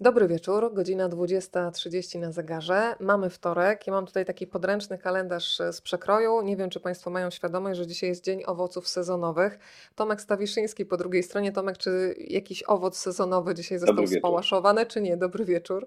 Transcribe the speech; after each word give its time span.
Dobry 0.00 0.28
wieczór, 0.28 0.74
godzina 0.74 1.08
20.30 1.08 2.18
na 2.18 2.32
zegarze. 2.32 2.94
Mamy 3.00 3.30
wtorek. 3.30 3.86
Ja 3.86 3.92
mam 3.92 4.06
tutaj 4.06 4.24
taki 4.24 4.46
podręczny 4.46 4.98
kalendarz 4.98 5.60
e, 5.60 5.72
z 5.72 5.80
przekroju. 5.80 6.42
Nie 6.42 6.56
wiem, 6.56 6.70
czy 6.70 6.80
Państwo 6.80 7.10
mają 7.10 7.30
świadomość, 7.30 7.78
że 7.78 7.86
dzisiaj 7.86 8.08
jest 8.08 8.24
Dzień 8.24 8.42
Owoców 8.46 8.88
Sezonowych. 8.88 9.58
Tomek 9.94 10.20
Stawiszyński 10.20 10.86
po 10.86 10.96
drugiej 10.96 11.22
stronie. 11.22 11.52
Tomek, 11.52 11.78
czy 11.78 12.14
jakiś 12.18 12.62
owoc 12.62 12.98
sezonowy 12.98 13.54
dzisiaj 13.54 13.78
został 13.78 14.06
spałaszowany, 14.06 14.86
czy 14.86 15.00
nie? 15.00 15.16
Dobry 15.16 15.44
wieczór. 15.44 15.86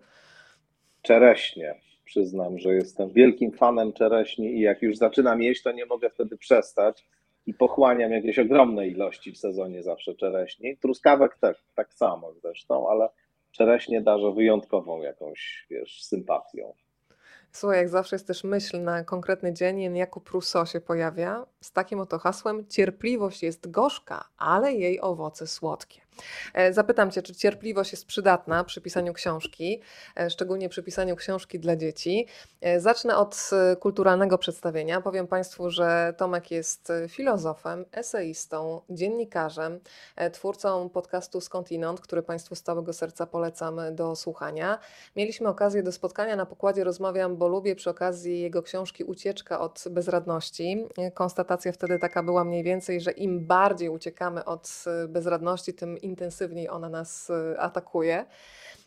Czereśnie. 1.02 1.76
Przyznam, 2.06 2.60
że 2.60 2.74
jestem 2.74 3.10
wielkim 3.10 3.52
fanem 3.52 3.94
czereśni 3.94 4.58
i 4.58 4.62
jak 4.62 4.82
już 4.82 4.98
zaczynam 4.98 5.42
jeść, 5.42 5.64
to 5.64 5.72
nie 5.72 5.86
mogę 5.86 6.10
wtedy 6.10 6.38
przestać 6.38 7.06
i 7.46 7.54
pochłaniam 7.54 8.12
jakieś 8.12 8.40
ogromne 8.40 8.88
ilości 8.88 9.32
w 9.32 9.38
sezonie 9.38 9.84
zawsze 9.84 10.16
czereśni. 10.16 10.78
Truskawek 10.78 11.38
tak, 11.42 11.58
tak 11.76 11.94
samo 11.94 12.34
zresztą, 12.34 12.90
ale 12.90 13.10
czereśnie 13.52 14.02
darzę 14.02 14.34
wyjątkową 14.34 15.02
jakąś, 15.02 15.68
wiesz, 15.70 16.04
sympatią. 16.04 16.74
Słuchaj, 17.52 17.78
jak 17.78 17.90
zawsze 17.90 18.16
jest 18.16 18.28
też 18.28 18.44
myśl 18.44 18.82
na 18.82 19.04
konkretny 19.04 19.54
dzień. 19.54 19.96
Jakub 19.96 20.30
Rousseau 20.30 20.66
się 20.66 20.82
pojawia 20.82 21.46
z 21.62 21.72
takim 21.72 22.00
oto 22.00 22.20
hasłem: 22.20 22.68
Cierpliwość 22.68 23.44
jest 23.44 23.72
gorzka, 23.72 24.30
ale 24.38 24.74
jej 24.74 25.02
owoce 25.02 25.48
słodkie. 25.48 26.02
E, 26.54 26.74
zapytam 26.74 27.12
Cię, 27.12 27.22
czy 27.22 27.36
cierpliwość 27.36 27.92
jest 27.92 28.06
przydatna 28.06 28.64
przy 28.64 28.82
pisaniu 28.82 29.14
książki, 29.14 29.82
e, 30.18 30.30
szczególnie 30.30 30.70
przy 30.70 30.84
pisaniu 30.84 31.16
książki 31.16 31.60
dla 31.60 31.76
dzieci. 31.76 32.28
E, 32.62 32.80
zacznę 32.80 33.18
od 33.18 33.50
kulturalnego 33.80 34.38
przedstawienia. 34.38 35.02
Powiem 35.02 35.28
Państwu, 35.28 35.70
że 35.70 36.14
Tomek 36.18 36.52
jest 36.52 36.92
filozofem, 37.10 37.86
eseistą, 37.92 38.82
dziennikarzem, 38.90 39.80
twórcą 40.32 40.90
podcastu 40.90 41.42
Skądinąd, 41.42 42.02
który 42.02 42.24
Państwu 42.24 42.56
z 42.56 42.62
całego 42.62 42.94
serca 42.94 43.26
polecam 43.26 43.82
do 43.92 44.16
słuchania. 44.16 44.80
Mieliśmy 45.16 45.48
okazję 45.48 45.84
do 45.84 45.92
spotkania 45.92 46.36
na 46.36 46.46
pokładzie 46.46 46.84
Rozmawiam, 46.84 47.38
bo 47.38 47.48
lubię 47.48 47.76
przy 47.76 47.90
okazji 47.90 48.42
jego 48.42 48.64
książki 48.64 49.04
Ucieczka 49.04 49.60
od 49.60 49.84
bezradności. 49.90 50.86
Konstatacja 51.14 51.72
wtedy 51.72 52.00
taka 52.00 52.24
była 52.24 52.44
mniej 52.44 52.64
więcej, 52.64 53.02
że 53.02 53.12
im 53.12 53.46
bardziej 53.46 53.90
uciekamy 53.90 54.46
od 54.46 54.84
bezradności, 55.08 55.74
tym 55.74 55.98
intensywniej 56.04 56.70
ona 56.70 56.90
nas 56.90 57.30
y, 57.30 57.60
atakuje. 57.60 58.26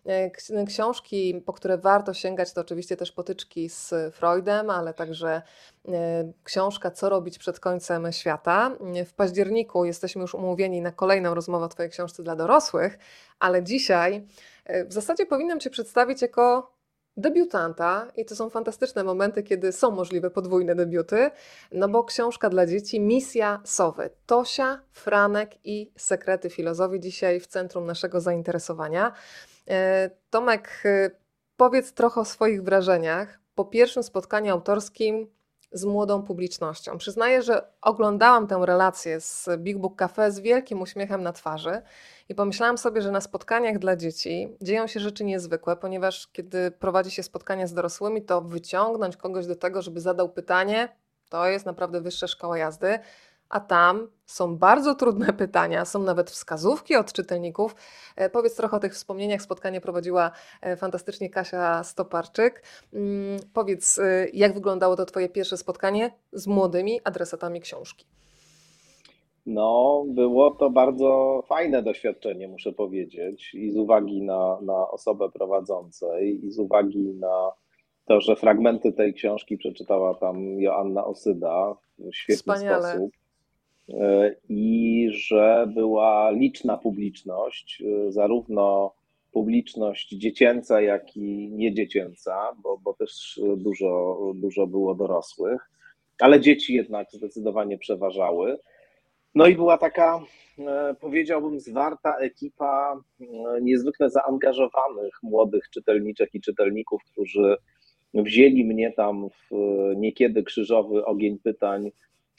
E, 0.06 0.30
książki, 0.66 1.42
po 1.46 1.52
które 1.52 1.78
warto 1.78 2.14
sięgać, 2.14 2.52
to 2.52 2.60
oczywiście 2.60 2.96
też 2.96 3.12
potyczki 3.12 3.68
z 3.68 3.94
Freudem, 4.14 4.70
ale 4.70 4.94
także 4.94 5.42
e, 5.88 6.32
książka 6.44 6.90
Co 6.90 7.08
robić 7.08 7.38
przed 7.38 7.60
końcem 7.60 8.12
świata. 8.12 8.76
W 9.06 9.12
październiku 9.12 9.84
jesteśmy 9.84 10.22
już 10.22 10.34
umówieni 10.34 10.80
na 10.80 10.92
kolejną 10.92 11.34
rozmowę 11.34 11.64
o 11.64 11.68
Twojej 11.68 11.90
książce 11.90 12.22
dla 12.22 12.36
dorosłych, 12.36 12.98
ale 13.38 13.62
dzisiaj 13.62 14.26
e, 14.64 14.84
w 14.84 14.92
zasadzie 14.92 15.26
powinnam 15.26 15.60
Cię 15.60 15.70
przedstawić 15.70 16.22
jako 16.22 16.73
debiutanta 17.16 18.06
i 18.16 18.24
to 18.24 18.36
są 18.36 18.50
fantastyczne 18.50 19.04
momenty, 19.04 19.42
kiedy 19.42 19.72
są 19.72 19.90
możliwe 19.90 20.30
podwójne 20.30 20.74
debiuty, 20.74 21.30
no 21.72 21.88
bo 21.88 22.04
książka 22.04 22.50
dla 22.50 22.66
dzieci 22.66 23.00
Misja 23.00 23.60
Sowy. 23.64 24.10
Tosia, 24.26 24.80
Franek 24.92 25.50
i 25.64 25.92
Sekrety 25.96 26.50
Filozofi 26.50 27.00
dzisiaj 27.00 27.40
w 27.40 27.46
centrum 27.46 27.86
naszego 27.86 28.20
zainteresowania. 28.20 29.12
E, 29.68 30.10
Tomek, 30.30 30.82
e, 30.84 31.10
powiedz 31.56 31.92
trochę 31.92 32.20
o 32.20 32.24
swoich 32.24 32.62
wrażeniach 32.62 33.40
po 33.54 33.64
pierwszym 33.64 34.02
spotkaniu 34.02 34.52
autorskim 34.52 35.26
z 35.74 35.84
młodą 35.84 36.22
publicznością. 36.22 36.98
Przyznaję, 36.98 37.42
że 37.42 37.66
oglądałam 37.82 38.46
tę 38.46 38.60
relację 38.62 39.20
z 39.20 39.48
Big 39.58 39.78
Book 39.78 39.96
Cafe 39.96 40.32
z 40.32 40.40
wielkim 40.40 40.82
uśmiechem 40.82 41.22
na 41.22 41.32
twarzy 41.32 41.82
i 42.28 42.34
pomyślałam 42.34 42.78
sobie, 42.78 43.02
że 43.02 43.10
na 43.10 43.20
spotkaniach 43.20 43.78
dla 43.78 43.96
dzieci 43.96 44.56
dzieją 44.62 44.86
się 44.86 45.00
rzeczy 45.00 45.24
niezwykłe, 45.24 45.76
ponieważ 45.76 46.28
kiedy 46.32 46.70
prowadzi 46.70 47.10
się 47.10 47.22
spotkania 47.22 47.66
z 47.66 47.74
dorosłymi, 47.74 48.22
to 48.22 48.40
wyciągnąć 48.40 49.16
kogoś 49.16 49.46
do 49.46 49.56
tego, 49.56 49.82
żeby 49.82 50.00
zadał 50.00 50.28
pytanie, 50.28 50.88
to 51.28 51.46
jest 51.46 51.66
naprawdę 51.66 52.00
wyższa 52.00 52.26
szkoła 52.26 52.58
jazdy 52.58 52.98
a 53.48 53.60
tam 53.60 54.08
są 54.26 54.56
bardzo 54.56 54.94
trudne 54.94 55.32
pytania, 55.42 55.84
są 55.84 56.02
nawet 56.02 56.30
wskazówki 56.30 56.96
od 56.96 57.12
czytelników. 57.12 57.76
E, 58.16 58.30
powiedz 58.30 58.56
trochę 58.56 58.76
o 58.76 58.80
tych 58.80 58.92
wspomnieniach. 58.94 59.42
Spotkanie 59.42 59.80
prowadziła 59.80 60.30
e, 60.62 60.76
fantastycznie 60.76 61.30
Kasia 61.30 61.84
Stoparczyk. 61.84 62.62
Mm, 62.92 63.38
powiedz, 63.54 63.98
e, 63.98 64.26
jak 64.32 64.54
wyglądało 64.54 64.96
to 64.96 65.06
Twoje 65.06 65.28
pierwsze 65.28 65.56
spotkanie 65.56 66.10
z 66.32 66.46
młodymi 66.46 67.00
adresatami 67.04 67.60
książki? 67.60 68.06
No, 69.46 70.04
było 70.08 70.50
to 70.50 70.70
bardzo 70.70 71.42
fajne 71.46 71.82
doświadczenie, 71.82 72.48
muszę 72.48 72.72
powiedzieć, 72.72 73.54
i 73.54 73.70
z 73.70 73.76
uwagi 73.76 74.22
na, 74.22 74.58
na 74.62 74.88
osobę 74.90 75.30
prowadzącej, 75.30 76.46
i 76.46 76.50
z 76.50 76.58
uwagi 76.58 77.14
na 77.20 77.52
to, 78.04 78.20
że 78.20 78.36
fragmenty 78.36 78.92
tej 78.92 79.14
książki 79.14 79.56
przeczytała 79.56 80.14
tam 80.14 80.60
Joanna 80.60 81.04
Osyda 81.04 81.76
w 81.98 82.14
świetny 82.14 82.36
Wspaniale. 82.36 82.90
sposób 82.90 83.10
i 84.48 85.08
że 85.12 85.66
była 85.74 86.30
liczna 86.30 86.76
publiczność, 86.76 87.82
e, 87.82 88.12
zarówno 88.12 88.94
publiczność 89.32 90.08
dziecięca, 90.08 90.80
jak 90.80 91.16
i 91.16 91.50
niedziecięca, 91.52 92.52
bo, 92.62 92.78
bo 92.78 92.94
też 92.94 93.40
dużo, 93.56 94.18
dużo 94.34 94.66
było 94.66 94.94
dorosłych, 94.94 95.70
ale 96.20 96.40
dzieci 96.40 96.74
jednak 96.74 97.08
zdecydowanie 97.12 97.78
przeważały. 97.78 98.58
No 99.34 99.46
i 99.46 99.54
była 99.54 99.78
taka, 99.78 100.20
e, 100.58 100.94
powiedziałbym, 101.00 101.60
zwarta 101.60 102.16
ekipa 102.16 103.00
niezwykle 103.62 104.10
zaangażowanych 104.10 105.22
młodych 105.22 105.70
czytelniczek 105.70 106.34
i 106.34 106.40
czytelników, 106.40 107.02
którzy 107.12 107.56
wzięli 108.14 108.64
mnie 108.64 108.92
tam 108.92 109.28
w 109.28 109.50
niekiedy 109.96 110.42
krzyżowy 110.42 111.04
ogień 111.04 111.38
pytań 111.38 111.90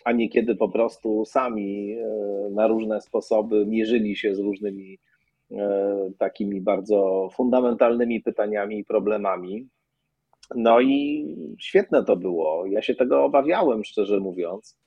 a 0.06 0.12
niekiedy 0.12 0.56
po 0.56 0.70
prostu 0.70 1.26
sami 1.26 1.92
e, 1.92 2.06
na 2.52 2.68
różne 2.68 3.02
sposoby 3.02 3.66
mierzyli 3.66 4.16
się 4.16 4.36
z 4.36 4.40
różnymi 4.40 5.00
e, 5.52 6.12
takimi 6.18 6.62
bardzo 6.62 7.30
fundamentalnymi 7.34 8.22
pytaniami 8.22 8.80
i 8.80 8.86
problemami. 8.86 9.68
No 10.56 10.82
i 10.82 11.26
świetne 11.60 12.04
to 12.04 12.16
było. 12.16 12.66
Ja 12.66 12.82
się 12.82 12.96
tego 12.96 13.24
obawiałem, 13.24 13.84
szczerze 13.84 14.20
mówiąc, 14.20 14.78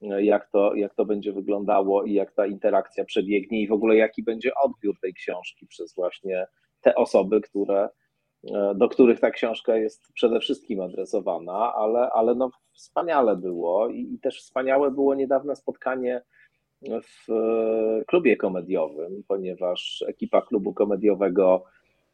jak 0.00 0.50
to, 0.50 0.74
jak 0.74 0.94
to 0.94 1.04
będzie 1.04 1.32
wyglądało 1.32 2.04
i 2.04 2.12
jak 2.12 2.32
ta 2.32 2.46
interakcja 2.46 3.04
przebiegnie 3.04 3.62
i 3.62 3.68
w 3.68 3.72
ogóle 3.72 3.96
jaki 3.96 4.22
będzie 4.22 4.50
odbiór 4.64 4.94
tej 5.00 5.14
książki 5.14 5.66
przez 5.66 5.94
właśnie 5.94 6.46
te 6.80 6.94
osoby, 6.94 7.40
które 7.40 7.88
E, 7.88 8.03
do 8.74 8.88
których 8.88 9.20
ta 9.20 9.30
książka 9.30 9.76
jest 9.76 10.12
przede 10.12 10.40
wszystkim 10.40 10.80
adresowana, 10.80 11.74
ale, 11.74 12.10
ale 12.10 12.34
no 12.34 12.50
wspaniale 12.72 13.36
było 13.36 13.88
i, 13.88 14.14
i 14.14 14.18
też 14.18 14.38
wspaniałe 14.38 14.90
było 14.90 15.14
niedawne 15.14 15.56
spotkanie 15.56 16.22
w 16.82 17.30
e, 17.32 18.04
klubie 18.04 18.36
komediowym, 18.36 19.22
ponieważ 19.28 20.04
ekipa 20.08 20.42
klubu 20.42 20.74
komediowego, 20.74 21.64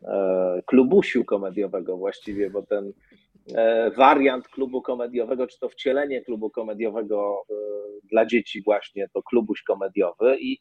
e, 0.02 0.62
klubusiu 0.66 1.24
komediowego 1.24 1.96
właściwie, 1.96 2.50
bo 2.50 2.62
ten 2.62 2.92
wariant 3.96 4.48
klubu 4.48 4.82
komediowego, 4.82 5.46
czy 5.46 5.58
to 5.58 5.68
wcielenie 5.68 6.20
klubu 6.20 6.50
komediowego 6.50 7.42
dla 8.10 8.26
dzieci 8.26 8.62
właśnie, 8.62 9.08
to 9.14 9.22
klubuś 9.22 9.62
komediowy 9.62 10.36
i 10.40 10.58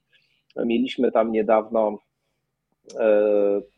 mieliśmy 0.56 1.12
tam 1.12 1.32
niedawno 1.32 2.00
E, 2.00 2.09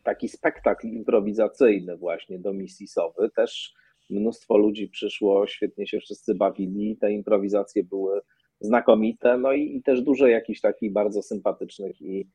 taki 0.03 0.29
spektakl 0.29 0.87
improwizacyjny 0.87 1.97
właśnie 1.97 2.39
do 2.39 2.53
misji 2.53 2.87
Sowy. 2.87 3.29
Też 3.35 3.73
mnóstwo 4.09 4.57
ludzi 4.57 4.87
przyszło, 4.87 5.47
świetnie 5.47 5.87
się 5.87 5.99
wszyscy 5.99 6.35
bawili, 6.35 6.97
te 6.97 7.11
improwizacje 7.11 7.83
były 7.83 8.21
znakomite, 8.59 9.37
no 9.37 9.53
i, 9.53 9.75
i 9.75 9.83
też 9.83 10.01
dużo 10.01 10.27
jakichś 10.27 10.61
takich 10.61 10.93
bardzo 10.93 11.21
sympatycznych 11.21 12.01
i, 12.01 12.27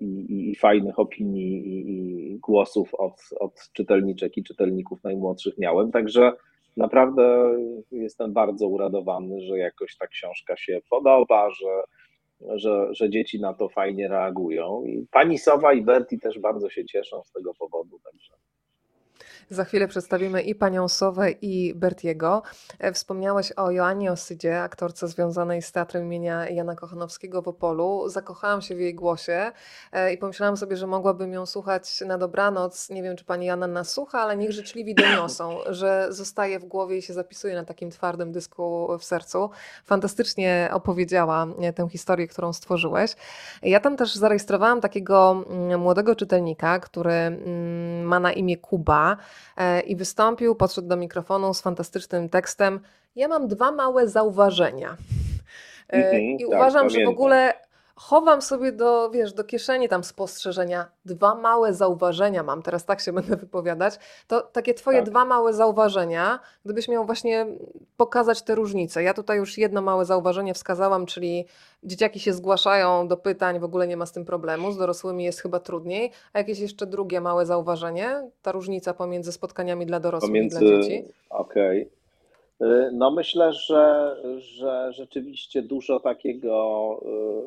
i, 0.00 0.50
i 0.50 0.56
fajnych 0.56 0.98
opinii 0.98 1.68
i, 1.68 2.32
i, 2.32 2.38
głosów 2.38 2.94
od, 2.94 3.20
od 3.40 3.70
czytelniczek 3.72 4.36
i 4.36 4.44
czytelników 4.44 5.04
najmłodszych 5.04 5.58
miałem, 5.58 5.92
także 5.92 6.32
naprawdę 6.76 7.54
jestem 7.92 8.32
bardzo 8.32 8.68
uradowany, 8.68 9.40
że 9.40 9.58
jakoś 9.58 9.96
ta 9.96 10.06
książka 10.06 10.56
się 10.56 10.80
podoba, 10.90 11.50
że 11.50 11.82
że, 12.54 12.94
że 12.94 13.10
dzieci 13.10 13.40
na 13.40 13.54
to 13.54 13.68
fajnie 13.68 14.08
reagują. 14.08 14.84
I 14.84 15.06
pani 15.10 15.38
Sowa 15.38 15.72
i 15.72 15.82
Berti 15.82 16.18
też 16.18 16.38
bardzo 16.38 16.70
się 16.70 16.84
cieszą 16.84 17.22
z 17.24 17.32
tego 17.32 17.54
powodu. 17.54 18.00
Także. 18.04 18.33
Za 19.50 19.64
chwilę 19.64 19.88
przedstawimy 19.88 20.42
i 20.42 20.54
panią 20.54 20.88
Sowę, 20.88 21.30
i 21.30 21.74
Bertiego. 21.74 22.42
E, 22.78 22.92
wspomniałeś 22.92 23.52
o 23.52 23.70
Joannie 23.70 24.12
Osydzie, 24.12 24.62
aktorce 24.62 25.08
związanej 25.08 25.62
z 25.62 25.72
teatrem 25.72 26.04
imienia 26.04 26.48
Jana 26.48 26.74
Kochanowskiego 26.74 27.42
w 27.42 27.48
Opolu. 27.48 28.08
Zakochałam 28.08 28.62
się 28.62 28.74
w 28.74 28.80
jej 28.80 28.94
głosie 28.94 29.52
e, 29.92 30.12
i 30.12 30.18
pomyślałam 30.18 30.56
sobie, 30.56 30.76
że 30.76 30.86
mogłabym 30.86 31.32
ją 31.32 31.46
słuchać 31.46 32.00
na 32.00 32.18
dobranoc. 32.18 32.90
Nie 32.90 33.02
wiem, 33.02 33.16
czy 33.16 33.24
pani 33.24 33.46
Jana 33.46 33.66
nas 33.66 33.90
słucha, 33.90 34.20
ale 34.20 34.36
niech 34.36 34.52
życzliwi 34.52 34.94
doniosą, 34.94 35.58
że 35.66 36.06
zostaje 36.10 36.58
w 36.58 36.64
głowie 36.64 36.96
i 36.96 37.02
się 37.02 37.12
zapisuje 37.12 37.54
na 37.54 37.64
takim 37.64 37.90
twardym 37.90 38.32
dysku 38.32 38.88
w 38.98 39.04
sercu. 39.04 39.50
Fantastycznie 39.84 40.70
opowiedziała 40.72 41.46
e, 41.60 41.72
tę 41.72 41.88
historię, 41.88 42.28
którą 42.28 42.52
stworzyłeś. 42.52 43.16
Ja 43.62 43.80
tam 43.80 43.96
też 43.96 44.14
zarejestrowałam 44.14 44.80
takiego 44.80 45.44
mm, 45.50 45.80
młodego 45.80 46.16
czytelnika, 46.16 46.80
który 46.80 47.12
mm, 47.12 48.02
ma 48.02 48.20
na 48.20 48.32
imię 48.32 48.56
Kuba 48.56 49.16
i 49.86 49.96
wystąpił, 49.96 50.54
podszedł 50.54 50.88
do 50.88 50.96
mikrofonu 50.96 51.54
z 51.54 51.60
fantastycznym 51.60 52.28
tekstem. 52.28 52.80
Ja 53.16 53.28
mam 53.28 53.48
dwa 53.48 53.72
małe 53.72 54.08
zauważenia. 54.08 54.96
Mm 55.88 56.12
-hmm, 56.12 56.18
I 56.18 56.38
tak, 56.38 56.48
uważam, 56.48 56.80
pamiętam. 56.80 57.00
że 57.00 57.06
w 57.06 57.08
ogóle 57.08 57.54
chowam 57.96 58.42
sobie 58.42 58.72
do, 58.72 59.10
wiesz, 59.10 59.32
do 59.32 59.44
kieszeni 59.44 59.88
tam 59.88 60.04
spostrzeżenia. 60.04 60.86
Dwa 61.04 61.34
małe 61.34 61.74
zauważenia 61.74 62.42
mam, 62.42 62.62
teraz 62.62 62.84
tak 62.84 63.00
się 63.00 63.12
będę 63.22 63.36
wypowiadać. 63.36 63.98
To 64.26 64.40
takie 64.40 64.74
twoje 64.74 64.98
tak. 64.98 65.10
dwa 65.10 65.24
małe 65.24 65.52
zauważenia, 65.52 66.40
gdybyś 66.64 66.88
miał 66.88 67.06
właśnie 67.06 67.46
pokazać 67.96 68.42
te 68.42 68.54
różnice. 68.54 69.02
Ja 69.02 69.14
tutaj 69.14 69.38
już 69.38 69.58
jedno 69.58 69.82
małe 69.82 70.04
zauważenie 70.04 70.54
wskazałam, 70.54 71.06
czyli 71.06 71.46
dzieciaki 71.82 72.20
się 72.20 72.32
zgłaszają 72.32 73.08
do 73.08 73.16
pytań, 73.16 73.60
w 73.60 73.64
ogóle 73.64 73.86
nie 73.86 73.96
ma 73.96 74.06
z 74.06 74.12
tym 74.12 74.24
problemu, 74.24 74.72
z 74.72 74.76
dorosłymi 74.76 75.24
jest 75.24 75.40
chyba 75.40 75.60
trudniej. 75.60 76.10
A 76.32 76.38
jakieś 76.38 76.58
jeszcze 76.58 76.86
drugie 76.86 77.20
małe 77.20 77.46
zauważenie? 77.46 78.30
Ta 78.42 78.52
różnica 78.52 78.94
pomiędzy 78.94 79.32
spotkaniami 79.32 79.86
dla 79.86 80.00
dorosłych 80.00 80.30
pomiędzy, 80.30 80.64
i 80.64 80.68
dla 80.68 80.82
dzieci? 80.82 81.12
Okej. 81.30 81.82
Okay. 81.82 82.03
Y, 82.62 82.90
no 82.92 83.10
myślę, 83.10 83.52
że, 83.52 84.16
że 84.38 84.92
rzeczywiście 84.92 85.62
dużo 85.62 86.00
takiego, 86.00 87.00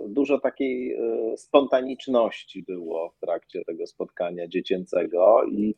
y, 0.05 0.09
dużo 0.09 0.39
takiej 0.39 0.93
y, 1.33 1.37
spontaniczności 1.37 2.63
było 2.63 3.09
w 3.09 3.19
trakcie 3.19 3.65
tego 3.65 3.87
spotkania 3.87 4.47
dziecięcego 4.47 5.43
i, 5.51 5.75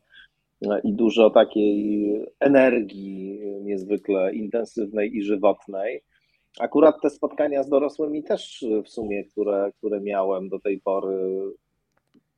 i 0.84 0.94
dużo 0.94 1.30
takiej 1.30 2.06
energii 2.40 3.40
niezwykle 3.62 4.36
intensywnej 4.36 5.16
i 5.16 5.24
żywotnej. 5.24 6.04
Akurat 6.60 7.02
te 7.02 7.10
spotkania 7.10 7.64
z 7.64 7.70
dorosłymi 7.70 8.24
też 8.24 8.66
w 8.86 8.90
sumie, 8.90 9.24
które, 9.24 9.72
które 9.78 10.02
miałem 10.02 10.50
do 10.50 10.60
tej 10.60 10.80
pory, 10.80 11.18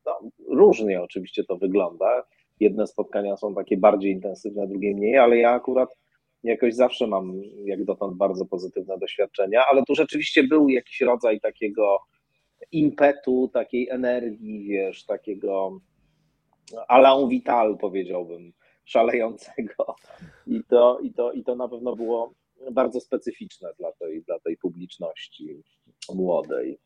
no, 0.06 0.20
różnie 0.48 1.02
oczywiście 1.02 1.44
to 1.44 1.58
wygląda. 1.58 2.24
Jedne 2.60 2.88
spotkania 2.88 3.38
są 3.38 3.56
takie 3.56 3.78
bardziej 3.78 4.12
intensywne, 4.12 4.68
drugie 4.68 4.96
mniej, 4.96 5.18
ale 5.18 5.38
ja 5.38 5.52
akurat 5.52 6.01
jakoś 6.44 6.76
zawsze 6.76 7.08
mam 7.08 7.42
jak 7.66 7.86
dotąd 7.86 8.18
bardzo 8.18 8.46
pozytywne 8.46 8.98
doświadczenia, 8.98 9.66
ale 9.72 9.84
tu 9.84 9.96
rzeczywiście 9.96 10.44
był 10.44 10.70
jakiś 10.70 11.02
rodzaj 11.02 11.40
takiego 11.40 12.00
impetu, 12.72 13.50
takiej 13.54 13.90
energii, 13.90 14.64
wiesz, 14.64 15.06
takiego 15.06 15.80
alain 16.88 17.30
vital 17.30 17.78
powiedziałbym, 17.78 18.54
szalejącego 18.86 19.96
i 20.48 20.62
to, 20.70 21.00
i 21.00 21.14
to, 21.14 21.32
i 21.32 21.44
to 21.44 21.56
na 21.56 21.68
pewno 21.68 21.96
było 21.96 22.34
bardzo 22.72 23.00
specyficzne 23.00 23.70
dla 23.80 23.92
tej, 23.92 24.24
dla 24.24 24.40
tej 24.40 24.58
publiczności 24.58 25.64
młodej. 26.14 26.80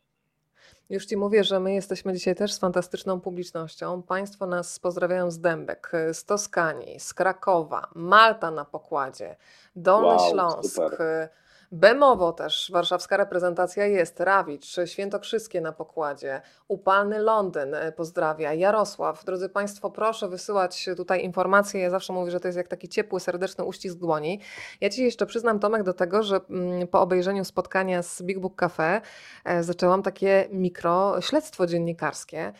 Już 0.89 1.05
Ci 1.05 1.17
mówię, 1.17 1.43
że 1.43 1.59
my 1.59 1.73
jesteśmy 1.73 2.13
dzisiaj 2.13 2.35
też 2.35 2.53
z 2.53 2.59
fantastyczną 2.59 3.21
publicznością. 3.21 4.01
Państwo 4.01 4.45
nas 4.45 4.79
pozdrawiają 4.79 5.31
z 5.31 5.39
Dębek, 5.39 5.91
z 6.13 6.25
Toskanii, 6.25 6.99
z 6.99 7.13
Krakowa, 7.13 7.87
Malta 7.95 8.51
na 8.51 8.65
pokładzie, 8.65 9.35
Dolny 9.75 10.07
wow, 10.07 10.31
Śląsk. 10.31 10.75
Super. 10.75 11.29
Bemowo 11.71 12.31
też 12.33 12.69
warszawska 12.73 13.17
reprezentacja 13.17 13.85
jest, 13.85 14.19
Rawicz, 14.19 14.75
Świętokrzyskie 14.85 15.61
na 15.61 15.71
pokładzie, 15.71 16.41
Upalny 16.67 17.19
Londyn 17.19 17.73
e, 17.73 17.91
pozdrawia, 17.91 18.53
Jarosław. 18.53 19.25
Drodzy 19.25 19.49
Państwo, 19.49 19.89
proszę 19.89 20.29
wysyłać 20.29 20.89
tutaj 20.97 21.23
informacje. 21.23 21.81
Ja 21.81 21.89
zawsze 21.89 22.13
mówię, 22.13 22.31
że 22.31 22.39
to 22.39 22.47
jest 22.47 22.57
jak 22.57 22.67
taki 22.67 22.89
ciepły, 22.89 23.19
serdeczny 23.19 23.63
uścisk 23.63 23.97
dłoni. 23.97 24.39
Ja 24.81 24.89
Ci 24.89 25.03
jeszcze 25.03 25.25
przyznam, 25.25 25.59
Tomek, 25.59 25.83
do 25.83 25.93
tego, 25.93 26.23
że 26.23 26.39
mm, 26.49 26.87
po 26.87 27.01
obejrzeniu 27.01 27.45
spotkania 27.45 28.03
z 28.03 28.21
Big 28.21 28.39
Book 28.39 28.55
Cafe 28.55 29.01
e, 29.45 29.63
zaczęłam 29.63 30.03
takie 30.03 30.47
mikro 30.51 31.21
śledztwo 31.21 31.67
dziennikarskie 31.67 32.53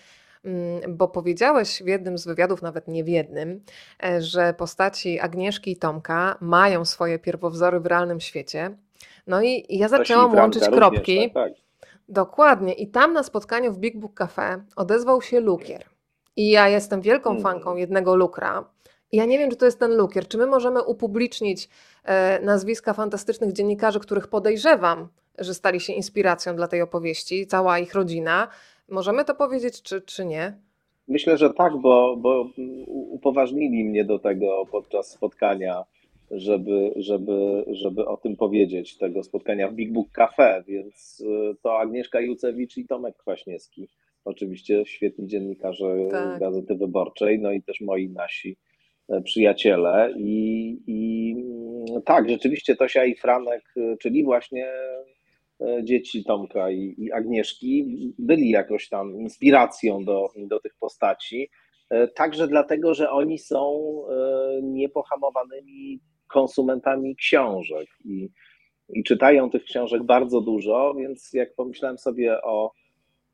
mm, 0.46 0.98
bo 0.98 1.08
powiedziałeś 1.08 1.84
w 1.84 1.88
jednym 1.88 2.18
z 2.18 2.26
wywiadów, 2.26 2.62
nawet 2.62 2.88
nie 2.88 3.04
w 3.04 3.08
jednym, 3.08 3.62
e, 4.04 4.22
że 4.22 4.54
postaci 4.54 5.20
Agnieszki 5.20 5.72
i 5.72 5.78
Tomka 5.78 6.38
mają 6.42 6.86
swoje 6.86 7.20
pierwowzory 7.20 7.80
w 7.80 7.86
realnym 7.86 8.20
świecie. 8.20 8.78
No 9.28 9.42
i 9.42 9.66
ja 9.70 9.88
zaczęłam 9.88 10.36
łączyć 10.36 10.70
kropki. 10.70 11.16
Również, 11.16 11.34
tak, 11.34 11.54
tak. 11.54 11.66
Dokładnie. 12.10 12.74
I 12.74 12.88
tam 12.88 13.14
na 13.14 13.24
spotkaniu 13.24 13.74
w 13.74 13.78
Big 13.78 13.98
Book 13.98 14.14
Cafe 14.14 14.64
odezwał 14.76 15.22
się 15.22 15.40
lukier. 15.40 15.86
I 16.36 16.50
ja 16.50 16.70
jestem 16.70 17.02
wielką 17.02 17.30
hmm. 17.30 17.44
fanką 17.44 17.76
jednego 17.76 18.16
lukra. 18.16 18.66
I 19.12 19.18
ja 19.18 19.26
nie 19.26 19.38
wiem, 19.38 19.50
czy 19.50 19.56
to 19.56 19.66
jest 19.66 19.80
ten 19.80 19.96
lukier. 19.96 20.28
Czy 20.28 20.38
my 20.38 20.48
możemy 20.48 20.84
upublicznić 20.84 21.70
e, 22.04 22.40
nazwiska 22.42 22.94
fantastycznych 22.94 23.54
dziennikarzy, 23.54 24.00
których 24.00 24.28
podejrzewam, 24.28 25.08
że 25.40 25.54
stali 25.54 25.80
się 25.80 25.94
inspiracją 25.94 26.56
dla 26.56 26.68
tej 26.68 26.82
opowieści, 26.82 27.48
cała 27.48 27.80
ich 27.80 27.94
rodzina. 27.94 28.48
Możemy 28.90 29.26
to 29.26 29.36
powiedzieć, 29.36 29.82
czy, 29.82 30.02
czy 30.02 30.26
nie? 30.26 30.58
Myślę, 31.08 31.38
że 31.38 31.54
tak, 31.54 31.78
bo, 31.78 32.16
bo 32.18 32.50
upoważnili 32.88 33.84
mnie 33.84 34.06
do 34.06 34.20
tego 34.20 34.66
podczas 34.72 35.12
spotkania 35.12 35.84
żeby, 36.36 36.94
żeby, 36.96 37.66
żeby 37.68 38.06
o 38.06 38.18
tym 38.18 38.36
powiedzieć, 38.36 38.98
tego 38.98 39.24
spotkania 39.24 39.68
w 39.68 39.74
Big 39.74 39.94
Book 39.94 40.12
Cafe, 40.12 40.64
więc 40.68 41.20
y, 41.20 41.56
to 41.64 41.80
Agnieszka 41.80 42.22
Jucewicz 42.22 42.78
i 42.78 42.88
Tomek 42.88 43.18
Kwaśniewski, 43.18 43.88
oczywiście 44.26 44.86
świetni 44.86 45.28
dziennikarze 45.28 45.96
tak. 46.12 46.40
Gazety 46.40 46.76
Wyborczej, 46.76 47.40
no 47.40 47.52
i 47.52 47.64
też 47.64 47.82
moi 47.82 48.10
nasi 48.10 48.58
e, 49.10 49.22
przyjaciele 49.22 50.14
i, 50.18 50.70
i 50.88 51.32
mm, 51.38 52.02
tak, 52.02 52.30
rzeczywiście 52.30 52.76
Tosia 52.76 53.06
i 53.06 53.16
Franek, 53.16 53.64
y, 53.78 53.98
czyli 54.02 54.24
właśnie 54.24 54.68
e, 55.62 55.84
dzieci 55.84 56.24
Tomka 56.24 56.72
i, 56.72 56.96
i 56.98 57.12
Agnieszki 57.12 57.86
byli 58.20 58.50
jakoś 58.50 58.90
tam 58.90 59.16
inspiracją 59.16 60.04
do, 60.04 60.30
do 60.38 60.60
tych 60.60 60.76
postaci, 60.80 61.50
e, 61.90 62.08
także 62.08 62.48
dlatego, 62.48 62.94
że 62.94 63.10
oni 63.10 63.40
są 63.40 63.82
niepohamowanymi 64.64 66.00
konsumentami 66.28 67.16
książek 67.16 67.88
i, 68.06 68.30
i 68.90 69.04
czytają 69.04 69.50
tych 69.50 69.64
książek 69.64 70.04
bardzo 70.04 70.42
dużo, 70.42 70.94
więc 70.98 71.34
jak 71.34 71.56
pomyślałem 71.56 71.98
sobie 71.98 72.42
o 72.42 72.72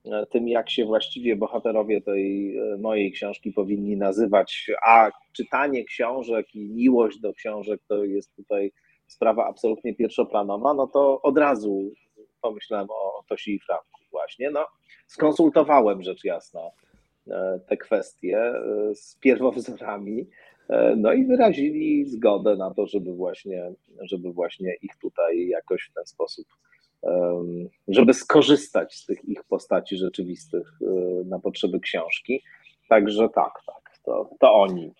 e, 0.05 0.25
tym, 0.25 0.47
jak 0.47 0.69
się 0.69 0.85
właściwie 0.85 1.35
bohaterowie 1.35 2.01
tej 2.01 2.57
e, 2.57 2.77
mojej 2.77 3.11
książki 3.11 3.51
powinni 3.51 3.97
nazywać, 3.97 4.71
a 4.85 5.11
czytanie 5.33 5.85
książek 5.85 6.55
i 6.55 6.69
miłość 6.69 7.19
do 7.19 7.33
książek 7.33 7.81
to 7.87 8.05
jest 8.05 8.35
tutaj 8.35 8.71
sprawa 9.07 9.47
absolutnie 9.47 9.95
pierwszoplanowa, 9.95 10.73
no 10.73 10.87
to 10.87 11.21
od 11.21 11.37
razu 11.37 11.91
pomyślałem 12.41 12.87
o 12.89 13.23
Tosi 13.27 13.55
i 13.55 13.59
Franku 13.59 14.01
właśnie. 14.11 14.51
No, 14.51 14.65
skonsultowałem 15.07 16.03
rzecz 16.03 16.23
jasna 16.23 16.61
e, 17.27 17.59
te 17.67 17.77
kwestie 17.77 18.53
z 18.93 19.17
pierwowzorami 19.19 20.27
no 20.97 21.13
i 21.13 21.25
wyrazili 21.25 22.05
zgodę 22.05 22.55
na 22.55 22.73
to, 22.73 22.87
żeby 22.87 23.13
właśnie, 23.13 23.71
żeby 24.01 24.31
właśnie 24.31 24.75
ich 24.81 24.95
tutaj 25.01 25.47
jakoś 25.47 25.89
w 25.91 25.93
ten 25.93 26.05
sposób, 26.05 26.47
żeby 27.87 28.13
skorzystać 28.13 28.95
z 28.95 29.05
tych 29.05 29.25
ich 29.25 29.43
postaci 29.43 29.97
rzeczywistych 29.97 30.79
e, 30.81 30.85
na 31.25 31.39
potrzeby 31.39 31.79
książki. 31.79 32.43
Także 32.89 33.29
tak, 33.29 33.53
tak, 33.65 33.97
to, 34.05 34.29
to 34.39 34.53
oni. 34.53 34.91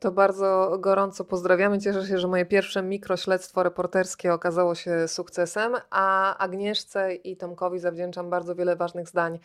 To 0.00 0.12
bardzo 0.12 0.76
gorąco 0.78 1.24
pozdrawiamy. 1.24 1.78
Cieszę 1.78 2.06
się, 2.06 2.18
że 2.18 2.28
moje 2.28 2.46
pierwsze 2.46 2.82
mikrośledztwo 2.82 3.62
reporterskie 3.62 4.34
okazało 4.34 4.74
się 4.74 5.08
sukcesem, 5.08 5.72
a 5.90 6.36
Agnieszce 6.38 7.14
i 7.14 7.36
Tomkowi 7.36 7.78
zawdzięczam 7.78 8.30
bardzo 8.30 8.54
wiele 8.54 8.76
ważnych 8.76 9.08
zdań, 9.08 9.38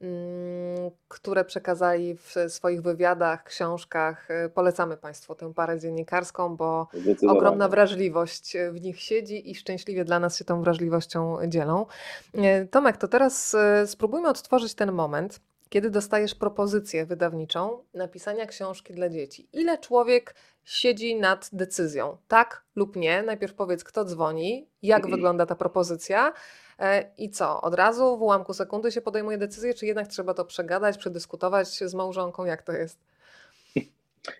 mm, 0.00 0.90
które 1.08 1.44
przekazali 1.44 2.16
w 2.16 2.34
swoich 2.48 2.82
wywiadach, 2.82 3.44
książkach. 3.44 4.28
Polecamy 4.54 4.96
Państwu 4.96 5.34
tę 5.34 5.54
parę 5.54 5.80
dziennikarską, 5.80 6.56
bo 6.56 6.88
ogromna 7.28 7.68
wrażliwość 7.68 8.56
w 8.72 8.80
nich 8.80 9.00
siedzi 9.00 9.50
i 9.50 9.54
szczęśliwie 9.54 10.04
dla 10.04 10.20
nas 10.20 10.36
się 10.36 10.44
tą 10.44 10.62
wrażliwością 10.62 11.36
dzielą. 11.48 11.86
E, 12.34 12.66
Tomek, 12.66 12.96
to 12.96 13.08
teraz 13.08 13.54
e, 13.54 13.86
spróbujmy 13.86 14.28
odtworzyć 14.28 14.74
ten 14.74 14.92
moment 14.92 15.40
kiedy 15.68 15.90
dostajesz 15.90 16.34
propozycję 16.34 17.06
wydawniczą 17.06 17.84
napisania 17.94 18.46
książki 18.46 18.94
dla 18.94 19.08
dzieci? 19.08 19.48
Ile 19.52 19.78
człowiek 19.78 20.34
siedzi 20.64 21.16
nad 21.16 21.50
decyzją? 21.52 22.16
Tak 22.28 22.64
lub 22.76 22.96
nie? 22.96 23.22
Najpierw 23.22 23.54
powiedz, 23.54 23.84
kto 23.84 24.04
dzwoni, 24.04 24.66
jak 24.82 24.98
mhm. 24.98 25.14
wygląda 25.14 25.46
ta 25.46 25.54
propozycja 25.54 26.32
e, 26.78 27.10
i 27.18 27.30
co? 27.30 27.60
Od 27.60 27.74
razu 27.74 28.18
w 28.18 28.22
ułamku 28.22 28.54
sekundy 28.54 28.92
się 28.92 29.00
podejmuje 29.00 29.38
decyzję, 29.38 29.74
czy 29.74 29.86
jednak 29.86 30.08
trzeba 30.08 30.34
to 30.34 30.44
przegadać, 30.44 30.98
przedyskutować 30.98 31.68
z 31.68 31.94
małżonką? 31.94 32.44
Jak 32.44 32.62
to 32.62 32.72
jest? 32.72 32.98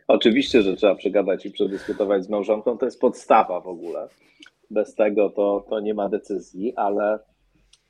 Oczywiście, 0.09 0.63
że 0.63 0.77
trzeba 0.77 0.95
przegadać 0.95 1.47
i 1.47 1.51
przedyskutować 1.51 2.25
z 2.25 2.29
małżonką. 2.29 2.79
To 2.79 2.85
jest 2.85 3.01
podstawa 3.01 3.61
w 3.61 3.69
ogóle. 3.69 4.09
Bez 4.71 4.95
tego 4.95 5.31
to, 5.31 5.65
to 5.69 5.81
nie 5.81 5.95
ma 5.95 6.09
decyzji, 6.09 6.77
ale, 6.77 7.19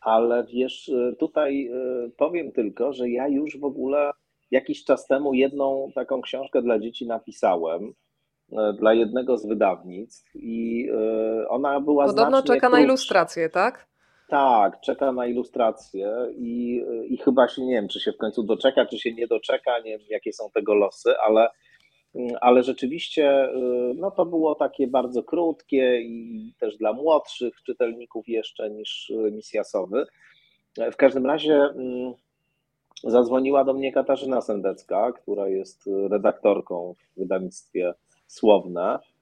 ale 0.00 0.44
wiesz, 0.44 0.90
tutaj 1.18 1.70
y, 2.06 2.10
powiem 2.16 2.52
tylko, 2.52 2.92
że 2.92 3.10
ja 3.10 3.28
już 3.28 3.58
w 3.58 3.64
ogóle 3.64 4.10
jakiś 4.50 4.84
czas 4.84 5.06
temu 5.06 5.34
jedną 5.34 5.92
taką 5.94 6.22
książkę 6.22 6.62
dla 6.62 6.78
dzieci 6.78 7.06
napisałem 7.06 7.82
y, 8.52 8.56
dla 8.78 8.94
jednego 8.94 9.38
z 9.38 9.46
wydawnictw 9.46 10.30
i 10.34 10.88
y, 11.42 11.48
ona 11.48 11.80
była 11.80 12.06
Podobno 12.06 12.42
czeka 12.42 12.68
na 12.68 12.80
ilustrację, 12.80 13.48
tak? 13.48 13.88
Tak, 14.28 14.80
czeka 14.80 15.12
na 15.12 15.26
ilustrację 15.26 16.12
i, 16.36 16.84
i 17.08 17.16
chyba 17.16 17.48
się 17.48 17.62
nie 17.62 17.74
wiem, 17.74 17.88
czy 17.88 18.00
się 18.00 18.12
w 18.12 18.16
końcu 18.16 18.42
doczeka, 18.42 18.86
czy 18.86 18.98
się 18.98 19.14
nie 19.14 19.26
doczeka, 19.26 19.78
nie 19.78 19.98
wiem 19.98 20.06
jakie 20.10 20.32
są 20.32 20.50
tego 20.54 20.74
losy, 20.74 21.10
ale, 21.26 21.48
ale 22.40 22.62
rzeczywiście 22.62 23.44
y, 23.44 23.94
no 23.96 24.10
to 24.10 24.26
było 24.26 24.54
takie 24.54 24.86
bardzo 24.86 25.22
krótkie 25.22 26.00
i 26.00 26.52
też 26.60 26.76
dla 26.76 26.92
młodszych 26.92 27.62
czytelników 27.62 28.28
jeszcze 28.28 28.70
niż 28.70 29.12
misja 29.32 29.64
Sowy. 29.64 30.06
W 30.92 30.96
każdym 30.96 31.26
razie 31.26 31.54
mm, 31.54 32.14
zadzwoniła 33.04 33.64
do 33.64 33.74
mnie 33.74 33.92
Katarzyna 33.92 34.40
Sendecka, 34.40 35.12
która 35.12 35.48
jest 35.48 35.90
redaktorką 36.10 36.94
w 36.94 37.18
wydawnictwie 37.18 37.94
Słowne 38.26 38.98
Mm, 38.98 39.17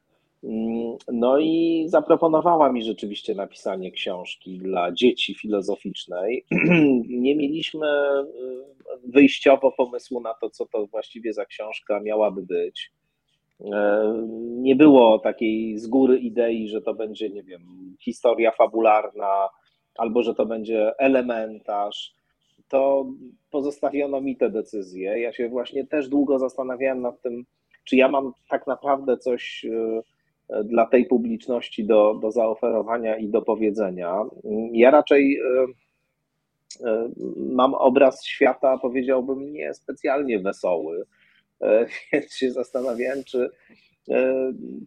no 1.12 1.38
i 1.38 1.84
zaproponowała 1.88 2.72
mi 2.72 2.84
rzeczywiście 2.84 3.34
napisanie 3.34 3.90
książki 3.90 4.58
dla 4.58 4.92
dzieci 4.92 5.34
filozoficznej. 5.34 6.44
Nie 7.24 7.36
mieliśmy 7.36 7.86
y, 7.86 9.10
wyjściowo 9.12 9.72
pomysłu 9.72 10.20
na 10.20 10.34
to, 10.34 10.50
co 10.50 10.66
to 10.66 10.86
właściwie 10.86 11.32
za 11.32 11.44
książka 11.44 12.00
miałaby 12.00 12.42
być. 12.42 12.92
E, 13.64 14.12
nie 14.38 14.76
było 14.76 15.18
takiej 15.18 15.78
z 15.78 15.86
góry 15.86 16.18
idei, 16.18 16.68
że 16.68 16.82
to 16.82 16.94
będzie, 16.94 17.30
nie 17.30 17.42
wiem, 17.42 17.96
historia 18.00 18.52
fabularna 18.52 19.48
albo 19.96 20.22
że 20.22 20.34
to 20.34 20.46
będzie 20.46 20.98
elementarz. 20.98 22.14
To 22.68 23.06
pozostawiono 23.50 24.20
mi 24.20 24.36
te 24.36 24.50
decyzje. 24.50 25.20
Ja 25.20 25.32
się 25.32 25.48
właśnie 25.48 25.86
też 25.86 26.08
długo 26.08 26.38
zastanawiałem 26.38 27.02
nad 27.02 27.22
tym, 27.22 27.44
czy 27.84 27.96
ja 27.96 28.08
mam 28.08 28.32
tak 28.48 28.66
naprawdę 28.66 29.16
coś 29.16 29.64
y, 29.64 30.02
dla 30.64 30.86
tej 30.86 31.06
publiczności 31.06 31.84
do, 31.84 32.14
do 32.14 32.30
zaoferowania 32.30 33.16
i 33.16 33.28
do 33.28 33.42
powiedzenia. 33.42 34.24
Ja 34.72 34.90
raczej 34.90 35.38
e, 35.38 35.66
e, 36.88 37.08
mam 37.36 37.74
obraz 37.74 38.24
świata, 38.24 38.78
powiedziałbym, 38.78 39.52
nie 39.52 39.74
specjalnie 39.74 40.38
wesoły, 40.38 41.04
e, 41.60 41.86
więc 42.12 42.34
się 42.34 42.50
zastanawiałem, 42.50 43.24
czy, 43.24 43.50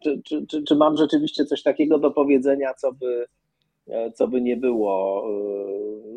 czy, 0.04 0.22
czy, 0.25 0.46
czy, 0.48 0.63
czy 0.63 0.75
mam 0.75 0.98
rzeczywiście 0.98 1.46
coś 1.46 1.63
takiego 1.63 2.00
do 2.00 2.12
powiedzenia, 2.12 2.74
co 2.74 2.94
by, 2.94 3.25
co 4.13 4.28
by 4.28 4.42
nie 4.42 4.58
było 4.58 5.24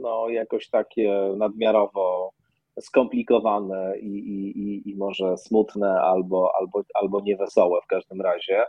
no, 0.00 0.28
jakoś 0.28 0.68
takie 0.70 1.34
nadmiarowo 1.36 2.32
skomplikowane 2.80 3.98
i, 3.98 4.06
i, 4.06 4.90
i 4.90 4.96
może 4.96 5.36
smutne 5.36 6.00
albo, 6.00 6.52
albo, 6.60 6.82
albo 6.94 7.20
niewesołe 7.20 7.80
w 7.84 7.86
każdym 7.86 8.20
razie. 8.20 8.62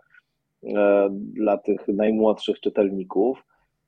E, 0.67 1.10
dla 1.12 1.58
tych 1.58 1.88
najmłodszych 1.88 2.60
czytelników. 2.60 3.43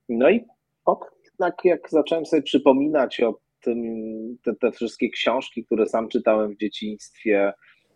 No 0.09 0.29
i 0.29 0.45
potem 0.85 1.09
jednak 1.25 1.55
jak 1.63 1.89
zacząłem 1.89 2.25
sobie 2.25 2.41
przypominać 2.41 3.21
o 3.21 3.39
tym, 3.61 3.79
te, 4.43 4.55
te 4.55 4.71
wszystkie 4.71 5.09
książki, 5.09 5.65
które 5.65 5.85
sam 5.85 6.09
czytałem 6.09 6.51
w 6.51 6.57
dzieciństwie, 6.57 7.53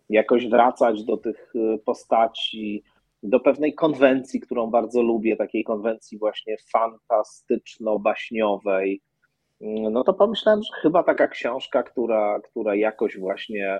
jakoś 0.10 0.48
wracać 0.48 1.04
do 1.04 1.18
tych 1.18 1.54
e, 1.56 1.78
postaci, 1.78 2.84
do 3.24 3.40
pewnej 3.40 3.74
konwencji, 3.74 4.40
którą 4.40 4.68
bardzo 4.68 5.02
lubię, 5.02 5.36
takiej 5.36 5.64
konwencji 5.64 6.18
właśnie 6.18 6.56
fantastyczno-baśniowej, 6.76 9.02
mm, 9.62 9.94
no 9.94 10.04
to 10.04 10.14
pomyślałem, 10.14 10.64
że 10.64 10.70
chyba 10.82 11.04
taka 11.04 11.28
książka, 11.28 11.84
która, 11.84 12.40
która 12.40 12.76
jakoś 12.76 13.18
właśnie 13.18 13.80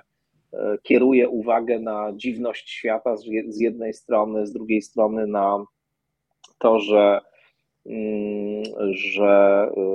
kieruje 0.82 1.28
uwagę 1.28 1.78
na 1.78 2.12
dziwność 2.16 2.70
świata 2.70 3.16
z 3.48 3.60
jednej 3.60 3.94
strony, 3.94 4.46
z 4.46 4.52
drugiej 4.52 4.82
strony 4.82 5.26
na 5.26 5.64
to, 6.58 6.78
że, 6.78 7.20
mm, 7.86 8.62
że 8.90 9.68
e, 9.76 9.90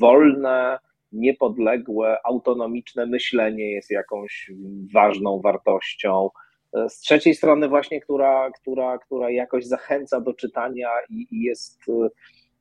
wolne, 0.00 0.78
niepodległe, 1.12 2.16
autonomiczne 2.24 3.06
myślenie 3.06 3.70
jest 3.70 3.90
jakąś 3.90 4.50
ważną 4.94 5.40
wartością. 5.40 6.30
E, 6.72 6.88
z 6.88 6.98
trzeciej 6.98 7.34
strony, 7.34 7.68
właśnie, 7.68 8.00
która, 8.00 8.50
która, 8.50 8.98
która 8.98 9.30
jakoś 9.30 9.66
zachęca 9.66 10.20
do 10.20 10.34
czytania 10.34 10.88
i, 11.10 11.26
i 11.30 11.42
jest, 11.42 11.80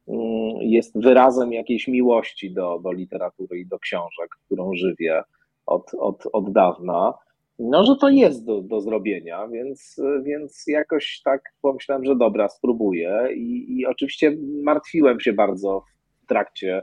mm, 0.07 0.57
jest 0.61 1.01
wyrazem 1.01 1.53
jakiejś 1.53 1.87
miłości 1.87 2.51
do, 2.51 2.79
do 2.79 2.91
literatury 2.91 3.59
i 3.59 3.65
do 3.65 3.79
książek, 3.79 4.29
którą 4.45 4.73
żywię 4.73 5.23
od, 5.69 5.91
od, 5.99 6.23
od 6.33 6.51
dawna, 6.51 7.13
no, 7.59 7.83
że 7.83 7.95
to 7.95 8.09
jest 8.09 8.45
do, 8.45 8.61
do 8.61 8.81
zrobienia, 8.81 9.47
więc, 9.47 10.01
więc 10.23 10.63
jakoś 10.67 11.21
tak 11.25 11.41
pomyślałem, 11.61 12.05
że 12.05 12.15
dobra, 12.15 12.49
spróbuję 12.49 13.27
i, 13.35 13.79
i 13.79 13.85
oczywiście 13.85 14.37
martwiłem 14.63 15.19
się 15.19 15.33
bardzo 15.33 15.83
w 16.23 16.25
trakcie 16.25 16.81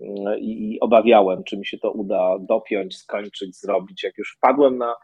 mm, 0.00 0.38
i, 0.38 0.72
i 0.74 0.80
obawiałem, 0.80 1.44
czy 1.44 1.58
mi 1.58 1.66
się 1.66 1.78
to 1.78 1.92
uda 1.92 2.38
dopiąć, 2.38 2.96
skończyć, 2.96 3.60
zrobić. 3.60 4.02
Jak 4.02 4.18
już 4.18 4.34
wpadłem 4.36 4.78
na 4.78 4.94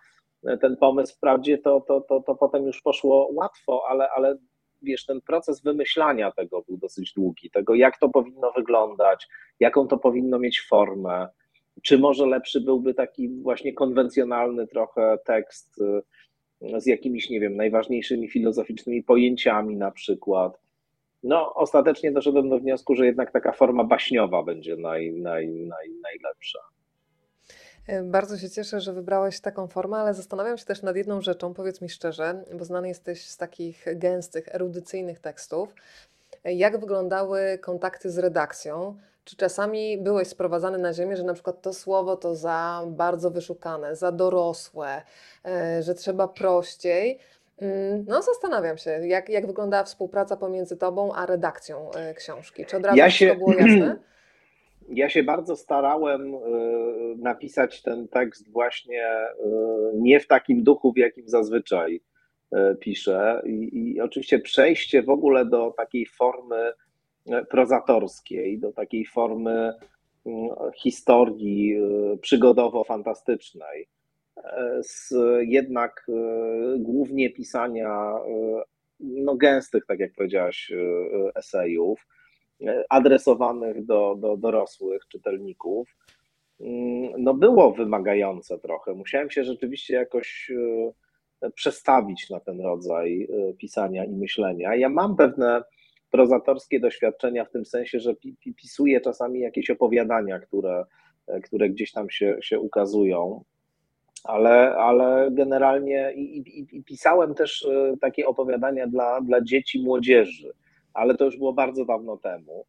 ten 0.61 0.77
pomysł, 0.77 1.17
wprawdzie 1.17 1.59
to, 1.59 1.81
to, 1.81 2.01
to, 2.01 2.21
to 2.21 2.35
potem 2.35 2.67
już 2.67 2.83
poszło 2.83 3.29
łatwo, 3.33 3.83
ale, 3.89 4.09
ale 4.17 4.39
wiesz, 4.83 5.07
ten 5.07 5.21
proces 5.21 5.63
wymyślania 5.63 6.33
tego 6.33 6.63
był 6.69 6.77
dosyć 6.77 7.13
długi, 7.17 7.51
tego 7.51 7.75
jak 7.75 7.99
to 7.99 8.09
powinno 8.09 8.53
wyglądać, 8.57 9.29
jaką 9.61 9.89
to 9.89 9.99
powinno 9.99 10.39
mieć 10.39 10.67
formę, 10.69 11.29
czy 11.83 11.99
może 11.99 12.27
lepszy 12.27 12.61
byłby 12.61 12.95
taki 12.95 13.29
właśnie 13.29 13.73
konwencjonalny 13.73 14.67
trochę 14.67 15.19
tekst 15.25 15.81
y, 15.81 16.81
z 16.81 16.87
jakimiś, 16.87 17.31
nie 17.31 17.41
wiem, 17.41 17.57
najważniejszymi 17.57 18.29
filozoficznymi 18.29 19.03
pojęciami 19.03 19.77
na 19.77 19.91
przykład. 19.91 20.59
No, 21.23 21.55
ostatecznie 21.55 22.13
doszedłem 22.13 22.49
do 22.49 22.59
wniosku, 22.59 22.95
że 22.95 23.07
jednak 23.07 23.33
taka 23.33 23.53
forma 23.53 23.85
baśniowa 23.85 24.43
będzie 24.43 24.77
naj, 24.77 25.13
naj, 25.13 25.49
naj, 25.49 25.89
najlepsza. 26.03 26.59
E, 27.87 28.03
bardzo 28.03 28.39
się 28.39 28.51
cieszę, 28.51 28.81
że 28.81 28.93
wybrałeś 28.93 29.41
taką 29.41 29.69
formę, 29.69 29.97
ale 29.97 30.15
zastanawiam 30.15 30.59
się 30.59 30.65
też 30.65 30.83
nad 30.83 30.97
jedną 30.97 31.21
rzeczą, 31.21 31.55
powiedz 31.55 31.81
mi 31.81 31.89
szczerze, 31.89 32.45
bo 32.59 32.65
znany 32.65 32.89
jesteś 32.89 33.27
z 33.27 33.37
takich 33.37 33.85
gęstych, 33.97 34.55
erudycyjnych 34.55 35.21
tekstów. 35.21 35.75
E, 36.45 36.55
jak 36.55 36.81
wyglądały 36.81 37.59
kontakty 37.61 38.11
z 38.11 38.19
redakcją? 38.19 38.97
Czy 39.25 39.37
czasami 39.37 39.99
byłeś 39.99 40.29
sprowadzany 40.29 40.79
na 40.79 40.93
ziemię, 40.93 41.17
że 41.17 41.23
na 41.23 41.35
przykład 41.35 41.63
to 41.63 41.73
słowo 41.73 42.17
to 42.17 42.35
za 42.35 42.83
bardzo 42.87 43.31
wyszukane, 43.31 43.97
za 43.97 44.13
dorosłe, 44.13 45.03
e, 45.45 45.83
że 45.83 45.95
trzeba 45.95 46.29
prościej? 46.29 47.19
Mm, 47.61 48.05
no, 48.09 48.23
zastanawiam 48.23 48.79
się, 48.79 48.91
jak, 48.91 49.29
jak 49.29 49.47
wyglądała 49.47 49.85
współpraca 49.85 50.37
pomiędzy 50.37 50.77
tobą 50.77 51.13
a 51.15 51.27
redakcją 51.27 51.91
e, 51.93 52.15
książki. 52.15 52.67
Czy 52.67 52.77
od 52.77 52.85
razu 52.85 52.99
ja 52.99 53.11
się, 53.11 53.29
to 53.29 53.37
było 53.37 53.53
jasne? 53.55 53.97
Ja 54.89 55.09
się 55.09 55.23
bardzo 55.23 55.57
starałem 55.57 56.35
e, 56.35 56.39
napisać 57.17 57.83
ten 57.83 58.09
tekst 58.09 58.53
właśnie 58.53 59.05
nie 59.95 60.21
w 60.21 60.27
takim 60.27 60.65
duchu, 60.65 60.93
w 60.93 60.97
jakim 60.97 61.29
zazwyczaj 61.29 62.01
piszę. 62.81 63.43
I, 63.47 63.71
I 63.95 64.01
oczywiście 64.01 64.39
przejście 64.39 65.03
w 65.03 65.11
ogóle 65.11 65.45
do 65.47 65.75
takiej 65.77 66.07
formy 66.07 66.73
prozatorskiej, 67.51 68.59
do 68.59 68.73
takiej 68.73 69.07
formy 69.07 69.75
mm, 70.27 70.51
historii 70.77 71.77
y, 71.77 72.17
przygodowo-fantastycznej, 72.17 73.89
e, 74.37 74.79
z 74.83 75.15
jednak 75.41 76.07
y, 76.09 76.79
głównie 76.79 77.31
pisania 77.31 78.15
y, 78.27 78.63
no, 79.01 79.35
gęstych, 79.35 79.87
tak 79.87 80.01
jak 80.01 80.13
powiedziałaś, 80.13 80.73
esejów, 81.35 82.07
adresowanych 82.89 83.85
do, 83.85 84.17
do 84.19 84.37
dorosłych 84.37 85.09
czytelników, 85.09 85.97
mm, 86.61 87.13
no 87.19 87.35
było 87.35 87.73
wymagające 87.73 88.59
trochę. 88.59 88.95
Musiałem 88.95 89.31
się 89.31 89.45
rzeczywiście 89.45 89.95
jakoś 89.95 90.53
przestawić 91.55 92.31
na 92.31 92.41
ten 92.41 92.61
rodzaj 92.61 93.29
pisania 93.59 94.05
i 94.05 94.13
myślenia. 94.13 94.75
Ja 94.75 94.89
mam 94.89 95.17
pewne 95.17 95.63
prozatorskie 96.13 96.81
doświadczenia 96.81 97.45
w 97.45 97.51
tym 97.51 97.65
sensie, 97.65 98.01
że 98.01 98.15
pisuję 98.57 99.01
czasami 99.01 99.41
jakieś 99.41 99.71
opowiadania, 99.71 100.41
które, 100.41 100.85
które 101.43 101.69
gdzieś 101.71 101.93
tam 101.93 102.11
się, 102.11 102.37
się 102.41 102.61
ukazują. 102.61 103.45
Ale, 104.25 104.77
ale 104.77 105.31
generalnie 105.31 106.13
i, 106.15 106.39
i, 106.39 106.77
i 106.77 106.85
pisałem 106.85 107.35
też 107.35 107.65
e, 107.65 107.97
takie 108.01 108.27
opowiadania 108.27 108.87
dla, 108.87 109.21
dla 109.21 109.41
dzieci, 109.41 109.83
młodzieży, 109.83 110.53
ale 110.95 111.15
to 111.15 111.25
już 111.25 111.37
było 111.37 111.53
bardzo 111.53 111.85
dawno 111.85 112.17
temu. 112.17 112.67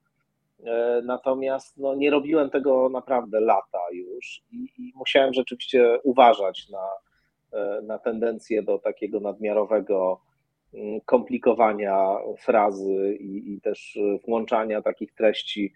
E, 0.65 1.01
natomiast 1.05 1.77
no, 1.77 1.95
nie 1.95 2.11
robiłem 2.11 2.49
tego 2.49 2.89
naprawdę 2.89 3.39
lata 3.39 3.81
już 3.91 4.41
i, 4.51 4.67
i 4.77 4.91
musiałem 4.95 5.33
rzeczywiście 5.33 5.99
uważać 6.03 6.69
na, 6.69 6.87
na 7.83 7.99
tendencję 7.99 8.63
do 8.63 8.79
takiego 8.79 9.19
nadmiarowego 9.19 10.21
komplikowania 11.05 12.17
frazy 12.37 13.17
i, 13.19 13.53
i 13.53 13.61
też 13.61 13.99
włączania 14.27 14.81
takich 14.81 15.13
treści 15.13 15.73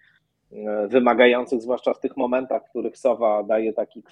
wymagających, 0.87 1.61
zwłaszcza 1.61 1.93
w 1.93 1.99
tych 1.99 2.17
momentach, 2.17 2.65
w 2.65 2.69
których 2.69 2.97
Sowa 2.97 3.43
daje 3.43 3.73
taki, 3.73 4.03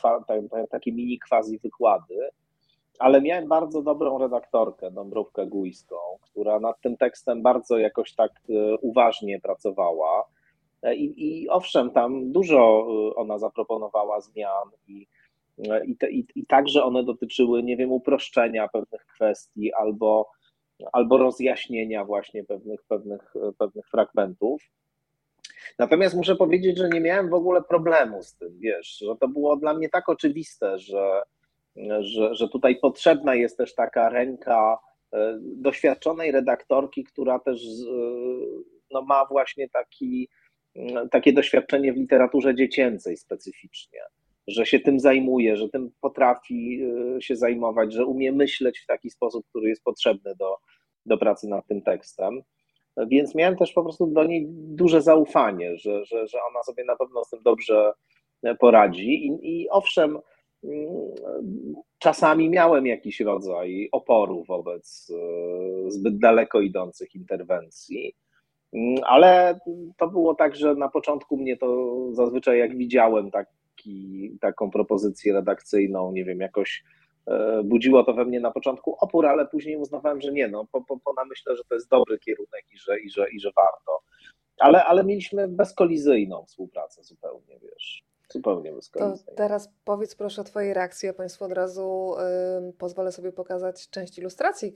takie 0.69 0.91
mini 0.91 1.19
quasi 1.19 1.59
wykłady, 1.59 2.29
ale 2.99 3.21
miałem 3.21 3.47
bardzo 3.47 3.81
dobrą 3.81 4.17
redaktorkę, 4.17 4.91
Dąbrówkę 4.91 5.47
Gujską, 5.47 5.95
która 6.21 6.59
nad 6.59 6.81
tym 6.81 6.97
tekstem 6.97 7.41
bardzo 7.41 7.77
jakoś 7.77 8.13
tak 8.13 8.31
e, 8.49 8.77
uważnie 8.77 9.39
pracowała. 9.39 10.25
E, 10.83 10.95
I, 10.95 11.43
I, 11.43 11.49
owszem, 11.49 11.91
tam 11.91 12.31
dużo 12.31 12.87
e, 13.11 13.15
ona 13.15 13.37
zaproponowała 13.39 14.21
zmian 14.21 14.69
i, 14.87 15.07
i, 15.85 15.97
te, 15.97 16.11
i, 16.11 16.27
i 16.35 16.45
także 16.45 16.83
one 16.83 17.03
dotyczyły, 17.03 17.63
nie 17.63 17.77
wiem, 17.77 17.91
uproszczenia 17.91 18.67
pewnych 18.67 19.05
kwestii 19.05 19.73
albo, 19.73 20.29
albo 20.91 21.17
rozjaśnienia 21.17 22.05
właśnie 22.05 22.43
pewnych, 22.43 22.83
pewnych, 22.83 23.33
pewnych 23.57 23.87
fragmentów. 23.89 24.61
Natomiast 25.79 26.15
muszę 26.15 26.35
powiedzieć, 26.35 26.77
że 26.77 26.89
nie 26.89 27.01
miałem 27.01 27.29
w 27.29 27.33
ogóle 27.33 27.61
problemu 27.61 28.23
z 28.23 28.35
tym, 28.35 28.59
wiesz, 28.59 28.97
że 28.97 29.15
to 29.19 29.27
było 29.27 29.55
dla 29.57 29.73
mnie 29.73 29.89
tak 29.89 30.09
oczywiste, 30.09 30.79
że, 30.79 31.21
że, 31.99 32.35
że 32.35 32.49
tutaj 32.49 32.75
potrzebna 32.75 33.35
jest 33.35 33.57
też 33.57 33.75
taka 33.75 34.09
ręka 34.09 34.77
e, 35.13 35.37
doświadczonej 35.41 36.31
redaktorki, 36.31 37.03
która 37.03 37.39
też 37.39 37.61
e, 37.61 37.95
no, 38.91 39.01
ma 39.01 39.25
właśnie 39.25 39.69
taki, 39.69 40.29
takie 41.11 41.33
doświadczenie 41.33 41.93
w 41.93 41.97
literaturze 41.97 42.55
dziecięcej 42.55 43.17
specyficznie, 43.17 43.99
że 44.47 44.65
się 44.65 44.79
tym 44.79 44.99
zajmuje, 44.99 45.57
że 45.57 45.69
tym 45.69 45.91
potrafi 46.01 46.81
e, 47.17 47.21
się 47.21 47.35
zajmować, 47.35 47.93
że 47.93 48.05
umie 48.05 48.31
myśleć 48.31 48.79
w 48.79 48.85
taki 48.85 49.09
sposób, 49.09 49.45
który 49.49 49.69
jest 49.69 49.83
potrzebny 49.83 50.35
do, 50.35 50.55
do 51.05 51.17
pracy 51.17 51.47
nad 51.47 51.67
tym 51.67 51.81
tekstem. 51.81 52.41
Więc 53.07 53.35
miałem 53.35 53.55
też 53.55 53.73
po 53.73 53.83
prostu 53.83 54.07
do 54.07 54.23
niej 54.23 54.45
duże 54.49 55.01
zaufanie, 55.01 55.77
że, 55.77 56.05
że, 56.05 56.27
że 56.27 56.37
ona 56.49 56.63
sobie 56.63 56.83
na 56.85 56.95
pewno 56.95 57.23
z 57.23 57.29
tym 57.29 57.39
dobrze 57.43 57.93
poradzi. 58.59 59.27
I, 59.27 59.61
i 59.61 59.69
owszem, 59.69 60.19
czasami 61.99 62.49
miałem 62.49 62.87
jakiś 62.87 63.19
rodzaj 63.19 63.89
oporu 63.91 64.43
wobec 64.43 65.11
e, 65.15 65.91
zbyt 65.91 66.19
daleko 66.19 66.61
idących 66.61 67.15
interwencji, 67.15 68.15
ale 69.03 69.59
to 69.97 70.07
było 70.07 70.35
tak, 70.35 70.55
że 70.55 70.75
na 70.75 70.89
początku 70.89 71.37
mnie 71.37 71.57
to 71.57 71.97
zazwyczaj 72.11 72.59
jak 72.59 72.77
widziałem 72.77 73.31
taki, 73.75 74.37
taką 74.41 74.71
propozycję 74.71 75.33
redakcyjną, 75.33 76.11
nie 76.11 76.25
wiem, 76.25 76.39
jakoś 76.39 76.83
e, 77.27 77.61
budziło 77.63 78.03
to 78.03 78.13
we 78.13 78.25
mnie 78.25 78.39
na 78.39 78.51
początku 78.51 78.95
opór, 78.99 79.25
ale 79.25 79.47
później 79.47 79.77
uznawałem, 79.77 80.21
że 80.21 80.31
nie, 80.31 80.47
no 80.47 80.65
po, 80.71 80.81
po, 80.81 80.99
po 80.99 81.13
namyślę, 81.13 81.55
że 81.55 81.63
to 81.69 81.75
jest 81.75 81.89
dobry 81.89 82.19
kierunek 82.19 82.65
i 82.73 82.77
że, 82.77 82.99
i 82.99 83.09
że, 83.09 83.29
i 83.31 83.39
że 83.39 83.51
warto. 83.55 83.99
Ale, 84.59 84.85
ale 84.85 85.03
mieliśmy 85.03 85.47
bezkolizyjną 85.47 86.45
współpracę 86.45 87.03
zupełnie, 87.03 87.59
wiesz. 87.59 88.03
Zupełnie 88.29 88.71
To 88.93 89.33
teraz 89.35 89.69
powiedz 89.85 90.15
proszę 90.15 90.41
o 90.41 90.43
Twojej 90.43 90.73
reakcji. 90.73 91.07
Ja 91.07 91.13
Państwu 91.13 91.45
od 91.45 91.51
razu 91.51 92.15
y, 92.69 92.73
pozwolę 92.73 93.11
sobie 93.11 93.31
pokazać 93.31 93.89
część 93.89 94.19
ilustracji, 94.19 94.75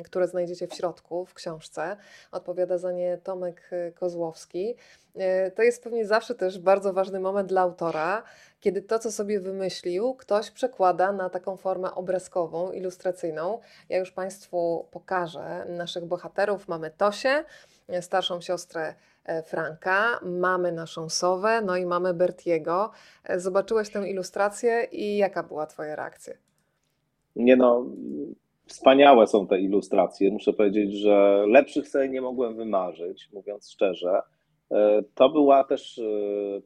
y, 0.00 0.02
które 0.02 0.28
znajdziecie 0.28 0.66
w 0.66 0.74
środku 0.74 1.26
w 1.26 1.34
książce. 1.34 1.96
Odpowiada 2.32 2.78
za 2.78 2.92
nie 2.92 3.18
Tomek 3.18 3.70
y, 3.72 3.92
Kozłowski. 3.92 4.76
Y, 5.16 5.50
to 5.50 5.62
jest 5.62 5.82
pewnie 5.82 6.06
zawsze 6.06 6.34
też 6.34 6.58
bardzo 6.58 6.92
ważny 6.92 7.20
moment 7.20 7.48
dla 7.48 7.60
autora, 7.60 8.22
kiedy 8.60 8.82
to, 8.82 8.98
co 8.98 9.12
sobie 9.12 9.40
wymyślił, 9.40 10.14
ktoś 10.14 10.50
przekłada 10.50 11.12
na 11.12 11.30
taką 11.30 11.56
formę 11.56 11.94
obrazkową, 11.94 12.72
ilustracyjną. 12.72 13.60
Ja 13.88 13.98
już 13.98 14.12
Państwu 14.12 14.88
pokażę 14.90 15.66
naszych 15.68 16.04
bohaterów. 16.04 16.68
Mamy 16.68 16.90
Tosię, 16.90 17.44
starszą 18.00 18.40
siostrę 18.40 18.94
Franka, 19.46 20.20
mamy 20.22 20.72
naszą 20.72 21.08
Sowę, 21.08 21.62
no 21.62 21.76
i 21.76 21.86
mamy 21.86 22.14
Bertiego. 22.14 22.90
E, 23.24 23.40
zobaczyłeś 23.40 23.90
tę 23.90 24.10
ilustrację 24.10 24.86
i 24.92 25.16
jaka 25.16 25.42
była 25.42 25.66
Twoja 25.66 25.96
reakcja? 25.96 26.34
Nie 27.36 27.56
no, 27.56 27.86
wspaniałe 28.66 29.26
są 29.26 29.46
te 29.46 29.60
ilustracje. 29.60 30.30
Muszę 30.30 30.52
powiedzieć, 30.52 30.92
że 30.92 31.44
lepszych 31.48 31.88
sobie 31.88 32.08
nie 32.08 32.20
mogłem 32.20 32.56
wymarzyć, 32.56 33.28
mówiąc 33.32 33.70
szczerze. 33.70 34.20
E, 34.70 35.02
to 35.14 35.28
była 35.28 35.64
też 35.64 36.00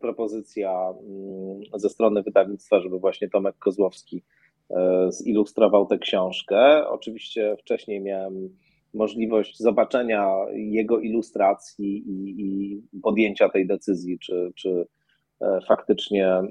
propozycja 0.01 0.89
mm, 0.91 1.61
ze 1.75 1.89
strony 1.89 2.23
wydawnictwa, 2.23 2.81
żeby 2.81 2.99
właśnie 2.99 3.29
Tomek 3.29 3.59
Kozłowski 3.59 4.23
zilustrował 5.09 5.87
tę 5.87 5.99
książkę. 5.99 6.89
Oczywiście 6.89 7.57
wcześniej 7.57 8.01
miałem 8.01 8.57
możliwość 8.95 9.59
zobaczenia 9.59 10.29
jego 10.55 11.01
ilustracji 11.01 11.97
i, 12.09 12.35
i 12.39 12.83
podjęcia 13.03 13.49
tej 13.49 13.67
decyzji, 13.67 14.19
czy, 14.19 14.53
czy 14.57 14.87
e, 15.41 15.59
faktycznie 15.69 16.29
mm, 16.29 16.51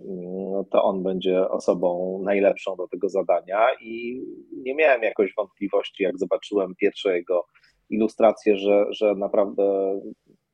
to 0.71 0.83
on 0.83 1.03
będzie 1.03 1.49
osobą 1.49 2.21
najlepszą 2.23 2.75
do 2.75 2.87
tego 2.87 3.09
zadania. 3.09 3.67
I 3.81 4.21
nie 4.51 4.75
miałem 4.75 5.03
jakoś 5.03 5.33
wątpliwości, 5.37 6.03
jak 6.03 6.19
zobaczyłem 6.19 6.75
pierwsze 6.75 7.17
jego 7.17 7.45
ilustracje, 7.89 8.57
że, 8.57 8.85
że 8.89 9.15
naprawdę 9.15 9.99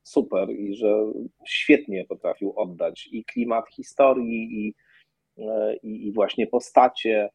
super 0.04 0.50
i 0.50 0.76
że 0.76 1.12
świetnie 1.48 2.06
potrafił 2.06 2.54
oddać 2.56 3.10
i 3.12 3.26
klimat 3.26 3.70
historii, 3.70 4.48
i, 4.52 4.74
e, 5.38 5.76
i, 5.84 6.08
i 6.08 6.12
właśnie 6.12 6.48
postacie 6.48 7.30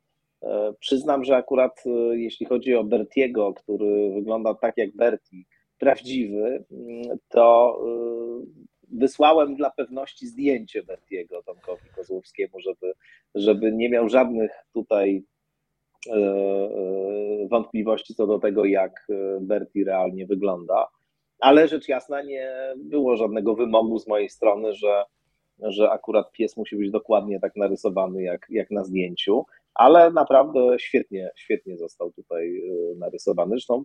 przyznam, 0.81 1.25
że 1.25 1.37
akurat 1.37 1.83
e, 1.87 1.91
jeśli 2.19 2.47
chodzi 2.47 2.75
o 2.75 2.85
Bertiego, 2.85 3.55
który 3.55 4.13
wygląda 4.15 4.55
tak 4.55 4.77
jak 4.77 4.97
Berti, 4.97 5.47
prawdziwy, 5.79 6.65
mm, 6.71 7.19
to 7.29 7.79
e, 7.81 8.63
wysłałem 8.93 9.55
dla 9.55 9.71
pewności 9.71 10.27
zdjęcie 10.27 10.83
Bertiego 10.83 11.43
Tomkowi 11.43 11.89
Kozłowskiemu, 11.97 12.61
żeby, 12.61 12.93
żeby 13.35 13.73
nie 13.73 13.91
miał 13.91 14.09
żadnych 14.09 14.51
tutaj 14.73 15.25
wątpliwości 17.51 18.15
co 18.15 18.27
do 18.27 18.39
tego, 18.39 18.65
jak 18.65 19.07
Berti 19.41 19.85
realnie 19.85 20.27
wygląda. 20.27 20.89
Ale 21.39 21.69
rzecz 21.69 21.89
jasna, 21.89 22.23
nie 22.23 22.51
było 22.77 23.17
żadnego 23.17 23.55
wymogu 23.55 23.99
z 23.99 24.07
mojej 24.07 24.29
strony, 24.29 24.75
że, 24.75 25.05
że 25.59 25.91
akurat 25.91 26.33
pies 26.33 26.57
musi 26.57 26.77
być 26.77 26.91
dokładnie 26.91 27.41
tak 27.41 27.57
narysowany 27.57 28.23
jak, 28.23 28.47
jak 28.51 28.71
na 28.71 28.85
zdjęciu 28.85 29.45
ale 29.75 30.11
naprawdę 30.11 30.79
świetnie, 30.79 31.31
świetnie 31.37 31.77
został 31.77 32.13
tutaj 32.13 32.59
e, 32.59 32.99
narysowany. 32.99 33.51
Zresztą 33.51 33.83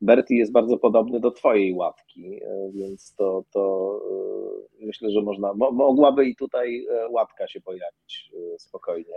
Bertie 0.00 0.36
jest 0.36 0.52
bardzo 0.52 0.78
podobny 0.78 1.20
do 1.20 1.30
twojej 1.30 1.74
łatki, 1.74 2.40
e, 2.44 2.70
więc 2.74 3.14
to, 3.14 3.44
to 3.52 4.00
e, 4.80 4.86
myślę, 4.86 5.10
że 5.10 5.22
można, 5.22 5.54
mogłaby 5.54 6.24
i 6.24 6.36
tutaj 6.36 6.86
łatka 7.10 7.48
się 7.48 7.60
pojawić 7.60 8.32
spokojnie. 8.58 9.16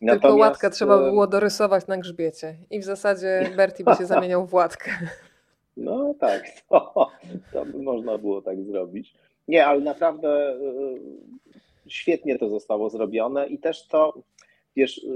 Natomiast... 0.00 0.22
Tylko 0.22 0.36
łatkę 0.36 0.70
trzeba 0.70 0.98
by 0.98 1.04
było 1.04 1.26
dorysować 1.26 1.86
na 1.86 1.98
grzbiecie 1.98 2.56
i 2.70 2.80
w 2.80 2.84
zasadzie 2.84 3.50
Bertie 3.56 3.84
by 3.84 3.94
się 3.94 4.06
zamieniał 4.14 4.46
w 4.46 4.54
łatkę. 4.54 4.90
No 5.76 6.14
tak, 6.20 6.42
to, 6.68 7.08
to 7.52 7.64
by 7.64 7.82
można 7.82 8.18
było 8.18 8.42
tak 8.42 8.64
zrobić. 8.64 9.14
Nie, 9.48 9.66
ale 9.66 9.80
naprawdę 9.80 10.58
świetnie 11.88 12.38
to 12.38 12.48
zostało 12.48 12.90
zrobione 12.90 13.46
i 13.46 13.58
też 13.58 13.88
to 13.88 14.22
wiesz, 14.76 15.06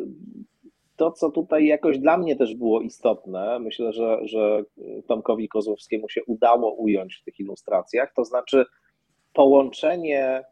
to, 0.96 1.12
co 1.12 1.30
tutaj 1.30 1.66
jakoś 1.66 1.98
dla 1.98 2.16
mnie 2.16 2.36
też 2.36 2.54
było 2.54 2.80
istotne, 2.80 3.58
myślę, 3.58 3.92
że, 3.92 4.18
że 4.22 4.64
Tomkowi 5.06 5.48
Kozłowskiemu 5.48 6.08
się 6.08 6.24
udało 6.24 6.74
ująć 6.74 7.16
w 7.16 7.24
tych 7.24 7.40
ilustracjach, 7.40 8.12
to 8.16 8.24
znaczy 8.24 8.64
połączenie 9.32 10.42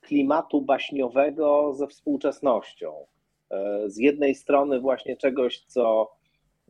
klimatu 0.00 0.62
baśniowego 0.62 1.74
ze 1.74 1.86
współczesnością. 1.86 3.06
E, 3.50 3.82
z 3.86 3.98
jednej 3.98 4.34
strony 4.34 4.80
właśnie 4.80 5.16
czegoś, 5.16 5.60
co 5.60 6.10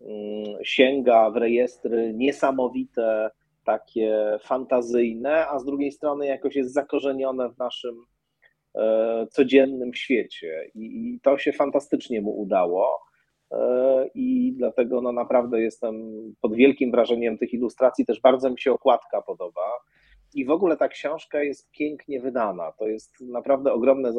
mm, 0.01 0.59
sięga 0.65 1.31
w 1.31 1.37
rejestry 1.37 2.13
niesamowite, 2.15 3.31
takie 3.65 4.39
fantazyjne, 4.43 5.49
a 5.49 5.59
z 5.59 5.65
drugiej 5.65 5.93
strony 5.93 6.27
jakoś 6.27 6.57
jest 6.57 6.73
zakorzenione 6.73 7.49
w 7.49 7.59
naszym 7.59 8.05
codziennym 9.31 9.95
świecie. 9.95 10.71
I, 10.75 11.19
to 11.23 11.39
się 11.39 11.53
fantastycznie 11.53 12.21
mu 12.21 12.41
udało 12.41 13.01
e, 13.53 14.09
i 14.15 14.53
dlatego 14.57 15.01
no 15.01 15.13
naprawdę 15.13 15.61
jestem 15.61 15.95
pod 16.41 16.55
wielkim 16.55 16.91
wrażeniem 16.91 17.39
tych 17.39 17.55
ilustracji, 17.55 18.07
też 18.07 18.21
bardzo 18.21 18.51
mi 18.51 18.61
się 18.61 18.73
okładka 18.73 19.23
podoba. 19.23 19.71
I 20.35 20.45
w 20.45 20.51
ogóle 20.51 20.77
ta 20.77 20.89
książka 20.89 21.43
jest 21.43 21.71
pięknie 21.71 22.21
wydana, 22.21 22.73
to 22.73 22.87
jest 22.87 23.21
naprawdę 23.21 23.73
ogromne, 23.73 24.13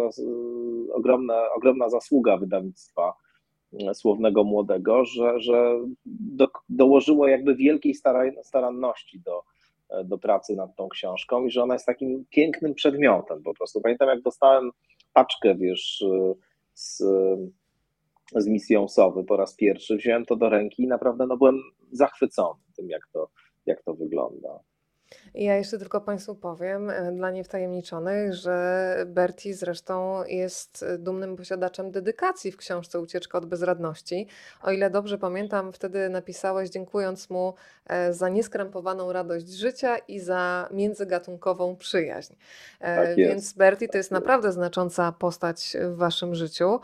ogromna, 0.94 1.54
ogromna 1.56 1.90
zasługa 1.90 2.38
wydawnictwa 2.38 3.14
e, 3.74 3.94
Słownego 3.94 4.44
Młodego, 4.44 5.06
że, 5.06 5.40
że 5.40 5.80
do, 6.06 6.48
dołożyło 6.70 7.28
jakby 7.28 7.56
wielkiej 7.56 7.94
staranności 8.44 9.20
do, 9.20 9.42
E, 9.42 9.55
do 10.06 10.18
pracy 10.18 10.56
nad 10.56 10.76
tą 10.76 10.90
książką 10.90 11.46
i 11.46 11.52
że 11.52 11.64
ona 11.64 11.74
jest 11.74 11.86
takim 11.86 12.26
pięknym 12.30 12.74
przedmiotem 12.74 13.44
po 13.44 13.54
prostu. 13.54 13.82
Pamiętam, 13.82 14.10
jak 14.10 14.22
dostałem 14.22 14.72
paczkę, 15.14 15.56
wiesz, 15.56 16.02
e, 16.02 16.34
z, 16.74 17.04
z 18.36 18.48
misją 18.48 18.88
Sowy 18.88 19.24
po 19.24 19.38
raz 19.38 19.56
pierwszy, 19.56 19.98
wziąłem 19.98 20.26
to 20.26 20.36
do 20.36 20.50
ręki 20.50 20.84
i 20.84 20.88
naprawdę 20.88 21.26
no, 21.28 21.38
byłem 21.38 21.60
zachwycony 21.92 22.60
tym, 22.76 22.90
jak 22.90 23.08
to, 23.14 23.30
jak 23.66 23.84
to 23.84 23.94
wygląda. 23.94 24.60
Ja 25.36 25.56
jeszcze 25.56 25.78
tylko 25.78 26.02
Państwu 26.02 26.36
powiem, 26.36 26.90
e, 26.90 27.12
dla 27.12 27.32
niewtajemniczonych, 27.32 28.34
że 28.34 28.96
Berti 29.06 29.54
zresztą 29.54 30.24
jest 30.26 30.86
dumnym 31.00 31.36
posiadaczem 31.36 31.92
dedykacji 31.92 32.52
w 32.52 32.58
książce 32.58 33.00
Ucieczka 33.00 33.38
od 33.38 33.46
bezradności. 33.46 34.28
O 34.64 34.72
ile 34.72 34.90
dobrze 34.90 35.18
pamiętam, 35.18 35.74
wtedy 35.74 36.10
napisałeś, 36.10 36.70
dziękując 36.70 37.30
mu 37.30 37.54
e, 37.88 38.14
za 38.14 38.30
nieskrępowaną 38.30 39.14
radość 39.14 39.48
życia 39.48 39.98
i 39.98 40.20
za 40.20 40.70
międzygatunkową 40.72 41.76
przyjaźń. 41.76 42.34
E, 42.80 43.08
tak 43.08 43.16
Więc 43.16 43.54
Berti 43.54 43.90
to 43.90 43.98
jest 43.98 44.12
naprawdę 44.12 44.52
znacząca 44.52 45.12
postać 45.12 45.78
w 45.82 45.96
Waszym 45.96 46.36
życiu. 46.36 46.80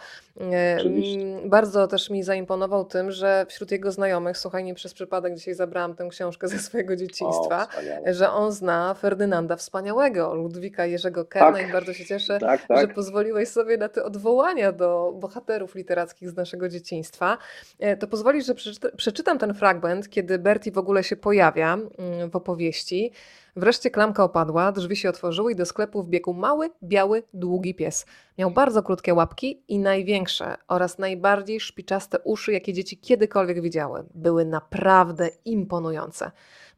Oczywiście. 0.78 1.20
Bardzo 1.46 1.88
też 1.88 2.10
mi 2.10 2.24
zaimponował 2.24 2.86
tym, 2.86 3.12
że 3.12 3.46
wśród 3.50 3.72
jego 3.72 3.92
znajomych, 3.92 4.38
słuchaj, 4.38 4.64
nie 4.64 4.74
przez 4.74 4.94
przypadek 4.94 5.36
dzisiaj 5.36 5.54
zabrałam 5.54 5.96
tę 5.96 6.08
książkę 6.10 6.48
ze 6.48 6.60
swojego 6.60 6.96
dzieciństwa, 6.96 7.68
o, 8.08 8.11
że 8.14 8.32
on 8.32 8.52
zna 8.52 8.94
Ferdynanda 8.94 9.56
Wspaniałego, 9.56 10.36
Ludwika 10.36 10.86
Jerzego 10.86 11.26
Kerna 11.26 11.58
tak. 11.58 11.70
i 11.70 11.72
bardzo 11.72 11.94
się 11.94 12.06
cieszę, 12.06 12.40
tak, 12.40 12.68
tak. 12.68 12.82
że 12.82 12.88
pozwoliłeś 12.88 13.50
sobie 13.50 13.78
na 13.78 13.90
te 13.90 14.04
odwołania 14.04 14.72
do 14.72 15.14
bohaterów 15.20 15.76
literackich 15.76 16.30
z 16.30 16.36
naszego 16.36 16.70
dzieciństwa. 16.70 17.38
E, 17.80 17.98
to 17.98 18.08
pozwolisz, 18.08 18.46
że 18.46 18.56
przeczytam 18.98 19.38
ten 19.38 19.54
fragment, 19.54 20.10
kiedy 20.10 20.40
Bertie 20.40 20.72
w 20.72 20.78
ogóle 20.78 21.04
się 21.04 21.16
pojawia 21.16 21.74
mm, 21.74 22.30
w 22.30 22.36
opowieści. 22.36 23.12
Wreszcie 23.56 23.90
klamka 23.90 24.24
opadła, 24.24 24.72
drzwi 24.72 24.96
się 24.96 25.10
otworzyły 25.10 25.52
i 25.52 25.56
do 25.56 25.66
sklepu 25.66 26.04
wbiegł 26.04 26.34
mały, 26.34 26.70
biały, 26.84 27.24
długi 27.34 27.76
pies. 27.76 28.06
Miał 28.38 28.52
bardzo 28.52 28.84
krótkie 28.84 29.14
łapki 29.14 29.64
i 29.68 29.80
największe 29.80 30.56
oraz 30.68 30.98
najbardziej 30.98 31.60
szpiczaste 31.60 32.20
uszy, 32.20 32.54
jakie 32.54 32.74
dzieci 32.74 32.98
kiedykolwiek 32.98 33.62
widziały. 33.62 34.04
Były 34.14 34.46
naprawdę 34.46 35.30
imponujące. 35.46 36.32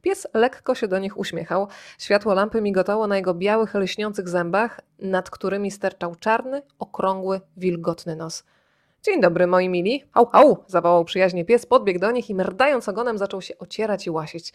Pies 0.04 0.28
lekko 0.34 0.76
się 0.76 0.88
do 0.88 1.00
nich 1.00 1.18
uśmiechał. 1.18 1.68
Światło 1.98 2.34
lampy 2.34 2.62
migotało 2.62 3.08
na 3.08 3.16
jego 3.16 3.34
białych, 3.34 3.76
lśniących 3.76 4.30
zębach, 4.30 4.82
nad 5.00 5.30
którymi 5.30 5.72
sterczał 5.72 6.16
czarny, 6.16 6.62
okrągły, 6.80 7.42
wilgotny 7.58 8.16
nos. 8.16 8.44
Dzień 9.04 9.22
dobry, 9.22 9.48
moi 9.48 9.70
mili. 9.70 10.04
Au, 10.14 10.30
au! 10.32 10.64
zawołał 10.68 11.06
przyjaźnie 11.06 11.46
pies, 11.46 11.66
podbiegł 11.66 12.00
do 12.00 12.12
nich 12.12 12.30
i 12.30 12.36
merdając 12.36 12.90
ogonem 12.90 13.18
zaczął 13.18 13.42
się 13.42 13.58
ocierać 13.58 14.08
i 14.08 14.10
łasić. 14.10 14.54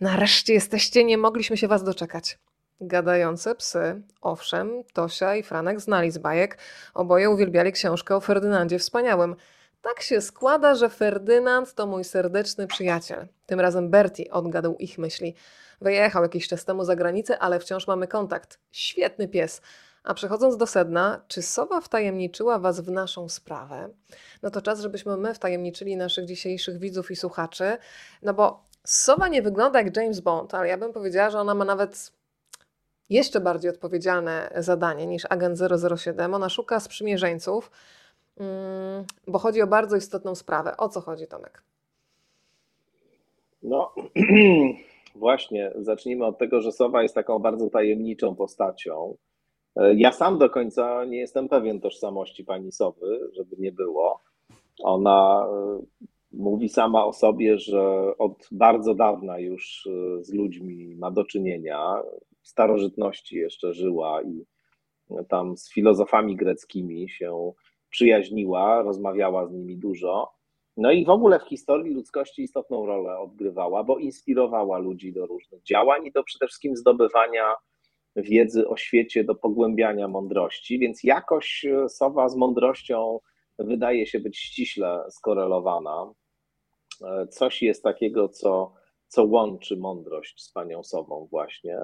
Nareszcie 0.00 0.52
jesteście, 0.54 1.04
nie 1.04 1.18
mogliśmy 1.18 1.56
się 1.56 1.68
was 1.68 1.84
doczekać. 1.84 2.38
Gadające 2.80 3.54
psy, 3.54 4.02
owszem, 4.20 4.82
Tosia 4.92 5.36
i 5.36 5.42
Franek 5.42 5.80
znali 5.80 6.10
z 6.10 6.18
bajek, 6.18 6.58
oboje 6.94 7.30
uwielbiali 7.30 7.72
książkę 7.72 8.16
o 8.16 8.20
Ferdynandzie 8.20 8.78
Wspaniałym– 8.78 9.36
tak 9.86 10.02
się 10.02 10.20
składa, 10.20 10.74
że 10.74 10.88
Ferdynand 10.88 11.74
to 11.74 11.86
mój 11.86 12.04
serdeczny 12.04 12.66
przyjaciel. 12.66 13.26
Tym 13.46 13.60
razem 13.60 13.90
Bertie 13.90 14.30
odgadł 14.30 14.76
ich 14.78 14.98
myśli. 14.98 15.34
Wyjechał 15.80 16.22
jakiś 16.22 16.48
czas 16.48 16.64
temu 16.64 16.84
za 16.84 16.96
granicę, 16.96 17.38
ale 17.38 17.60
wciąż 17.60 17.86
mamy 17.86 18.08
kontakt. 18.08 18.58
Świetny 18.70 19.28
pies. 19.28 19.60
A 20.04 20.14
przechodząc 20.14 20.56
do 20.56 20.66
sedna, 20.66 21.24
czy 21.28 21.42
Sowa 21.42 21.80
wtajemniczyła 21.80 22.58
Was 22.58 22.80
w 22.80 22.90
naszą 22.90 23.28
sprawę? 23.28 23.88
No 24.42 24.50
to 24.50 24.62
czas, 24.62 24.80
żebyśmy 24.80 25.16
my 25.16 25.34
wtajemniczyli 25.34 25.96
naszych 25.96 26.24
dzisiejszych 26.24 26.78
widzów 26.78 27.10
i 27.10 27.16
słuchaczy. 27.16 27.76
No 28.22 28.34
bo 28.34 28.64
Sowa 28.84 29.28
nie 29.28 29.42
wygląda 29.42 29.82
jak 29.82 29.96
James 29.96 30.20
Bond, 30.20 30.54
ale 30.54 30.68
ja 30.68 30.78
bym 30.78 30.92
powiedziała, 30.92 31.30
że 31.30 31.40
ona 31.40 31.54
ma 31.54 31.64
nawet 31.64 32.12
jeszcze 33.08 33.40
bardziej 33.40 33.70
odpowiedzialne 33.70 34.50
zadanie 34.56 35.06
niż 35.06 35.26
agent 35.30 35.58
007. 35.96 36.34
Ona 36.34 36.48
szuka 36.48 36.80
sprzymierzeńców, 36.80 37.70
bo 39.26 39.38
chodzi 39.38 39.62
o 39.62 39.66
bardzo 39.66 39.96
istotną 39.96 40.34
sprawę. 40.34 40.76
O 40.76 40.88
co 40.88 41.00
chodzi, 41.00 41.26
Tomek? 41.26 41.62
No, 43.62 43.94
właśnie, 45.14 45.72
zacznijmy 45.76 46.26
od 46.26 46.38
tego, 46.38 46.60
że 46.60 46.72
Sowa 46.72 47.02
jest 47.02 47.14
taką 47.14 47.38
bardzo 47.38 47.70
tajemniczą 47.70 48.34
postacią. 48.34 49.16
E, 49.76 49.94
ja 49.94 50.12
sam 50.12 50.38
do 50.38 50.50
końca 50.50 51.04
nie 51.04 51.18
jestem 51.18 51.48
pewien 51.48 51.80
tożsamości 51.80 52.44
pani 52.44 52.72
Sowy, 52.72 53.30
żeby 53.32 53.56
nie 53.58 53.72
było. 53.72 54.20
Ona 54.82 55.46
e, 55.50 55.80
mówi 56.32 56.68
sama 56.68 57.06
o 57.06 57.12
sobie, 57.12 57.58
że 57.58 58.12
od 58.18 58.48
bardzo 58.52 58.94
dawna 58.94 59.38
już 59.38 59.86
e, 59.86 60.24
z 60.24 60.32
ludźmi 60.32 60.96
ma 60.96 61.10
do 61.10 61.24
czynienia. 61.24 62.02
W 62.42 62.48
starożytności 62.48 63.36
jeszcze 63.36 63.74
żyła 63.74 64.22
i 64.22 64.44
tam 65.28 65.56
z 65.56 65.72
filozofami 65.72 66.36
greckimi 66.36 67.08
się 67.08 67.52
przyjaźniła, 67.90 68.82
rozmawiała 68.82 69.46
z 69.46 69.52
nimi 69.52 69.76
dużo. 69.76 70.36
No 70.76 70.92
i 70.92 71.04
w 71.04 71.10
ogóle 71.10 71.40
w 71.40 71.48
historii 71.48 71.94
ludzkości 71.94 72.42
istotną 72.42 72.86
rolę 72.86 73.18
odgrywała, 73.18 73.84
bo 73.84 73.98
inspirowała 73.98 74.78
ludzi 74.78 75.12
do 75.12 75.26
różnych 75.26 75.62
działań 75.62 76.06
i 76.06 76.12
do 76.12 76.24
przede 76.24 76.46
wszystkim 76.46 76.76
zdobywania 76.76 77.54
wiedzy 78.16 78.68
o 78.68 78.76
świecie, 78.76 79.24
do 79.24 79.34
pogłębiania 79.34 80.08
mądrości, 80.08 80.78
więc 80.78 81.04
jakoś 81.04 81.64
e, 81.64 81.88
Sowa 81.88 82.28
z 82.28 82.36
mądrością 82.36 83.18
wydaje 83.58 84.06
się 84.06 84.20
być 84.20 84.38
ściśle 84.38 85.04
skorelowana. 85.10 86.12
E, 87.04 87.26
coś 87.26 87.62
jest 87.62 87.82
takiego, 87.82 88.28
co, 88.28 88.72
co 89.08 89.24
łączy 89.24 89.76
mądrość 89.76 90.42
z 90.42 90.52
panią 90.52 90.82
Sową 90.82 91.28
właśnie. 91.30 91.78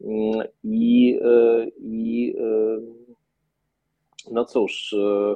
Mm, 0.00 0.48
I, 0.64 1.18
e, 1.24 1.66
i 1.78 2.34
no 4.30 4.44
cóż, 4.44 4.92
e, 4.92 5.34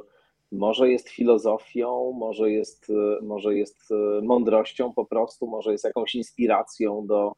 może 0.51 0.89
jest 0.89 1.09
filozofią, 1.09 2.11
może 2.11 2.51
jest, 2.51 2.89
e, 2.89 3.25
może 3.25 3.55
jest 3.55 3.91
e, 3.91 4.21
mądrością 4.21 4.93
po 4.93 5.05
prostu, 5.05 5.47
może 5.47 5.71
jest 5.71 5.83
jakąś 5.83 6.15
inspiracją 6.15 7.07
do, 7.07 7.33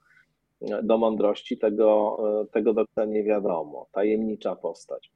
do 0.84 0.98
mądrości, 0.98 1.58
tego, 1.58 2.18
tego 2.52 2.74
do 2.74 2.86
końca 2.86 3.06
nie 3.06 3.24
wiadomo. 3.24 3.88
Tajemnicza 3.92 4.56
postać. 4.56 5.12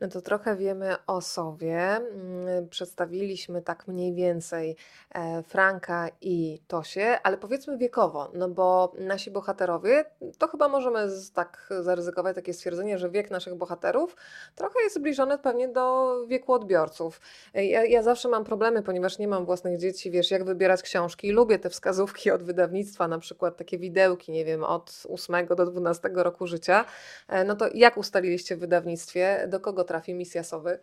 No 0.00 0.08
to 0.08 0.20
trochę 0.20 0.56
wiemy 0.56 0.96
o 1.06 1.20
sobie. 1.20 1.76
Mm, 1.78 2.68
przedstawiliśmy 2.68 3.62
tak 3.62 3.88
mniej 3.88 4.14
więcej 4.14 4.76
e, 5.14 5.42
Franka 5.42 6.08
i 6.20 6.62
Tosię, 6.68 7.20
ale 7.22 7.38
powiedzmy 7.38 7.78
wiekowo, 7.78 8.30
no 8.34 8.48
bo 8.48 8.92
nasi 8.98 9.30
bohaterowie, 9.30 10.04
to 10.38 10.48
chyba 10.48 10.68
możemy 10.68 11.08
tak 11.34 11.68
zaryzykować 11.80 12.34
takie 12.34 12.54
stwierdzenie, 12.54 12.98
że 12.98 13.10
wiek 13.10 13.30
naszych 13.30 13.54
bohaterów 13.54 14.16
trochę 14.54 14.82
jest 14.82 14.96
zbliżony 14.96 15.38
pewnie 15.38 15.68
do 15.68 16.16
wieku 16.26 16.52
odbiorców. 16.52 17.20
E, 17.54 17.66
ja, 17.66 17.84
ja 17.84 18.02
zawsze 18.02 18.28
mam 18.28 18.44
problemy, 18.44 18.82
ponieważ 18.82 19.18
nie 19.18 19.28
mam 19.28 19.44
własnych 19.44 19.78
dzieci, 19.78 20.10
wiesz, 20.10 20.30
jak 20.30 20.44
wybierać 20.44 20.82
książki. 20.82 21.32
Lubię 21.32 21.58
te 21.58 21.70
wskazówki 21.70 22.30
od 22.30 22.42
wydawnictwa, 22.42 23.08
na 23.08 23.18
przykład 23.18 23.56
takie 23.56 23.78
widełki, 23.78 24.32
nie 24.32 24.44
wiem, 24.44 24.64
od 24.64 25.02
8 25.08 25.46
do 25.46 25.66
12 25.66 26.10
roku 26.14 26.46
życia. 26.46 26.84
E, 27.28 27.44
no 27.44 27.56
to 27.56 27.68
jak 27.74 27.96
ustaliliście 27.96 28.56
w 28.56 28.58
wydawnictwie, 28.58 29.46
do 29.48 29.60
kogo 29.60 29.84
trafi 29.90 30.14
misja 30.14 30.42
Sowy? 30.42 30.78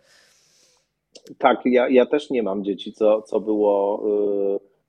Tak, 1.37 1.61
ja, 1.65 1.89
ja 1.89 2.05
też 2.05 2.29
nie 2.29 2.43
mam 2.43 2.63
dzieci, 2.63 2.93
co, 2.93 3.21
co 3.21 3.39
było 3.39 4.03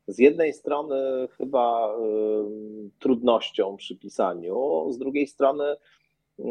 y, 0.09 0.13
z 0.13 0.19
jednej 0.19 0.53
strony 0.53 1.29
chyba 1.37 1.95
y, 1.95 2.91
trudnością 2.99 3.77
przy 3.77 3.97
pisaniu, 3.97 4.87
z 4.91 4.99
drugiej 4.99 5.27
strony 5.27 5.65
y, 5.73 6.45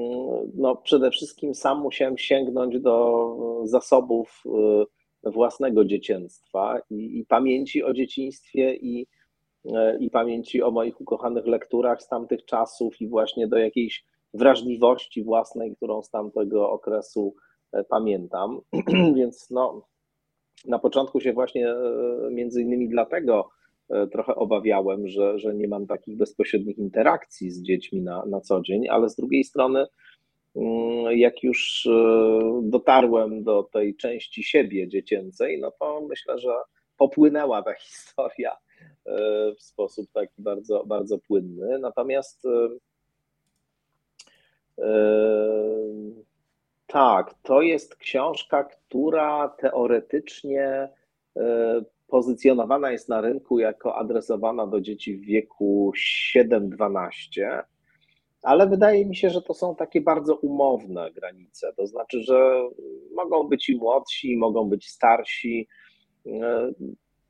no, 0.55 0.75
przede 0.75 1.11
wszystkim 1.11 1.55
sam 1.55 1.81
musiałem 1.81 2.17
sięgnąć 2.17 2.79
do 2.79 3.25
zasobów 3.63 4.43
własnego 5.23 5.85
dzieciństwa 5.85 6.79
i, 6.89 7.19
i 7.19 7.25
pamięci 7.25 7.83
o 7.83 7.93
dzieciństwie 7.93 8.75
i, 8.75 9.07
i 9.99 10.09
pamięci 10.09 10.61
o 10.61 10.71
moich 10.71 11.01
ukochanych 11.01 11.47
lekturach 11.47 12.01
z 12.01 12.07
tamtych 12.07 12.45
czasów 12.45 13.01
i 13.01 13.07
właśnie 13.07 13.47
do 13.47 13.57
jakiejś 13.57 14.05
wrażliwości 14.33 15.23
własnej, 15.23 15.75
którą 15.75 16.01
z 16.01 16.09
tamtego 16.09 16.71
okresu 16.71 17.35
pamiętam. 17.89 18.61
Więc 19.17 19.49
no, 19.49 19.87
na 20.65 20.79
początku 20.79 21.21
się 21.21 21.33
właśnie 21.33 21.69
e, 21.69 21.77
między 22.31 22.61
innymi 22.61 22.89
dlatego 22.89 23.49
e, 23.89 24.07
trochę 24.07 24.35
obawiałem, 24.35 25.07
że, 25.07 25.39
że 25.39 25.55
nie 25.55 25.67
mam 25.67 25.87
takich 25.87 26.17
bezpośrednich 26.17 26.77
interakcji 26.77 27.51
z 27.51 27.61
dziećmi 27.61 28.01
na, 28.01 28.25
na 28.25 28.41
co 28.41 28.61
dzień, 28.61 28.89
ale 28.89 29.09
z 29.09 29.15
drugiej 29.15 29.43
strony, 29.43 29.85
mm, 30.55 31.17
jak 31.17 31.43
już 31.43 31.87
dotarłem 32.63 33.43
do 33.43 33.63
tej 33.63 33.95
części 33.95 34.43
siebie 34.43 34.87
dziecięcej, 34.87 35.59
no 35.59 35.71
to 35.79 36.01
myślę, 36.09 36.39
że 36.39 36.53
popłynęła 36.97 37.63
ta 37.63 37.73
historia 37.87 38.57
w 39.57 39.63
sposób 39.63 40.11
taki 40.13 40.41
bardzo, 40.41 40.85
bardzo 40.85 41.17
płynny. 41.17 41.79
Natomiast 41.79 42.47
tak, 46.87 47.33
to 47.43 47.61
jest 47.61 47.95
książka, 47.95 48.63
która 48.63 49.49
teoretycznie 49.49 50.89
e, 51.37 51.81
pozycjonowana 52.07 52.91
jest 52.91 53.09
na 53.09 53.21
rynku 53.21 53.59
jako 53.59 53.95
adresowana 53.95 54.67
do 54.67 54.81
dzieci 54.81 55.17
w 55.17 55.21
wieku 55.21 55.91
7-12. 56.35 57.61
ale 58.41 58.67
wydaje 58.67 59.05
mi 59.05 59.15
się, 59.15 59.29
że 59.29 59.41
to 59.41 59.53
są 59.53 59.75
takie 59.75 60.01
bardzo 60.01 60.35
umowne 60.35 61.11
granice. 61.11 61.73
To 61.77 61.87
znaczy, 61.87 62.23
że 62.23 62.69
mogą 63.15 63.43
być 63.43 63.69
i 63.69 63.75
młodsi, 63.75 64.37
mogą 64.37 64.69
być 64.69 64.89
starsi. 64.89 65.67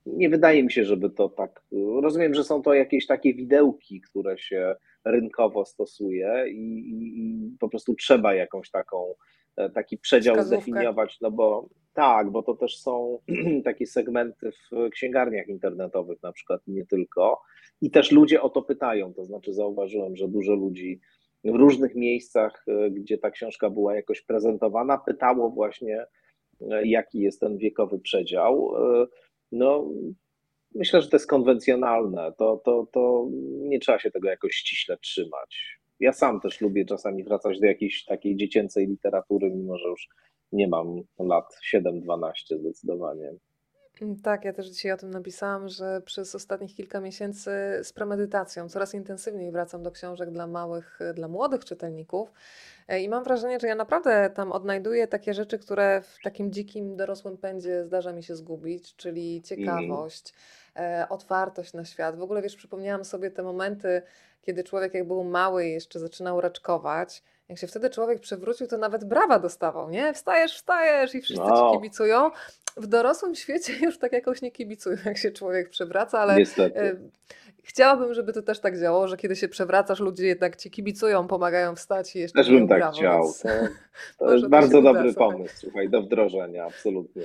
Nie 0.06 0.30
wydaje 0.30 0.64
mi 0.64 0.72
się, 0.72 0.86
żeby 0.86 1.10
to 1.10 1.30
tak. 1.30 1.64
Rozumiem, 2.02 2.34
że 2.34 2.44
są 2.44 2.62
to 2.62 2.74
jakieś 2.74 3.08
takie 3.08 3.34
widełki, 3.34 4.02
które 4.02 4.38
się 4.38 4.76
rynkowo 5.06 5.66
stosuje 5.66 6.46
i, 6.50 6.80
i, 6.80 7.22
i 7.22 7.58
po 7.60 7.70
prostu 7.70 7.96
trzeba 7.96 8.34
jakąś 8.34 8.72
taką 8.72 9.14
E, 9.18 9.37
taki 9.74 9.98
przedział 9.98 10.36
Wskazówkę. 10.36 10.62
zdefiniować, 10.62 11.18
no 11.22 11.32
bo 11.32 11.70
tak, 11.94 12.32
bo 12.32 12.44
to 12.44 12.54
też 12.54 12.78
są 12.78 13.20
takie 13.66 13.86
segmenty 13.86 14.52
w 14.52 14.90
księgarniach 14.90 15.48
internetowych 15.48 16.24
na 16.24 16.32
przykład, 16.32 16.62
nie 16.68 16.86
tylko. 16.86 17.42
I 17.82 17.92
też 17.92 18.12
ludzie 18.12 18.42
o 18.42 18.50
to 18.50 18.62
pytają, 18.62 19.14
to 19.14 19.26
znaczy 19.26 19.54
zauważyłem, 19.54 20.16
że 20.16 20.28
dużo 20.28 20.54
ludzi 20.54 21.00
w 21.44 21.56
różnych 21.56 21.96
miejscach, 21.96 22.66
e, 22.68 22.92
gdzie 22.92 23.18
ta 23.18 23.32
książka 23.32 23.70
była 23.70 23.96
jakoś 23.96 24.22
prezentowana, 24.22 24.98
pytało 24.98 25.50
właśnie, 25.50 26.06
e, 26.72 26.88
jaki 26.88 27.20
jest 27.20 27.40
ten 27.40 27.58
wiekowy 27.58 28.00
przedział. 28.00 28.74
No, 29.52 29.90
myślę, 30.76 31.02
że 31.02 31.10
to 31.10 31.16
jest 31.16 31.28
konwencjonalne. 31.28 32.34
To, 32.38 32.62
to, 32.66 32.88
to 32.92 33.28
nie 33.60 33.80
trzeba 33.80 34.00
się 34.00 34.12
tego 34.12 34.30
jakoś 34.30 34.52
ściśle 34.54 34.98
trzymać. 34.98 35.80
Ja 36.00 36.14
sam 36.14 36.42
też 36.42 36.62
lubię 36.62 36.86
czasami 36.86 37.24
wracać 37.24 37.60
do 37.60 37.66
jakiejś 37.66 38.06
takiej 38.06 38.38
dziecięcej 38.38 38.88
literatury, 38.88 39.50
mimo 39.50 39.78
że 39.78 39.90
już 39.90 40.08
nie 40.52 40.68
mam 40.68 41.02
lat 41.20 41.46
7-12 41.74 42.32
zdecydowanie. 42.60 43.34
Mm, 44.02 44.22
tak, 44.22 44.46
ja 44.46 44.54
też 44.54 44.68
dzisiaj 44.68 44.92
o 44.92 44.98
tym 44.98 45.12
napisałam, 45.12 45.70
że 45.70 46.02
przez 46.06 46.36
ostatnich 46.36 46.76
kilka 46.76 47.00
miesięcy 47.00 47.52
z 47.84 47.94
premedytacją 47.94 48.70
coraz 48.70 48.94
intensywniej 48.94 49.52
wracam 49.52 49.84
do 49.84 49.92
książek 49.92 50.32
dla 50.32 50.48
małych, 50.48 51.00
dla 51.14 51.28
młodych 51.28 51.66
czytelników. 51.66 52.32
E, 52.88 53.02
I 53.02 53.10
mam 53.10 53.24
wrażenie, 53.24 53.60
że 53.60 53.68
ja 53.68 53.76
naprawdę 53.76 54.30
tam 54.30 54.52
odnajduję 54.52 55.08
takie 55.08 55.34
rzeczy, 55.34 55.60
które 55.60 56.02
w 56.02 56.18
takim 56.24 56.52
dzikim, 56.52 56.96
dorosłym 56.96 57.38
pędzie 57.38 57.86
zdarza 57.86 58.14
mi 58.14 58.24
się 58.24 58.36
zgubić, 58.36 58.96
czyli 58.96 59.42
ciekawość, 59.42 60.34
mm. 60.76 61.08
otwartość 61.10 61.74
na 61.74 61.86
świat. 61.86 62.18
W 62.18 62.22
ogóle 62.22 62.42
wiesz, 62.42 62.56
przypomniałam 62.56 63.06
sobie 63.06 63.32
te 63.32 63.44
momenty, 63.44 64.02
kiedy 64.42 64.64
człowiek 64.64 64.94
jak 64.94 65.08
był 65.08 65.24
mały 65.24 65.66
i 65.66 65.72
jeszcze 65.72 66.00
zaczynał 66.00 66.42
raczkować, 66.42 67.24
jak 67.50 67.60
się 67.60 67.68
wtedy 67.68 67.90
człowiek 67.90 68.20
przewrócił, 68.20 68.68
to 68.68 68.78
nawet 68.78 69.06
brawa 69.06 69.40
dostawał, 69.40 69.90
nie? 69.90 70.14
Wstajesz, 70.14 70.56
wstajesz 70.56 71.16
i 71.16 71.22
wszyscy 71.22 71.44
no. 71.44 71.72
ci 71.72 71.78
kibicują. 71.78 72.32
W 72.78 72.88
dorosłym 72.88 73.36
świecie 73.36 73.74
już 73.86 73.98
tak 73.98 74.12
jakoś 74.14 74.42
nie 74.42 74.52
kibicują, 74.52 74.98
jak 75.06 75.18
się 75.18 75.32
człowiek 75.32 75.70
przewraca, 75.70 76.20
ale 76.20 76.36
Niestety. 76.36 77.00
Chciałabym, 77.64 78.14
żeby 78.14 78.34
to 78.34 78.42
też 78.42 78.60
tak 78.60 78.80
działało, 78.80 79.08
że 79.08 79.18
kiedy 79.18 79.36
się 79.36 79.48
przewracasz, 79.48 80.00
ludzie 80.00 80.28
jednak 80.28 80.56
ci 80.56 80.72
kibicują, 80.72 81.28
pomagają 81.28 81.76
wstać 81.76 82.16
i 82.16 82.20
jeszcze 82.20 82.40
Też 82.40 82.50
bym 82.50 82.68
tak 82.68 82.80
brawo, 82.80 82.98
chciał. 82.98 83.34
To, 84.18 84.26
to 84.26 84.34
jest 84.34 84.48
bardzo 84.48 84.82
dobry 84.82 85.14
pomysł, 85.14 85.56
słuchaj, 85.58 85.90
do 85.90 86.02
wdrożenia, 86.02 86.66
absolutnie. 86.66 87.24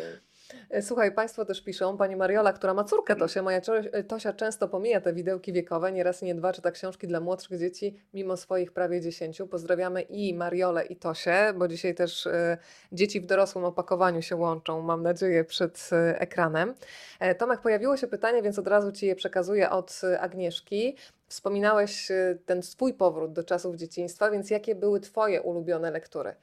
E, 0.71 0.83
słuchaj, 0.83 1.13
Państwo 1.13 1.45
też 1.45 1.63
piszą, 1.63 1.97
Pani 1.97 2.17
Mariola, 2.17 2.53
która 2.53 2.75
ma 2.75 2.85
córkę 2.85 3.17
Tosię, 3.17 3.43
moja 3.43 3.61
e, 3.93 4.05
Tosia 4.05 4.33
często 4.33 4.69
pomija 4.69 5.01
te 5.01 5.13
widełki 5.13 5.53
wiekowe, 5.53 5.93
nie 5.93 6.03
raz 6.03 6.23
i 6.23 6.25
nie 6.25 6.35
dwa 6.35 6.53
czyta 6.53 6.71
książki 6.71 7.07
dla 7.07 7.21
młodszych 7.21 7.59
dzieci, 7.59 7.97
mimo 8.15 8.37
swoich 8.37 8.73
prawie 8.73 9.01
dziesięciu. 9.01 9.47
Pozdrawiamy 9.47 10.03
i 10.03 10.35
Mariolę 10.35 10.87
i 10.87 10.97
Tosię, 10.97 11.53
bo 11.57 11.69
dzisiaj 11.69 11.95
też 11.95 12.27
y, 12.27 12.59
dzieci 12.93 13.21
w 13.21 13.27
dorosłym 13.27 13.65
opakowaniu 13.65 14.23
się 14.23 14.37
łączą, 14.37 14.83
mam 14.83 15.03
nadzieję, 15.03 15.45
przed 15.45 15.91
ekranem. 16.15 16.75
E, 17.21 17.35
Tomek, 17.35 17.61
pojawiło 17.61 17.97
się 17.97 18.07
pytanie, 18.07 18.43
więc 18.43 18.59
od 18.59 18.69
razu 18.69 18.93
Ci 18.93 19.07
je 19.07 19.17
przekazuję 19.17 19.71
od 19.71 20.01
Agnieszki. 20.21 20.97
Wspominałeś 21.29 22.09
ten 22.47 22.63
swój 22.63 22.95
powrót 22.95 23.33
do 23.33 23.45
czasów 23.45 23.77
dzieciństwa, 23.77 24.31
więc 24.31 24.51
jakie 24.51 24.75
były 24.75 25.01
Twoje 25.01 25.43
ulubione 25.43 25.91
lektury 25.91 26.35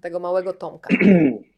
tego 0.00 0.20
małego 0.20 0.52
Tomka? 0.52 0.88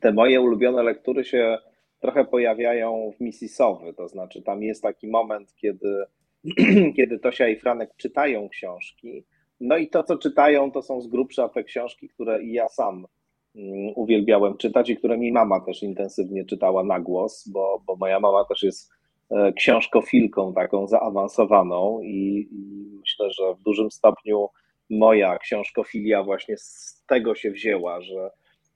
te 0.00 0.12
moje 0.12 0.40
ulubione 0.40 0.82
lektury 0.82 1.24
się 1.24 1.58
trochę 2.00 2.24
pojawiają 2.24 3.12
w 3.16 3.20
Mississowy, 3.20 3.94
to 3.94 4.08
znaczy 4.08 4.42
tam 4.42 4.62
jest 4.62 4.82
taki 4.82 5.08
moment, 5.08 5.54
kiedy, 5.54 6.04
kiedy 6.96 7.18
Tosia 7.18 7.48
i 7.48 7.56
Franek 7.56 7.90
czytają 7.96 8.48
książki, 8.48 9.24
no 9.60 9.76
i 9.76 9.88
to, 9.88 10.02
co 10.02 10.18
czytają, 10.18 10.72
to 10.72 10.82
są 10.82 11.00
z 11.00 11.06
grubsza 11.06 11.48
te 11.48 11.64
książki, 11.64 12.08
które 12.08 12.42
i 12.42 12.52
ja 12.52 12.68
sam 12.68 13.06
mm, 13.54 13.92
uwielbiałem 13.94 14.56
czytać 14.56 14.90
i 14.90 14.96
które 14.96 15.18
mi 15.18 15.32
mama 15.32 15.60
też 15.60 15.82
intensywnie 15.82 16.44
czytała 16.44 16.84
na 16.84 17.00
głos, 17.00 17.48
bo, 17.48 17.82
bo 17.86 17.96
moja 17.96 18.20
mama 18.20 18.44
też 18.44 18.62
jest 18.62 18.90
e, 19.30 19.52
książkofilką 19.52 20.54
taką 20.54 20.86
zaawansowaną 20.86 22.00
i, 22.02 22.48
i 22.52 22.90
myślę, 23.00 23.30
że 23.30 23.54
w 23.54 23.62
dużym 23.62 23.90
stopniu 23.90 24.48
moja 24.90 25.38
książkofilia 25.38 26.22
właśnie 26.22 26.56
z 26.56 27.04
tego 27.08 27.34
się 27.34 27.50
wzięła, 27.50 28.00
że 28.00 28.30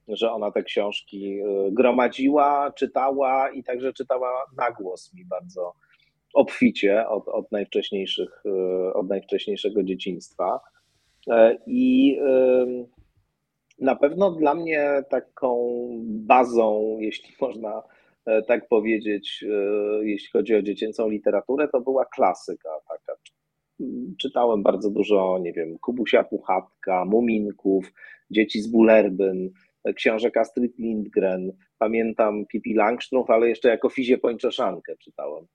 że 0.07 0.31
ona 0.31 0.51
te 0.51 0.63
książki 0.63 1.39
y, 1.39 1.71
gromadziła, 1.71 2.71
czytała 2.75 3.49
i 3.49 3.63
także 3.63 3.93
czytała 3.93 4.45
na 4.57 4.71
głos 4.71 5.13
mi 5.13 5.25
bardzo 5.25 5.73
obficie 6.33 7.07
od, 7.07 7.27
od, 7.27 7.51
najwcześniejszych, 7.51 8.43
y, 8.45 8.93
od 8.93 9.09
najwcześniejszego 9.09 9.83
dzieciństwa. 9.83 10.59
E, 11.29 11.57
I 11.67 12.17
na 13.81 13.95
pewno 13.95 14.31
dla 14.31 14.55
mnie 14.55 15.03
taką 15.09 15.77
bazą, 16.03 16.97
jeśli 16.99 17.35
można 17.41 17.83
e, 18.25 18.41
tak 18.41 18.67
powiedzieć, 18.67 19.45
e, 19.49 20.05
jeśli 20.05 20.29
chodzi 20.29 20.55
o 20.55 20.61
dziecięcą 20.61 21.09
literaturę, 21.09 21.67
to 21.67 21.81
była 21.81 22.05
klasyka 22.05 22.69
taka. 22.89 23.19
Czytałem 24.17 24.63
bardzo 24.63 24.89
dużo, 24.89 25.39
nie 25.41 25.53
wiem, 25.53 25.77
Kubusia 25.79 26.23
Puchatka, 26.23 27.05
Muminków, 27.05 27.93
Dzieci 28.31 28.61
z 28.61 28.67
Bulerbyn, 28.67 29.49
książek 29.95 30.37
Astrid 30.37 30.79
Lindgren, 30.79 31.51
pamiętam 31.77 32.45
Pippi 32.45 32.73
Langstrumpf, 32.73 33.29
ale 33.29 33.49
jeszcze 33.49 33.69
jako 33.69 33.89
Fizie 33.89 34.17
Pończoszankę 34.17 34.97
czytałem 34.97 35.45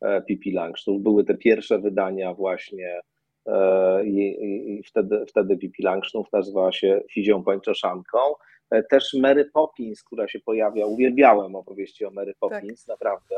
e, 0.00 0.22
Pippi 0.22 0.52
Langstrumpf. 0.52 1.02
Były 1.02 1.24
te 1.24 1.34
pierwsze 1.34 1.78
wydania 1.78 2.34
właśnie 2.34 3.00
e, 3.46 4.06
i, 4.06 4.78
i 4.78 4.82
wtedy, 4.82 5.24
wtedy 5.28 5.56
Pippi 5.56 5.82
Langstrumpf 5.82 6.32
nazywała 6.32 6.72
się 6.72 7.00
Fizią 7.12 7.42
Pończoszanką. 7.42 8.18
E, 8.70 8.82
też 8.82 9.14
Mary 9.14 9.44
Poppins, 9.44 10.02
która 10.02 10.28
się 10.28 10.40
pojawia, 10.40 10.86
uwielbiałem 10.86 11.56
opowieści 11.56 12.04
o 12.04 12.10
Mary 12.10 12.34
Poppins, 12.40 12.84
tak. 12.84 12.88
naprawdę. 12.88 13.36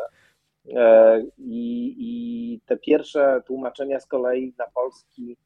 I, 1.39 1.95
I 1.99 2.61
te 2.67 2.77
pierwsze 2.77 3.43
tłumaczenia 3.47 4.01
z 4.01 4.07
kolei 4.07 4.55
na 4.59 4.67
polski 4.75 5.37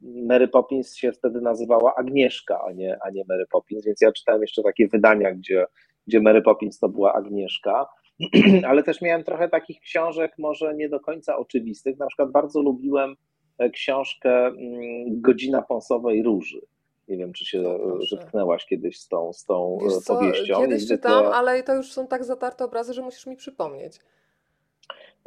Mary 0.00 0.48
Poppins 0.48 0.94
się 0.94 1.12
wtedy 1.12 1.40
nazywała 1.40 1.94
Agnieszka, 1.94 2.60
a 2.68 2.72
nie, 2.72 2.98
a 3.04 3.10
nie 3.10 3.24
Mary 3.28 3.46
Poppins, 3.50 3.84
więc 3.84 4.00
ja 4.00 4.12
czytałem 4.12 4.42
jeszcze 4.42 4.62
takie 4.62 4.88
wydania, 4.88 5.34
gdzie, 5.34 5.66
gdzie 6.06 6.20
Mary 6.20 6.42
Poppins 6.42 6.78
to 6.78 6.88
była 6.88 7.12
Agnieszka, 7.12 7.86
ale 8.68 8.82
też 8.82 9.00
miałem 9.00 9.24
trochę 9.24 9.48
takich 9.48 9.80
książek, 9.80 10.32
może 10.38 10.74
nie 10.74 10.88
do 10.88 11.00
końca 11.00 11.36
oczywistych. 11.36 11.98
Na 11.98 12.06
przykład 12.06 12.30
bardzo 12.30 12.62
lubiłem 12.62 13.14
e, 13.58 13.70
książkę 13.70 14.46
mm, 14.46 15.20
Godzina 15.20 15.62
Pąsowej 15.62 16.22
Róży. 16.22 16.60
Nie 17.08 17.16
wiem, 17.16 17.32
czy 17.32 17.46
się 17.46 17.78
zetknęłaś 18.10 18.66
kiedyś 18.66 19.00
z 19.00 19.08
tą, 19.08 19.32
z 19.32 19.44
tą 19.44 19.78
Wiesz 19.82 19.92
e, 19.92 20.00
powieścią. 20.06 20.54
Co, 20.54 20.60
kiedyś 20.60 20.88
czytam, 20.88 21.26
ale 21.26 21.62
to 21.62 21.74
już 21.74 21.92
są 21.92 22.06
tak 22.06 22.24
zatarte 22.24 22.64
obrazy, 22.64 22.94
że 22.94 23.02
musisz 23.02 23.26
mi 23.26 23.36
przypomnieć. 23.36 24.00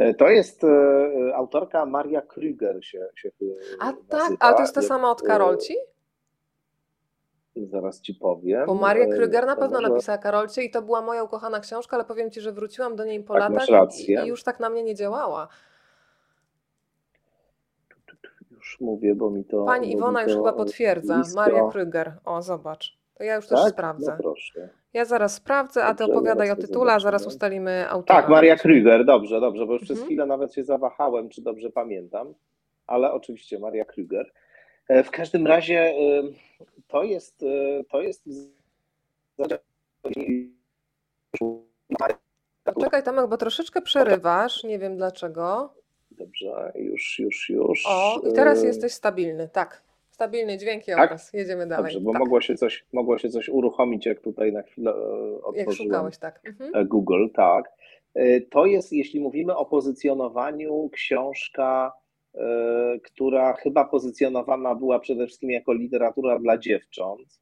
E, 0.01 0.13
to 0.13 0.29
jest 0.29 0.63
e, 0.63 1.35
autorka 1.35 1.85
Maria 1.85 2.21
Krüger 2.21 2.81
się, 2.81 3.07
się 3.15 3.29
A 3.79 3.93
tak, 4.09 4.31
a 4.39 4.53
to 4.53 4.61
jest 4.61 4.75
ta 4.75 4.81
sama 4.81 5.11
od 5.11 5.21
Karolci? 5.21 5.75
Zaraz 7.55 8.01
ci 8.01 8.15
powiem. 8.15 8.65
Bo 8.65 8.73
Maria 8.73 9.05
e, 9.05 9.07
Krüger 9.07 9.45
na 9.45 9.55
pewno 9.55 9.79
może... 9.81 9.89
napisała 9.89 10.17
Karolcie 10.17 10.63
i 10.63 10.71
to 10.71 10.81
była 10.81 11.01
moja 11.01 11.23
ukochana 11.23 11.59
książka, 11.59 11.97
ale 11.97 12.05
powiem 12.05 12.31
ci, 12.31 12.41
że 12.41 12.51
wróciłam 12.51 12.95
do 12.95 13.05
niej 13.05 13.23
po 13.23 13.33
tak, 13.33 13.53
latach 13.53 13.99
i, 13.99 14.11
i 14.11 14.27
już 14.27 14.43
tak 14.43 14.59
na 14.59 14.69
mnie 14.69 14.83
nie 14.83 14.95
działała. 14.95 15.47
Już 18.51 18.79
mówię, 18.79 19.15
bo 19.15 19.29
mi 19.29 19.45
to. 19.45 19.65
Pani 19.65 19.91
Iwona 19.91 20.23
już 20.23 20.33
chyba 20.33 20.53
potwierdza. 20.53 21.15
Blisko. 21.15 21.39
Maria 21.39 21.61
Krüger. 21.61 22.11
O, 22.25 22.41
zobacz. 22.41 22.97
To 23.13 23.23
ja 23.23 23.35
już 23.35 23.47
tak? 23.47 23.59
też 23.59 23.69
sprawdzę. 23.69 24.11
No 24.11 24.17
proszę. 24.17 24.69
Ja 24.93 25.06
zaraz 25.06 25.36
sprawdzę, 25.36 25.86
a 25.86 25.95
ty 25.95 26.04
opowiadaj 26.04 26.51
o 26.51 26.56
tytule, 26.56 26.93
a 26.93 26.99
zaraz 26.99 27.27
ustalimy 27.27 27.89
autora. 27.89 28.21
Tak, 28.21 28.30
Maria 28.30 28.56
Krüger, 28.56 29.06
dobrze, 29.06 29.39
dobrze, 29.39 29.65
bo 29.65 29.73
już 29.73 29.82
mhm. 29.82 29.97
przez 29.97 30.06
chwilę 30.06 30.25
nawet 30.25 30.54
się 30.54 30.63
zawahałem, 30.63 31.30
czy 31.30 31.41
dobrze 31.41 31.69
pamiętam, 31.69 32.34
ale 32.88 33.12
oczywiście 33.12 33.60
Maria 33.60 33.86
Krüger. 33.86 34.23
E, 34.88 35.04
w 35.04 35.12
każdym 35.12 35.47
razie 35.47 35.80
e, 35.80 36.23
to 36.88 37.04
jest, 37.04 37.43
e, 37.43 37.84
to 37.84 38.01
jest 38.01 38.23
Czekaj 42.82 43.04
Tomek, 43.04 43.27
bo 43.27 43.38
troszeczkę 43.38 43.82
przerywasz, 43.82 44.63
nie 44.63 44.80
wiem 44.80 44.97
dlaczego. 44.97 45.73
Dobrze, 46.12 46.71
już, 46.75 47.19
już, 47.19 47.49
już. 47.49 47.84
O, 47.88 48.21
i 48.30 48.34
teraz 48.34 48.63
jesteś 48.63 48.93
stabilny, 48.93 49.49
tak. 49.49 49.84
Stabilny 50.21 50.57
dźwięk 50.57 50.84
i 50.84 50.91
tak? 50.91 51.05
obraz. 51.05 51.34
Jedziemy 51.34 51.67
dalej. 51.67 51.93
Dobrze, 51.93 52.05
bo 52.05 52.12
tak. 52.12 52.19
mogło, 52.19 52.41
się 52.41 52.55
coś, 52.55 52.86
mogło 52.93 53.17
się 53.17 53.29
coś 53.29 53.49
uruchomić, 53.49 54.05
jak 54.05 54.19
tutaj 54.19 54.53
na 54.53 54.62
chwilę 54.62 54.91
e, 54.91 54.95
otworzyłem 55.43 55.67
jak 55.67 55.75
szukałeś, 55.75 56.17
tak. 56.17 56.41
Mhm. 56.45 56.75
E, 56.75 56.86
Google, 56.86 57.27
tak. 57.34 57.71
E, 58.13 58.41
to 58.41 58.65
jest, 58.65 58.93
jeśli 58.93 59.19
mówimy 59.19 59.55
o 59.55 59.65
pozycjonowaniu, 59.65 60.89
książka 60.89 61.93
która 63.03 63.53
chyba 63.53 63.86
pozycjonowana 63.86 64.75
była 64.75 64.99
przede 64.99 65.27
wszystkim 65.27 65.51
jako 65.51 65.73
literatura 65.73 66.39
dla 66.39 66.57
dziewcząt, 66.57 67.39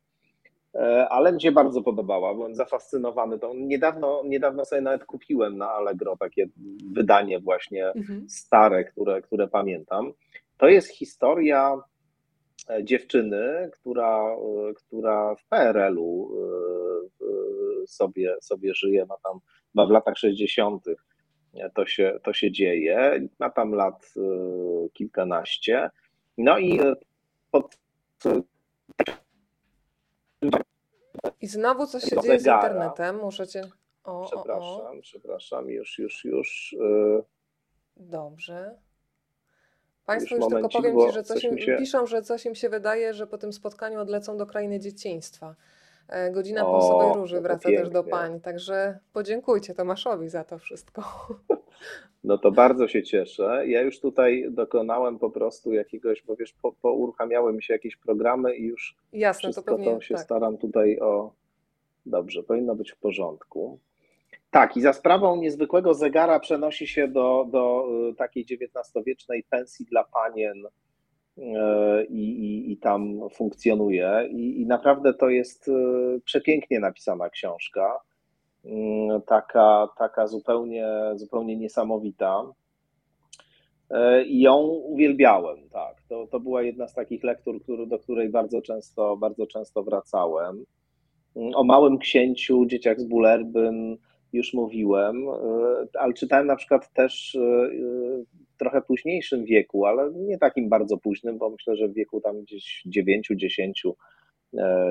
ale 1.09 1.33
mi 1.33 1.41
się 1.41 1.51
bardzo 1.51 1.81
podobała, 1.81 2.33
byłem 2.33 2.55
zafascynowany. 2.55 3.39
To 3.39 3.53
niedawno, 3.55 4.21
niedawno 4.25 4.65
sobie 4.65 4.81
nawet 4.81 5.05
kupiłem 5.05 5.57
na 5.57 5.71
Allegro 5.71 6.17
takie 6.17 6.47
wydanie 6.91 7.39
właśnie 7.39 7.87
mhm. 7.87 8.29
stare, 8.29 8.83
które, 8.83 9.21
które 9.21 9.47
pamiętam. 9.47 10.13
To 10.57 10.67
jest 10.67 10.87
historia 10.87 11.81
dziewczyny, 12.83 13.69
która, 13.73 14.33
e, 14.33 14.73
która 14.73 15.35
w 15.35 15.45
PRL-u 15.45 16.31
e, 17.23 17.87
sobie, 17.87 18.35
sobie 18.41 18.73
żyje, 18.75 19.05
ma 19.05 19.15
tam 19.23 19.39
chyba 19.71 19.85
w 19.85 19.89
latach 19.89 20.17
60. 20.17 20.85
To 21.73 21.85
się, 21.85 22.19
to 22.23 22.33
się 22.33 22.51
dzieje, 22.51 23.27
ma 23.39 23.49
tam 23.49 23.71
lat 23.71 24.13
kilkanaście. 24.93 25.89
No 26.37 26.59
i 26.59 26.79
pod 27.51 27.77
i 31.41 31.47
znowu 31.47 31.85
coś 31.87 32.03
się 32.03 32.21
dzieje 32.21 32.39
z 32.39 32.45
internetem, 32.45 33.19
muszę 33.19 33.47
cię... 33.47 33.61
O, 34.03 34.25
przepraszam, 34.25 34.63
o, 34.63 34.91
o. 34.91 35.01
przepraszam, 35.01 35.69
już, 35.69 35.99
już, 35.99 36.25
już. 36.25 36.75
Dobrze. 37.97 38.77
Państwo 40.09 40.35
już, 40.35 40.43
już 40.43 40.53
tylko 40.53 40.69
powiem 40.69 40.99
Ci, 40.99 41.13
że 41.13 41.23
coś, 41.23 41.43
im, 41.43 41.57
się... 41.57 41.75
piszą, 41.75 42.05
że 42.05 42.21
coś 42.21 42.45
im 42.45 42.55
się 42.55 42.69
wydaje, 42.69 43.13
że 43.13 43.27
po 43.27 43.37
tym 43.37 43.53
spotkaniu 43.53 43.99
odlecą 43.99 44.37
do 44.37 44.45
krainy 44.45 44.79
dzieciństwa. 44.79 45.55
E, 46.07 46.31
godzina 46.31 46.67
o, 46.67 46.71
Pulsowej 46.71 47.21
Róży 47.21 47.41
wraca 47.41 47.69
też 47.69 47.89
do 47.89 48.03
pań, 48.03 48.41
także 48.41 48.99
podziękujcie 49.13 49.73
Tomaszowi 49.73 50.29
za 50.29 50.43
to 50.43 50.59
wszystko. 50.59 51.03
No 52.23 52.37
to 52.37 52.51
bardzo 52.51 52.87
się 52.87 53.03
cieszę. 53.03 53.63
Ja 53.67 53.81
już 53.81 53.99
tutaj 53.99 54.45
dokonałem 54.51 55.19
po 55.19 55.29
prostu 55.29 55.73
jakiegoś, 55.73 56.23
bo 56.23 56.35
wiesz, 56.35 56.53
po, 56.61 56.71
pouruchamiały 56.71 57.53
mi 57.53 57.63
się 57.63 57.73
jakieś 57.73 57.95
programy 57.95 58.55
i 58.55 58.63
już 58.63 58.97
Jasne, 59.13 59.39
wszystko 59.39 59.71
to, 59.71 59.77
pewnie, 59.77 59.95
to 59.95 60.01
się 60.01 60.15
tak. 60.15 60.23
staram 60.23 60.57
tutaj 60.57 60.99
o... 60.99 61.31
Dobrze, 62.05 62.43
powinno 62.43 62.75
być 62.75 62.91
w 62.91 62.97
porządku. 62.97 63.79
Tak, 64.51 64.77
i 64.77 64.81
za 64.81 64.93
sprawą 64.93 65.35
niezwykłego 65.35 65.93
zegara 65.93 66.39
przenosi 66.39 66.87
się 66.87 67.07
do, 67.07 67.47
do 67.51 67.85
y, 68.11 68.15
takiej 68.15 68.45
XIX-wiecznej 68.51 69.43
pensji 69.49 69.85
dla 69.85 70.03
panien 70.03 70.65
y, 71.37 71.41
i, 72.09 72.29
i, 72.29 72.71
i 72.71 72.77
tam 72.77 73.19
funkcjonuje. 73.33 74.29
I, 74.31 74.61
I, 74.61 74.65
naprawdę 74.65 75.13
to 75.13 75.29
jest 75.29 75.67
y, 75.67 75.71
przepięknie 76.25 76.79
napisana 76.79 77.29
książka, 77.29 77.99
taka, 79.25 79.87
taka 79.97 80.27
zupełnie, 80.27 80.87
zupełnie 81.15 81.57
niesamowita. 81.57 82.43
I 84.25 84.41
ją 84.41 84.57
uwielbiałem, 84.65 85.69
tak. 85.69 86.01
To, 86.09 86.27
to 86.27 86.39
była 86.39 86.61
jedna 86.61 86.87
z 86.87 86.93
takich 86.93 87.23
lektur, 87.23 87.61
który, 87.61 87.87
do 87.87 87.99
której 87.99 88.29
bardzo 88.29 88.61
często, 88.61 89.17
bardzo 89.17 89.47
często 89.47 89.83
wracałem. 89.83 90.65
O 91.55 91.63
Małym 91.63 91.97
Księciu, 91.97 92.65
Dzieciach 92.65 92.99
z 92.99 93.03
Bulerbyn, 93.03 93.97
już 94.33 94.53
mówiłem, 94.53 95.29
e, 95.29 95.99
ale 95.99 96.13
czytałem 96.13 96.47
na 96.47 96.55
przykład 96.55 96.93
też 96.93 97.35
e, 97.35 97.39
w 98.53 98.57
trochę 98.57 98.81
późniejszym 98.81 99.45
wieku, 99.45 99.85
ale 99.85 100.11
nie 100.13 100.37
takim 100.37 100.69
bardzo 100.69 100.97
późnym, 100.97 101.37
bo 101.37 101.49
myślę, 101.49 101.75
że 101.75 101.87
w 101.87 101.93
wieku 101.93 102.21
tam 102.21 102.41
gdzieś 102.41 102.83
9, 102.85 103.27
10, 103.35 103.83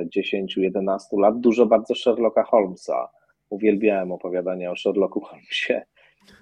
10, 0.06 0.56
11 0.56 1.16
lat, 1.16 1.40
dużo 1.40 1.66
bardzo 1.66 1.94
Sherlocka 1.94 2.42
Holmesa. 2.42 3.08
Uwielbiałem 3.50 4.12
opowiadania 4.12 4.70
o 4.70 4.76
Sherlocku 4.76 5.20
Holmesie. 5.20 5.82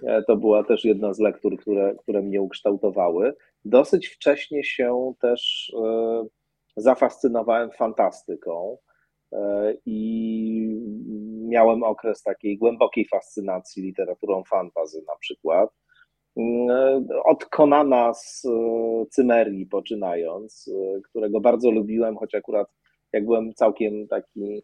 E, 0.03 0.23
to 0.23 0.37
była 0.37 0.65
też 0.65 0.85
jedna 0.85 1.15
z 1.15 1.19
lektur, 1.19 1.59
które, 1.59 1.95
które 1.99 2.23
mnie 2.23 2.43
ukształtowały. 2.43 3.35
Dosyć 3.65 4.07
wcześnie 4.07 4.65
się 4.65 5.13
też 5.21 5.73
zafascynowałem 6.77 7.71
fantastyką. 7.71 8.79
E, 9.37 9.75
i 9.87 10.81
miałem 11.49 11.83
okres 11.83 12.23
takiej 12.23 12.59
głębokiej 12.59 13.07
fascynacji 13.09 13.83
literaturą 13.83 14.43
fantazy 14.45 15.03
na 15.09 15.17
przykład. 15.21 15.71
Od 17.25 17.45
Konana 17.45 18.15
z 18.15 18.45
e, 18.45 19.07
Cymerii 19.11 19.67
poczynając, 19.67 20.69
e, 20.69 21.01
którego 21.01 21.41
bardzo 21.41 21.71
lubiłem, 21.71 22.17
choć 22.17 22.35
akurat 22.35 22.69
jak 23.13 23.25
byłem 23.25 23.55
całkiem 23.55 24.09
taki 24.09 24.63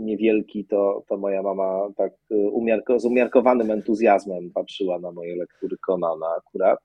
niewielki, 0.00 0.64
to, 0.64 1.02
to 1.08 1.16
moja 1.16 1.42
mama 1.42 1.88
tak 1.96 2.12
umiarko, 2.30 2.98
z 2.98 3.04
umiarkowanym 3.04 3.70
entuzjazmem 3.70 4.50
patrzyła 4.54 4.98
na 4.98 5.12
moje 5.12 5.36
lektury 5.36 5.76
Konana 5.78 6.26
akurat 6.38 6.78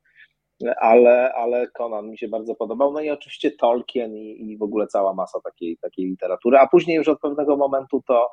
ale, 0.79 1.33
ale 1.33 1.67
Conan 1.67 2.09
mi 2.09 2.17
się 2.17 2.27
bardzo 2.27 2.55
podobał. 2.55 2.93
No 2.93 3.01
i 3.01 3.09
oczywiście 3.09 3.51
Tolkien 3.51 4.15
i, 4.15 4.51
i 4.51 4.57
w 4.57 4.63
ogóle 4.63 4.87
cała 4.87 5.13
masa 5.13 5.39
takiej, 5.41 5.77
takiej 5.77 6.05
literatury. 6.05 6.57
A 6.57 6.67
później 6.67 6.97
już 6.97 7.07
od 7.07 7.19
pewnego 7.19 7.57
momentu 7.57 8.03
to, 8.07 8.29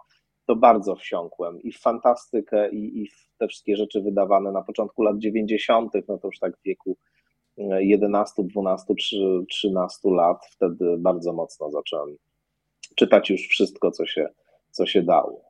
to 0.47 0.57
bardzo 0.57 0.97
wsiąkłem 0.97 1.63
i 1.63 1.73
w 1.73 1.81
fantastykę, 1.81 2.71
i, 2.71 3.03
i 3.03 3.09
w 3.09 3.29
te 3.39 3.49
wszystkie 3.49 3.77
rzeczy 3.77 4.03
wydawane 4.03 4.53
na 4.53 4.63
początku 4.63 5.03
lat 5.03 5.19
90., 5.19 5.93
no 6.09 6.19
to 6.19 6.29
już 6.29 6.39
tak 6.39 6.57
w 6.57 6.63
wieku 6.63 6.97
11, 7.79 8.43
12, 8.43 8.95
13 9.51 9.99
lat, 10.11 10.47
wtedy 10.51 10.97
bardzo 10.99 11.33
mocno 11.33 11.71
zacząłem 11.71 12.17
czytać 12.97 13.31
już 13.31 13.49
wszystko, 13.49 13.91
co 13.91 14.07
się, 14.07 14.29
co 14.71 14.87
się 14.87 15.03
dało. 15.03 15.45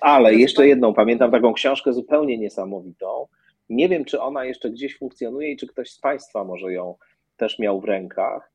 Ale 0.00 0.34
jeszcze 0.34 0.68
jedną, 0.68 0.94
pamiętam 0.94 1.30
taką 1.30 1.52
książkę 1.52 1.92
zupełnie 1.92 2.38
niesamowitą, 2.38 3.26
nie 3.68 3.88
wiem, 3.88 4.04
czy 4.04 4.20
ona 4.20 4.44
jeszcze 4.44 4.70
gdzieś 4.70 4.98
funkcjonuje 4.98 5.50
i 5.50 5.56
czy 5.56 5.66
ktoś 5.66 5.90
z 5.90 6.00
Państwa 6.00 6.44
może 6.44 6.72
ją 6.72 6.94
też 7.36 7.58
miał 7.58 7.80
w 7.80 7.84
rękach. 7.84 8.52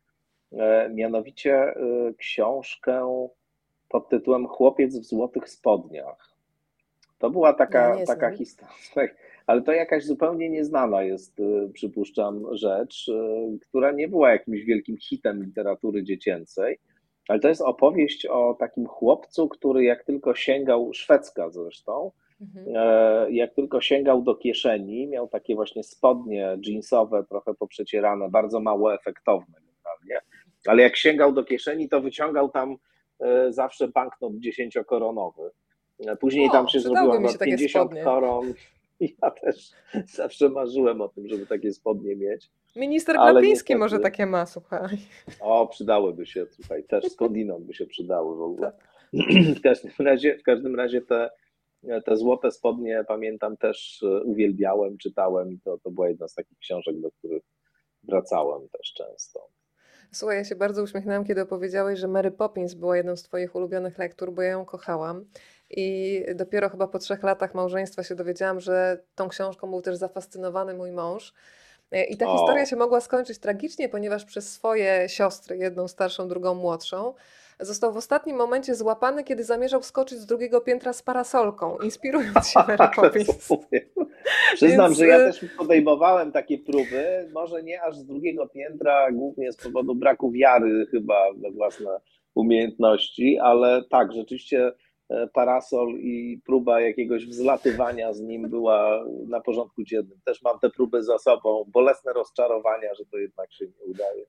E, 0.51 0.89
mianowicie 0.89 1.55
e, 1.55 1.75
książkę 2.17 3.29
pod 3.89 4.09
tytułem 4.09 4.47
Chłopiec 4.47 4.97
w 4.99 5.05
złotych 5.05 5.49
spodniach. 5.49 6.31
To 7.19 7.29
była 7.29 7.53
taka, 7.53 7.99
ja 7.99 8.05
taka 8.05 8.31
historia, 8.31 8.75
ale 9.47 9.61
to 9.61 9.71
jakaś 9.71 10.05
zupełnie 10.05 10.49
nieznana 10.49 11.03
jest, 11.03 11.39
e, 11.39 11.69
przypuszczam, 11.73 12.45
rzecz, 12.51 13.11
która 13.61 13.91
nie 13.91 14.07
była 14.07 14.31
jakimś 14.31 14.61
wielkim 14.63 14.97
hitem 14.97 15.43
literatury 15.43 16.03
dziecięcej, 16.03 16.79
ale 17.27 17.39
to 17.39 17.47
jest 17.47 17.61
opowieść 17.61 18.25
o 18.25 18.55
takim 18.59 18.87
chłopcu, 18.87 19.49
który 19.49 19.83
jak 19.83 20.03
tylko 20.03 20.35
sięgał, 20.35 20.93
szwedzka 20.93 21.49
zresztą, 21.49 22.11
Mhm. 22.41 22.75
E, 22.75 23.31
jak 23.31 23.53
tylko 23.53 23.81
sięgał 23.81 24.21
do 24.21 24.35
kieszeni, 24.35 25.07
miał 25.07 25.27
takie 25.27 25.55
właśnie 25.55 25.83
spodnie 25.83 26.57
jeansowe, 26.65 27.23
trochę 27.29 27.53
poprzecierane, 27.53 28.29
bardzo 28.29 28.59
mało 28.59 28.93
efektowne 28.93 29.53
generalnie, 29.53 30.27
ale 30.67 30.83
jak 30.83 30.95
sięgał 30.95 31.33
do 31.33 31.43
kieszeni, 31.43 31.89
to 31.89 32.01
wyciągał 32.01 32.49
tam 32.49 32.75
e, 33.19 33.53
zawsze 33.53 33.87
banknot 33.87 34.33
dziesięciokoronowy. 34.35 35.51
E, 36.07 36.15
później 36.15 36.47
o, 36.47 36.51
tam 36.51 36.67
się 36.67 36.79
zrobiło 36.79 37.19
na 37.19 37.33
50 37.37 37.91
koron. 38.03 38.53
Ja 39.23 39.31
też 39.31 39.71
zawsze 40.05 40.49
marzyłem 40.49 41.01
o 41.01 41.09
tym, 41.09 41.27
żeby 41.27 41.47
takie 41.47 41.73
spodnie 41.73 42.15
mieć. 42.15 42.49
Minister 42.75 43.15
Glapiński 43.15 43.75
może 43.75 43.99
takie 43.99 44.25
ma, 44.25 44.45
słuchaj. 44.45 44.97
O, 45.39 45.67
przydałyby 45.67 46.25
się, 46.25 46.45
tutaj 46.45 46.83
też 46.83 47.05
skądinąd 47.05 47.65
by 47.65 47.73
się 47.73 47.85
przydały 47.85 48.35
w 48.35 48.41
ogóle. 48.41 48.71
Tak. 48.71 48.91
W 49.59 49.61
każdym 49.61 49.91
razie, 49.99 50.37
w 50.37 50.43
każdym 50.43 50.75
razie 50.75 51.01
te, 51.01 51.29
te 52.05 52.17
złote 52.17 52.51
spodnie 52.51 53.03
pamiętam 53.07 53.57
też 53.57 54.03
e, 54.03 54.23
uwielbiałem, 54.23 54.97
czytałem 54.97 55.51
i 55.51 55.59
to, 55.59 55.77
to 55.77 55.91
była 55.91 56.09
jedna 56.09 56.27
z 56.27 56.33
takich 56.33 56.57
książek, 56.57 57.01
do 57.01 57.11
których 57.11 57.43
wracałem 58.03 58.69
też 58.69 58.93
często. 58.93 59.47
Słuchaj, 60.11 60.37
ja 60.37 60.43
się 60.43 60.55
bardzo 60.55 60.83
uśmiechnęłam, 60.83 61.25
kiedy 61.25 61.41
opowiedziałeś, 61.41 61.99
że 61.99 62.07
Mary 62.07 62.31
Poppins 62.31 62.73
była 62.73 62.97
jedną 62.97 63.15
z 63.15 63.23
Twoich 63.23 63.55
ulubionych 63.55 63.97
lektur, 63.97 64.31
bo 64.33 64.41
ja 64.41 64.51
ją 64.51 64.65
kochałam. 64.65 65.25
I 65.69 66.21
dopiero 66.35 66.69
chyba 66.69 66.87
po 66.87 66.99
trzech 66.99 67.23
latach 67.23 67.55
małżeństwa 67.55 68.03
się 68.03 68.15
dowiedziałam, 68.15 68.59
że 68.59 69.03
tą 69.15 69.29
książką 69.29 69.69
był 69.69 69.81
też 69.81 69.95
zafascynowany 69.95 70.73
mój 70.73 70.91
mąż. 70.91 71.33
I 72.09 72.17
ta 72.17 72.27
o. 72.27 72.37
historia 72.37 72.65
się 72.65 72.75
mogła 72.75 73.01
skończyć 73.01 73.39
tragicznie, 73.39 73.89
ponieważ 73.89 74.25
przez 74.25 74.53
swoje 74.53 75.09
siostry, 75.09 75.57
jedną 75.57 75.87
starszą, 75.87 76.27
drugą 76.27 76.55
młodszą, 76.55 77.13
został 77.61 77.93
w 77.93 77.97
ostatnim 77.97 78.35
momencie 78.35 78.75
złapany, 78.75 79.23
kiedy 79.23 79.43
zamierzał 79.43 79.83
skoczyć 79.83 80.19
z 80.19 80.25
drugiego 80.25 80.61
piętra 80.61 80.93
z 80.93 81.03
parasolką, 81.03 81.77
inspirując 81.83 82.47
się 82.47 82.59
Mary 82.59 82.85
Poppins. 82.95 83.49
Przyznam, 84.55 84.87
Więc... 84.87 84.97
że 84.97 85.07
ja 85.07 85.19
y, 85.19 85.25
też 85.25 85.45
podejmowałem 85.57 86.31
takie 86.31 86.57
próby, 86.57 87.29
może 87.33 87.63
nie 87.63 87.81
aż 87.81 87.95
z 87.97 88.05
drugiego 88.05 88.47
piętra, 88.47 89.11
głównie 89.11 89.51
z 89.51 89.57
powodu 89.57 89.95
braku 89.95 90.31
wiary 90.31 90.85
chyba 90.91 91.33
we 91.33 91.51
własne 91.51 91.99
umiejętności, 92.35 93.39
ale 93.39 93.83
tak, 93.89 94.13
rzeczywiście 94.13 94.71
e, 95.09 95.27
parasol 95.27 95.87
i 95.99 96.41
próba 96.45 96.81
jakiegoś 96.81 97.25
wzlatywania 97.25 98.13
z 98.13 98.21
nim 98.21 98.49
była 98.49 99.05
na 99.27 99.41
porządku 99.41 99.83
dziennym. 99.83 100.19
Też 100.25 100.41
mam 100.41 100.59
te 100.59 100.69
próby 100.69 101.03
za 101.03 101.17
sobą, 101.17 101.65
bolesne 101.67 102.13
rozczarowania, 102.13 102.95
że 102.95 103.05
to 103.05 103.17
jednak 103.17 103.53
się 103.53 103.65
nie 103.65 103.85
udaje. 103.85 104.25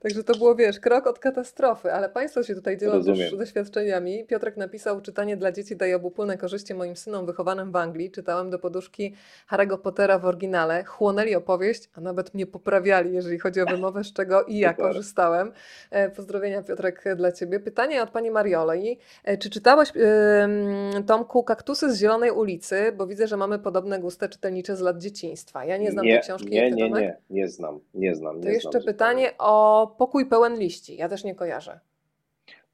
Także 0.00 0.24
to 0.24 0.34
było, 0.34 0.54
wiesz, 0.54 0.80
krok 0.80 1.06
od 1.06 1.18
katastrofy, 1.18 1.92
ale 1.92 2.08
Państwo 2.08 2.42
się 2.42 2.54
tutaj 2.54 2.78
dzielą 2.78 2.92
Rozumiem. 2.92 3.30
też 3.30 3.38
doświadczeniami. 3.38 4.24
Piotrek 4.24 4.56
napisał, 4.56 5.00
czytanie 5.00 5.36
dla 5.36 5.52
dzieci 5.52 5.76
daje 5.76 5.96
obopólne 5.96 6.38
korzyści 6.38 6.74
moim 6.74 6.96
synom 6.96 7.26
wychowanym 7.26 7.72
w 7.72 7.76
Anglii. 7.76 8.10
Czytałem 8.10 8.50
do 8.50 8.58
poduszki 8.58 9.14
Harry'ego 9.50 9.78
Pottera 9.78 10.18
w 10.18 10.24
oryginale, 10.24 10.84
chłonęli 10.84 11.34
opowieść, 11.34 11.90
a 11.94 12.00
nawet 12.00 12.34
mnie 12.34 12.46
poprawiali, 12.46 13.14
jeżeli 13.14 13.38
chodzi 13.38 13.60
o 13.60 13.66
wymowę, 13.66 14.04
z 14.04 14.12
czego 14.12 14.42
i 14.42 14.58
ja 14.58 14.74
korzystałem. 14.74 15.52
E, 15.90 16.10
pozdrowienia 16.10 16.62
Piotrek 16.62 17.04
dla 17.16 17.32
Ciebie. 17.32 17.60
Pytanie 17.60 18.02
od 18.02 18.10
Pani 18.10 18.30
Marioli. 18.30 18.98
E, 19.24 19.38
czy 19.38 19.50
czytałeś, 19.50 19.92
yy, 19.94 21.02
Tomku, 21.02 21.42
Kaktusy 21.42 21.92
z 21.92 21.98
Zielonej 21.98 22.30
ulicy? 22.30 22.92
Bo 22.96 23.06
widzę, 23.06 23.26
że 23.26 23.36
mamy 23.36 23.58
podobne 23.58 23.98
gusty 23.98 24.28
czytelnicze 24.28 24.76
z 24.76 24.80
lat 24.80 24.98
dzieciństwa. 24.98 25.64
Ja 25.64 25.76
nie 25.76 25.90
znam 25.90 26.04
nie, 26.04 26.12
tej 26.12 26.22
książki. 26.22 26.50
Nie, 26.50 26.70
nie, 26.70 26.90
nie, 26.90 27.16
nie 27.30 27.48
znam, 27.48 27.80
nie 27.94 28.14
znam. 28.14 28.36
Nie 28.36 28.42
to 28.42 28.48
jeszcze 28.48 28.80
pytanie 28.80 29.30
o 29.38 29.55
pokój 29.98 30.26
pełen 30.26 30.58
liści. 30.58 30.96
Ja 30.96 31.08
też 31.08 31.24
nie 31.24 31.34
kojarzę. 31.34 31.80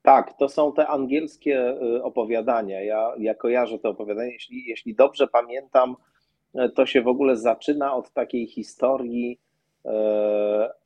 Tak, 0.03 0.37
to 0.39 0.49
są 0.49 0.73
te 0.73 0.87
angielskie 0.87 1.77
y, 1.83 2.03
opowiadania. 2.03 2.83
Ja, 2.83 3.15
ja 3.19 3.35
kojarzę 3.35 3.79
te 3.79 3.89
opowiadania. 3.89 4.33
Jeśli, 4.33 4.67
jeśli 4.67 4.95
dobrze 4.95 5.27
pamiętam, 5.27 5.97
y, 6.55 6.69
to 6.69 6.87
się 6.87 7.03
w 7.03 7.09
ogóle 7.09 7.37
zaczyna 7.37 7.95
od 7.95 8.13
takiej 8.13 8.47
historii 8.47 9.41
y, 9.87 9.91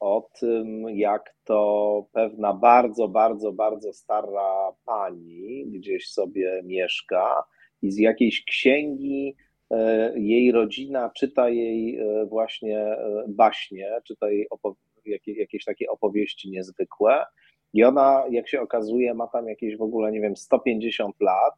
o 0.01 0.29
tym, 0.41 0.89
jak 0.89 1.35
to 1.45 2.05
pewna 2.13 2.53
bardzo, 2.53 3.09
bardzo, 3.09 3.53
bardzo 3.53 3.93
stara 3.93 4.73
pani 4.85 5.67
gdzieś 5.67 6.09
sobie 6.11 6.63
mieszka 6.65 7.45
i 7.83 7.91
z 7.91 7.99
jakiejś 7.99 8.45
księgi 8.45 9.37
jej 10.15 10.53
rodzina 10.53 11.11
czyta 11.11 11.49
jej 11.49 11.99
właśnie 12.29 12.97
baśnie, 13.29 14.01
czyta 14.05 14.31
jej 14.31 14.49
jakieś 15.27 15.65
takie 15.65 15.91
opowieści 15.91 16.51
niezwykłe. 16.51 17.25
I 17.73 17.85
ona, 17.85 18.25
jak 18.31 18.49
się 18.49 18.61
okazuje, 18.61 19.15
ma 19.15 19.27
tam 19.27 19.49
jakieś 19.49 19.77
w 19.77 19.83
ogóle, 19.83 20.13
nie 20.13 20.21
wiem, 20.21 20.37
150 20.37 21.21
lat 21.21 21.55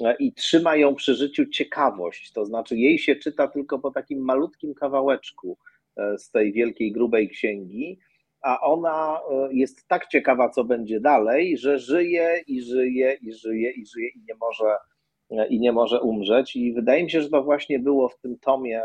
e, 0.00 0.16
i 0.18 0.32
trzyma 0.32 0.76
ją 0.76 0.94
przy 0.94 1.14
życiu 1.14 1.46
ciekawość. 1.46 2.32
To 2.32 2.46
znaczy, 2.46 2.76
jej 2.76 2.98
się 2.98 3.16
czyta 3.16 3.48
tylko 3.48 3.78
po 3.78 3.90
takim 3.90 4.24
malutkim 4.24 4.74
kawałeczku 4.74 5.58
e, 5.96 6.18
z 6.18 6.30
tej 6.30 6.52
wielkiej, 6.52 6.92
grubej 6.92 7.28
księgi, 7.28 7.98
a 8.42 8.60
ona 8.60 9.20
e, 9.30 9.48
jest 9.52 9.88
tak 9.88 10.06
ciekawa, 10.06 10.48
co 10.48 10.64
będzie 10.64 11.00
dalej, 11.00 11.58
że 11.58 11.78
żyje 11.78 12.40
i 12.46 12.62
żyje 12.62 13.18
i 13.22 13.32
żyje 13.32 13.70
i 13.70 13.86
żyje 13.86 14.08
i 14.08 14.20
nie 14.28 14.34
może, 14.40 14.76
i 15.48 15.60
nie 15.60 15.72
może 15.72 16.00
umrzeć. 16.00 16.56
I 16.56 16.72
wydaje 16.72 17.04
mi 17.04 17.10
się, 17.10 17.22
że 17.22 17.30
to 17.30 17.42
właśnie 17.42 17.78
było 17.78 18.08
w 18.08 18.18
tym 18.18 18.38
tomie 18.38 18.82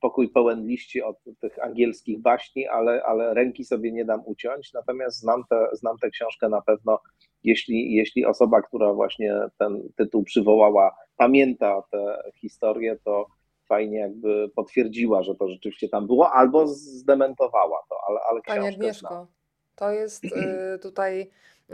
pokój 0.00 0.28
pełen 0.28 0.66
liści 0.66 1.02
od 1.02 1.16
tych 1.40 1.64
angielskich 1.64 2.20
baśni, 2.20 2.66
ale, 2.66 3.02
ale 3.02 3.34
ręki 3.34 3.64
sobie 3.64 3.92
nie 3.92 4.04
dam 4.04 4.22
uciąć. 4.26 4.72
Natomiast 4.72 5.18
znam, 5.18 5.44
te, 5.50 5.68
znam 5.72 5.98
tę 5.98 6.10
książkę 6.10 6.48
na 6.48 6.62
pewno, 6.62 7.00
jeśli, 7.44 7.94
jeśli 7.94 8.24
osoba, 8.26 8.62
która 8.62 8.92
właśnie 8.92 9.34
ten 9.58 9.88
tytuł 9.96 10.24
przywołała, 10.24 10.96
pamięta 11.16 11.82
tę 11.90 12.22
historię, 12.34 12.96
to 13.04 13.26
fajnie 13.68 13.98
jakby 13.98 14.50
potwierdziła, 14.56 15.22
że 15.22 15.34
to 15.34 15.48
rzeczywiście 15.48 15.88
tam 15.88 16.06
było, 16.06 16.32
albo 16.32 16.66
zdementowała 16.66 17.78
to, 17.88 17.96
ale, 18.08 18.20
ale 18.30 18.40
Pani 18.46 18.68
Agnieszko, 18.68 19.08
znam. 19.08 19.26
to 19.76 19.90
jest 19.90 20.24
y, 20.24 20.78
tutaj 20.82 21.30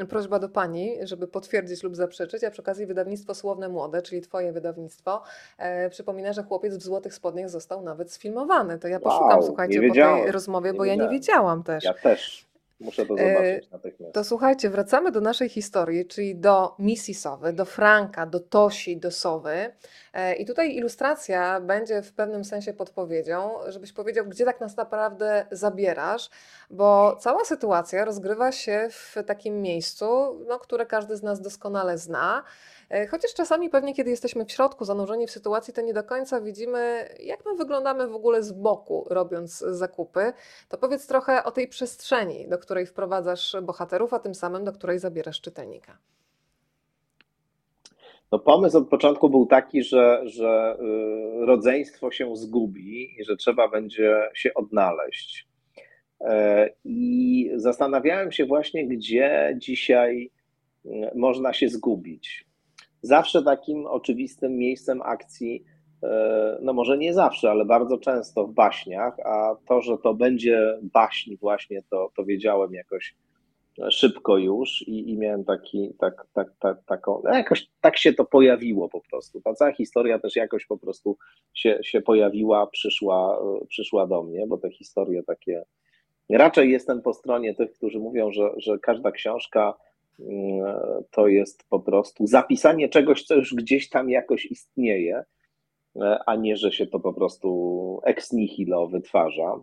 prośba 0.08 0.38
do 0.38 0.48
Pani, 0.48 0.96
żeby 1.02 1.28
potwierdzić 1.28 1.82
lub 1.82 1.96
zaprzeczyć, 1.96 2.44
a 2.44 2.50
przy 2.50 2.62
okazji 2.62 2.86
wydawnictwo 2.86 3.34
Słowne 3.34 3.68
Młode, 3.68 4.02
czyli 4.02 4.20
Twoje 4.20 4.52
wydawnictwo, 4.52 5.22
e, 5.58 5.90
przypomina, 5.90 6.32
że 6.32 6.42
chłopiec 6.42 6.76
w 6.76 6.82
Złotych 6.82 7.14
Spodniach 7.14 7.50
został 7.50 7.82
nawet 7.82 8.12
sfilmowany. 8.12 8.78
To 8.78 8.88
ja 8.88 9.00
poszukam, 9.00 9.28
wow, 9.28 9.42
słuchajcie, 9.42 9.88
po 9.88 9.94
tej 9.94 10.32
rozmowie, 10.32 10.72
nie 10.72 10.78
bo 10.78 10.84
wiedziałem. 10.84 11.00
ja 11.00 11.06
nie 11.06 11.18
wiedziałam 11.18 11.62
też. 11.62 11.84
Ja 11.84 11.94
też. 11.94 12.46
Muszę 12.80 13.06
to 13.06 13.14
e, 13.14 13.34
zobaczyć 13.34 13.70
natychmiast. 13.70 14.14
To 14.14 14.24
słuchajcie, 14.24 14.70
wracamy 14.70 15.12
do 15.12 15.20
naszej 15.20 15.48
historii, 15.48 16.06
czyli 16.06 16.36
do 16.36 16.74
Missy 16.78 17.14
Sowy, 17.14 17.52
do 17.52 17.64
Franka, 17.64 18.26
do 18.26 18.40
Tosi, 18.40 18.96
do 18.96 19.10
Sowy. 19.10 19.72
E, 20.16 20.34
I 20.34 20.46
tutaj 20.46 20.76
ilustracja 20.76 21.60
będzie 21.60 22.02
w 22.02 22.12
pewnym 22.12 22.44
sensie 22.44 22.72
podpowiedzią, 22.72 23.50
żebyś 23.68 23.92
powiedział, 23.92 24.26
gdzie 24.26 24.44
tak 24.44 24.60
nas 24.60 24.76
naprawdę 24.76 25.46
zabierasz, 25.50 26.30
bo 26.70 27.16
cała 27.16 27.44
sytuacja 27.44 28.04
rozgrywa 28.04 28.52
się 28.52 28.88
w 28.90 29.14
takim 29.26 29.62
miejscu, 29.62 30.06
no, 30.48 30.58
które 30.58 30.86
każdy 30.86 31.16
z 31.16 31.22
nas 31.22 31.40
doskonale 31.40 31.98
zna. 31.98 32.44
E, 32.90 33.06
chociaż 33.06 33.34
czasami 33.34 33.70
pewnie, 33.70 33.94
kiedy 33.94 34.10
jesteśmy 34.10 34.44
w 34.44 34.52
środku, 34.52 34.84
zanurzeni 34.84 35.26
w 35.26 35.30
sytuacji, 35.30 35.74
to 35.74 35.80
nie 35.80 35.94
do 35.94 36.04
końca 36.04 36.40
widzimy, 36.40 37.08
jak 37.20 37.46
my 37.46 37.54
wyglądamy 37.54 38.08
w 38.08 38.14
ogóle 38.14 38.42
z 38.42 38.52
boku, 38.52 39.06
robiąc 39.10 39.58
zakupy. 39.58 40.32
To 40.68 40.78
powiedz 40.78 41.06
trochę 41.06 41.44
o 41.44 41.50
tej 41.50 41.68
przestrzeni, 41.68 42.48
do 42.48 42.58
której 42.58 42.86
wprowadzasz 42.86 43.56
bohaterów, 43.62 44.14
a 44.14 44.18
tym 44.18 44.34
samym 44.34 44.64
do 44.64 44.72
której 44.72 44.98
zabierasz 44.98 45.40
czytelnika. 45.40 45.98
No 48.32 48.38
pomysł 48.38 48.78
od 48.78 48.88
początku 48.88 49.30
był 49.30 49.46
taki, 49.46 49.82
że, 49.82 50.22
że 50.24 50.76
y, 51.42 51.46
rodzeństwo 51.46 52.10
się 52.10 52.36
zgubi 52.36 53.20
i 53.20 53.24
że 53.24 53.36
trzeba 53.36 53.68
będzie 53.68 54.16
się 54.34 54.54
odnaleźć. 54.54 55.48
E, 56.20 56.70
I 56.84 57.50
zastanawiałem 57.54 58.32
się 58.32 58.44
właśnie, 58.44 58.88
gdzie 58.88 59.56
dzisiaj 59.58 60.30
y, 60.86 60.90
można 61.14 61.52
się 61.52 61.68
zgubić 61.68 62.46
zawsze 63.06 63.42
takim 63.42 63.86
oczywistym 63.86 64.58
miejscem 64.58 65.02
akcji, 65.02 65.64
e, 66.02 66.58
no 66.62 66.72
może 66.72 66.98
nie 66.98 67.14
zawsze, 67.14 67.50
ale 67.50 67.64
bardzo 67.64 67.98
często 67.98 68.46
w 68.46 68.52
baśniach, 68.52 69.16
a 69.24 69.56
to, 69.68 69.82
że 69.82 69.98
to 69.98 70.14
będzie 70.14 70.78
baśń 70.82 71.36
właśnie, 71.36 71.82
to, 71.90 72.10
to 72.16 72.24
wiedziałem 72.24 72.74
jakoś 72.74 73.14
szybko 73.90 74.38
już 74.38 74.82
i, 74.82 75.10
i 75.10 75.18
miałem 75.18 75.44
taki, 75.44 75.94
tak, 75.98 76.26
tak, 76.32 76.48
tak, 76.58 76.84
taką, 76.86 77.22
no 77.24 77.34
jakoś 77.34 77.66
tak 77.80 77.98
się 77.98 78.12
to 78.12 78.24
pojawiło 78.24 78.88
po 78.88 79.00
prostu. 79.00 79.40
Ta 79.40 79.54
cała 79.54 79.72
historia 79.72 80.18
też 80.18 80.36
jakoś 80.36 80.66
po 80.66 80.78
prostu 80.78 81.16
się, 81.54 81.78
się 81.82 82.00
pojawiła, 82.00 82.66
przyszła, 82.66 83.38
przyszła 83.68 84.06
do 84.06 84.22
mnie, 84.22 84.46
bo 84.46 84.58
te 84.58 84.70
historie 84.70 85.22
takie, 85.22 85.62
raczej 86.30 86.70
jestem 86.70 87.02
po 87.02 87.14
stronie 87.14 87.54
tych, 87.54 87.72
którzy 87.72 87.98
mówią, 87.98 88.32
że, 88.32 88.50
że 88.56 88.78
każda 88.78 89.10
książka 89.10 89.74
to 91.10 91.28
jest 91.28 91.68
po 91.68 91.80
prostu 91.80 92.26
zapisanie 92.26 92.88
czegoś, 92.88 93.22
co 93.22 93.34
już 93.34 93.54
gdzieś 93.54 93.88
tam 93.88 94.10
jakoś 94.10 94.46
istnieje, 94.46 95.24
a 96.26 96.36
nie, 96.36 96.56
że 96.56 96.72
się 96.72 96.86
to 96.86 97.00
po 97.00 97.12
prostu 97.12 98.00
ex 98.04 98.32
nihilo 98.32 98.88
wytwarza. 98.88 99.60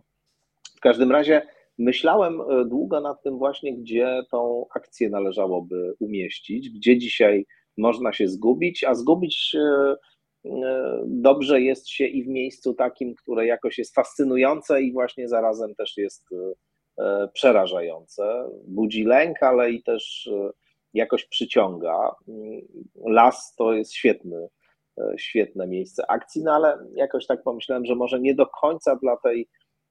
W 0.76 0.80
każdym 0.80 1.12
razie 1.12 1.42
myślałem 1.78 2.40
e, 2.40 2.64
długo 2.64 3.00
nad 3.00 3.22
tym 3.22 3.38
właśnie, 3.38 3.76
gdzie 3.76 4.22
tą 4.30 4.66
akcję 4.74 5.10
należałoby 5.10 5.94
umieścić, 6.00 6.70
gdzie 6.70 6.98
dzisiaj 6.98 7.46
można 7.78 8.12
się 8.12 8.28
zgubić, 8.28 8.84
a 8.84 8.94
zgubić 8.94 9.54
e, 9.54 9.96
e, 10.44 11.02
dobrze 11.06 11.60
jest 11.60 11.88
się 11.88 12.06
i 12.06 12.24
w 12.24 12.28
miejscu 12.28 12.74
takim, 12.74 13.14
które 13.14 13.46
jakoś 13.46 13.78
jest 13.78 13.94
fascynujące 13.94 14.82
i 14.82 14.92
właśnie 14.92 15.28
zarazem 15.28 15.74
też 15.74 15.96
jest 15.96 16.28
przerażające, 17.32 18.48
budzi 18.66 19.04
lęk, 19.04 19.42
ale 19.42 19.70
i 19.70 19.82
też 19.82 20.30
jakoś 20.94 21.24
przyciąga. 21.24 22.14
Las 23.06 23.54
to 23.54 23.72
jest 23.72 23.92
świetny, 23.92 24.48
świetne 25.16 25.66
miejsce 25.66 26.10
akcji, 26.10 26.42
no 26.42 26.52
ale 26.52 26.78
jakoś 26.96 27.26
tak 27.26 27.42
pomyślałem, 27.42 27.84
że 27.84 27.94
może 27.94 28.20
nie 28.20 28.34
do 28.34 28.46
końca 28.46 28.96
dla 28.96 29.16
tej 29.16 29.48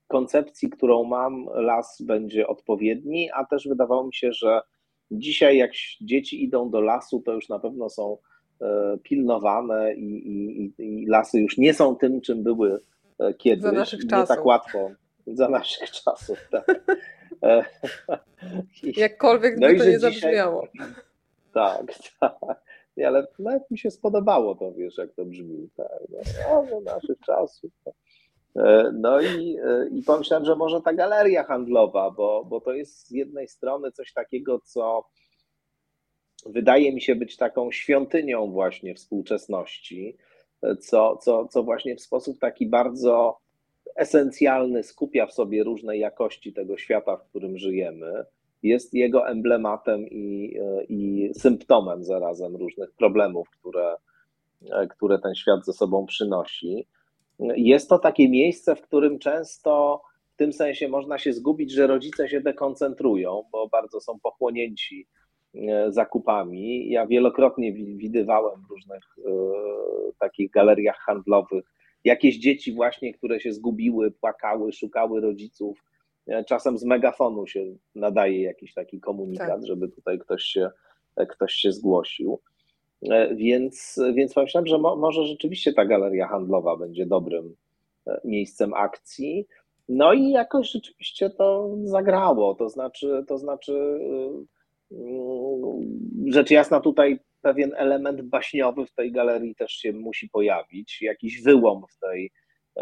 koncepcji, 0.07 0.69
którą 0.69 1.03
mam, 1.03 1.45
las 1.53 2.01
będzie 2.01 2.47
odpowiedni, 2.47 3.29
a 3.31 3.45
też 3.45 3.67
wydawało 3.67 4.03
mi 4.07 4.13
się, 4.13 4.33
że 4.33 4.61
dzisiaj 5.11 5.57
jak 5.57 5.71
dzieci 6.01 6.43
idą 6.43 6.69
do 6.69 6.81
lasu, 6.81 7.21
to 7.25 7.33
już 7.33 7.49
na 7.49 7.59
pewno 7.59 7.89
są 7.89 8.17
pilnowane 9.03 9.93
i, 9.93 10.27
i, 10.27 10.73
i 10.77 11.05
lasy 11.07 11.39
już 11.39 11.57
nie 11.57 11.73
są 11.73 11.95
tym, 11.95 12.21
czym 12.21 12.43
były 12.43 12.79
kiedyś. 13.37 13.63
Za 13.63 13.71
naszych 13.71 14.03
nie 14.03 14.09
czasów. 14.09 14.27
tak 14.27 14.45
łatwo 14.45 14.89
za 15.27 15.49
naszych 15.49 15.91
czasów, 15.91 16.47
tak. 16.51 16.81
E, 17.43 17.63
Jakkolwiek 18.83 19.57
no 19.59 19.67
by 19.67 19.77
to 19.77 19.85
nie 19.85 19.99
zabrzmiało. 19.99 20.67
Tak, 21.53 21.85
tak. 22.19 22.63
Ale 23.05 23.27
nawet 23.39 23.71
mi 23.71 23.77
się 23.77 23.91
spodobało 23.91 24.55
to, 24.55 24.73
wiesz, 24.73 24.97
jak 24.97 25.13
to 25.13 25.25
brzmi. 25.25 25.69
Tak. 25.77 25.99
No, 26.49 26.65
za 26.65 26.93
naszych 26.93 27.19
czasów. 27.25 27.71
Tak. 27.85 27.93
E, 28.55 28.91
no 28.93 29.21
i, 29.21 29.57
e, 29.57 29.87
i 29.91 30.03
pomyślałem, 30.03 30.45
że 30.45 30.55
może 30.55 30.81
ta 30.81 30.93
galeria 30.93 31.43
handlowa, 31.43 32.11
bo, 32.11 32.45
bo 32.45 32.61
to 32.61 32.73
jest 32.73 33.07
z 33.07 33.11
jednej 33.11 33.47
strony 33.47 33.91
coś 33.91 34.13
takiego, 34.13 34.59
co 34.59 35.05
wydaje 36.45 36.93
mi 36.93 37.01
się 37.01 37.15
być 37.15 37.37
taką 37.37 37.71
świątynią 37.71 38.51
właśnie 38.51 38.95
współczesności, 38.95 40.17
co, 40.79 41.17
co, 41.17 41.47
co 41.47 41.63
właśnie 41.63 41.95
w 41.95 42.01
sposób 42.01 42.39
taki 42.39 42.67
bardzo 42.67 43.37
esencjalny, 43.95 44.83
skupia 44.83 45.25
w 45.25 45.33
sobie 45.33 45.63
różne 45.63 45.97
jakości 45.97 46.53
tego 46.53 46.77
świata, 46.77 47.17
w 47.17 47.29
którym 47.29 47.57
żyjemy, 47.57 48.25
jest 48.63 48.93
jego 48.93 49.27
emblematem 49.27 50.07
i, 50.07 50.57
i 50.89 51.31
symptomem 51.33 52.03
zarazem 52.03 52.55
różnych 52.55 52.91
problemów, 52.91 53.49
które, 53.49 53.95
które 54.89 55.19
ten 55.19 55.35
świat 55.35 55.65
ze 55.65 55.73
sobą 55.73 56.05
przynosi. 56.05 56.87
Jest 57.39 57.89
to 57.89 57.99
takie 57.99 58.29
miejsce, 58.29 58.75
w 58.75 58.81
którym 58.81 59.19
często 59.19 60.01
w 60.33 60.35
tym 60.35 60.53
sensie 60.53 60.87
można 60.87 61.17
się 61.17 61.33
zgubić, 61.33 61.71
że 61.71 61.87
rodzice 61.87 62.29
się 62.29 62.41
dekoncentrują, 62.41 63.43
bo 63.51 63.67
bardzo 63.67 64.01
są 64.01 64.19
pochłonięci 64.19 65.07
e, 65.55 65.91
zakupami. 65.91 66.89
Ja 66.89 67.07
wielokrotnie 67.07 67.73
widywałem 67.73 68.61
w 68.67 68.69
różnych 68.69 69.03
e, 69.17 69.31
takich 70.19 70.51
galeriach 70.51 70.97
handlowych 70.97 71.73
jakieś 72.03 72.37
dzieci 72.37 72.73
właśnie, 72.73 73.13
które 73.13 73.39
się 73.39 73.53
zgubiły, 73.53 74.11
płakały, 74.11 74.73
szukały 74.73 75.21
rodziców. 75.21 75.83
E, 76.27 76.43
czasem 76.43 76.77
z 76.77 76.83
megafonu 76.83 77.47
się 77.47 77.65
nadaje 77.95 78.41
jakiś 78.41 78.73
taki 78.73 78.99
komunikat, 78.99 79.47
tak. 79.47 79.65
żeby 79.65 79.89
tutaj 79.89 80.19
ktoś 80.19 80.43
się, 80.43 80.69
ktoś 81.29 81.53
się 81.53 81.71
zgłosił. 81.71 82.39
Więc, 83.35 83.99
więc 84.13 84.33
pomyślałem, 84.33 84.67
że 84.67 84.77
mo, 84.77 84.95
może 84.95 85.25
rzeczywiście 85.25 85.73
ta 85.73 85.85
galeria 85.85 86.27
handlowa 86.27 86.77
będzie 86.77 87.05
dobrym 87.05 87.55
miejscem 88.23 88.73
akcji. 88.73 89.47
No 89.89 90.13
i 90.13 90.29
jakoś 90.29 90.71
rzeczywiście 90.71 91.29
to 91.29 91.75
zagrało. 91.83 92.55
To 92.55 92.69
znaczy, 92.69 93.25
to 93.27 93.37
znaczy, 93.37 93.73
y, 94.91 96.31
rzecz 96.31 96.51
jasna, 96.51 96.79
tutaj 96.79 97.19
pewien 97.41 97.71
element 97.75 98.21
baśniowy 98.21 98.85
w 98.85 98.91
tej 98.91 99.11
galerii 99.11 99.55
też 99.55 99.71
się 99.71 99.93
musi 99.93 100.29
pojawić, 100.29 101.01
jakiś 101.01 101.41
wyłom 101.41 101.83
w 101.89 101.99
tej, 101.99 102.31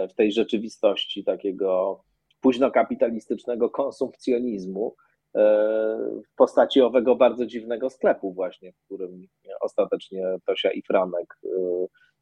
w 0.09 0.13
tej 0.13 0.31
rzeczywistości 0.31 1.23
takiego 1.23 2.01
późnokapitalistycznego 2.41 3.69
konsumpcjonizmu 3.69 4.95
e, 4.95 5.10
w 5.33 6.35
postaci 6.35 6.81
owego 6.81 7.15
bardzo 7.15 7.45
dziwnego 7.45 7.89
sklepu 7.89 8.33
właśnie, 8.33 8.71
w 8.71 8.85
którym 8.85 9.27
ostatecznie 9.61 10.37
Tosia 10.45 10.71
i 10.71 10.81
Franek 10.81 11.37
y, 11.43 11.49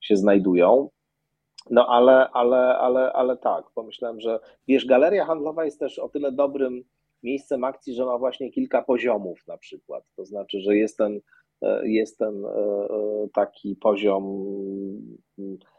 się 0.02 0.16
znajdują. 0.16 0.90
No 1.70 1.88
ale, 1.88 2.30
ale, 2.30 2.78
ale, 2.78 3.14
ale 3.14 3.38
tak, 3.38 3.66
pomyślałem, 3.76 4.20
że 4.20 4.40
wiesz, 4.68 4.86
galeria 4.86 5.26
handlowa 5.26 5.66
jest 5.66 5.80
też 5.80 6.00
o 6.00 6.10
tyle 6.10 6.32
dobrym 6.32 6.84
miejscem 7.24 7.64
akcji, 7.64 7.94
że 7.94 8.06
ma 8.06 8.18
właśnie 8.18 8.52
kilka 8.52 8.82
poziomów 8.82 9.48
na 9.48 9.58
przykład. 9.58 10.04
To 10.16 10.26
znaczy, 10.26 10.60
że 10.60 10.78
jest 10.78 10.98
ten, 10.98 11.16
e, 11.16 11.22
jest 11.84 12.18
ten 12.18 12.46
e, 12.46 12.50
e, 12.50 13.28
taki 13.34 13.76
poziom 13.76 14.46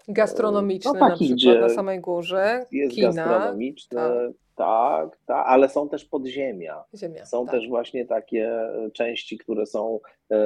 gastronomiczny 0.09 0.93
no, 0.95 1.09
taki, 1.09 1.31
na 1.31 1.37
przykład 1.37 1.61
na 1.61 1.69
samej 1.69 2.01
górze, 2.01 2.67
jest 2.73 2.95
kina, 2.95 3.13
gastronomiczny, 3.13 3.97
tak. 3.97 4.33
tak, 4.57 5.19
tak, 5.27 5.47
ale 5.47 5.69
są 5.69 5.89
też 5.89 6.05
podziemia. 6.05 6.85
Ziemia, 6.95 7.27
są 7.27 7.47
tak. 7.47 7.55
też 7.55 7.69
właśnie 7.69 8.07
takie 8.07 8.51
części, 8.93 9.39
które 9.39 9.67
są 9.67 10.01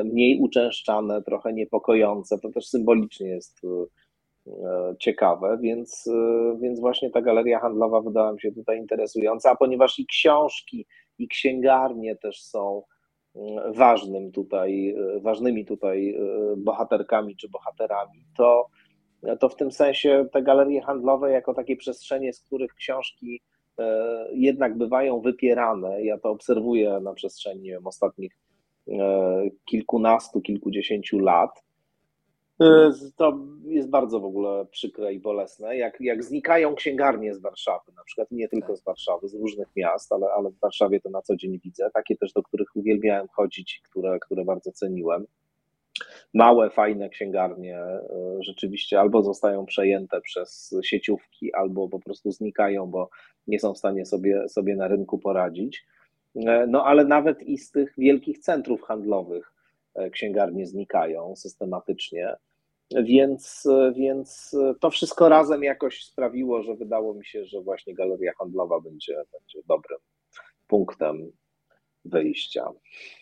mniej 0.05 0.41
uczęszczane, 0.41 1.23
trochę 1.23 1.53
niepokojące. 1.53 2.39
To 2.39 2.51
też 2.51 2.69
symbolicznie 2.69 3.29
jest 3.29 3.61
E, 4.47 4.95
ciekawe, 4.99 5.59
więc, 5.61 6.07
e, 6.07 6.57
więc 6.61 6.81
właśnie 6.81 7.11
ta 7.11 7.23
galeria 7.23 7.59
handlowa 7.59 8.01
wydała 8.01 8.33
mi 8.33 8.41
się 8.41 8.53
tutaj 8.53 8.79
interesująca, 8.79 9.51
a 9.51 9.57
ponieważ 9.57 9.99
i 9.99 10.07
książki, 10.07 10.87
i 11.19 11.29
księgarnie 11.29 12.17
też 12.17 12.43
są 12.43 12.71
mm, 12.71 12.85
ważnym 13.75 14.33
tutaj, 14.33 14.95
e, 15.17 15.21
ważnymi 15.21 15.65
tutaj 15.65 16.17
bohaterkami 16.57 17.37
czy 17.37 17.49
bohaterami, 17.49 18.25
to, 18.37 18.67
to 19.41 19.49
w 19.49 19.57
tym 19.57 19.73
sensie 19.73 20.27
te 20.33 20.43
galerie 20.43 20.83
handlowe 20.83 21.31
jako 21.31 21.55
takie 21.55 21.77
przestrzenie, 21.77 22.33
z 22.33 22.41
których 22.41 22.75
książki 22.75 23.41
jednak 24.33 24.79
bywają 24.79 25.21
wypierane, 25.21 26.03
ja 26.03 26.19
to 26.19 26.31
obserwuję 26.31 27.01
na 27.03 27.15
przestrzeni 27.15 27.63
wiem, 27.63 27.87
ostatnich 27.87 28.33
kilkunastu, 29.65 30.41
kilkudziesięciu 30.41 31.19
lat, 31.19 31.64
E, 31.64 31.64
to 33.17 33.39
jest 33.67 33.91
bardzo 33.91 34.21
w 34.21 34.25
ogóle 34.25 34.67
przykre 34.71 35.15
i 35.15 35.21
bolesne. 35.21 35.77
Jak, 35.77 36.01
jak 36.01 36.25
znikają 36.25 36.75
księgarnie 36.75 37.35
z 37.35 37.41
Warszawy, 37.41 37.93
na 37.97 38.05
przykład 38.05 38.31
nie 38.31 38.49
tylko 38.49 38.77
z 38.77 38.85
Warszawy, 38.85 39.29
z 39.29 39.35
różnych 39.35 39.69
miast, 39.77 40.13
ale, 40.13 40.27
ale 40.37 40.51
w 40.51 40.59
Warszawie 40.59 41.01
to 41.01 41.11
na 41.11 41.23
co 41.23 41.37
dzień 41.37 41.61
widzę, 41.65 41.91
takie 41.95 42.17
też, 42.17 42.33
do 42.33 42.43
których 42.43 42.77
uwielbiałem 42.77 43.29
chodzić, 43.29 43.81
które, 43.91 44.19
które 44.19 44.45
bardzo 44.45 44.73
ceniłem. 44.73 45.27
Małe, 46.35 46.71
fajne 46.71 47.09
księgarnie 47.09 47.79
e, 47.79 48.03
rzeczywiście 48.41 49.01
albo 49.01 49.23
zostają 49.23 49.67
przejęte 49.67 50.21
przez 50.21 50.75
sieciówki, 50.83 51.55
albo 51.55 51.89
po 51.89 52.01
prostu 52.01 52.31
znikają, 52.31 52.87
bo 52.87 53.11
nie 53.47 53.61
są 53.61 53.75
w 53.75 53.79
stanie 53.79 54.07
sobie, 54.07 54.49
sobie 54.49 54.77
na 54.77 54.89
rynku 54.89 55.19
poradzić. 55.19 55.87
E, 56.37 56.67
no 56.67 56.85
ale 56.85 57.05
nawet 57.05 57.43
i 57.43 57.59
z 57.59 57.71
tych 57.71 57.95
wielkich 57.99 58.39
centrów 58.39 58.83
handlowych 58.83 59.54
księgarnie 60.13 60.67
znikają 60.67 61.37
systematycznie. 61.37 62.37
Więc, 63.03 63.69
więc 63.97 64.57
to 64.81 64.91
wszystko 64.91 65.29
razem 65.29 65.65
jakoś 65.65 66.05
sprawiło, 66.05 66.63
że 66.63 66.75
wydało 66.75 67.15
mi 67.15 67.27
się, 67.27 67.45
że 67.45 67.61
właśnie 67.61 67.95
galeria 67.95 68.33
handlowa 68.39 68.81
będzie, 68.81 69.15
będzie 69.33 69.59
dobrym 69.69 69.99
punktem 70.67 71.33
wyjścia. 72.05 72.69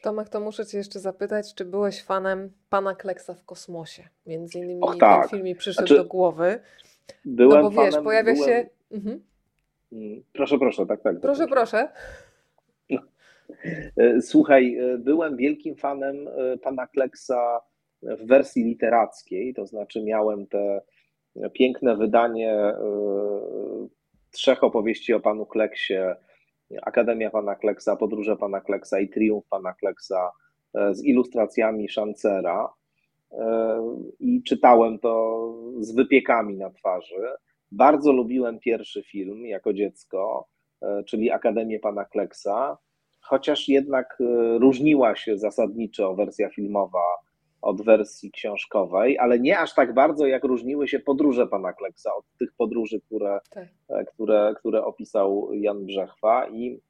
Tomek, 0.02 0.28
to 0.28 0.40
muszę 0.40 0.66
Cię 0.66 0.78
jeszcze 0.78 1.00
zapytać, 1.00 1.54
czy 1.54 1.64
byłeś 1.64 2.02
fanem 2.02 2.52
pana 2.70 2.94
Kleksa 2.94 3.34
w 3.34 3.44
kosmosie? 3.44 4.08
Między 4.26 4.58
innymi 4.58 4.82
Och, 4.82 4.96
tak. 4.96 5.20
ten 5.20 5.30
film 5.30 5.44
mi 5.44 5.54
przyszedł 5.54 5.86
znaczy, 5.86 6.02
do 6.02 6.08
głowy. 6.08 6.60
Byłem 7.24 7.62
no 7.62 7.70
bo 7.70 7.82
wiesz, 7.82 7.90
fanem, 7.90 8.04
pojawia 8.04 8.34
byłem... 8.34 8.48
się. 8.48 8.68
Mhm. 8.90 9.24
Mm, 9.92 10.22
proszę, 10.32 10.58
proszę, 10.58 10.86
tak, 10.86 11.02
tak. 11.02 11.20
Proszę, 11.20 11.46
proszę. 11.46 11.88
E, 13.96 14.22
słuchaj, 14.22 14.76
e, 14.76 14.98
byłem 14.98 15.36
wielkim 15.36 15.76
fanem 15.76 16.28
e, 16.28 16.59
pana 16.59 16.86
Kleksa 16.86 17.61
w 18.03 18.26
wersji 18.26 18.64
literackiej, 18.64 19.55
to 19.55 19.66
znaczy 19.66 20.03
miałem 20.03 20.46
te 20.46 20.80
piękne 21.53 21.96
wydanie 21.96 22.74
trzech 24.30 24.64
opowieści 24.64 25.14
o 25.14 25.20
panu 25.20 25.46
Kleksie, 25.46 25.94
Akademia 26.82 27.30
pana 27.30 27.55
Kleksa, 27.55 27.96
Podróże 27.96 28.36
pana 28.36 28.61
Kleksa 28.61 29.00
i 29.00 29.09
Triumf 29.09 29.48
pana 29.48 29.72
Kleksa 29.72 30.30
z 30.92 31.05
ilustracjami 31.05 31.88
Szancera 31.88 32.72
i 34.20 34.42
czytałem 34.42 34.98
to 34.98 35.55
z 35.80 35.94
wypiekami 35.94 36.57
na 36.57 36.70
twarzy. 36.70 37.26
Bardzo 37.72 38.12
lubiłem 38.12 38.59
pierwszy 38.59 39.03
film 39.03 39.46
jako 39.46 39.72
dziecko, 39.72 40.48
czyli 41.07 41.30
Akademię 41.30 41.80
pana 41.80 42.05
Kleksa 42.05 42.78
chociaż 43.22 43.68
jednak 43.68 44.18
e, 44.20 44.58
różniła 44.58 45.16
się 45.16 45.38
zasadniczo 45.38 46.14
wersja 46.14 46.48
filmowa 46.48 47.04
od 47.62 47.82
wersji 47.82 48.30
książkowej, 48.30 49.18
ale 49.18 49.38
nie 49.38 49.58
aż 49.58 49.74
tak 49.74 49.94
bardzo, 49.94 50.26
jak 50.26 50.44
różniły 50.44 50.88
się 50.88 51.00
podróże 51.00 51.46
pana 51.46 51.72
Kleksa 51.72 52.14
od 52.14 52.24
tych 52.38 52.52
podróży, 52.52 53.00
które, 53.00 53.40
tak. 53.50 53.68
E, 53.88 54.04
które, 54.04 54.54
które 54.58 54.84
opisał 54.84 55.48
Jan 55.52 55.86
Brzechwa. 55.86 56.48
I 56.48 56.80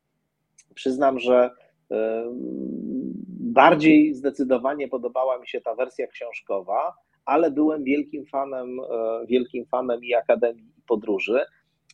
przyznam, 0.74 1.18
że 1.18 1.50
e, 1.90 2.24
bardziej 3.40 4.14
zdecydowanie 4.14 4.88
podobała 4.88 5.38
mi 5.38 5.48
się 5.48 5.60
ta 5.60 5.74
wersja 5.74 6.06
książkowa, 6.06 6.94
ale 7.24 7.50
byłem 7.50 7.84
wielkim 7.84 8.26
fanem, 8.26 8.80
wielkim 9.28 9.66
fanem 9.66 10.04
i 10.04 10.14
Akademii 10.14 10.72
i 10.78 10.82
Podróży. 10.88 11.40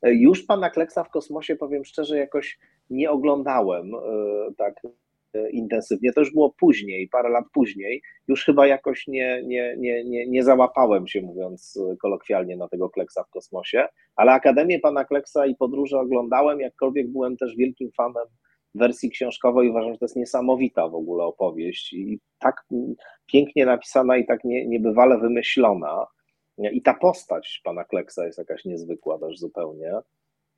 Już 0.03 0.43
pana 0.43 0.71
Kleksa 0.71 1.05
w 1.05 1.11
kosmosie, 1.11 1.57
powiem 1.57 1.85
szczerze, 1.85 2.19
jakoś 2.19 2.59
nie 2.91 3.11
oglądałem 3.11 3.95
e, 3.95 3.99
tak 4.57 4.83
e, 5.35 5.51
intensywnie. 5.51 6.13
To 6.13 6.21
już 6.21 6.33
było 6.33 6.55
później, 6.59 7.09
parę 7.09 7.29
lat 7.29 7.45
później. 7.53 8.03
Już 8.29 8.45
chyba 8.45 8.67
jakoś 8.67 9.07
nie, 9.07 9.43
nie, 9.47 9.77
nie, 9.79 10.05
nie, 10.05 10.27
nie 10.27 10.45
załapałem 10.45 11.07
się, 11.07 11.23
mówiąc 11.23 11.79
kolokwialnie, 12.03 12.57
na 12.57 12.69
tego 12.69 12.91
Kleksa 12.91 13.25
w 13.25 13.31
kosmosie, 13.31 13.89
ale 14.17 14.33
Akademię 14.33 14.79
Pana 14.81 15.05
Kleksa 15.05 15.47
i 15.47 15.55
podróże 15.55 16.01
oglądałem, 16.01 16.61
jakkolwiek 16.61 17.09
byłem 17.09 17.37
też 17.37 17.57
wielkim 17.57 17.91
fanem 17.93 18.27
wersji 18.75 19.11
książkowej. 19.11 19.71
Uważam, 19.71 19.93
że 19.93 19.99
to 19.99 20.05
jest 20.05 20.17
niesamowita 20.17 20.89
w 20.89 20.95
ogóle 20.95 21.25
opowieść 21.25 21.93
i 21.93 22.21
tak 22.39 22.65
pięknie 23.27 23.67
napisana 23.67 24.17
i 24.17 24.27
tak 24.27 24.45
nie, 24.45 24.67
niebywale 24.67 25.19
wymyślona. 25.19 26.07
I 26.59 26.83
ta 26.83 26.95
postać 26.95 27.61
Pana 27.65 27.85
Kleksa 27.85 28.27
jest 28.27 28.39
jakaś 28.39 28.65
niezwykła 28.65 29.19
też 29.19 29.39
zupełnie. 29.39 29.93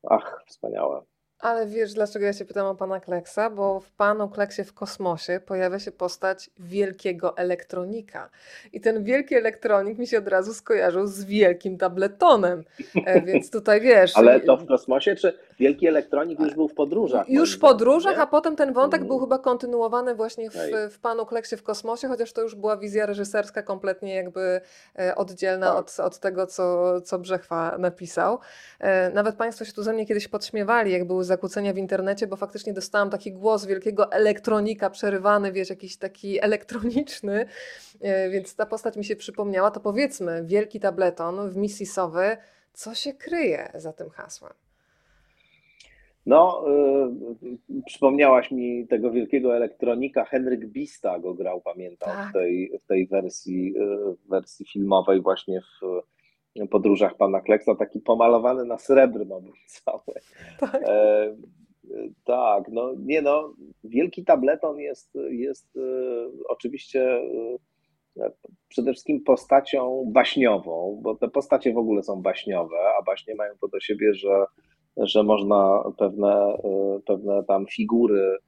Ach, 0.09 0.43
wspaniałe. 0.47 1.03
Ale 1.41 1.66
wiesz, 1.66 1.93
dlaczego 1.95 2.24
ja 2.24 2.32
się 2.32 2.45
pytam 2.45 2.66
o 2.66 2.74
pana 2.74 3.01
Kleksa? 3.01 3.51
Bo 3.51 3.80
w 3.80 3.91
panu 3.91 4.28
Kleksie 4.28 4.64
w 4.64 4.74
kosmosie 4.74 5.41
pojawia 5.47 5.78
się 5.78 5.93
postać 5.93 6.51
wielkiego 6.59 7.36
elektronika. 7.36 8.30
I 8.72 8.80
ten 8.80 9.05
wielki 9.05 9.34
elektronik 9.34 9.99
mi 9.99 10.07
się 10.07 10.18
od 10.18 10.28
razu 10.28 10.55
skojarzył 10.55 11.07
z 11.07 11.24
wielkim 11.24 11.78
tabletonem. 11.78 12.64
E, 13.07 13.20
więc 13.22 13.51
tutaj 13.51 13.80
wiesz. 13.80 14.16
Ale 14.16 14.41
to 14.41 14.57
w 14.57 14.66
kosmosie, 14.66 15.14
czy 15.14 15.38
wielki 15.61 15.87
elektronik 15.87 16.41
już 16.41 16.55
był 16.55 16.69
w 16.69 16.75
podróżach? 16.75 17.29
Już 17.29 17.57
w 17.57 17.59
podróżach, 17.59 18.19
a 18.19 18.27
potem 18.27 18.57
ten 18.57 18.73
wątek 18.73 19.05
był 19.05 19.17
mm. 19.17 19.21
chyba 19.21 19.39
kontynuowany 19.39 20.15
właśnie 20.15 20.51
w, 20.51 20.55
w 20.91 20.99
panu 20.99 21.27
Kleksie 21.27 21.57
w 21.57 21.63
kosmosie, 21.63 22.09
chociaż 22.09 22.33
to 22.33 22.43
już 22.43 22.55
była 22.55 22.77
wizja 22.77 23.07
reżyserska 23.07 23.63
kompletnie 23.63 24.15
jakby 24.15 24.61
e, 24.99 25.15
oddzielna 25.15 25.67
tak. 25.67 25.77
od, 25.77 26.01
od 26.01 26.19
tego, 26.19 26.47
co, 26.47 27.01
co 27.01 27.19
Brzechwa 27.19 27.79
napisał. 27.79 28.39
E, 28.79 29.11
nawet 29.11 29.37
Państwo 29.37 29.65
się 29.65 29.73
tu 29.73 29.83
ze 29.83 29.93
mnie 29.93 30.07
kiedyś 30.07 30.29
podśmiewali, 30.29 30.93
jak 30.93 31.07
były 31.07 31.25
zakłócenia 31.25 31.73
w 31.73 31.79
internecie, 31.79 32.27
bo 32.27 32.37
faktycznie 32.37 32.73
dostałam 32.73 33.11
taki 33.11 33.33
głos 33.33 33.67
wielkiego 33.67 34.13
elektronika 34.13 34.91
przerywany, 34.91 35.53
wiesz, 35.53 35.71
jakiś 35.71 35.97
taki 35.97 36.41
elektroniczny, 36.45 37.47
e, 38.01 38.31
więc 38.31 38.55
ta 38.55 38.67
postać 38.67 38.97
mi 38.97 39.05
się 39.05 39.17
przypomniała. 39.17 39.71
To 39.71 39.81
powiedzmy, 39.81 40.45
wielki 40.45 40.81
tableton 40.81 41.51
w 41.51 41.57
misji 41.57 41.87
Sowy, 41.87 42.37
co 42.73 42.95
się 42.95 43.13
kryje 43.13 43.71
za 43.75 43.93
tym 43.93 44.11
hasłem? 44.11 44.53
No, 46.27 46.64
y, 47.73 47.83
przypomniałaś 47.87 48.51
mi 48.51 48.87
tego 48.89 49.11
wielkiego 49.11 49.57
elektronika. 49.57 50.25
Henryk 50.25 50.66
Bista 50.66 51.18
go 51.18 51.35
grał, 51.35 51.61
pamiętam, 51.61 52.11
tak. 52.11 52.31
w, 52.31 52.33
tej, 52.33 52.79
w 52.83 52.87
tej 52.87 53.07
wersji, 53.07 53.75
y, 53.77 54.29
wersji 54.29 54.66
filmowej, 54.66 55.21
właśnie 55.21 55.61
w 55.61 56.03
podróżach 56.71 57.16
pana 57.16 57.41
Kleksa, 57.41 57.75
taki 57.75 58.01
pomalowany 58.01 58.64
na 58.64 58.79
srebrno 58.79 59.41
był 59.41 59.53
cały. 59.66 60.14
Tak. 60.59 60.83
E, 60.89 61.37
tak, 62.25 62.64
no 62.68 62.93
nie 62.99 63.23
no, 63.23 63.55
wielki 63.85 64.25
tableton 64.25 64.79
jest, 64.79 65.18
jest 65.31 65.77
y, 65.77 65.81
oczywiście 66.49 67.18
y, 67.18 67.59
przede 68.68 68.93
wszystkim 68.93 69.25
postacią 69.25 70.05
baśniową, 70.12 71.01
bo 71.03 71.14
te 71.14 71.29
postacie 71.29 71.73
w 71.73 71.79
ogóle 71.79 72.03
są 72.03 72.23
baśniowe, 72.23 72.77
a 72.99 73.03
baśnie 73.03 73.35
mają 73.35 73.53
to 73.61 73.68
do 73.68 73.81
siebie, 73.81 74.14
że 74.14 74.45
że 74.97 75.22
można 75.22 75.82
pewne, 75.99 76.59
y, 76.99 77.01
pewne 77.07 77.45
tam 77.45 77.66
figury 77.66 78.38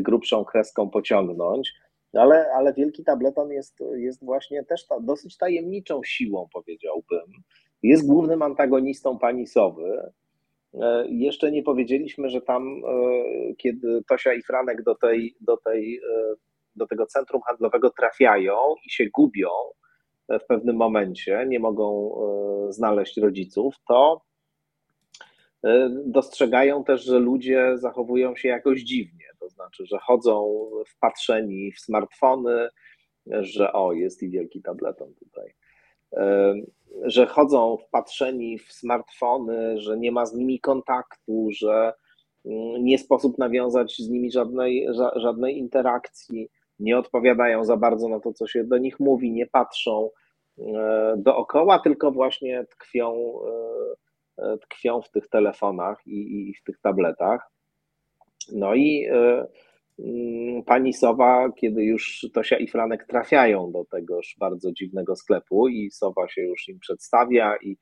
grubszą 0.00 0.44
kreską 0.44 0.90
pociągnąć, 0.90 1.72
ale, 2.12 2.52
ale 2.54 2.74
wielki 2.74 3.04
tableton 3.04 3.50
jest, 3.50 3.82
jest 3.94 4.24
właśnie 4.24 4.64
też 4.64 4.86
ta, 4.86 5.00
dosyć 5.00 5.36
tajemniczą 5.36 6.00
siłą, 6.04 6.48
powiedziałbym. 6.52 7.26
Jest 7.82 8.06
głównym 8.06 8.42
antagonistą 8.42 9.18
Panisowy. 9.18 10.12
E, 10.74 11.04
jeszcze 11.08 11.52
nie 11.52 11.62
powiedzieliśmy, 11.62 12.30
że 12.30 12.40
tam, 12.40 12.62
e, 12.68 13.54
kiedy 13.54 14.02
Tosia 14.08 14.34
i 14.34 14.42
Franek 14.42 14.82
do, 14.82 14.94
tej, 14.94 15.36
do, 15.40 15.56
tej, 15.56 15.96
e, 15.96 16.34
do 16.76 16.86
tego 16.86 17.06
centrum 17.06 17.42
handlowego 17.42 17.90
trafiają 17.90 18.54
i 18.86 18.90
się 18.90 19.06
gubią 19.14 19.48
w 20.28 20.46
pewnym 20.48 20.76
momencie, 20.76 21.44
nie 21.48 21.60
mogą 21.60 22.16
znaleźć 22.68 23.16
rodziców, 23.16 23.74
to 23.88 24.20
dostrzegają 26.04 26.84
też, 26.84 27.04
że 27.04 27.18
ludzie 27.18 27.72
zachowują 27.74 28.36
się 28.36 28.48
jakoś 28.48 28.80
dziwnie, 28.80 29.24
to 29.40 29.48
znaczy, 29.48 29.86
że 29.86 29.98
chodzą 29.98 30.70
wpatrzeni 30.86 31.72
w 31.72 31.80
smartfony, 31.80 32.68
że 33.26 33.72
o, 33.72 33.92
jest 33.92 34.22
i 34.22 34.30
wielki 34.30 34.62
tableton 34.62 35.14
tutaj, 35.14 35.54
e, 36.12 36.54
że 37.02 37.26
chodzą 37.26 37.76
wpatrzeni 37.76 38.58
w 38.58 38.72
smartfony, 38.72 39.80
że 39.80 39.98
nie 39.98 40.12
ma 40.12 40.26
z 40.26 40.34
nimi 40.34 40.60
kontaktu, 40.60 41.48
że 41.50 41.92
mm, 42.44 42.84
nie 42.84 42.98
sposób 42.98 43.38
nawiązać 43.38 43.96
z 43.96 44.08
nimi 44.08 44.32
żadnej, 44.32 44.86
żadnej 45.16 45.58
interakcji, 45.58 46.48
nie 46.78 46.98
odpowiadają 46.98 47.64
za 47.64 47.76
bardzo 47.76 48.08
na 48.08 48.20
to, 48.20 48.32
co 48.32 48.46
się 48.46 48.64
do 48.64 48.78
nich 48.78 49.00
mówi, 49.00 49.32
nie 49.32 49.46
patrzą 49.46 50.10
e, 50.58 51.14
dookoła, 51.16 51.78
tylko 51.78 52.12
właśnie 52.12 52.64
tkwią 52.70 53.32
E, 53.46 54.05
tkwią 54.62 55.02
w 55.02 55.10
tych 55.10 55.28
telefonach 55.28 56.06
i, 56.06 56.48
i 56.50 56.54
w 56.54 56.62
tych 56.62 56.80
tabletach. 56.80 57.50
No 58.52 58.74
i 58.74 59.06
e, 59.10 59.46
mm, 59.98 60.62
pani 60.64 60.92
Sowa, 60.92 61.52
kiedy 61.52 61.84
już 61.84 62.26
Tosia 62.34 62.56
i 62.56 62.68
Franek 62.68 63.06
trafiają 63.06 63.72
do 63.72 63.84
tegoż 63.84 64.36
bardzo 64.38 64.72
dziwnego 64.72 65.16
sklepu 65.16 65.68
i 65.68 65.90
Sowa 65.90 66.28
się 66.28 66.42
już 66.42 66.68
im 66.68 66.78
przedstawia 66.78 67.56
i 67.56 67.76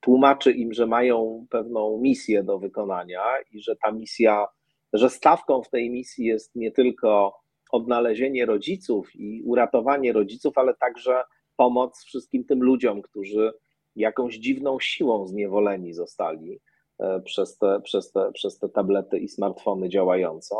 tłumaczy 0.00 0.52
im, 0.52 0.72
że 0.72 0.86
mają 0.86 1.46
pewną 1.50 1.98
misję 1.98 2.42
do 2.42 2.58
wykonania 2.58 3.22
i 3.52 3.62
że 3.62 3.76
ta 3.84 3.92
misja, 3.92 4.46
że 4.92 5.10
stawką 5.10 5.62
w 5.62 5.70
tej 5.70 5.90
misji 5.90 6.24
jest 6.24 6.54
nie 6.54 6.72
tylko 6.72 7.40
odnalezienie 7.72 8.46
rodziców 8.46 9.08
i 9.14 9.42
uratowanie 9.44 10.12
rodziców, 10.12 10.58
ale 10.58 10.74
także 10.74 11.22
pomoc 11.56 12.04
wszystkim 12.04 12.44
tym 12.44 12.62
ludziom, 12.62 13.02
którzy 13.02 13.52
jakąś 14.00 14.34
dziwną 14.36 14.80
siłą 14.80 15.26
zniewoleni 15.26 15.94
zostali 15.94 16.60
e, 16.98 17.20
przez 17.20 17.58
te, 17.58 17.80
przez 17.80 18.12
te, 18.12 18.32
przez 18.32 18.58
te 18.58 18.68
tablety 18.68 19.18
i 19.18 19.28
smartfony 19.28 19.88
działającą. 19.88 20.56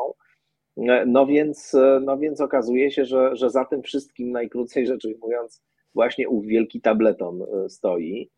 E, 0.77 1.07
no 1.07 1.27
więc, 1.27 1.75
e, 1.75 2.01
no 2.05 2.19
więc 2.19 2.41
okazuje 2.41 2.91
się, 2.91 3.05
że, 3.05 3.37
że 3.37 3.51
za 3.51 3.65
tym 3.65 3.83
wszystkim, 3.83 4.31
najkrócej 4.31 4.87
rzecz 4.87 5.05
ujmując, 5.05 5.63
właśnie 5.95 6.29
ów 6.29 6.47
wielki 6.47 6.81
tableton 6.81 7.43
stoi. 7.69 8.31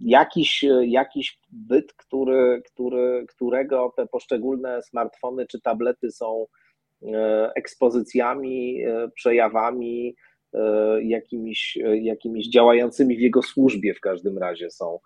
Jakiś, 0.00 0.64
jakiś 0.82 1.40
byt, 1.52 1.92
który, 1.92 2.62
który, 2.66 3.26
którego 3.28 3.92
te 3.96 4.06
poszczególne 4.06 4.82
smartfony 4.82 5.46
czy 5.46 5.60
tablety 5.60 6.10
są 6.10 6.46
ekspozycjami, 7.54 8.84
przejawami, 9.14 10.14
jakimiś, 11.02 11.78
e, 11.84 11.96
jakimiś 11.96 12.48
działającymi 12.48 13.16
w 13.16 13.20
jego 13.20 13.42
służbie 13.42 13.94
w 13.94 14.00
każdym 14.00 14.38
razie 14.38 14.70
są 14.70 14.98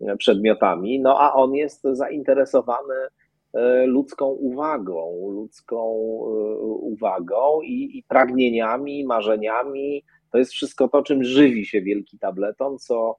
e, 0.00 0.16
przedmiotami, 0.16 1.00
no 1.00 1.20
a 1.20 1.32
on 1.32 1.54
jest 1.54 1.82
zainteresowany 1.92 2.94
ludzką 3.86 4.26
uwagą, 4.26 5.30
ludzką 5.30 5.92
uwagą 6.80 7.60
i, 7.62 7.98
i 7.98 8.04
pragnieniami, 8.08 9.04
marzeniami. 9.04 10.04
To 10.32 10.38
jest 10.38 10.52
wszystko 10.52 10.88
to, 10.88 11.02
czym 11.02 11.24
żywi 11.24 11.66
się 11.66 11.82
wielki 11.82 12.18
tableton, 12.18 12.78
co 12.78 13.16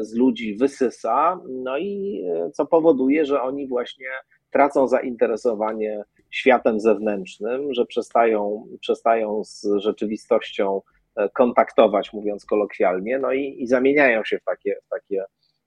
z 0.00 0.14
ludzi 0.14 0.56
wysysa, 0.56 1.40
no 1.48 1.78
i 1.78 2.22
co 2.52 2.66
powoduje, 2.66 3.24
że 3.24 3.42
oni 3.42 3.68
właśnie 3.68 4.06
tracą 4.50 4.88
zainteresowanie 4.88 6.02
światem 6.30 6.80
zewnętrznym, 6.80 7.74
że 7.74 7.86
przestają, 7.86 8.66
przestają 8.80 9.44
z 9.44 9.66
rzeczywistością 9.76 10.80
E, 10.80 10.99
kontaktować, 11.34 12.12
mówiąc 12.12 12.44
kolokwialnie, 12.44 13.18
no 13.18 13.32
i, 13.32 13.62
i 13.62 13.66
zamieniają 13.66 14.24
się 14.24 14.38
w 14.38 14.44
takie, 14.44 14.76
w 14.86 14.88
takie 14.88 15.24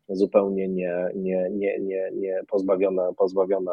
zupełnie 0.10 0.68
nie, 0.68 1.10
nie, 1.16 1.50
nie, 1.52 1.80
nie, 1.80 2.10
nie 2.14 2.42
pozbawione, 2.48 3.14
pozbawione 3.18 3.72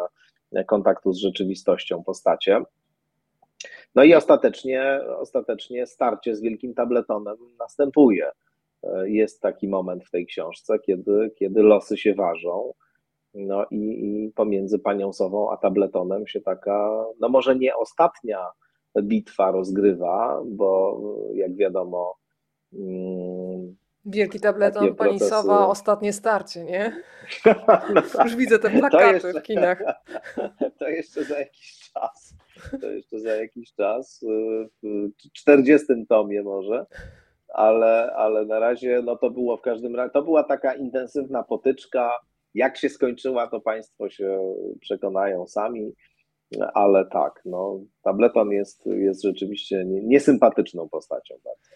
kontaktu 0.67 1.13
z 1.13 1.19
rzeczywistością 1.19 2.05
postacie. 2.05 2.63
No 3.95 4.05
i 4.05 4.15
ostatecznie, 4.15 5.01
ostatecznie 5.19 5.87
starcie 5.87 6.37
z 6.37 6.41
wielkim 6.41 6.75
tabletonem 6.75 7.37
następuje. 7.59 8.31
E, 8.83 9.11
jest 9.11 9.41
taki 9.41 9.69
moment 9.69 10.05
w 10.05 10.11
tej 10.11 10.27
książce, 10.27 10.79
kiedy, 10.79 11.31
kiedy 11.39 11.63
losy 11.63 11.97
się 11.97 12.15
ważą. 12.15 12.73
No 13.35 13.67
i, 13.71 13.77
i 13.77 14.33
pomiędzy 14.35 14.79
panią 14.79 15.13
Sową 15.13 15.51
a 15.53 15.57
tabletonem 15.57 16.27
się 16.27 16.41
taka, 16.41 17.05
no 17.21 17.29
może 17.29 17.57
nie 17.57 17.77
ostatnia 17.77 18.47
bitwa 19.03 19.51
rozgrywa, 19.51 20.43
bo 20.47 21.01
jak 21.35 21.57
wiadomo. 21.57 22.17
Mm, 22.73 23.77
Wielki 24.05 24.41
tableton 24.41 24.95
Panisowa, 24.95 25.43
procesy... 25.43 25.71
ostatnie 25.71 26.13
starcie, 26.13 26.65
nie? 26.65 27.03
Już 28.25 28.37
widzę 28.37 28.59
te 28.59 28.71
plakaty 28.71 29.15
jeszcze, 29.15 29.41
w 29.41 29.43
kinach. 29.43 29.83
To 30.79 30.89
jeszcze 30.89 31.25
za 31.25 31.39
jakiś 31.39 31.91
czas. 31.93 32.35
To 32.81 32.91
jeszcze 32.91 33.21
za 33.21 33.37
jakiś 33.37 33.75
czas. 33.75 34.25
W 34.83 35.11
40 35.33 35.87
tomie 36.09 36.43
może. 36.43 36.87
Ale, 37.49 38.13
ale 38.17 38.47
na 38.47 38.59
razie 38.59 39.03
no 39.05 39.17
to 39.17 39.31
było 39.31 39.57
w 39.57 39.61
każdym 39.61 39.97
razie, 39.97 40.11
to 40.11 40.23
była 40.23 40.45
taka 40.45 40.75
intensywna 40.75 41.43
potyczka. 41.43 42.13
Jak 42.55 42.77
się 42.77 42.89
skończyła, 42.89 43.47
to 43.47 43.61
Państwo 43.61 44.11
się 44.11 44.55
przekonają 44.81 45.47
sami 45.47 45.93
ale 46.75 47.07
tak, 47.07 47.41
no, 47.45 47.81
tableton 48.03 48.51
jest, 48.51 48.87
jest 48.87 49.23
rzeczywiście 49.23 49.85
niesympatyczną 49.85 50.89
postacią 50.89 51.35
bardzo. 51.45 51.71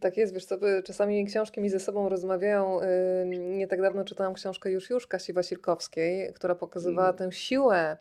Tak 0.00 0.16
jest, 0.16 0.34
wiesz 0.34 0.44
co, 0.44 0.56
czasami 0.84 1.26
książki 1.26 1.60
mi 1.60 1.70
ze 1.70 1.80
sobą 1.80 2.08
rozmawiają. 2.08 2.80
Nie 3.26 3.68
tak 3.68 3.82
dawno 3.82 4.04
czytałam 4.04 4.34
książkę 4.34 4.70
Już 4.70 4.90
Już 4.90 5.06
Kasi 5.06 5.32
Wasilkowskiej, 5.32 6.32
która 6.32 6.54
pokazywała 6.54 7.08
mm. 7.08 7.18
tę 7.18 7.32
siłę 7.32 7.96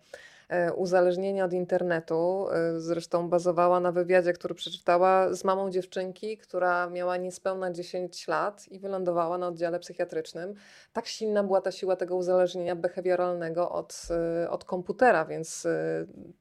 uzależnienia 0.76 1.46
od 1.46 1.54
internetu. 1.54 2.48
E, 2.52 2.80
zresztą 2.80 3.30
bazowała 3.30 3.80
na 3.80 3.92
wywiadzie, 3.92 4.34
który 4.34 4.56
przeczytała 4.56 5.34
z 5.34 5.44
mamą 5.44 5.70
dziewczynki, 5.70 6.38
która 6.38 6.90
miała 6.90 7.18
niespełna 7.18 7.72
10 7.72 8.28
lat 8.28 8.68
i 8.68 8.80
wylądowała 8.80 9.38
na 9.38 9.48
oddziale 9.48 9.80
psychiatrycznym. 9.80 10.54
Tak 10.94 11.08
silna 11.08 11.44
była 11.44 11.62
ta 11.62 11.72
siła 11.72 11.96
tego 11.96 12.16
uzależnienia 12.16 12.76
behawioralnego 12.76 13.72
od, 13.72 14.08
e, 14.44 14.50
od 14.50 14.64
komputera, 14.66 15.26
więc 15.26 15.68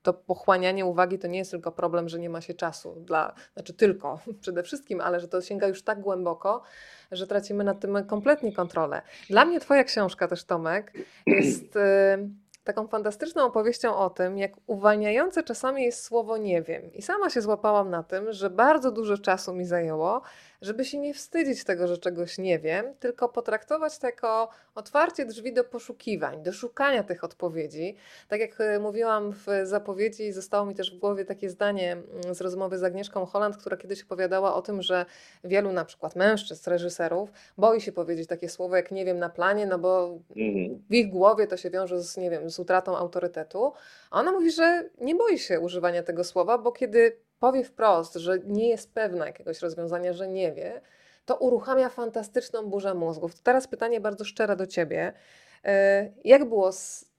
to 0.02 0.12
pochłanianie 0.14 0.86
uwagi 0.86 1.18
to 1.18 1.28
nie 1.28 1.38
jest 1.38 1.50
tylko 1.50 1.72
problem, 1.72 2.08
że 2.08 2.18
nie 2.18 2.30
ma 2.30 2.40
się 2.40 2.54
czasu 2.54 2.94
dla, 3.00 3.34
znaczy 3.54 3.74
tylko 3.74 4.18
przede 4.40 4.62
wszystkim, 4.62 5.00
ale 5.00 5.20
że 5.20 5.28
to 5.28 5.40
sięga 5.40 5.68
już 5.68 5.82
tak 5.82 6.00
głęboko, 6.00 6.62
że 7.12 7.26
tracimy 7.26 7.64
nad 7.64 7.80
tym 7.80 8.06
kompletnie 8.06 8.52
kontrolę. 8.52 9.02
Dla 9.30 9.44
mnie 9.44 9.60
Twoja 9.60 9.84
książka 9.84 10.28
też, 10.28 10.44
Tomek, 10.44 10.92
jest 11.26 11.78
taką 12.64 12.86
fantastyczną 12.86 13.44
opowieścią 13.44 13.96
o 13.96 14.10
tym, 14.10 14.38
jak 14.38 14.52
uwalniające 14.66 15.42
czasami 15.42 15.82
jest 15.82 16.04
słowo 16.04 16.36
nie 16.36 16.62
wiem. 16.62 16.92
I 16.92 17.02
sama 17.02 17.30
się 17.30 17.40
złapałam 17.40 17.90
na 17.90 18.02
tym, 18.02 18.32
że 18.32 18.50
bardzo 18.50 18.90
dużo 18.90 19.18
czasu 19.18 19.54
mi 19.54 19.64
zajęło, 19.64 20.22
żeby 20.62 20.84
się 20.84 20.98
nie 20.98 21.14
wstydzić 21.14 21.64
tego, 21.64 21.88
że 21.88 21.98
czegoś 21.98 22.38
nie 22.38 22.58
wiem, 22.58 22.94
tylko 23.00 23.28
potraktować 23.28 23.98
to 23.98 24.06
jako 24.06 24.48
otwarcie 24.74 25.26
drzwi 25.26 25.52
do 25.52 25.64
poszukiwań, 25.64 26.42
do 26.42 26.52
szukania 26.52 27.02
tych 27.02 27.24
odpowiedzi. 27.24 27.96
Tak 28.28 28.40
jak 28.40 28.60
e, 28.60 28.78
mówiłam 28.78 29.32
w 29.32 29.46
zapowiedzi, 29.62 30.32
zostało 30.32 30.66
mi 30.66 30.74
też 30.74 30.96
w 30.96 30.98
głowie 30.98 31.24
takie 31.24 31.50
zdanie 31.50 31.92
mm, 31.92 32.34
z 32.34 32.40
rozmowy 32.40 32.78
z 32.78 32.84
Agnieszką 32.84 33.26
Holland, 33.26 33.56
która 33.56 33.76
kiedyś 33.76 34.02
opowiadała 34.02 34.54
o 34.54 34.62
tym, 34.62 34.82
że 34.82 35.06
wielu 35.44 35.72
na 35.72 35.84
przykład 35.84 36.16
mężczyzn, 36.16 36.70
reżyserów 36.70 37.32
boi 37.58 37.80
się 37.80 37.92
powiedzieć 37.92 38.28
takie 38.28 38.48
słowo 38.48 38.76
jak 38.76 38.90
nie 38.90 39.04
wiem 39.04 39.18
na 39.18 39.28
planie, 39.28 39.66
no 39.66 39.78
bo 39.78 40.18
mhm. 40.36 40.82
w 40.90 40.94
ich 40.94 41.10
głowie 41.10 41.46
to 41.46 41.56
się 41.56 41.70
wiąże 41.70 42.02
z, 42.02 42.16
nie 42.16 42.30
wiem, 42.30 42.50
z 42.52 42.58
utratą 42.58 42.96
autorytetu. 42.96 43.72
A 44.10 44.20
ona 44.20 44.32
mówi, 44.32 44.50
że 44.50 44.90
nie 45.00 45.14
boi 45.14 45.38
się 45.38 45.60
używania 45.60 46.02
tego 46.02 46.24
słowa, 46.24 46.58
bo 46.58 46.72
kiedy 46.72 47.18
powie 47.38 47.64
wprost, 47.64 48.14
że 48.14 48.38
nie 48.46 48.68
jest 48.68 48.94
pewna 48.94 49.26
jakiegoś 49.26 49.60
rozwiązania, 49.60 50.12
że 50.12 50.28
nie 50.28 50.52
wie, 50.52 50.80
to 51.24 51.36
uruchamia 51.36 51.88
fantastyczną 51.88 52.62
burzę 52.70 52.94
mózgów. 52.94 53.34
To 53.34 53.40
teraz 53.42 53.68
pytanie 53.68 54.00
bardzo 54.00 54.24
szczere 54.24 54.56
do 54.56 54.66
ciebie. 54.66 55.12
E, 55.64 56.12
jak 56.24 56.44
było 56.44 56.72
z 56.72 57.12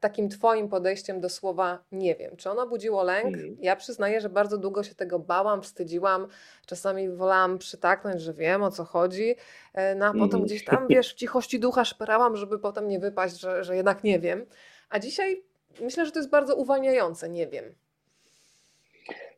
takim 0.00 0.28
Twoim 0.28 0.68
podejściem 0.68 1.20
do 1.20 1.28
słowa 1.28 1.84
nie 1.92 2.14
wiem? 2.14 2.36
Czy 2.36 2.50
ono 2.50 2.66
budziło 2.66 3.02
lęk? 3.02 3.26
Mhm. 3.26 3.56
Ja 3.60 3.76
przyznaję, 3.76 4.20
że 4.20 4.28
bardzo 4.28 4.58
długo 4.58 4.82
się 4.82 4.94
tego 4.94 5.18
bałam, 5.18 5.62
wstydziłam. 5.62 6.26
Czasami 6.66 7.08
wolałam 7.08 7.58
przytaknąć, 7.58 8.20
że 8.20 8.32
wiem 8.32 8.62
o 8.62 8.70
co 8.70 8.84
chodzi. 8.84 9.34
E, 9.74 9.94
no 9.94 10.06
a 10.06 10.08
potem 10.08 10.24
mhm. 10.24 10.44
gdzieś 10.44 10.64
tam, 10.64 10.86
wiesz, 10.88 11.12
w 11.12 11.14
cichości 11.14 11.60
ducha 11.60 11.84
szperałam, 11.84 12.36
żeby 12.36 12.58
potem 12.58 12.88
nie 12.88 12.98
wypaść, 12.98 13.40
że, 13.40 13.64
że 13.64 13.76
jednak 13.76 14.04
nie 14.04 14.18
wiem. 14.20 14.46
A 14.88 14.98
dzisiaj 14.98 15.42
myślę, 15.80 16.06
że 16.06 16.12
to 16.12 16.18
jest 16.18 16.30
bardzo 16.30 16.56
uwalniające, 16.56 17.30
nie 17.30 17.46
wiem. 17.46 17.64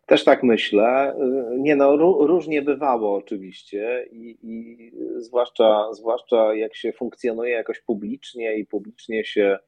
Też 0.06 0.24
tak 0.24 0.42
myślę. 0.42 1.16
Nie 1.58 1.76
no, 1.76 1.96
różnie 2.26 2.62
bywało 2.62 3.16
oczywiście 3.16 4.08
i, 4.12 4.38
i 4.42 4.92
zwłaszcza, 5.16 5.92
zwłaszcza 5.92 6.54
jak 6.54 6.76
się 6.76 6.92
funkcjonuje 6.92 7.50
jakoś 7.50 7.80
publicznie 7.80 8.58
i 8.58 8.66
publicznie 8.66 9.24
się 9.24 9.58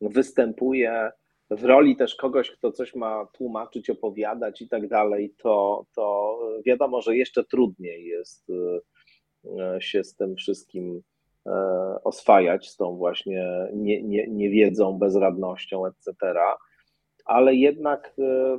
występuje 0.00 1.10
w 1.50 1.64
roli 1.64 1.96
też 1.96 2.14
kogoś, 2.14 2.50
kto 2.50 2.72
coś 2.72 2.94
ma 2.94 3.26
tłumaczyć, 3.26 3.90
opowiadać 3.90 4.62
i 4.62 4.68
tak 4.68 4.88
dalej, 4.88 5.34
to, 5.38 5.86
to 5.94 6.38
wiadomo, 6.66 7.02
że 7.02 7.16
jeszcze 7.16 7.44
trudniej 7.44 8.04
jest 8.04 8.46
e, 8.50 9.80
się 9.80 10.04
z 10.04 10.16
tym 10.16 10.36
wszystkim 10.36 11.02
oswajać, 12.04 12.68
z 12.68 12.76
tą 12.76 12.96
właśnie 12.96 13.68
nie, 13.74 14.02
nie, 14.02 14.26
niewiedzą, 14.26 14.98
bezradnością, 14.98 15.86
etc 15.86 16.34
ale 17.26 17.54
jednak, 17.54 18.14
e, 18.18 18.58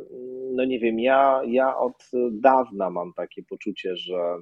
no 0.51 0.65
nie 0.65 0.79
wiem, 0.79 0.99
ja, 0.99 1.41
ja 1.47 1.77
od 1.77 2.03
dawna 2.31 2.89
mam 2.89 3.13
takie 3.13 3.43
poczucie, 3.43 3.95
że 3.95 4.37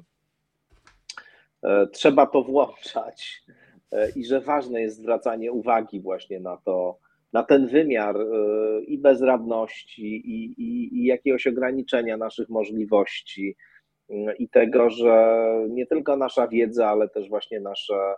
e, 1.64 1.88
trzeba 1.88 2.26
to 2.26 2.43
włączać 2.43 3.41
e, 3.91 4.10
i 4.16 4.26
że 4.26 4.41
ważne 4.41 4.82
jest 4.82 4.98
zwracanie 4.98 5.52
uwagi 5.52 6.02
właśnie 6.02 6.39
na 6.39 6.58
to, 6.58 6.98
na 7.34 7.43
ten 7.43 7.68
wymiar 7.68 8.16
i 8.88 8.98
bezradności, 8.98 10.16
i, 10.16 10.62
i, 10.62 10.98
i 10.98 11.06
jakiegoś 11.06 11.48
ograniczenia 11.48 12.18
naszych 12.18 12.50
możliwości, 12.50 13.56
i 14.39 14.50
tego, 14.50 14.89
że 14.89 15.36
nie 15.70 15.86
tylko 15.86 16.18
nasza 16.18 16.48
wiedza, 16.48 16.89
ale 16.89 17.10
też 17.10 17.30
właśnie 17.30 17.60
nasze 17.60 18.14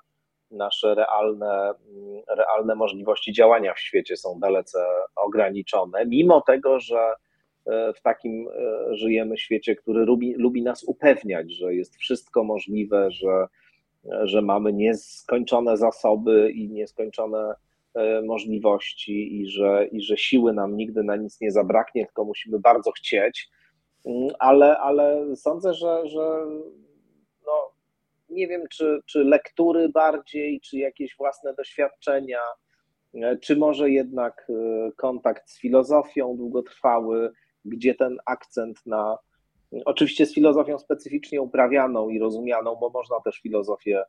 nasze 0.51 0.95
realne, 0.95 1.73
realne 2.29 2.75
możliwości 2.75 3.33
działania 3.33 3.73
w 3.73 3.79
świecie 3.79 4.17
są 4.17 4.39
dalece 4.39 4.79
ograniczone, 5.15 6.05
mimo 6.05 6.41
tego, 6.41 6.79
że 6.79 7.13
e, 7.65 7.93
w 7.93 8.01
takim 8.01 8.47
e, 8.47 8.95
żyjemy 8.95 9.37
świecie, 9.37 9.75
który 9.75 10.05
lubi, 10.05 10.33
lubi 10.37 10.63
nas 10.63 10.83
upewniać, 10.83 11.51
że 11.51 11.75
jest 11.75 11.95
wszystko 11.95 12.43
możliwe, 12.43 13.11
że, 13.11 13.47
że 14.23 14.41
mamy 14.41 14.73
nieskończone 14.73 15.77
zasoby 15.77 16.51
i 16.51 16.69
nieskończone 16.69 17.53
e, 17.93 18.21
możliwości 18.21 19.41
i 19.41 19.49
że, 19.49 19.87
i 19.91 20.01
że 20.01 20.17
siły 20.17 20.53
nam 20.53 20.77
nigdy 20.77 21.03
na 21.03 21.15
nic 21.15 21.41
nie 21.41 21.51
zabraknie, 21.51 22.05
tylko 22.05 22.25
musimy 22.25 22.59
bardzo 22.59 22.91
chcieć. 22.91 23.49
Mm, 24.05 24.29
ale, 24.39 24.77
ale 24.77 25.35
sądzę, 25.35 25.73
że, 25.73 26.07
że 26.07 26.45
nie 28.29 28.47
wiem, 28.47 28.61
czy, 28.71 28.99
czy 29.05 29.23
lektury 29.23 29.89
bardziej, 29.89 30.61
czy 30.61 30.77
jakieś 30.77 31.17
własne 31.17 31.53
doświadczenia, 31.53 32.39
e, 33.13 33.37
czy 33.37 33.55
może 33.55 33.89
jednak 33.89 34.47
e, 34.49 34.91
kontakt 34.91 35.49
z 35.49 35.59
filozofią 35.59 36.37
długotrwały, 36.37 37.31
gdzie 37.65 37.95
ten 37.95 38.17
akcent 38.25 38.85
na. 38.85 39.17
Oczywiście 39.85 40.25
z 40.25 40.33
filozofią 40.33 40.79
specyficznie 40.79 41.41
uprawianą 41.41 42.09
i 42.09 42.19
rozumianą, 42.19 42.75
bo 42.75 42.89
można 42.89 43.19
też 43.19 43.39
filozofię 43.39 44.03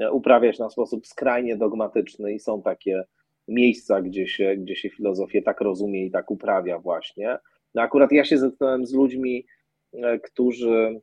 e, 0.00 0.12
uprawiać 0.12 0.58
na 0.58 0.70
sposób 0.70 1.06
skrajnie 1.06 1.56
dogmatyczny 1.56 2.32
i 2.32 2.40
są 2.40 2.62
takie 2.62 3.04
miejsca, 3.48 4.02
gdzie 4.02 4.26
się, 4.26 4.56
gdzie 4.56 4.76
się 4.76 4.90
filozofię 4.90 5.42
tak 5.42 5.60
rozumie 5.60 6.06
i 6.06 6.10
tak 6.10 6.30
uprawia 6.30 6.78
właśnie. 6.78 7.38
No 7.74 7.82
akurat 7.82 8.12
ja 8.12 8.24
się 8.24 8.38
zetknąłem 8.38 8.86
z 8.86 8.94
ludźmi, 8.94 9.46
którzy 10.22 11.00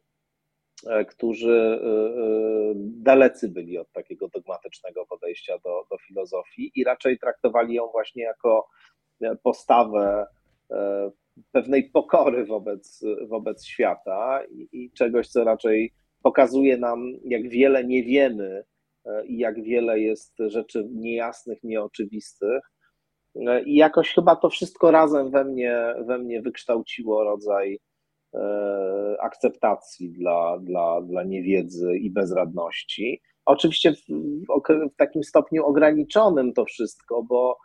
którzy 1.07 1.51
e, 1.51 1.86
e, 1.86 2.73
dalecy 2.77 3.49
byli 3.49 3.77
od 3.77 3.91
takiego 3.91 4.27
dogmatycznego 4.27 5.05
podejścia 5.05 5.57
do, 5.57 5.86
do 5.91 5.97
filozofii 5.97 6.71
i 6.75 6.83
raczej 6.83 7.19
traktowali 7.19 7.73
ją 7.73 7.88
właśnie 7.88 8.23
jako 8.23 8.67
postawę 9.43 10.25
pewnej 11.51 11.89
pokory 11.89 12.45
wobec, 12.45 13.03
wobec 13.27 13.65
świata 13.65 14.41
i, 14.51 14.69
i 14.71 14.91
czegoś, 14.91 15.27
co 15.27 15.43
raczej 15.43 15.93
pokazuje 16.23 16.77
nam, 16.77 17.13
jak 17.23 17.49
wiele 17.49 17.83
nie 17.83 18.03
wiemy 18.03 18.63
i 19.25 19.38
jak 19.38 19.63
wiele 19.63 19.99
jest 19.99 20.33
rzeczy 20.47 20.88
niejasnych, 20.91 21.63
nieoczywistych. 21.63 22.71
I 23.65 23.75
jakoś 23.75 24.13
chyba 24.13 24.36
to 24.36 24.49
wszystko 24.49 24.91
razem 24.91 25.31
we 25.31 25.45
mnie, 25.45 25.93
we 26.05 26.17
mnie 26.17 26.41
wykształciło 26.41 27.23
rodzaj 27.23 27.79
E, 27.79 27.94
akceptacji 29.19 30.11
dla, 30.11 30.59
dla, 30.59 31.01
dla 31.01 31.23
niewiedzy 31.23 31.97
i 31.97 32.11
bezradności. 32.11 33.21
Oczywiście 33.45 33.93
w, 33.93 34.01
w 34.93 34.95
takim 34.97 35.23
stopniu 35.23 35.65
ograniczonym 35.65 36.53
to 36.53 36.65
wszystko, 36.65 37.23
bo 37.23 37.57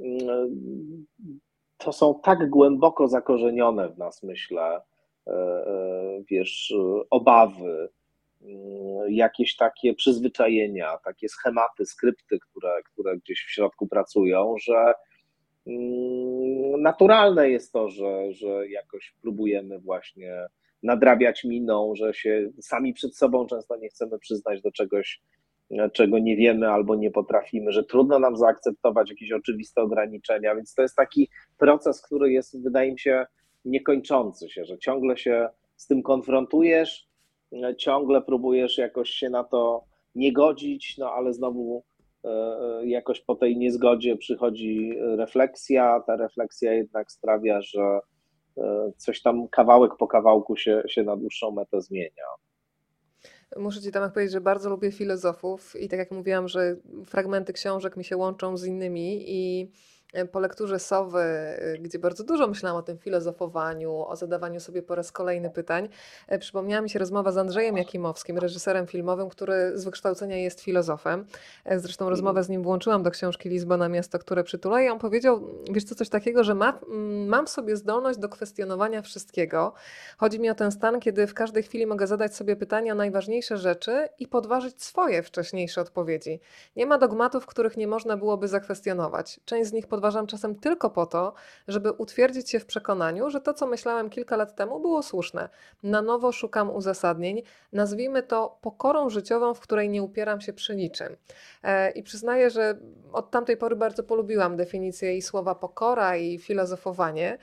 mm, 0.00 1.06
to 1.76 1.92
są 1.92 2.20
tak 2.22 2.50
głęboko 2.50 3.08
zakorzenione 3.08 3.88
w 3.88 3.98
nas, 3.98 4.22
myślę, 4.22 4.80
e, 5.26 5.32
e, 5.32 6.22
wiesz, 6.30 6.74
obawy, 7.10 7.88
mm, 8.42 9.12
jakieś 9.12 9.56
takie 9.56 9.94
przyzwyczajenia, 9.94 10.98
takie 11.04 11.28
schematy, 11.28 11.86
skrypty, 11.86 12.38
które, 12.38 12.82
które 12.92 13.16
gdzieś 13.16 13.44
w 13.44 13.50
środku 13.50 13.86
pracują, 13.86 14.54
że 14.60 14.94
naturalne 16.78 17.50
jest 17.50 17.72
to, 17.72 17.88
że, 17.88 18.32
że 18.32 18.68
jakoś 18.68 19.14
próbujemy 19.22 19.78
właśnie 19.78 20.46
nadrabiać 20.82 21.44
miną, 21.44 21.92
że 21.94 22.14
się 22.14 22.50
sami 22.60 22.94
przed 22.94 23.16
sobą 23.16 23.46
często 23.46 23.76
nie 23.76 23.88
chcemy 23.88 24.18
przyznać 24.18 24.62
do 24.62 24.72
czegoś, 24.72 25.20
czego 25.92 26.18
nie 26.18 26.36
wiemy 26.36 26.68
albo 26.68 26.94
nie 26.96 27.10
potrafimy, 27.10 27.72
że 27.72 27.84
trudno 27.84 28.18
nam 28.18 28.36
zaakceptować 28.36 29.10
jakieś 29.10 29.32
oczywiste 29.32 29.82
ograniczenia, 29.82 30.54
więc 30.54 30.74
to 30.74 30.82
jest 30.82 30.96
taki 30.96 31.28
proces, 31.58 32.02
który 32.02 32.32
jest, 32.32 32.62
wydaje 32.62 32.92
mi 32.92 32.98
się, 32.98 33.26
niekończący 33.64 34.48
się, 34.48 34.64
że 34.64 34.78
ciągle 34.78 35.16
się 35.16 35.48
z 35.76 35.86
tym 35.86 36.02
konfrontujesz, 36.02 37.08
ciągle 37.78 38.22
próbujesz 38.22 38.78
jakoś 38.78 39.10
się 39.10 39.30
na 39.30 39.44
to 39.44 39.84
nie 40.14 40.32
godzić, 40.32 40.98
no 40.98 41.10
ale 41.10 41.32
znowu 41.32 41.82
E, 41.82 41.82
e, 41.82 41.87
jakoś 42.84 43.20
po 43.20 43.34
tej 43.34 43.56
niezgodzie 43.56 44.16
przychodzi 44.16 44.94
refleksja. 45.00 46.02
Ta 46.06 46.16
refleksja 46.16 46.72
jednak 46.72 47.12
sprawia, 47.12 47.60
że 47.62 48.00
e, 48.58 48.92
coś 48.96 49.22
tam 49.22 49.48
kawałek 49.48 49.92
po 49.98 50.06
kawałku 50.06 50.56
się, 50.56 50.82
się 50.88 51.02
na 51.02 51.16
dłuższą 51.16 51.50
metę 51.50 51.80
zmienia. 51.80 52.24
Muszę 53.56 53.80
Ci 53.80 53.92
tam 53.92 54.12
powiedzieć, 54.12 54.32
że 54.32 54.40
bardzo 54.40 54.70
lubię 54.70 54.92
filozofów 54.92 55.76
i 55.80 55.88
tak 55.88 55.98
jak 55.98 56.10
mówiłam, 56.10 56.48
że 56.48 56.76
fragmenty 57.06 57.52
książek 57.52 57.96
mi 57.96 58.04
się 58.04 58.16
łączą 58.16 58.56
z 58.56 58.66
innymi 58.66 59.24
i 59.26 59.70
E, 59.70 59.97
po 60.32 60.40
lekturze 60.40 60.78
Sowy, 60.78 61.20
e, 61.20 61.78
gdzie 61.78 61.98
bardzo 61.98 62.24
dużo 62.24 62.46
myślałam 62.46 62.78
o 62.78 62.82
tym 62.82 62.98
filozofowaniu, 62.98 63.92
o 63.92 64.16
zadawaniu 64.16 64.60
sobie 64.60 64.82
po 64.82 64.94
raz 64.94 65.12
kolejny 65.12 65.50
pytań, 65.50 65.88
e, 66.28 66.38
przypomniała 66.38 66.82
mi 66.82 66.90
się 66.90 66.98
rozmowa 66.98 67.32
z 67.32 67.38
Andrzejem 67.38 67.76
Jakimowskim, 67.76 68.38
reżyserem 68.38 68.86
filmowym, 68.86 69.28
który 69.28 69.78
z 69.78 69.84
wykształcenia 69.84 70.36
jest 70.36 70.60
filozofem. 70.60 71.26
Zresztą 71.76 72.04
mhm. 72.04 72.10
rozmowę 72.10 72.42
z 72.42 72.48
nim 72.48 72.62
włączyłam 72.62 73.02
do 73.02 73.10
książki 73.10 73.48
Lizbona, 73.48 73.88
miasto, 73.88 74.18
które 74.18 74.44
przytula 74.44 74.82
i 74.82 74.88
on 74.88 74.98
powiedział, 74.98 75.40
wiesz 75.70 75.84
co, 75.84 75.94
coś 75.94 76.08
takiego, 76.08 76.44
że 76.44 76.54
ma, 76.54 76.80
mam 77.26 77.46
w 77.46 77.50
sobie 77.50 77.76
zdolność 77.76 78.18
do 78.18 78.28
kwestionowania 78.28 79.02
wszystkiego. 79.02 79.72
Chodzi 80.18 80.40
mi 80.40 80.50
o 80.50 80.54
ten 80.54 80.72
stan, 80.72 81.00
kiedy 81.00 81.26
w 81.26 81.34
każdej 81.34 81.62
chwili 81.62 81.86
mogę 81.86 82.06
zadać 82.06 82.36
sobie 82.36 82.56
pytania 82.56 82.92
o 82.92 82.96
najważniejsze 82.96 83.56
rzeczy 83.56 84.08
i 84.18 84.28
podważyć 84.28 84.82
swoje 84.82 85.22
wcześniejsze 85.22 85.80
odpowiedzi. 85.80 86.40
Nie 86.76 86.86
ma 86.86 86.98
dogmatów, 86.98 87.46
których 87.46 87.76
nie 87.76 87.86
można 87.86 88.16
byłoby 88.16 88.48
zakwestionować. 88.48 89.40
Część 89.44 89.70
z 89.70 89.72
nich 89.72 89.86
pod 89.86 89.97
podważam 89.98 90.26
czasem 90.26 90.54
tylko 90.54 90.90
po 90.90 91.06
to, 91.06 91.34
żeby 91.68 91.92
utwierdzić 91.92 92.50
się 92.50 92.60
w 92.60 92.66
przekonaniu, 92.66 93.30
że 93.30 93.40
to, 93.40 93.54
co 93.54 93.66
myślałem 93.66 94.10
kilka 94.10 94.36
lat 94.36 94.56
temu, 94.56 94.80
było 94.80 95.02
słuszne. 95.02 95.48
Na 95.82 96.02
nowo 96.02 96.32
szukam 96.32 96.70
uzasadnień. 96.70 97.42
Nazwijmy 97.72 98.22
to 98.22 98.58
pokorą 98.60 99.10
życiową, 99.10 99.54
w 99.54 99.60
której 99.60 99.88
nie 99.88 100.02
upieram 100.02 100.40
się 100.40 100.52
przy 100.52 100.76
niczym. 100.76 101.16
E, 101.62 101.90
I 101.90 102.02
przyznaję, 102.02 102.50
że 102.50 102.78
od 103.12 103.30
tamtej 103.30 103.56
pory 103.56 103.76
bardzo 103.76 104.02
polubiłam 104.02 104.56
definicję 104.56 105.16
i 105.16 105.22
słowa 105.22 105.54
pokora 105.54 106.16
i 106.16 106.38
filozofowanie. 106.38 107.38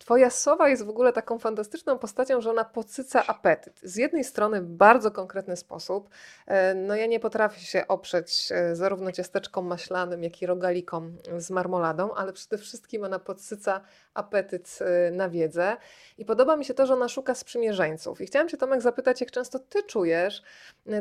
Twoja 0.00 0.30
sowa 0.30 0.68
jest 0.68 0.84
w 0.84 0.88
ogóle 0.88 1.12
taką 1.12 1.38
fantastyczną 1.38 1.98
postacią, 1.98 2.40
że 2.40 2.50
ona 2.50 2.64
podsyca 2.64 3.26
apetyt. 3.26 3.80
Z 3.82 3.96
jednej 3.96 4.24
strony 4.24 4.62
w 4.62 4.66
bardzo 4.66 5.10
konkretny 5.10 5.56
sposób. 5.56 6.08
E, 6.46 6.74
no 6.74 6.96
ja 6.96 7.06
nie 7.06 7.20
potrafię 7.20 7.60
się 7.60 7.88
oprzeć 7.88 8.48
e, 8.50 8.76
zarówno 8.76 9.12
ciasteczkom 9.12 9.66
maślanym, 9.66 10.22
jak 10.22 10.42
i 10.42 10.46
rogalikom 10.46 11.16
z 11.38 11.50
marmoladą, 11.50 12.14
ale 12.14 12.32
przede 12.32 12.58
wszystkim 12.58 13.04
ona 13.04 13.18
podsyca 13.18 13.80
apetyt 14.14 14.78
e, 14.80 15.10
na 15.10 15.28
wiedzę. 15.28 15.76
I 16.18 16.24
podoba 16.24 16.56
mi 16.56 16.64
się 16.64 16.74
to, 16.74 16.86
że 16.86 16.94
ona 16.94 17.08
szuka 17.08 17.34
sprzymierzeńców. 17.34 18.20
I 18.20 18.26
chciałam 18.26 18.48
Cię 18.48 18.56
Tomek 18.56 18.82
zapytać, 18.82 19.20
jak 19.20 19.30
często 19.30 19.58
Ty 19.58 19.82
czujesz 19.82 20.42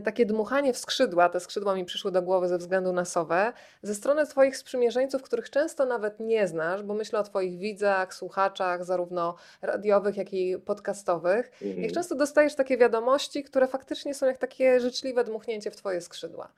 takie 0.03 0.25
dmuchanie 0.25 0.73
w 0.73 0.77
skrzydła, 0.77 1.29
te 1.29 1.39
skrzydła 1.39 1.75
mi 1.75 1.85
przyszły 1.85 2.11
do 2.11 2.21
głowy 2.21 2.47
ze 2.47 2.57
względu 2.57 2.93
na 2.93 3.05
sowę, 3.05 3.53
ze 3.83 3.95
strony 3.95 4.27
Twoich 4.27 4.57
sprzymierzeńców, 4.57 5.21
których 5.21 5.49
często 5.49 5.85
nawet 5.85 6.19
nie 6.19 6.47
znasz, 6.47 6.83
bo 6.83 6.93
myślę 6.93 7.19
o 7.19 7.23
Twoich 7.23 7.57
widzach, 7.57 8.13
słuchaczach, 8.13 8.85
zarówno 8.89 9.35
radiowych, 9.61 10.17
jak 10.17 10.33
i 10.33 10.57
podcastowych. 10.65 11.51
Mhm. 11.61 11.83
Jak 11.83 11.91
często 11.91 12.15
dostajesz 12.15 12.55
takie 12.55 12.77
wiadomości, 12.77 13.43
które 13.43 13.67
faktycznie 13.67 14.13
są 14.13 14.25
jak 14.25 14.37
takie 14.37 14.79
życzliwe 14.79 15.23
dmuchnięcie 15.23 15.71
w 15.71 15.75
Twoje 15.75 16.01
skrzydła? 16.01 16.51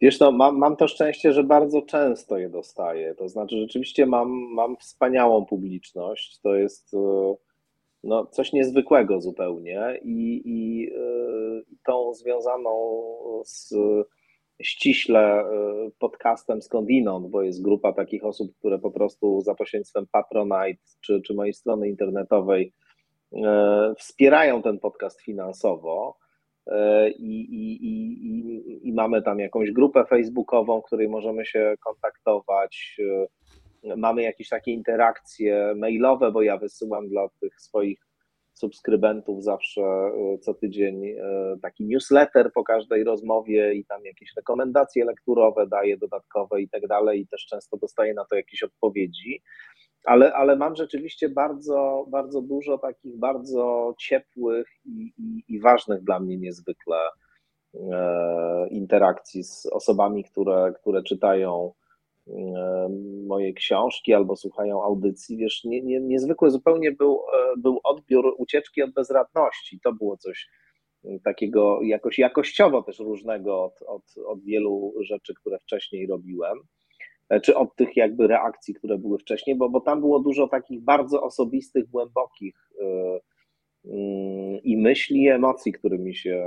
Wiesz, 0.00 0.20
no, 0.20 0.32
mam, 0.32 0.58
mam 0.58 0.76
to 0.76 0.88
szczęście, 0.88 1.32
że 1.32 1.44
bardzo 1.44 1.82
często 1.82 2.38
je 2.38 2.48
dostaję. 2.48 3.14
To 3.14 3.28
znaczy, 3.28 3.56
rzeczywiście 3.56 4.06
mam, 4.06 4.30
mam 4.30 4.76
wspaniałą 4.76 5.46
publiczność. 5.46 6.38
To 6.40 6.54
jest 6.54 6.94
e, 6.94 7.34
no, 8.04 8.26
coś 8.26 8.52
niezwykłego 8.52 9.20
zupełnie 9.20 10.00
i, 10.02 10.10
i, 10.10 10.42
i 10.44 10.90
e, 10.90 11.00
tą 11.86 12.14
związaną 12.14 13.02
z 13.44 13.74
ściśle 14.62 15.40
e, 15.40 15.44
podcastem 15.98 16.62
skądinąd, 16.62 17.26
bo 17.26 17.42
jest 17.42 17.62
grupa 17.62 17.92
takich 17.92 18.24
osób, 18.24 18.56
które 18.58 18.78
po 18.78 18.90
prostu 18.90 19.40
za 19.40 19.54
pośrednictwem 19.54 20.06
Patronite 20.12 20.82
czy, 21.00 21.22
czy 21.26 21.34
mojej 21.34 21.54
strony 21.54 21.88
internetowej 21.88 22.72
e, 23.32 23.94
wspierają 23.98 24.62
ten 24.62 24.78
podcast 24.78 25.20
finansowo. 25.20 26.16
E, 26.66 27.10
I, 27.10 27.40
i, 27.40 27.86
i, 27.86 28.88
i, 28.88 28.92
mamy 28.92 29.22
tam 29.22 29.38
jakąś 29.38 29.70
grupę 29.70 30.04
facebookową, 30.04 30.80
w 30.80 30.84
której 30.84 31.08
możemy 31.08 31.46
się 31.46 31.74
kontaktować. 31.84 32.96
Mamy 33.96 34.22
jakieś 34.22 34.48
takie 34.48 34.72
interakcje 34.72 35.74
mailowe, 35.76 36.32
bo 36.32 36.42
ja 36.42 36.56
wysyłam 36.56 37.08
dla 37.08 37.28
tych 37.40 37.60
swoich 37.60 38.09
subskrybentów 38.60 39.44
zawsze 39.44 39.82
e, 39.82 40.38
co 40.38 40.54
tydzień 40.54 41.06
e, 41.06 41.14
taki 41.62 41.84
newsletter 41.84 42.52
po 42.52 42.64
każdej 42.64 43.04
rozmowie 43.04 43.74
i 43.74 43.84
tam 43.84 44.04
jakieś 44.04 44.32
rekomendacje 44.36 45.04
lekturowe 45.04 45.66
daję 45.66 45.98
dodatkowe 45.98 46.62
i 46.62 46.68
tak 46.68 46.86
dalej 46.86 47.20
i 47.20 47.26
też 47.26 47.46
często 47.46 47.76
dostaję 47.76 48.14
na 48.14 48.24
to 48.24 48.36
jakieś 48.36 48.62
odpowiedzi. 48.62 49.42
Ale, 50.04 50.32
ale 50.32 50.56
mam 50.56 50.76
rzeczywiście 50.76 51.28
bardzo, 51.28 52.06
bardzo 52.08 52.42
dużo 52.42 52.78
takich 52.78 53.18
bardzo 53.18 53.94
ciepłych 53.98 54.68
i, 54.84 55.12
i, 55.18 55.44
i 55.48 55.60
ważnych 55.60 56.04
dla 56.04 56.20
mnie 56.20 56.38
niezwykle 56.38 56.96
e, 57.74 58.68
interakcji 58.68 59.44
z 59.44 59.66
osobami, 59.66 60.24
które, 60.24 60.72
które 60.80 61.02
czytają 61.02 61.72
moje 63.26 63.52
książki 63.52 64.14
albo 64.14 64.36
słuchają 64.36 64.82
audycji, 64.82 65.36
wiesz, 65.36 65.64
nie, 65.64 65.82
nie, 65.82 66.00
niezwykły 66.00 66.50
zupełnie 66.50 66.92
był, 66.92 67.20
e, 67.34 67.56
był 67.56 67.80
odbiór 67.84 68.34
ucieczki 68.38 68.82
od 68.82 68.92
bezradności. 68.92 69.80
To 69.80 69.92
było 69.92 70.16
coś 70.16 70.48
mm, 71.04 71.20
takiego 71.20 71.82
jakoś 71.82 72.18
jakościowo 72.18 72.82
też 72.82 72.98
różnego 72.98 73.64
od, 73.64 73.82
od, 73.82 74.02
od 74.26 74.44
wielu 74.44 74.94
rzeczy, 75.00 75.34
które 75.34 75.58
wcześniej 75.58 76.06
robiłem, 76.06 76.58
e, 77.28 77.40
czy 77.40 77.56
od 77.56 77.76
tych 77.76 77.96
jakby 77.96 78.26
reakcji, 78.26 78.74
które 78.74 78.98
były 78.98 79.18
wcześniej, 79.18 79.56
bo, 79.56 79.68
bo 79.68 79.80
tam 79.80 80.00
było 80.00 80.20
dużo 80.20 80.48
takich 80.48 80.80
bardzo 80.80 81.22
osobistych, 81.22 81.86
głębokich 81.90 82.54
e, 82.80 83.20
mm, 83.84 84.62
i 84.62 84.76
myśli, 84.76 85.22
i 85.22 85.28
emocji, 85.28 85.72
którymi 85.72 86.14
się 86.14 86.46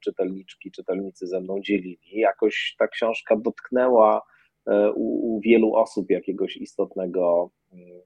czytelniczki, 0.00 0.70
czytelnicy 0.70 1.26
ze 1.26 1.40
mną 1.40 1.60
dzielili. 1.60 1.98
Jakoś 2.12 2.74
ta 2.78 2.88
książka 2.88 3.36
dotknęła 3.36 4.22
E, 4.22 4.39
u, 4.94 5.36
u 5.36 5.40
wielu 5.40 5.74
osób 5.74 6.10
jakiegoś 6.10 6.56
istotnego, 6.56 7.50
mm, 7.72 8.00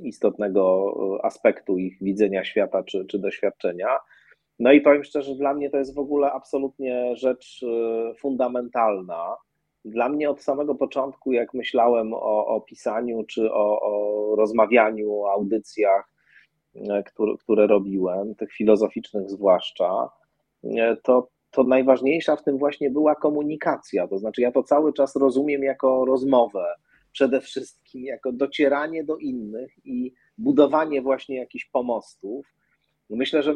istotnego 0.00 0.94
e, 1.18 1.24
aspektu 1.24 1.78
ich 1.78 1.98
widzenia 2.00 2.44
świata 2.44 2.82
czy, 2.82 3.06
czy 3.06 3.18
doświadczenia. 3.18 3.88
No 4.58 4.72
i 4.72 4.80
powiem 4.80 5.04
szczerze, 5.04 5.34
dla 5.34 5.54
mnie 5.54 5.70
to 5.70 5.78
jest 5.78 5.94
w 5.94 5.98
ogóle 5.98 6.32
absolutnie 6.32 7.16
rzecz 7.16 7.62
e, 7.62 8.14
fundamentalna. 8.14 9.36
Dla 9.84 10.08
mnie 10.08 10.30
od 10.30 10.42
samego 10.42 10.74
początku, 10.74 11.32
jak 11.32 11.54
myślałem 11.54 12.14
o, 12.14 12.46
o 12.46 12.60
pisaniu 12.60 13.24
czy 13.24 13.52
o, 13.52 13.80
o 13.80 14.36
rozmawianiu, 14.36 15.14
o 15.14 15.32
audycjach, 15.32 16.12
które, 17.06 17.32
które 17.38 17.66
robiłem, 17.66 18.34
tych 18.34 18.52
filozoficznych 18.52 19.30
zwłaszcza, 19.30 20.08
to, 21.02 21.28
to 21.52 21.64
najważniejsza 21.64 22.36
w 22.36 22.44
tym 22.44 22.58
właśnie 22.58 22.90
była 22.90 23.14
komunikacja. 23.14 24.08
To 24.08 24.18
znaczy, 24.18 24.40
ja 24.40 24.52
to 24.52 24.62
cały 24.62 24.92
czas 24.92 25.16
rozumiem 25.16 25.62
jako 25.62 26.04
rozmowę, 26.04 26.64
przede 27.12 27.40
wszystkim 27.40 28.04
jako 28.04 28.32
docieranie 28.32 29.04
do 29.04 29.16
innych 29.16 29.72
i 29.84 30.12
budowanie 30.38 31.02
właśnie 31.02 31.36
jakichś 31.36 31.64
pomostów. 31.64 32.46
Myślę, 33.10 33.42
że 33.42 33.54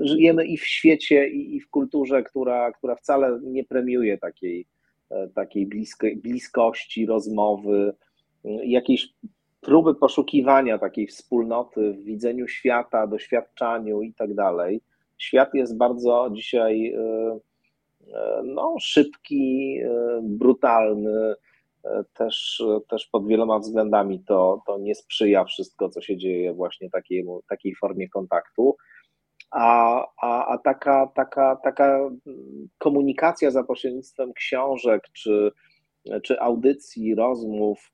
żyjemy 0.00 0.46
i 0.46 0.56
w 0.56 0.66
świecie, 0.66 1.28
i 1.28 1.60
w 1.60 1.70
kulturze, 1.70 2.22
która, 2.22 2.72
która 2.72 2.96
wcale 2.96 3.40
nie 3.42 3.64
premiuje 3.64 4.18
takiej, 4.18 4.66
e, 5.10 5.28
takiej 5.28 5.68
bliskości, 6.16 7.06
rozmowy, 7.06 7.94
jakiejś 8.64 9.08
próby 9.60 9.94
poszukiwania 9.94 10.78
takiej 10.78 11.06
wspólnoty 11.06 11.92
w 11.92 12.04
widzeniu 12.04 12.48
świata, 12.48 13.06
doświadczaniu 13.06 14.02
i 14.02 14.14
tak 14.14 14.34
dalej 14.34 14.80
świat 15.18 15.54
jest 15.54 15.76
bardzo 15.76 16.30
dzisiaj 16.32 16.94
e, 16.94 17.38
e, 18.14 18.42
no, 18.44 18.76
szybki, 18.80 19.78
e, 19.84 20.20
brutalny, 20.22 21.34
też, 22.14 22.62
też 22.88 23.06
pod 23.06 23.26
wieloma 23.26 23.58
względami 23.58 24.24
to, 24.24 24.62
to 24.66 24.78
nie 24.78 24.94
sprzyja 24.94 25.44
wszystko, 25.44 25.88
co 25.88 26.00
się 26.00 26.16
dzieje 26.16 26.54
właśnie 26.54 26.90
takiemu, 26.90 27.42
takiej 27.48 27.74
formie 27.74 28.08
kontaktu. 28.08 28.76
A, 29.50 30.06
a, 30.22 30.46
a 30.46 30.58
taka, 30.58 31.06
taka, 31.14 31.56
taka 31.56 32.10
komunikacja 32.78 33.50
za 33.50 33.64
pośrednictwem 33.64 34.32
książek 34.32 35.02
czy, 35.12 35.52
czy 36.22 36.40
audycji, 36.40 37.14
rozmów, 37.14 37.92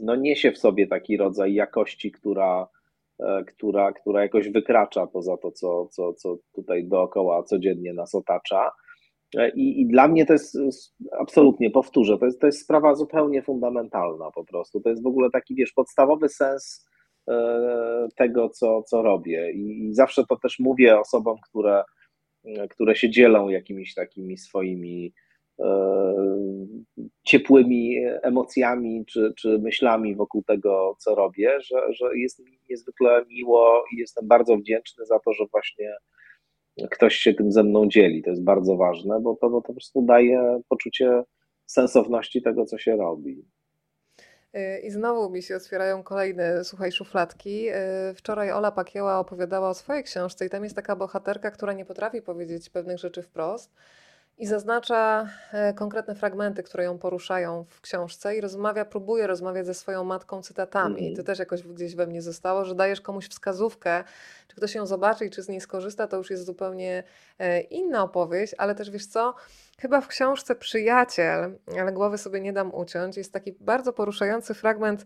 no 0.00 0.16
niesie 0.16 0.52
w 0.52 0.58
sobie 0.58 0.86
taki 0.86 1.16
rodzaj 1.16 1.54
jakości, 1.54 2.12
która, 2.12 2.66
która, 3.46 3.92
która 3.92 4.22
jakoś 4.22 4.48
wykracza 4.48 5.06
poza 5.06 5.36
to, 5.36 5.52
co, 5.52 5.86
co, 5.86 6.14
co 6.14 6.36
tutaj 6.54 6.84
dookoła 6.84 7.42
codziennie 7.42 7.94
nas 7.94 8.14
otacza. 8.14 8.70
E, 9.36 9.50
I, 9.50 9.80
I 9.80 9.86
dla 9.86 10.08
mnie 10.08 10.26
to 10.26 10.32
jest 10.32 10.58
absolutnie, 11.20 11.70
powtórzę, 11.70 12.18
to 12.18 12.24
jest, 12.26 12.40
to 12.40 12.46
jest 12.46 12.60
sprawa 12.60 12.94
zupełnie 12.94 13.42
fundamentalna 13.42 14.30
po 14.30 14.44
prostu. 14.44 14.80
To 14.80 14.90
jest 14.90 15.02
w 15.02 15.06
ogóle 15.06 15.30
taki, 15.30 15.54
wiesz, 15.54 15.72
podstawowy 15.72 16.28
sens 16.28 16.88
e, 17.28 18.08
tego, 18.16 18.48
co, 18.48 18.82
co 18.82 19.02
robię. 19.02 19.52
I, 19.52 19.88
I 19.88 19.94
zawsze 19.94 20.24
to 20.28 20.36
też 20.36 20.58
mówię 20.58 21.00
osobom, 21.00 21.36
które, 21.48 21.82
które 22.70 22.96
się 22.96 23.10
dzielą 23.10 23.48
jakimiś 23.48 23.94
takimi 23.94 24.38
swoimi 24.38 25.12
ciepłymi 27.22 27.96
emocjami 28.22 29.04
czy, 29.06 29.32
czy 29.36 29.58
myślami 29.58 30.14
wokół 30.14 30.42
tego, 30.42 30.96
co 30.98 31.14
robię, 31.14 31.60
że, 31.60 31.92
że 31.92 32.18
jest 32.18 32.38
mi 32.38 32.58
niezwykle 32.70 33.24
miło 33.28 33.84
i 33.92 33.96
jestem 33.96 34.28
bardzo 34.28 34.56
wdzięczny 34.56 35.06
za 35.06 35.18
to, 35.18 35.32
że 35.32 35.44
właśnie 35.52 35.96
ktoś 36.90 37.14
się 37.14 37.34
tym 37.34 37.52
ze 37.52 37.62
mną 37.62 37.88
dzieli. 37.88 38.22
To 38.22 38.30
jest 38.30 38.44
bardzo 38.44 38.76
ważne, 38.76 39.20
bo 39.20 39.36
to, 39.36 39.50
bo 39.50 39.60
to 39.60 39.66
po 39.66 39.72
prostu 39.72 40.02
daje 40.02 40.60
poczucie 40.68 41.22
sensowności 41.66 42.42
tego, 42.42 42.64
co 42.64 42.78
się 42.78 42.96
robi. 42.96 43.44
Y, 44.56 44.80
I 44.80 44.90
znowu 44.90 45.30
mi 45.30 45.42
się 45.42 45.56
otwierają 45.56 46.02
kolejne, 46.02 46.64
słuchaj, 46.64 46.92
szufladki. 46.92 47.68
Y, 47.68 47.74
wczoraj 48.14 48.52
Ola 48.52 48.72
Pakieła 48.72 49.18
opowiadała 49.18 49.68
o 49.68 49.74
swojej 49.74 50.04
książce 50.04 50.46
i 50.46 50.50
tam 50.50 50.64
jest 50.64 50.76
taka 50.76 50.96
bohaterka, 50.96 51.50
która 51.50 51.72
nie 51.72 51.84
potrafi 51.84 52.22
powiedzieć 52.22 52.70
pewnych 52.70 52.98
rzeczy 52.98 53.22
wprost 53.22 53.74
i 54.38 54.46
zaznacza 54.46 55.28
e, 55.52 55.74
konkretne 55.74 56.14
fragmenty, 56.14 56.62
które 56.62 56.84
ją 56.84 56.98
poruszają 56.98 57.64
w 57.68 57.80
książce 57.80 58.36
i 58.36 58.40
rozmawia, 58.40 58.84
próbuje 58.84 59.26
rozmawiać 59.26 59.66
ze 59.66 59.74
swoją 59.74 60.04
matką 60.04 60.42
cytatami. 60.42 61.04
Mm. 61.04 61.16
To 61.16 61.22
też 61.22 61.38
jakoś 61.38 61.62
gdzieś 61.62 61.94
we 61.94 62.06
mnie 62.06 62.22
zostało, 62.22 62.64
że 62.64 62.74
dajesz 62.74 63.00
komuś 63.00 63.28
wskazówkę, 63.28 64.04
czy 64.48 64.56
ktoś 64.56 64.74
ją 64.74 64.86
zobaczy 64.86 65.26
i 65.26 65.30
czy 65.30 65.42
z 65.42 65.48
niej 65.48 65.60
skorzysta, 65.60 66.06
to 66.06 66.16
już 66.16 66.30
jest 66.30 66.44
zupełnie 66.44 67.02
e, 67.38 67.60
inna 67.60 68.02
opowieść, 68.02 68.54
ale 68.58 68.74
też 68.74 68.90
wiesz 68.90 69.06
co, 69.06 69.34
Chyba 69.80 70.00
w 70.00 70.08
książce 70.08 70.54
Przyjaciel, 70.54 71.58
ale 71.80 71.92
głowy 71.92 72.18
sobie 72.18 72.40
nie 72.40 72.52
dam 72.52 72.74
uciąć, 72.74 73.16
jest 73.16 73.32
taki 73.32 73.52
bardzo 73.60 73.92
poruszający 73.92 74.54
fragment 74.54 75.04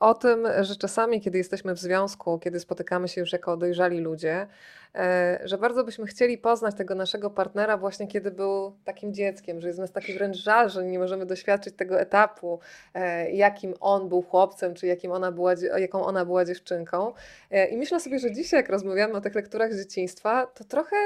o 0.00 0.14
tym, 0.14 0.46
że 0.60 0.76
czasami, 0.76 1.20
kiedy 1.20 1.38
jesteśmy 1.38 1.74
w 1.74 1.78
związku, 1.78 2.38
kiedy 2.38 2.60
spotykamy 2.60 3.08
się 3.08 3.20
już 3.20 3.32
jako 3.32 3.56
dojrzali 3.56 4.00
ludzie, 4.00 4.46
e, 4.94 5.40
że 5.44 5.58
bardzo 5.58 5.84
byśmy 5.84 6.06
chcieli 6.06 6.38
poznać 6.38 6.74
tego 6.74 6.94
naszego 6.94 7.30
partnera 7.30 7.76
właśnie 7.76 8.06
kiedy 8.06 8.30
był 8.30 8.76
takim 8.84 9.14
dzieckiem, 9.14 9.60
że 9.60 9.68
jest 9.68 9.80
nas 9.80 9.92
taki 9.92 10.14
wręcz 10.14 10.36
żal, 10.36 10.70
że 10.70 10.84
nie 10.84 10.98
możemy 10.98 11.26
doświadczyć 11.26 11.76
tego 11.76 12.00
etapu, 12.00 12.60
e, 12.94 13.30
jakim 13.30 13.74
on 13.80 14.08
był 14.08 14.22
chłopcem, 14.22 14.74
czy 14.74 14.86
jakim 14.86 15.12
ona 15.12 15.32
była, 15.32 15.54
jaką 15.78 16.04
ona 16.04 16.24
była 16.24 16.44
dziewczynką. 16.44 17.12
E, 17.50 17.66
I 17.66 17.76
myślę 17.76 18.00
sobie, 18.00 18.18
że 18.18 18.32
dzisiaj, 18.32 18.60
jak 18.60 18.68
rozmawiamy 18.68 19.14
o 19.14 19.20
tych 19.20 19.34
lekturach 19.34 19.74
z 19.74 19.78
dzieciństwa, 19.78 20.46
to 20.46 20.64
trochę 20.64 20.96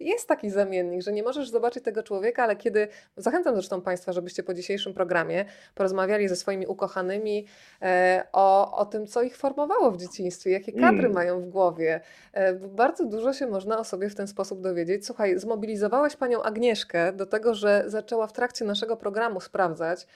jest 0.00 0.28
taki 0.28 0.50
zamiennik, 0.50 1.02
że 1.02 1.12
nie 1.12 1.22
możesz 1.22 1.50
zobaczyć 1.50 1.84
tego 1.84 2.02
człowieka, 2.02 2.42
ale 2.42 2.56
kiedy, 2.56 2.88
zachęcam 3.16 3.54
zresztą 3.54 3.80
Państwa, 3.80 4.12
żebyście 4.12 4.42
po 4.42 4.54
dzisiejszym 4.54 4.94
programie 4.94 5.44
porozmawiali 5.74 6.28
ze 6.28 6.36
swoimi 6.36 6.66
ukochanymi 6.66 7.46
e, 7.82 8.26
o, 8.32 8.78
o 8.78 8.86
tym, 8.86 9.06
co 9.06 9.22
ich 9.22 9.36
formowało 9.36 9.90
w 9.90 9.96
dzieciństwie, 9.96 10.50
jakie 10.50 10.72
kadry 10.72 11.04
mm. 11.04 11.12
mają 11.12 11.40
w 11.40 11.48
głowie. 11.48 12.00
E, 12.32 12.54
bardzo 12.54 13.04
dużo 13.04 13.32
się 13.32 13.46
można 13.46 13.78
o 13.78 13.84
sobie 13.84 14.10
w 14.10 14.14
ten 14.14 14.28
sposób 14.28 14.60
dowiedzieć. 14.60 15.06
Słuchaj, 15.06 15.38
zmobilizowałeś 15.38 16.16
Panią 16.16 16.42
Agnieszkę 16.42 17.12
do 17.12 17.26
tego, 17.26 17.54
że 17.54 17.84
zaczęła 17.86 18.26
w 18.26 18.32
trakcie 18.32 18.64
naszego 18.64 18.96
programu 18.96 19.40
sprawdzać, 19.40 20.06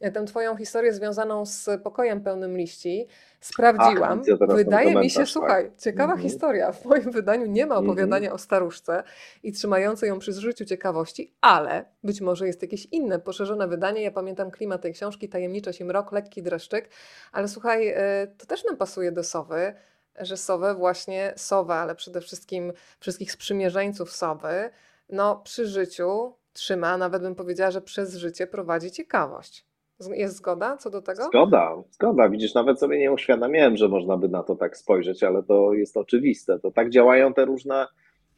tę 0.00 0.24
Twoją 0.24 0.56
historię 0.56 0.92
związaną 0.92 1.46
z 1.46 1.68
pokojem 1.82 2.20
pełnym 2.20 2.56
liści. 2.56 3.06
Sprawdziłam. 3.40 4.22
Ach, 4.40 4.56
Wydaje 4.56 4.94
mi 4.94 5.10
się, 5.10 5.20
tak. 5.20 5.28
słuchaj, 5.28 5.72
ciekawa 5.78 6.12
mm 6.12 6.18
-hmm. 6.18 6.22
historia. 6.22 6.72
W 6.72 6.84
moim 6.84 7.10
wydaniu 7.10 7.46
nie 7.46 7.66
ma 7.66 7.74
mhm. 7.74 7.90
opowiadania 7.90 8.26
mm 8.26 8.32
-hmm. 8.32 8.34
o 8.34 8.38
staruszce 8.38 9.02
i 9.42 9.52
trzymającej 9.52 10.08
ją 10.08 10.18
przy 10.18 10.32
zżyciu 10.32 10.64
ciekawości, 10.64 11.34
ale 11.40 11.84
być 12.04 12.20
może 12.20 12.46
jest 12.46 12.62
jakieś 12.62 12.86
inne, 12.86 13.18
poszerzone 13.18 13.68
wydanie. 13.68 14.02
Ja 14.02 14.10
pamiętam 14.10 14.50
klimat 14.50 14.82
tej 14.82 14.92
książki, 14.92 15.28
tajemniczość 15.28 15.80
i 15.80 15.84
mrok, 15.84 16.12
lekki 16.12 16.42
dreszczyk, 16.42 16.88
ale 17.32 17.48
słuchaj, 17.48 17.88
e, 17.88 18.26
to 18.38 18.46
też 18.46 18.64
nam 18.64 18.76
pasuje 18.76 19.12
do 19.12 19.24
Sowy 19.24 19.74
że 20.20 20.36
Sowę 20.36 20.74
właśnie, 20.74 21.32
Sowę, 21.36 21.74
ale 21.74 21.94
przede 21.94 22.20
wszystkim 22.20 22.72
wszystkich 23.00 23.32
sprzymierzeńców 23.32 24.12
Sowy, 24.12 24.70
no 25.08 25.36
przy 25.36 25.66
życiu 25.66 26.34
trzyma, 26.52 26.96
nawet 26.96 27.22
bym 27.22 27.34
powiedziała, 27.34 27.70
że 27.70 27.80
przez 27.80 28.14
życie 28.14 28.46
prowadzi 28.46 28.90
ciekawość. 28.90 29.69
Jest 30.08 30.36
zgoda 30.36 30.76
co 30.76 30.90
do 30.90 31.02
tego? 31.02 31.24
Zgoda, 31.24 31.82
zgoda. 31.90 32.28
Widzisz, 32.28 32.54
nawet 32.54 32.80
sobie 32.80 32.98
nie 32.98 33.12
uświadamiałem, 33.12 33.76
że 33.76 33.88
można 33.88 34.16
by 34.16 34.28
na 34.28 34.42
to 34.42 34.56
tak 34.56 34.76
spojrzeć, 34.76 35.22
ale 35.22 35.42
to 35.42 35.72
jest 35.72 35.96
oczywiste. 35.96 36.58
To 36.58 36.70
tak 36.70 36.90
działają 36.90 37.34
te 37.34 37.44
różne 37.44 37.86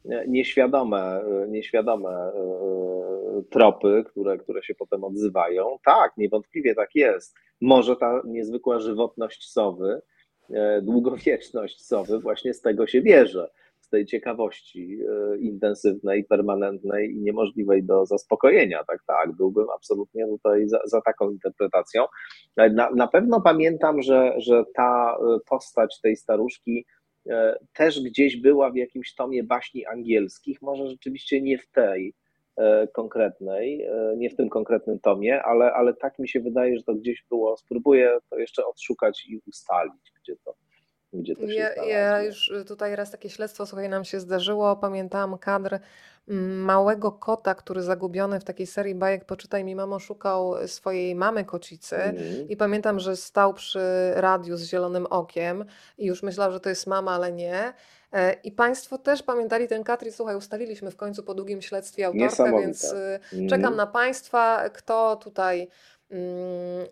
e, 0.09 0.27
nieświadome, 0.27 1.21
e, 1.21 1.47
nieświadome 1.47 2.09
e, 2.09 2.31
tropy, 3.49 4.03
które, 4.07 4.37
które 4.37 4.63
się 4.63 4.75
potem 4.75 5.03
odzywają. 5.03 5.77
Tak, 5.85 6.17
niewątpliwie 6.17 6.75
tak 6.75 6.95
jest. 6.95 7.35
Może 7.61 7.95
ta 7.95 8.21
niezwykła 8.25 8.79
żywotność 8.79 9.51
sowy, 9.51 10.01
długowieczność 10.81 11.85
sowy 11.85 12.19
właśnie 12.19 12.53
z 12.53 12.61
tego 12.61 12.87
się 12.87 13.01
bierze 13.01 13.49
tej 13.93 14.05
ciekawości 14.05 14.99
e, 15.01 15.37
intensywnej, 15.37 16.23
permanentnej 16.23 17.11
i 17.11 17.21
niemożliwej 17.21 17.83
do 17.83 18.05
zaspokojenia. 18.05 18.83
Tak, 18.87 18.99
tak, 19.07 19.31
byłbym 19.31 19.67
absolutnie 19.75 20.27
tutaj 20.27 20.67
za, 20.67 20.79
za 20.85 21.01
taką 21.01 21.31
interpretacją. 21.31 22.05
Na, 22.57 22.89
na 22.95 23.07
pewno 23.07 23.41
pamiętam, 23.41 24.01
że, 24.01 24.33
że 24.37 24.63
ta 24.75 25.17
e, 25.17 25.39
postać 25.49 26.01
tej 26.01 26.15
staruszki 26.15 26.85
e, 27.29 27.57
też 27.73 28.01
gdzieś 28.01 28.37
była 28.37 28.71
w 28.71 28.75
jakimś 28.75 29.15
tomie 29.15 29.43
baśni 29.43 29.85
angielskich, 29.85 30.61
może 30.61 30.87
rzeczywiście 30.87 31.41
nie 31.41 31.57
w 31.57 31.67
tej 31.67 32.13
konkretnej, 32.93 33.87
nie 34.17 34.29
w 34.29 34.35
tym 34.35 34.49
konkretnym 34.49 34.99
tomie, 34.99 35.43
ale, 35.43 35.73
ale 35.73 35.93
tak 35.93 36.19
mi 36.19 36.29
się 36.29 36.39
wydaje, 36.39 36.77
że 36.77 36.83
to 36.83 36.95
gdzieś 36.95 37.25
było. 37.29 37.57
Spróbuję 37.57 38.17
to 38.29 38.39
jeszcze 38.39 38.65
odszukać 38.65 39.25
i 39.29 39.39
ustalić, 39.47 40.11
gdzie 40.21 40.35
to, 40.45 40.53
gdzie 41.13 41.35
to 41.35 41.47
się 41.47 41.53
ja, 41.53 41.85
ja 41.85 42.23
już 42.23 42.51
tutaj 42.67 42.95
raz 42.95 43.11
takie 43.11 43.29
śledztwo, 43.29 43.65
słuchaj, 43.65 43.89
nam 43.89 44.05
się 44.05 44.19
zdarzyło. 44.19 44.75
Pamiętałam 44.75 45.37
kadr 45.37 45.79
mm, 46.27 46.61
małego 46.61 47.11
kota, 47.11 47.55
który 47.55 47.81
zagubiony 47.81 48.39
w 48.39 48.43
takiej 48.43 48.67
serii 48.67 48.95
bajek 48.95 49.25
Poczytaj 49.25 49.63
mi 49.63 49.75
mamo 49.75 49.99
szukał 49.99 50.67
swojej 50.67 51.15
mamy 51.15 51.45
kocicy 51.45 51.95
mm. 51.95 52.49
i 52.49 52.57
pamiętam, 52.57 52.99
że 52.99 53.15
stał 53.15 53.53
przy 53.53 54.11
radiu 54.13 54.57
z 54.57 54.63
zielonym 54.63 55.05
okiem 55.05 55.65
i 55.97 56.05
już 56.05 56.23
myślał, 56.23 56.51
że 56.51 56.59
to 56.59 56.69
jest 56.69 56.87
mama, 56.87 57.11
ale 57.11 57.31
nie. 57.31 57.73
E, 58.13 58.33
I 58.43 58.51
Państwo 58.51 58.97
też 58.97 59.23
pamiętali 59.23 59.67
ten 59.67 59.83
kadr 59.83 60.07
i 60.07 60.11
słuchaj, 60.11 60.35
ustaliliśmy 60.35 60.91
w 60.91 60.95
końcu 60.95 61.23
po 61.23 61.33
długim 61.33 61.61
śledztwie 61.61 62.05
autorkę, 62.05 62.59
więc 62.59 62.93
mm. 63.33 63.49
czekam 63.49 63.75
na 63.75 63.87
Państwa, 63.87 64.69
kto 64.69 65.15
tutaj 65.15 65.67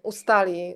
ustali, 0.04 0.76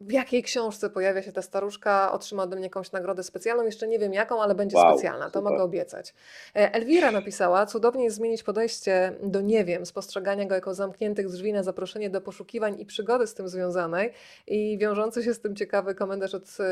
w 0.00 0.12
jakiej 0.12 0.42
książce 0.42 0.90
pojawia 0.90 1.22
się 1.22 1.32
ta 1.32 1.42
staruszka, 1.42 2.12
otrzyma 2.12 2.42
ode 2.42 2.56
mnie 2.56 2.64
jakąś 2.64 2.92
nagrodę 2.92 3.22
specjalną. 3.22 3.64
Jeszcze 3.64 3.88
nie 3.88 3.98
wiem 3.98 4.12
jaką, 4.12 4.42
ale 4.42 4.54
będzie 4.54 4.76
wow, 4.76 4.92
specjalna, 4.92 5.30
to 5.30 5.38
super. 5.38 5.52
mogę 5.52 5.64
obiecać. 5.64 6.14
E, 6.56 6.74
Elwira 6.74 7.10
napisała, 7.10 7.66
cudownie 7.66 8.04
jest 8.04 8.16
zmienić 8.16 8.42
podejście 8.42 9.12
do 9.22 9.40
nie 9.40 9.64
wiem, 9.64 9.86
spostrzegania 9.86 10.44
go 10.44 10.54
jako 10.54 10.74
zamkniętych 10.74 11.28
drzwi 11.28 11.52
na 11.52 11.62
zaproszenie 11.62 12.10
do 12.10 12.20
poszukiwań 12.20 12.80
i 12.80 12.86
przygody 12.86 13.26
z 13.26 13.34
tym 13.34 13.48
związanej. 13.48 14.12
I 14.46 14.78
wiążący 14.78 15.22
się 15.22 15.34
z 15.34 15.40
tym 15.40 15.56
ciekawy 15.56 15.94
komentarz 15.94 16.34
od 16.34 16.44
e, 16.60 16.64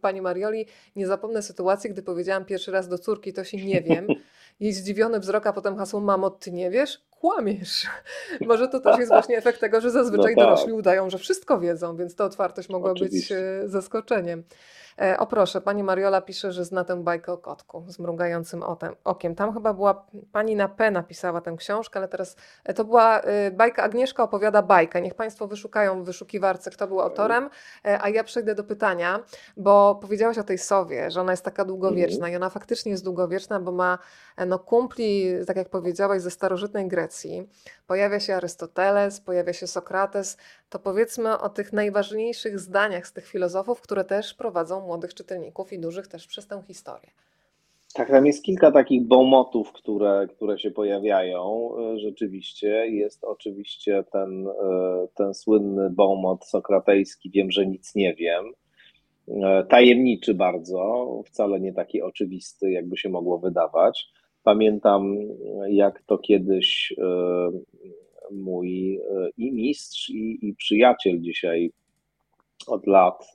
pani 0.00 0.20
Marioli. 0.20 0.66
Nie 0.96 1.06
zapomnę 1.06 1.42
sytuacji, 1.42 1.90
gdy 1.90 2.02
powiedziałam 2.02 2.44
pierwszy 2.44 2.70
raz 2.70 2.88
do 2.88 2.98
córki, 2.98 3.32
to 3.32 3.44
się 3.44 3.56
nie 3.56 3.82
wiem. 3.82 4.06
Jej 4.60 4.72
zdziwiony 4.72 5.20
wzrok, 5.20 5.46
a 5.46 5.52
potem 5.52 5.76
hasło, 5.76 6.00
mamo, 6.00 6.30
ty 6.30 6.52
nie 6.52 6.70
wiesz? 6.70 7.06
kłamiesz. 7.20 7.86
Może 8.40 8.68
to 8.68 8.80
też 8.80 8.98
jest 8.98 9.12
właśnie 9.16 9.38
efekt 9.38 9.60
tego, 9.60 9.80
że 9.80 9.90
zazwyczaj 9.90 10.34
no 10.36 10.42
tak. 10.42 10.50
dorośli 10.50 10.72
udają, 10.72 11.10
że 11.10 11.18
wszystko 11.18 11.60
wiedzą, 11.60 11.96
więc 11.96 12.16
ta 12.16 12.24
otwartość 12.24 12.68
mogła 12.68 12.90
Oczywiście. 12.90 13.34
być 13.34 13.64
e, 13.64 13.68
zaskoczeniem. 13.68 14.44
E, 15.00 15.18
o 15.18 15.26
proszę, 15.26 15.60
pani 15.60 15.82
Mariola 15.82 16.20
pisze, 16.20 16.52
że 16.52 16.64
zna 16.64 16.84
tę 16.84 17.02
bajkę 17.02 17.32
o 17.32 17.38
kotku 17.38 17.84
z 17.88 17.98
mrugającym 17.98 18.62
okiem. 19.04 19.34
Tam 19.34 19.54
chyba 19.54 19.74
była, 19.74 20.06
pani 20.32 20.56
na 20.56 20.68
P 20.68 20.90
napisała 20.90 21.40
tę 21.40 21.54
książkę, 21.58 21.98
ale 21.98 22.08
teraz 22.08 22.36
e, 22.64 22.74
to 22.74 22.84
była 22.84 23.20
e, 23.20 23.50
bajka, 23.50 23.82
Agnieszka 23.82 24.22
opowiada 24.22 24.62
bajkę. 24.62 25.02
Niech 25.02 25.14
państwo 25.14 25.46
wyszukają 25.46 26.02
w 26.02 26.06
wyszukiwarce, 26.06 26.70
kto 26.70 26.86
był 26.86 27.00
autorem, 27.00 27.50
a 28.00 28.08
ja 28.08 28.24
przejdę 28.24 28.54
do 28.54 28.64
pytania, 28.64 29.20
bo 29.56 29.94
powiedziałaś 29.94 30.38
o 30.38 30.44
tej 30.44 30.58
sowie, 30.58 31.10
że 31.10 31.20
ona 31.20 31.32
jest 31.32 31.44
taka 31.44 31.64
długowieczna 31.64 32.16
mhm. 32.16 32.32
i 32.32 32.36
ona 32.36 32.50
faktycznie 32.50 32.92
jest 32.92 33.04
długowieczna, 33.04 33.60
bo 33.60 33.72
ma 33.72 33.98
no, 34.46 34.58
kumpli, 34.58 35.32
tak 35.46 35.56
jak 35.56 35.68
powiedziałaś, 35.68 36.22
ze 36.22 36.30
starożytnej 36.30 36.88
Grecji. 36.88 37.48
Pojawia 37.86 38.20
się 38.20 38.36
Arystoteles, 38.36 39.20
pojawia 39.20 39.52
się 39.52 39.66
Sokrates, 39.66 40.36
to 40.76 40.80
powiedzmy 40.80 41.38
o 41.38 41.48
tych 41.48 41.72
najważniejszych 41.72 42.58
zdaniach 42.58 43.06
z 43.06 43.12
tych 43.12 43.26
filozofów, 43.26 43.80
które 43.80 44.04
też 44.04 44.34
prowadzą 44.34 44.80
młodych 44.80 45.14
czytelników 45.14 45.72
i 45.72 45.78
dużych 45.78 46.06
też 46.06 46.26
przez 46.26 46.46
tę 46.46 46.62
historię. 46.66 47.10
Tak, 47.94 48.10
tam 48.10 48.26
jest 48.26 48.44
kilka 48.44 48.72
takich 48.72 49.06
bomotów, 49.06 49.72
które, 49.72 50.26
które 50.36 50.58
się 50.58 50.70
pojawiają. 50.70 51.70
E, 51.78 51.98
rzeczywiście 51.98 52.68
jest 52.86 53.24
oczywiście 53.24 54.04
ten, 54.12 54.46
e, 54.48 54.52
ten 55.14 55.34
słynny 55.34 55.90
bomot 55.90 56.44
sokratejski, 56.44 57.30
wiem, 57.30 57.50
że 57.50 57.66
nic 57.66 57.94
nie 57.94 58.14
wiem. 58.14 58.44
E, 59.28 59.64
tajemniczy 59.64 60.34
bardzo, 60.34 61.06
wcale 61.26 61.60
nie 61.60 61.72
taki 61.72 62.02
oczywisty, 62.02 62.70
jakby 62.70 62.96
się 62.96 63.08
mogło 63.08 63.38
wydawać. 63.38 64.08
Pamiętam, 64.42 65.16
jak 65.68 66.02
to 66.06 66.18
kiedyś 66.18 66.94
mój 68.30 69.00
i 69.36 69.52
mistrz, 69.52 70.10
i, 70.10 70.48
i 70.48 70.54
przyjaciel 70.54 71.20
dzisiaj 71.20 71.70
od 72.66 72.86
lat 72.86 73.32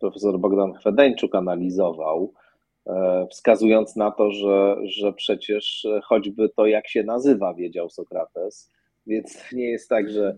profesor 0.00 0.38
Bogdan 0.38 0.72
Chwedeńczuk 0.72 1.34
analizował, 1.34 2.32
e, 2.86 3.26
wskazując 3.30 3.96
na 3.96 4.10
to, 4.10 4.30
że, 4.30 4.76
że 4.84 5.12
przecież 5.12 5.86
choćby 6.04 6.48
to, 6.48 6.66
jak 6.66 6.88
się 6.88 7.02
nazywa, 7.02 7.54
wiedział 7.54 7.90
Sokrates, 7.90 8.72
więc 9.06 9.52
nie 9.52 9.70
jest 9.70 9.88
tak, 9.88 10.10
że, 10.10 10.36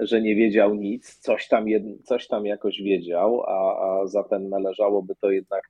że 0.00 0.22
nie 0.22 0.36
wiedział 0.36 0.74
nic, 0.74 1.18
coś 1.18 1.48
tam, 1.48 1.64
coś 2.04 2.26
tam 2.28 2.46
jakoś 2.46 2.82
wiedział, 2.82 3.42
a, 3.42 3.86
a 3.86 4.06
zatem 4.06 4.48
należałoby 4.48 5.14
to 5.20 5.30
jednak 5.30 5.62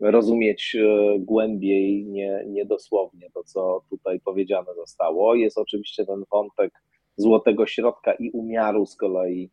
rozumieć 0.00 0.76
e, 0.76 1.18
głębiej, 1.18 2.06
nie, 2.06 2.44
nie 2.46 2.66
dosłownie 2.66 3.30
to, 3.34 3.44
co 3.44 3.80
tutaj 3.90 4.20
powiedziane 4.20 4.74
zostało. 4.74 5.34
Jest 5.34 5.58
oczywiście 5.58 6.06
ten 6.06 6.24
wątek 6.32 6.72
złotego 7.16 7.66
środka 7.66 8.12
i 8.12 8.30
umiaru 8.30 8.86
z 8.86 8.96
kolei 8.96 9.50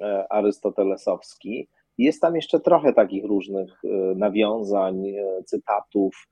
e, 0.00 0.32
arystotelesowski, 0.32 1.68
jest 1.98 2.20
tam 2.20 2.36
jeszcze 2.36 2.60
trochę 2.60 2.92
takich 2.92 3.24
różnych 3.24 3.84
e, 3.84 3.88
nawiązań, 4.14 5.02
cytatów, 5.44 6.28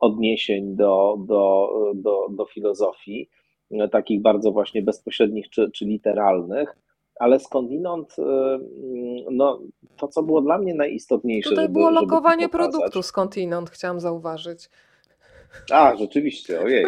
odniesień 0.00 0.76
do, 0.76 1.16
do, 1.26 1.70
do, 1.94 2.26
do 2.30 2.46
filozofii, 2.46 3.28
takich 3.92 4.22
bardzo 4.22 4.52
właśnie 4.52 4.82
bezpośrednich 4.82 5.50
czy, 5.50 5.70
czy 5.70 5.84
literalnych, 5.84 6.76
ale 7.20 7.40
skądinąd 7.40 8.16
no, 9.30 9.60
to, 9.96 10.08
co 10.08 10.22
było 10.22 10.40
dla 10.40 10.58
mnie 10.58 10.74
najistotniejsze. 10.74 11.50
Tutaj 11.50 11.64
żeby, 11.64 11.72
było 11.72 11.90
lokowanie 11.90 12.48
produktu 12.48 13.02
skądinąd, 13.02 13.70
chciałam 13.70 14.00
zauważyć. 14.00 14.70
A, 15.70 15.96
rzeczywiście, 15.96 16.60
ojej. 16.60 16.86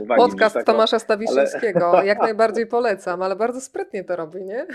Uwagi, 0.00 0.22
Podcast 0.22 0.54
taką, 0.54 0.72
Tomasza 0.72 0.98
Stawiszyńskiego, 0.98 1.86
ale... 1.90 2.06
jak 2.12 2.22
najbardziej 2.22 2.66
polecam, 2.66 3.22
ale 3.22 3.36
bardzo 3.36 3.60
sprytnie 3.60 4.04
to 4.04 4.16
robi, 4.16 4.44
nie? 4.44 4.66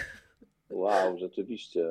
Wow, 0.69 1.17
rzeczywiście. 1.17 1.86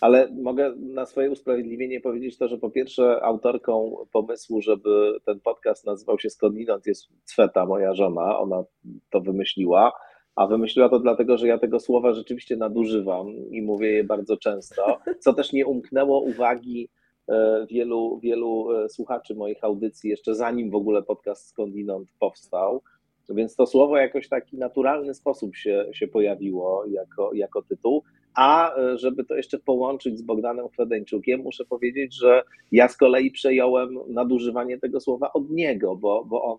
Ale 0.00 0.28
mogę 0.42 0.74
na 0.76 1.06
swoje 1.06 1.30
usprawiedliwienie 1.30 2.00
powiedzieć 2.00 2.38
to, 2.38 2.48
że 2.48 2.58
po 2.58 2.70
pierwsze 2.70 3.22
autorką 3.22 3.96
pomysłu, 4.12 4.62
żeby 4.62 5.18
ten 5.24 5.40
podcast 5.40 5.86
nazywał 5.86 6.18
się 6.18 6.30
Skądinąd 6.30 6.86
jest 6.86 7.08
Cweta, 7.24 7.66
moja 7.66 7.94
żona, 7.94 8.38
ona 8.38 8.64
to 9.10 9.20
wymyśliła, 9.20 9.92
a 10.36 10.46
wymyśliła 10.46 10.88
to 10.88 10.98
dlatego, 10.98 11.38
że 11.38 11.48
ja 11.48 11.58
tego 11.58 11.80
słowa 11.80 12.12
rzeczywiście 12.12 12.56
nadużywam 12.56 13.28
i 13.50 13.62
mówię 13.62 13.92
je 13.92 14.04
bardzo 14.04 14.36
często, 14.36 14.98
co 15.20 15.32
też 15.32 15.52
nie 15.52 15.66
umknęło 15.66 16.20
uwagi 16.20 16.88
e, 17.28 17.66
wielu, 17.70 18.18
wielu 18.22 18.72
e, 18.72 18.88
słuchaczy 18.88 19.34
moich 19.34 19.64
audycji, 19.64 20.10
jeszcze 20.10 20.34
zanim 20.34 20.70
w 20.70 20.74
ogóle 20.74 21.02
podcast 21.02 21.48
Skądinąd 21.48 22.08
powstał. 22.20 22.82
Więc 23.28 23.56
to 23.56 23.66
słowo 23.66 23.96
jakoś 23.96 24.28
taki 24.28 24.58
naturalny 24.58 25.14
sposób 25.14 25.56
się, 25.56 25.86
się 25.92 26.08
pojawiło 26.08 26.84
jako, 26.86 27.34
jako 27.34 27.62
tytuł. 27.62 28.02
A 28.34 28.76
e, 28.76 28.98
żeby 28.98 29.24
to 29.24 29.34
jeszcze 29.34 29.58
połączyć 29.58 30.18
z 30.18 30.22
Bogdanem 30.22 30.68
Chwedeńczukiem, 30.68 31.40
muszę 31.40 31.64
powiedzieć, 31.64 32.14
że 32.14 32.42
ja 32.72 32.88
z 32.88 32.96
kolei 32.96 33.30
przejąłem 33.30 33.98
nadużywanie 34.08 34.78
tego 34.78 35.00
słowa 35.00 35.32
od 35.32 35.50
niego, 35.50 35.96
bo, 35.96 36.24
bo 36.24 36.42
on. 36.42 36.58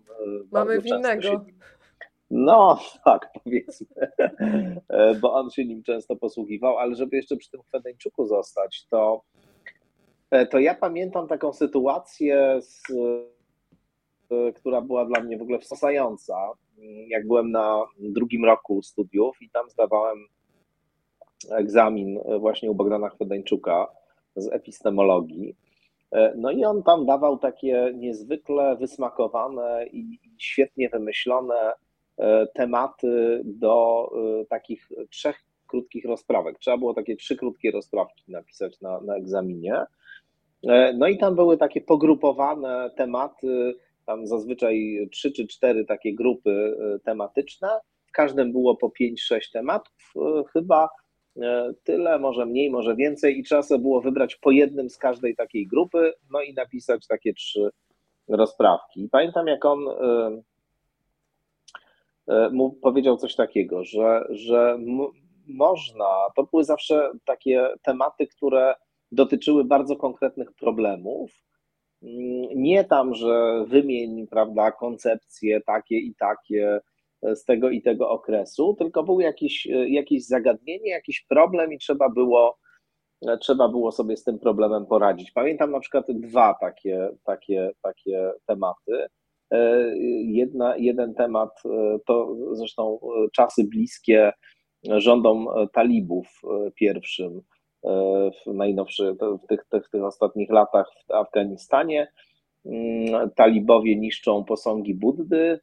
Mamy 0.52 0.80
winnego. 0.80 1.22
Się... 1.22 1.40
No, 2.30 2.78
tak, 3.04 3.30
powiedzmy, 3.44 3.86
e, 4.88 5.14
bo 5.14 5.34
on 5.34 5.50
się 5.50 5.64
nim 5.64 5.82
często 5.82 6.16
posługiwał, 6.16 6.78
ale 6.78 6.94
żeby 6.94 7.16
jeszcze 7.16 7.36
przy 7.36 7.50
tym 7.50 7.62
Chwedeńczuku 7.62 8.26
zostać, 8.26 8.86
to, 8.86 9.22
e, 10.30 10.46
to 10.46 10.58
ja 10.58 10.74
pamiętam 10.74 11.28
taką 11.28 11.52
sytuację, 11.52 12.58
z, 12.60 12.82
która 14.54 14.80
była 14.80 15.04
dla 15.04 15.20
mnie 15.20 15.38
w 15.38 15.42
ogóle 15.42 15.58
wstrząsająca. 15.58 16.50
Jak 17.08 17.26
byłem 17.26 17.50
na 17.50 17.84
drugim 17.98 18.44
roku 18.44 18.82
studiów 18.82 19.42
i 19.42 19.50
tam 19.50 19.70
zdawałem 19.70 20.18
egzamin 21.50 22.18
właśnie 22.40 22.70
u 22.70 22.74
Bogdana 22.74 23.08
Chwedeńczuka 23.08 23.86
z 24.36 24.52
epistemologii. 24.52 25.56
E, 26.12 26.32
no 26.36 26.50
i 26.50 26.64
on 26.64 26.82
tam 26.82 27.06
dawał 27.06 27.38
takie 27.38 27.92
niezwykle 27.94 28.76
wysmakowane 28.76 29.86
i 29.86 30.18
świetnie 30.38 30.88
wymyślone 30.88 31.54
e, 31.54 31.74
tematy 32.54 33.42
do 33.44 34.08
e, 34.40 34.44
takich 34.44 34.88
trzech 35.10 35.36
krótkich 35.66 36.04
rozprawek. 36.04 36.58
Trzeba 36.58 36.76
było 36.76 36.94
takie 36.94 37.16
trzy 37.16 37.36
krótkie 37.36 37.70
rozprawki 37.70 38.24
napisać 38.28 38.80
na, 38.80 39.00
na 39.00 39.16
egzaminie. 39.16 39.84
No 40.98 41.08
i 41.08 41.18
tam 41.18 41.34
były 41.34 41.56
takie 41.56 41.80
pogrupowane 41.80 42.90
tematy, 42.96 43.74
tam 44.06 44.26
zazwyczaj 44.26 45.08
trzy 45.12 45.32
czy 45.32 45.46
cztery 45.46 45.84
takie 45.84 46.14
grupy 46.14 46.76
tematyczne. 47.04 47.68
W 48.06 48.12
każdym 48.12 48.52
było 48.52 48.76
po 48.76 48.90
pięć, 48.90 49.22
sześć 49.22 49.50
tematów. 49.50 50.12
Chyba 50.52 50.88
E, 51.42 51.72
tyle, 51.84 52.18
może 52.18 52.46
mniej, 52.46 52.70
może 52.70 52.96
więcej 52.96 53.38
i 53.38 53.42
trzeba 53.42 53.62
sobie 53.62 53.82
było 53.82 54.00
wybrać 54.00 54.36
po 54.36 54.50
jednym 54.50 54.90
z 54.90 54.98
każdej 54.98 55.36
takiej 55.36 55.66
grupy, 55.66 56.12
no 56.30 56.42
i 56.42 56.54
napisać 56.54 57.06
takie 57.06 57.34
trzy 57.34 57.70
rozprawki. 58.28 59.02
I 59.02 59.08
pamiętam, 59.08 59.46
jak 59.46 59.64
on 59.64 59.88
e, 59.88 59.92
e, 59.92 60.42
mu 62.52 62.72
powiedział 62.72 63.16
coś 63.16 63.34
takiego, 63.34 63.84
że, 63.84 64.26
że 64.30 64.78
można, 65.48 66.26
to 66.36 66.44
były 66.44 66.64
zawsze 66.64 67.10
takie 67.24 67.68
tematy, 67.82 68.26
które 68.26 68.74
dotyczyły 69.12 69.64
bardzo 69.64 69.96
konkretnych 69.96 70.52
problemów. 70.52 71.30
Mm, 72.02 72.48
nie 72.54 72.84
tam, 72.84 73.14
że 73.14 73.64
wymień, 73.66 74.26
prawda, 74.26 74.72
koncepcje 74.72 75.60
takie 75.60 75.98
i 75.98 76.14
takie, 76.14 76.80
z 77.22 77.44
tego 77.44 77.70
i 77.70 77.82
tego 77.82 78.10
okresu, 78.10 78.74
tylko 78.78 79.02
był 79.02 79.20
jakiś, 79.20 79.66
jakieś 79.88 80.26
zagadnienie, 80.26 80.90
jakiś 80.90 81.24
problem 81.28 81.72
i 81.72 81.78
trzeba 81.78 82.08
było, 82.08 82.58
trzeba 83.40 83.68
było 83.68 83.92
sobie 83.92 84.16
z 84.16 84.24
tym 84.24 84.38
problemem 84.38 84.86
poradzić. 84.86 85.32
Pamiętam 85.32 85.70
na 85.70 85.80
przykład 85.80 86.06
dwa 86.08 86.54
takie, 86.60 87.08
takie, 87.24 87.70
takie 87.82 88.32
tematy. 88.46 89.06
Jedna, 90.22 90.76
jeden 90.76 91.14
temat 91.14 91.62
to 92.06 92.36
zresztą 92.52 92.98
czasy 93.32 93.64
bliskie 93.64 94.32
rządom 94.84 95.48
talibów 95.72 96.42
pierwszym 96.74 97.42
w 98.46 98.54
najnowszy, 98.54 99.16
w 99.44 99.46
tych, 99.46 99.64
tych, 99.64 99.88
tych 99.90 100.04
ostatnich 100.04 100.50
latach 100.50 100.86
w 101.08 101.10
Afganistanie. 101.10 102.12
Talibowie 103.36 103.96
niszczą 103.96 104.44
posągi 104.44 104.94
Buddy, 104.94 105.60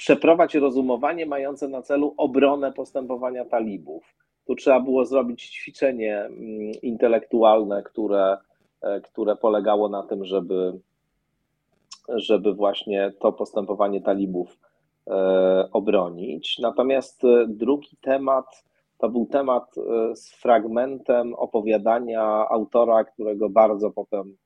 przeprowadź 0.00 0.54
rozumowanie 0.54 1.26
mające 1.26 1.68
na 1.68 1.82
celu 1.82 2.14
obronę 2.16 2.72
postępowania 2.72 3.44
talibów. 3.44 4.14
Tu 4.46 4.54
trzeba 4.54 4.80
było 4.80 5.04
zrobić 5.04 5.46
ćwiczenie 5.50 6.18
mm, 6.18 6.72
intelektualne, 6.82 7.82
które, 7.82 8.32
e, 8.32 8.36
które 9.04 9.36
polegało 9.36 9.88
na 9.88 10.02
tym, 10.02 10.24
żeby, 10.24 10.78
żeby 12.08 12.54
właśnie 12.54 13.12
to 13.20 13.32
postępowanie 13.32 14.00
talibów 14.00 14.58
e, 15.06 15.68
obronić. 15.72 16.58
Natomiast 16.58 17.24
e, 17.24 17.46
drugi 17.48 17.96
temat 18.00 18.64
to 18.98 19.08
był 19.08 19.26
temat 19.26 19.74
z 20.14 20.34
fragmentem 20.34 21.34
opowiadania 21.34 22.48
autora, 22.48 23.04
którego 23.04 23.48
bardzo 23.48 23.90
potem 23.90 24.36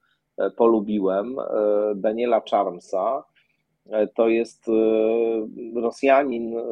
polubiłem, 0.57 1.37
Daniela 1.95 2.43
Charmsa 2.51 3.25
E, 3.91 4.07
to 4.07 4.29
jest 4.29 4.69
e, 4.69 5.81
Rosjanin, 5.81 6.59
e, 6.59 6.63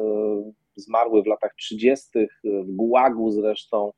zmarły 0.75 1.23
w 1.23 1.27
latach 1.27 1.55
30., 1.55 2.27
w 2.43 2.75
Gułagu 2.75 3.31
zresztą, 3.31 3.91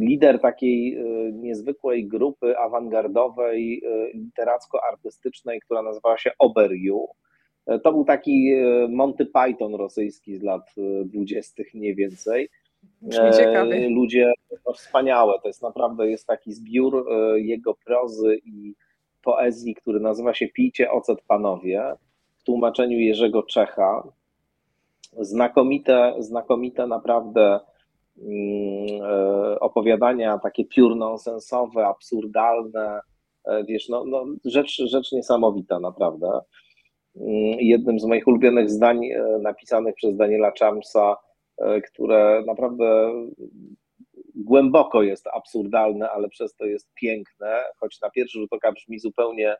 lider 0.00 0.40
takiej 0.40 0.98
niezwykłej 1.32 2.08
grupy 2.08 2.58
awangardowej, 2.58 3.82
literacko-artystycznej, 4.14 5.60
która 5.60 5.82
nazywała 5.82 6.18
się 6.18 6.30
Oberiu. 6.38 7.06
To 7.82 7.92
był 7.92 8.04
taki 8.04 8.54
Monty 8.88 9.26
Python 9.26 9.74
rosyjski 9.74 10.36
z 10.36 10.42
lat 10.42 10.74
dwudziestych 11.04 11.74
mniej 11.74 11.94
więcej. 11.94 12.48
Ludzie 13.90 14.32
no, 14.66 14.72
wspaniałe, 14.72 15.34
to 15.42 15.48
jest 15.48 15.62
naprawdę 15.62 16.10
jest 16.10 16.26
taki 16.26 16.52
zbiór 16.52 17.06
jego 17.36 17.74
prozy 17.74 18.40
i 18.44 18.74
poezji, 19.24 19.74
który 19.74 20.00
nazywa 20.00 20.34
się 20.34 20.48
Pijcie 20.48 20.90
ocet 20.90 21.22
panowie, 21.28 21.82
w 22.38 22.42
tłumaczeniu 22.44 22.98
Jerzego 22.98 23.42
Czecha. 23.42 24.08
Znakomite, 25.20 26.14
znakomite 26.18 26.86
naprawdę 26.86 27.40
e, 27.52 27.60
opowiadania, 29.60 30.38
takie 30.38 30.64
pure 30.64 30.94
nonsensowe, 30.96 31.86
absurdalne, 31.86 33.00
e, 33.44 33.64
wiesz, 33.64 33.88
no, 33.88 34.04
no 34.04 34.24
rzecz, 34.44 34.76
rzecz 34.76 35.12
niesamowita 35.12 35.80
naprawdę. 35.80 36.40
Mm, 37.16 37.58
jednym 37.60 38.00
z 38.00 38.04
moich 38.04 38.26
ulubionych 38.26 38.70
zdań 38.70 39.04
e, 39.04 39.38
napisanych 39.42 39.94
przez 39.94 40.16
Daniela 40.16 40.52
Chamsa, 40.58 41.16
które 41.92 42.42
naprawdę 42.46 43.12
głęboko 44.34 45.02
jest 45.02 45.26
absurdalne, 45.26 46.10
ale 46.10 46.28
przez 46.28 46.56
to 46.56 46.64
jest 46.64 46.94
piękne, 46.94 47.64
choć 47.76 48.00
na 48.00 48.10
pierwszy 48.10 48.38
rzut 48.38 48.52
oka 48.52 48.72
brzmi 48.72 48.98
zupełnie, 48.98 49.56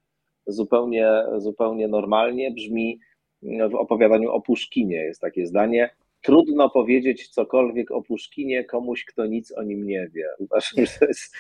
zupełnie, 0.47 1.09
zupełnie 1.37 1.89
normalnie, 1.89 2.51
brzmi 2.51 2.99
w 3.43 3.75
opowiadaniu 3.75 4.31
o 4.31 4.41
Puszkinie. 4.41 4.97
Jest 4.97 5.21
takie 5.21 5.47
zdanie, 5.47 5.91
trudno 6.25 6.71
powiedzieć 6.71 7.29
cokolwiek 7.29 7.91
o 7.91 8.03
Puszkinie 8.03 8.65
komuś, 8.65 9.05
kto 9.05 9.27
nic 9.27 9.53
o 9.59 9.63
nim 9.63 9.87
nie 9.87 10.09
wie. 10.15 10.29
Uważam, 10.39 10.87
że 10.87 10.99
to 10.99 11.07
jest, 11.07 11.35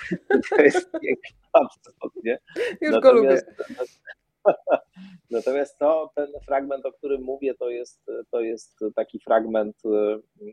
to 0.51 0.63
jest 0.63 0.91
piękne 0.93 1.39
absolutnie. 1.53 2.39
Już 2.81 2.93
Natomiast, 2.93 3.03
go 3.03 3.13
lubię. 3.13 3.41
Natomiast 5.31 5.79
to, 5.79 6.11
ten 6.15 6.27
fragment, 6.47 6.87
o 6.87 6.93
którym 6.93 7.23
mówię, 7.23 7.55
to 7.55 7.71
jest, 7.71 8.11
to 8.31 8.41
jest 8.41 8.81
taki 8.95 9.21
fragment. 9.21 9.77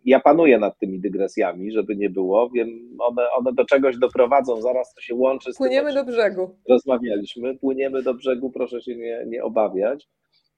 Ja 0.06 0.20
panuję 0.20 0.60
nad 0.60 0.80
tymi 0.80 1.00
dygresjami, 1.00 1.72
żeby 1.72 1.96
nie 1.96 2.10
było. 2.10 2.50
Wiem, 2.50 2.98
one, 3.00 3.32
one 3.32 3.54
do 3.54 3.66
czegoś 3.66 3.98
doprowadzą, 3.98 4.62
zaraz 4.62 4.94
to 4.94 5.02
się 5.02 5.16
łączy 5.16 5.54
z 5.54 5.58
Płyniemy 5.58 5.94
tym, 5.94 6.06
do 6.06 6.12
brzegu. 6.12 6.56
Rozmawialiśmy, 6.70 7.58
płyniemy 7.58 8.02
do 8.02 8.14
brzegu, 8.14 8.52
proszę 8.52 8.82
się 8.82 8.96
nie, 8.96 9.24
nie 9.28 9.44
obawiać. 9.44 10.08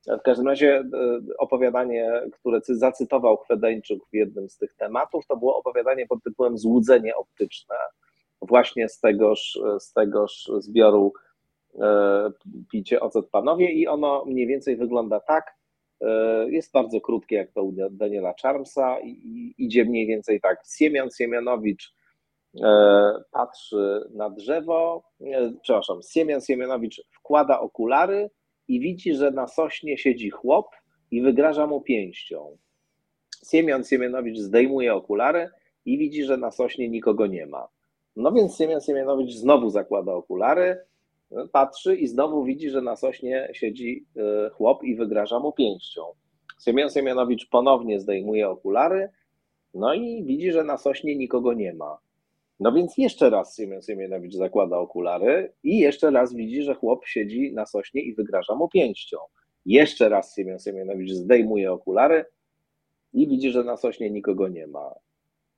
W 0.07 0.21
każdym 0.21 0.47
razie 0.47 0.77
e, 0.77 0.83
opowiadanie, 1.37 2.11
które 2.31 2.59
zacytował 2.67 3.37
Chwedeńczuk 3.37 4.09
w 4.09 4.15
jednym 4.15 4.49
z 4.49 4.57
tych 4.57 4.73
tematów, 4.73 5.27
to 5.27 5.37
było 5.37 5.57
opowiadanie 5.57 6.07
pod 6.07 6.23
tytułem 6.23 6.57
Złudzenie 6.57 7.15
optyczne, 7.15 7.75
właśnie 8.41 8.89
z 8.89 8.99
tegoż, 8.99 9.59
z 9.79 9.93
tegoż 9.93 10.51
zbioru 10.59 11.13
E, 11.81 12.31
picie 12.71 12.99
ocet 12.99 13.29
panowie 13.29 13.71
i 13.71 13.87
ono 13.87 14.25
mniej 14.25 14.47
więcej 14.47 14.77
wygląda 14.77 15.19
tak, 15.19 15.55
e, 16.01 16.49
jest 16.49 16.71
bardzo 16.71 17.01
krótkie 17.01 17.35
jak 17.35 17.51
to 17.51 17.63
u 17.63 17.73
Daniela 17.91 18.33
Charmsa 18.41 18.99
i 18.99 19.53
idzie 19.57 19.85
mniej 19.85 20.07
więcej 20.07 20.41
tak, 20.41 20.63
Siemian 20.77 21.09
Siemianowicz 21.17 21.93
patrzy 23.31 24.09
na 24.15 24.29
drzewo, 24.29 25.03
przepraszam, 25.61 25.99
Siemian 26.13 26.41
Siemianowicz 26.41 27.01
wkłada 27.11 27.59
okulary 27.59 28.29
i 28.67 28.79
widzi, 28.79 29.15
że 29.15 29.31
na 29.31 29.47
sośnie 29.47 29.97
siedzi 29.97 30.29
chłop 30.29 30.67
i 31.11 31.21
wygraża 31.21 31.67
mu 31.67 31.81
pięścią. 31.81 32.57
Siemian 33.51 33.83
Siemianowicz 33.83 34.37
zdejmuje 34.37 34.93
okulary 34.93 35.49
i 35.85 35.97
widzi, 35.97 36.23
że 36.23 36.37
na 36.37 36.51
sośnie 36.51 36.89
nikogo 36.89 37.27
nie 37.27 37.45
ma. 37.45 37.67
No 38.15 38.31
więc 38.31 38.57
Siemian 38.57 38.81
Siemianowicz 38.81 39.31
znowu 39.31 39.69
zakłada 39.69 40.13
okulary, 40.13 40.77
patrzy 41.51 41.95
i 41.95 42.07
znowu 42.07 42.43
widzi, 42.43 42.69
że 42.69 42.81
na 42.81 42.95
sośnie 42.95 43.49
siedzi 43.53 44.05
e, 44.15 44.49
chłop 44.49 44.83
i 44.83 44.95
wygraża 44.95 45.39
mu 45.39 45.51
pięścią. 45.51 46.01
Siemian 46.63 46.89
Siemianowicz 46.89 47.49
ponownie 47.49 47.99
zdejmuje 47.99 48.49
okulary, 48.49 49.09
no 49.73 49.93
i 49.93 50.23
widzi, 50.23 50.51
że 50.51 50.63
na 50.63 50.77
sośnie 50.77 51.15
nikogo 51.15 51.53
nie 51.53 51.73
ma. 51.73 51.97
No 52.59 52.71
więc 52.71 52.97
jeszcze 52.97 53.29
raz 53.29 53.55
Siemian 53.55 53.81
Siemianowicz 53.81 54.35
zakłada 54.35 54.77
okulary 54.77 55.53
i 55.63 55.79
jeszcze 55.79 56.11
raz 56.11 56.33
widzi, 56.33 56.63
że 56.63 56.75
chłop 56.75 57.05
siedzi 57.05 57.53
na 57.53 57.65
sośnie 57.65 58.01
i 58.01 58.13
wygraża 58.15 58.55
mu 58.55 58.69
pięścią. 58.69 59.17
Jeszcze 59.65 60.09
raz 60.09 60.35
Siemian 60.35 60.59
Siemianowicz 60.59 61.11
zdejmuje 61.11 61.71
okulary 61.71 62.25
i 63.13 63.27
widzi, 63.27 63.51
że 63.51 63.63
na 63.63 63.77
sośnie 63.77 64.09
nikogo 64.09 64.47
nie 64.47 64.67
ma. 64.67 64.95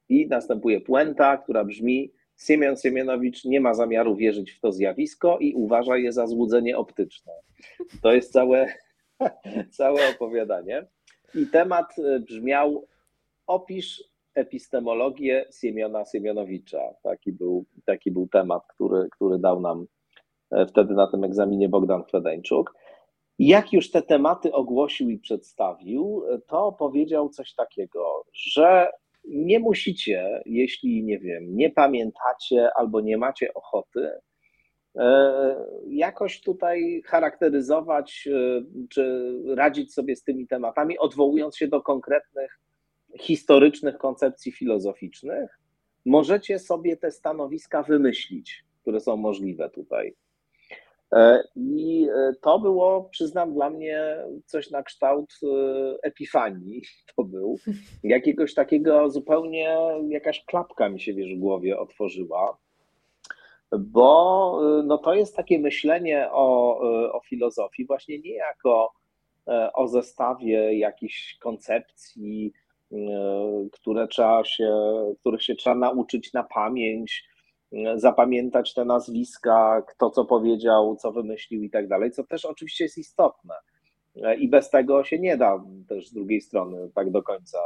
I 0.10 0.28
następuje 0.28 0.82
puenta, 0.82 1.38
która 1.38 1.66
brzmi: 1.66 2.12
Siemian 2.38 2.78
Siemianowicz 2.78 3.46
nie 3.46 3.62
ma 3.62 3.74
zamiaru 3.74 4.16
wierzyć 4.16 4.52
w 4.52 4.60
to 4.60 4.72
zjawisko 4.72 5.38
i 5.40 5.54
uważa 5.54 5.98
je 5.98 6.12
za 6.12 6.28
złudzenie 6.28 6.78
optyczne. 6.78 7.34
To 8.02 8.14
jest 8.14 8.32
całe, 8.32 8.74
całe 9.78 10.10
opowiadanie. 10.10 10.88
I 11.36 11.48
temat 11.48 12.00
e, 12.00 12.20
brzmiał: 12.20 12.88
opisz 13.48 14.15
epistemologię 14.36 15.46
Siemiona 15.62 16.06
Siemianowicza. 16.06 16.82
Taki 17.04 17.32
był, 17.32 17.66
taki 17.86 18.12
był 18.12 18.28
temat, 18.28 18.64
który, 18.68 19.08
który 19.12 19.40
dał 19.40 19.60
nam 19.60 19.86
e, 20.52 20.66
wtedy 20.66 20.94
na 20.94 21.12
tym 21.12 21.24
egzaminie 21.24 21.70
Bogdan 21.70 22.04
Chwedeńczuk. 22.04 22.74
Jak 23.40 23.74
już 23.74 23.92
te 23.92 24.02
tematy 24.02 24.52
ogłosił 24.52 25.10
i 25.10 25.20
przedstawił, 25.20 26.24
to 26.48 26.72
powiedział 26.72 27.30
coś 27.30 27.54
takiego, 27.54 28.26
że 28.34 28.92
nie 29.28 29.60
musicie, 29.60 30.42
jeśli 30.46 31.04
nie 31.04 31.20
wiem, 31.20 31.56
nie 31.56 31.70
pamiętacie 31.70 32.70
albo 32.76 33.02
nie 33.02 33.18
macie 33.18 33.54
ochoty, 33.54 34.12
e, 34.98 35.66
jakoś 35.88 36.42
tutaj 36.42 37.02
charakteryzować 37.06 38.28
e, 38.32 38.62
czy 38.90 39.34
radzić 39.56 39.94
sobie 39.94 40.16
z 40.16 40.24
tymi 40.24 40.48
tematami, 40.48 40.98
odwołując 40.98 41.58
się 41.58 41.68
do 41.68 41.82
konkretnych 41.82 42.60
historycznych 43.20 43.98
koncepcji 43.98 44.52
filozoficznych. 44.52 45.60
Możecie 46.06 46.60
sobie 46.60 46.98
te 46.98 47.12
stanowiska 47.12 47.84
wymyślić, 47.84 48.64
które 48.82 49.00
są 49.00 49.18
możliwe 49.18 49.70
tutaj. 49.70 50.16
E, 51.14 51.44
I 51.56 52.08
e, 52.16 52.34
to 52.42 52.60
było, 52.60 53.04
przyznam, 53.04 53.54
dla 53.54 53.70
mnie 53.70 54.18
coś 54.46 54.72
na 54.72 54.84
kształt 54.84 55.40
e, 55.44 55.48
epifanii. 56.04 56.82
To 57.16 57.24
był 57.24 57.60
jakiegoś 58.04 58.54
takiego 58.54 59.10
zupełnie, 59.10 59.78
jakaś 60.10 60.46
klapka 60.46 60.90
mi 60.90 61.02
się 61.02 61.14
wiesz, 61.14 61.36
w 61.36 61.40
głowie 61.40 61.80
otworzyła, 61.80 62.58
bo 63.80 64.62
no, 64.86 64.98
to 64.98 65.14
jest 65.14 65.36
takie 65.36 65.60
myślenie 65.60 66.28
o, 66.32 66.80
o 67.14 67.22
filozofii, 67.26 67.86
właśnie 67.86 68.20
nie 68.20 68.34
jako 68.34 68.94
o 69.74 69.88
zestawie 69.88 70.78
jakichś 70.78 71.38
koncepcji, 71.38 72.54
które 73.72 74.08
trzeba 74.08 74.46
się, 74.46 74.74
których 75.20 75.44
się 75.44 75.56
trzeba 75.56 75.76
nauczyć 75.76 76.34
na 76.34 76.44
pamięć, 76.44 77.24
zapamiętać 77.96 78.74
te 78.74 78.86
nazwiska, 78.86 79.82
kto 79.88 80.10
co 80.10 80.26
powiedział, 80.26 80.96
co 80.96 81.12
wymyślił 81.12 81.64
i 81.64 81.70
tak 81.70 81.88
dalej, 81.88 82.12
co 82.12 82.24
też 82.24 82.46
oczywiście 82.46 82.84
jest 82.84 82.98
istotne. 82.98 83.54
I 84.40 84.50
bez 84.50 84.70
tego 84.70 85.04
się 85.04 85.20
nie 85.20 85.38
da 85.38 85.64
też 85.90 86.08
z 86.08 86.14
drugiej 86.14 86.42
strony 86.42 86.90
tak 86.96 87.12
do 87.12 87.24
końca 87.24 87.58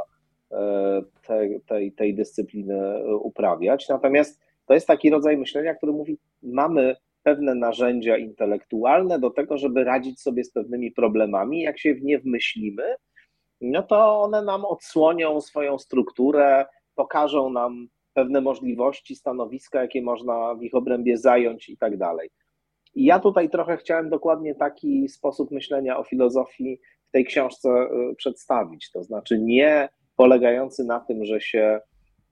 e, 0.51 1.01
tej, 1.27 1.61
tej, 1.61 1.91
tej 1.91 2.15
dyscypliny 2.15 3.15
uprawiać. 3.17 3.89
Natomiast 3.89 4.39
to 4.65 4.73
jest 4.73 4.87
taki 4.87 5.09
rodzaj 5.09 5.37
myślenia, 5.37 5.75
który 5.75 5.91
mówi, 5.91 6.17
mamy 6.43 6.95
pewne 7.23 7.55
narzędzia 7.55 8.17
intelektualne 8.17 9.19
do 9.19 9.29
tego, 9.29 9.57
żeby 9.57 9.83
radzić 9.83 10.21
sobie 10.21 10.43
z 10.43 10.51
pewnymi 10.51 10.91
problemami. 10.91 11.61
Jak 11.61 11.79
się 11.79 11.95
w 11.95 12.03
nie 12.03 12.19
wmyślimy, 12.19 12.83
no 13.61 13.83
to 13.83 14.21
one 14.21 14.41
nam 14.41 14.65
odsłonią 14.65 15.41
swoją 15.41 15.79
strukturę, 15.79 16.65
pokażą 16.95 17.49
nam 17.49 17.87
pewne 18.13 18.41
możliwości, 18.41 19.15
stanowiska, 19.15 19.81
jakie 19.81 20.01
można 20.01 20.55
w 20.55 20.63
ich 20.63 20.75
obrębie 20.75 21.17
zająć 21.17 21.69
i 21.69 21.77
tak 21.77 21.97
dalej. 21.97 22.29
I 22.95 23.05
ja 23.05 23.19
tutaj 23.19 23.49
trochę 23.49 23.77
chciałem 23.77 24.09
dokładnie 24.09 24.55
taki 24.55 25.09
sposób 25.09 25.51
myślenia 25.51 25.97
o 25.97 26.03
filozofii 26.03 26.79
w 27.07 27.11
tej 27.11 27.25
książce 27.25 27.69
y, 27.69 28.15
przedstawić. 28.15 28.91
To 28.91 29.03
znaczy 29.03 29.39
nie 29.39 29.89
polegający 30.15 30.83
na 30.83 30.99
tym, 30.99 31.25
że 31.25 31.41
się 31.41 31.79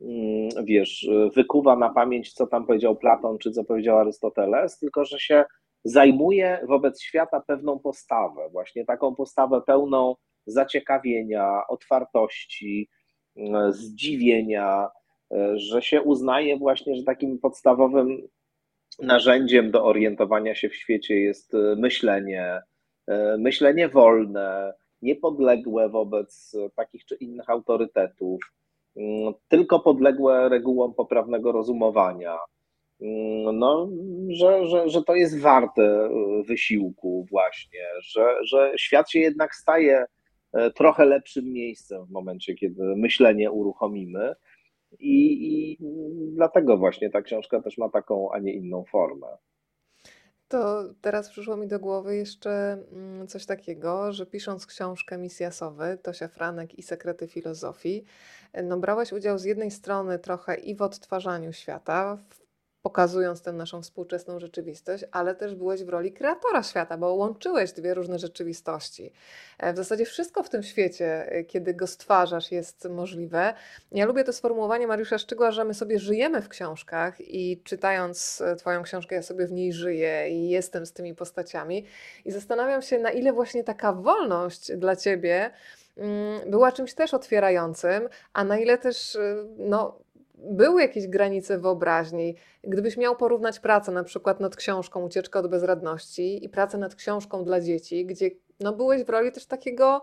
mm, 0.02 0.50
wiesz, 0.66 1.10
wykuwa 1.36 1.76
na 1.76 1.90
pamięć, 1.90 2.34
co 2.34 2.48
tam 2.48 2.66
powiedział 2.66 2.96
Platon, 2.96 3.38
czy 3.38 3.52
co 3.52 3.64
powiedział 3.64 3.98
Arystoteles, 3.98 4.80
tylko 4.80 5.06
że 5.06 5.20
się 5.20 5.46
zajmuje 5.84 6.60
wobec 6.68 7.02
świata 7.02 7.42
pewną 7.48 7.80
postawę, 7.80 8.50
właśnie 8.52 8.86
taką 8.86 9.16
postawę 9.16 9.62
pełną 9.62 10.16
zaciekawienia, 10.48 11.62
otwartości, 11.68 12.90
mm, 13.36 13.74
zdziwienia, 13.74 14.90
E, 15.32 15.60
że 15.60 15.82
się 15.82 16.02
uznaje 16.02 16.58
właśnie, 16.58 16.96
że 16.96 17.04
takim 17.04 17.40
podstawowym 17.40 18.28
narzędziem 19.00 19.72
do 19.72 19.86
orientowania 19.86 20.56
się 20.56 20.70
w 20.70 20.76
świecie 20.76 21.16
jest 21.16 21.54
e, 21.54 21.76
myślenie, 21.76 22.62
e, 23.08 23.38
myślenie 23.38 23.90
wolne, 23.90 24.74
niepodległe 25.02 25.90
wobec 25.90 26.56
takich 26.76 27.06
czy 27.06 27.16
innych 27.16 27.50
autorytetów, 27.50 28.42
mm, 28.96 29.34
tylko 29.48 29.80
podległe 29.80 30.50
regułom 30.50 30.94
poprawnego 30.94 31.52
rozumowania. 31.52 32.38
Mm, 33.02 33.60
no, 33.60 33.90
że, 34.30 34.68
że, 34.68 34.90
że 34.90 35.04
to 35.04 35.16
jest 35.16 35.40
warte 35.40 36.10
wysiłku, 36.48 37.26
właśnie, 37.32 37.86
że, 38.02 38.38
że 38.44 38.74
świat 38.78 39.12
się 39.12 39.20
jednak 39.20 39.56
staje 39.56 40.06
trochę 40.76 41.06
lepszym 41.06 41.54
miejscem 41.54 42.06
w 42.06 42.12
momencie, 42.12 42.56
kiedy 42.56 42.96
myślenie 42.96 43.52
uruchomimy. 43.52 44.36
I, 45.00 45.48
I 45.48 45.78
dlatego 46.36 46.78
właśnie 46.78 47.10
ta 47.10 47.22
książka 47.22 47.62
też 47.62 47.78
ma 47.78 47.90
taką, 47.90 48.32
a 48.32 48.40
nie 48.40 48.54
inną 48.54 48.84
formę. 48.84 49.28
To 50.48 50.84
teraz 51.02 51.30
przyszło 51.30 51.58
mi 51.58 51.68
do 51.68 51.80
głowy 51.80 52.16
jeszcze 52.16 52.78
mm, 52.92 53.28
coś 53.28 53.46
takiego, 53.46 54.14
że 54.14 54.26
pisząc 54.26 54.66
książkę 54.66 55.18
Misja 55.18 55.52
Sowy, 55.52 55.98
Tosia 56.04 56.28
Franek 56.28 56.80
i 56.80 56.84
Sekrety 56.84 57.28
Filozofii, 57.28 58.04
no 58.64 58.78
brałeś 58.78 59.12
udział 59.12 59.38
z 59.38 59.44
jednej 59.44 59.72
strony 59.72 60.20
trochę 60.20 60.56
i 60.56 60.76
w 60.76 60.82
odtwarzaniu 60.82 61.54
świata, 61.54 62.18
w 62.30 62.47
pokazując 62.88 63.42
tę 63.42 63.54
naszą 63.54 63.82
współczesną 63.82 64.40
rzeczywistość, 64.40 65.04
ale 65.12 65.36
też 65.36 65.56
byłeś 65.56 65.84
w 65.84 65.90
roli 65.90 66.12
kreatora 66.12 66.64
świata, 66.64 66.98
bo 66.98 67.14
łączyłeś 67.14 67.72
dwie 67.72 67.94
różne 67.94 68.20
rzeczywistości. 68.20 69.14
E, 69.58 69.74
w 69.74 69.76
zasadzie 69.76 70.06
wszystko 70.06 70.44
w 70.44 70.50
tym 70.50 70.64
świecie, 70.64 71.32
e, 71.32 71.44
kiedy 71.44 71.74
go 71.74 71.88
stwarzasz, 71.88 72.52
jest 72.52 72.88
możliwe. 72.90 73.54
Ja 73.92 74.06
lubię 74.06 74.24
to 74.24 74.34
sformułowanie 74.34 74.88
Mariusza 74.88 75.18
Szczygła, 75.18 75.52
że 75.52 75.66
my 75.66 75.74
sobie 75.74 76.00
żyjemy 76.00 76.42
w 76.42 76.50
książkach 76.50 77.22
i 77.22 77.62
czytając 77.64 78.42
e, 78.42 78.56
Twoją 78.56 78.84
książkę, 78.84 79.16
ja 79.16 79.22
sobie 79.22 79.48
w 79.48 79.52
niej 79.52 79.74
żyję 79.74 80.30
i 80.30 80.50
jestem 80.50 80.86
z 80.86 80.94
tymi 80.94 81.16
postaciami. 81.16 81.86
I 82.26 82.32
zastanawiam 82.32 82.82
się, 82.82 83.00
na 83.00 83.12
ile 83.12 83.34
właśnie 83.34 83.64
taka 83.64 83.94
wolność 83.94 84.72
dla 84.72 84.96
Ciebie 84.96 85.52
mm, 85.98 86.52
była 86.52 86.72
czymś 86.72 86.94
też 86.94 87.14
otwierającym, 87.14 88.10
a 88.34 88.44
na 88.44 88.58
ile 88.58 88.78
też 88.78 89.18
no, 89.58 90.00
były 90.38 90.82
jakieś 90.82 91.08
granice 91.08 91.58
wyobraźni. 91.58 92.36
Gdybyś 92.64 92.98
miał 92.98 93.16
porównać 93.16 93.60
pracę 93.60 93.92
na 93.92 94.04
przykład 94.04 94.40
nad 94.40 94.56
książką 94.56 95.06
Ucieczka 95.06 95.40
od 95.40 95.48
bezradności 95.48 96.46
i 96.46 96.50
pracę 96.50 96.78
nad 96.78 96.96
książką 96.96 97.44
dla 97.44 97.62
dzieci, 97.62 98.06
gdzie 98.06 98.30
no, 98.60 98.74
byłeś 98.74 99.04
w 99.04 99.10
roli 99.10 99.32
też 99.32 99.46
takiego 99.46 100.02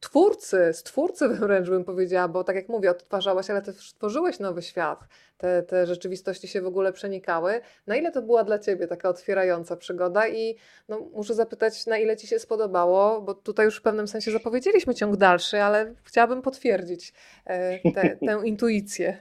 twórcy, 0.00 0.72
stwórcy 0.72 1.28
wręcz 1.38 1.68
bym 1.68 1.84
powiedziała, 1.84 2.28
bo 2.28 2.44
tak 2.44 2.56
jak 2.56 2.68
mówię, 2.68 2.90
odtwarzałeś, 2.90 3.50
ale 3.50 3.62
też 3.62 3.92
tworzyłeś 3.92 4.38
nowy 4.38 4.62
świat. 4.62 5.00
Te, 5.38 5.62
te 5.62 5.86
rzeczywistości 5.86 6.48
się 6.48 6.62
w 6.62 6.66
ogóle 6.66 6.92
przenikały. 6.92 7.60
Na 7.86 7.96
ile 7.96 8.12
to 8.12 8.22
była 8.22 8.44
dla 8.44 8.58
Ciebie 8.58 8.86
taka 8.86 9.08
otwierająca 9.08 9.76
przygoda 9.76 10.28
i 10.28 10.56
no, 10.88 11.00
muszę 11.14 11.34
zapytać, 11.34 11.86
na 11.86 11.98
ile 11.98 12.16
Ci 12.16 12.26
się 12.26 12.38
spodobało, 12.38 13.20
bo 13.20 13.34
tutaj 13.34 13.66
już 13.66 13.76
w 13.76 13.82
pewnym 13.82 14.08
sensie 14.08 14.30
zapowiedzieliśmy 14.30 14.94
ciąg 14.94 15.16
dalszy, 15.16 15.62
ale 15.62 15.94
chciałabym 16.02 16.42
potwierdzić 16.42 17.12
e, 17.44 17.92
te, 17.92 18.16
tę 18.26 18.40
intuicję. 18.44 19.18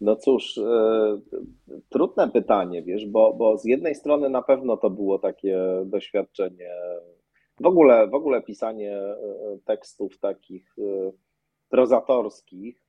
No 0.00 0.16
cóż, 0.16 0.58
e, 0.58 1.18
trudne 1.88 2.30
pytanie, 2.30 2.82
wiesz, 2.82 3.06
bo, 3.06 3.34
bo 3.34 3.58
z 3.58 3.64
jednej 3.64 3.94
strony 3.94 4.28
na 4.28 4.42
pewno 4.42 4.76
to 4.76 4.90
było 4.90 5.18
takie 5.18 5.58
doświadczenie, 5.84 6.70
w 7.60 7.66
ogóle, 7.66 8.08
w 8.08 8.14
ogóle 8.14 8.42
pisanie 8.42 8.96
e, 8.96 9.16
tekstów 9.64 10.18
takich 10.18 10.74
e, 10.78 11.12
prozatorskich, 11.68 12.84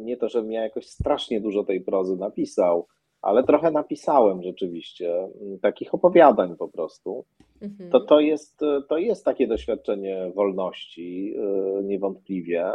Nie 0.00 0.16
to, 0.16 0.28
żebym 0.28 0.52
ja 0.52 0.62
jakoś 0.62 0.86
strasznie 0.86 1.40
dużo 1.40 1.64
tej 1.64 1.80
prozy 1.80 2.16
napisał, 2.16 2.86
ale 3.22 3.44
trochę 3.44 3.70
napisałem 3.70 4.42
rzeczywiście, 4.42 5.28
takich 5.62 5.94
opowiadań 5.94 6.56
po 6.56 6.68
prostu. 6.68 7.24
Mhm. 7.62 7.90
To, 7.90 8.00
to, 8.00 8.20
jest, 8.20 8.60
to 8.88 8.98
jest 8.98 9.24
takie 9.24 9.46
doświadczenie 9.46 10.32
wolności, 10.34 11.36
niewątpliwie. 11.82 12.72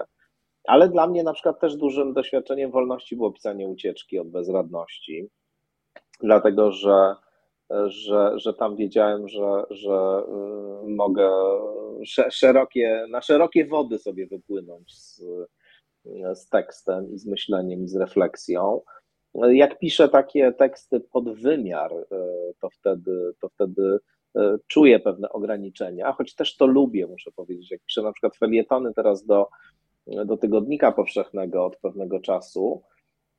Ale 0.63 0.89
dla 0.89 1.07
mnie 1.07 1.23
na 1.23 1.33
przykład 1.33 1.59
też 1.59 1.75
dużym 1.75 2.13
doświadczeniem 2.13 2.71
wolności 2.71 3.15
było 3.15 3.31
pisanie 3.31 3.67
ucieczki 3.67 4.19
od 4.19 4.29
bezradności, 4.29 5.29
dlatego 6.21 6.71
że, 6.71 7.15
że, 7.85 8.31
że 8.35 8.53
tam 8.53 8.75
wiedziałem, 8.75 9.27
że, 9.27 9.63
że 9.69 10.23
y, 10.83 10.89
mogę 10.89 11.29
szerokie, 12.29 13.05
na 13.09 13.21
szerokie 13.21 13.65
wody 13.65 13.97
sobie 13.97 14.27
wypłynąć 14.27 14.97
z, 14.97 15.23
z 16.33 16.49
tekstem 16.49 17.11
i 17.11 17.17
z 17.17 17.25
myśleniem 17.25 17.83
i 17.83 17.87
z 17.87 17.95
refleksją. 17.95 18.81
Jak 19.33 19.79
piszę 19.79 20.09
takie 20.09 20.51
teksty 20.51 20.99
pod 20.99 21.39
wymiar, 21.39 21.93
y, 21.93 22.05
to 22.61 22.69
wtedy, 22.69 23.31
to 23.41 23.49
wtedy 23.49 23.99
y, 24.37 24.41
czuję 24.67 24.99
pewne 24.99 25.29
ograniczenia, 25.29 26.11
choć 26.11 26.35
też 26.35 26.57
to 26.57 26.67
lubię, 26.67 27.07
muszę 27.07 27.31
powiedzieć. 27.31 27.71
Jak 27.71 27.81
piszę 27.81 28.01
na 28.01 28.11
przykład 28.13 28.37
felietony 28.37 28.93
teraz 28.93 29.25
do 29.25 29.47
do 30.25 30.37
tygodnika 30.37 30.91
powszechnego 30.91 31.65
od 31.65 31.77
pewnego 31.77 32.19
czasu, 32.19 32.83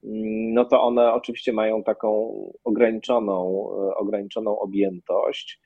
no 0.02 0.64
to 0.64 0.82
one 0.82 1.12
oczywiście 1.12 1.52
mają 1.52 1.82
taką 1.82 2.32
ograniczoną, 2.64 3.68
ograniczoną 3.96 4.58
objętość. 4.58 5.60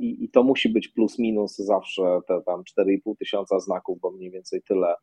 I, 0.00 0.24
I 0.24 0.30
to 0.30 0.42
musi 0.42 0.68
być 0.68 0.88
plus 0.88 1.18
minus 1.18 1.56
zawsze 1.56 2.20
te 2.28 2.42
tam 2.46 2.62
4,5 2.78 3.16
tysiąca 3.18 3.60
znaków, 3.60 4.00
bo 4.00 4.10
mniej 4.10 4.30
więcej 4.30 4.62
tyle 4.62 4.94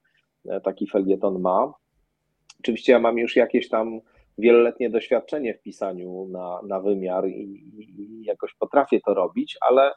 taki 0.64 0.88
felieton 0.88 1.42
ma. 1.42 1.74
Oczywiście 2.60 2.92
ja 2.92 3.00
mam 3.00 3.18
już 3.18 3.36
jakieś 3.36 3.70
tam 3.70 4.00
wieloletnie 4.38 4.90
doświadczenie 4.90 5.54
w 5.54 5.62
pisaniu 5.62 6.28
na, 6.32 6.60
na 6.68 6.80
wymiar 6.80 7.28
i, 7.28 7.64
i 7.98 8.24
jakoś 8.24 8.54
potrafię 8.54 9.00
to 9.06 9.14
robić, 9.14 9.58
ale 9.70 9.92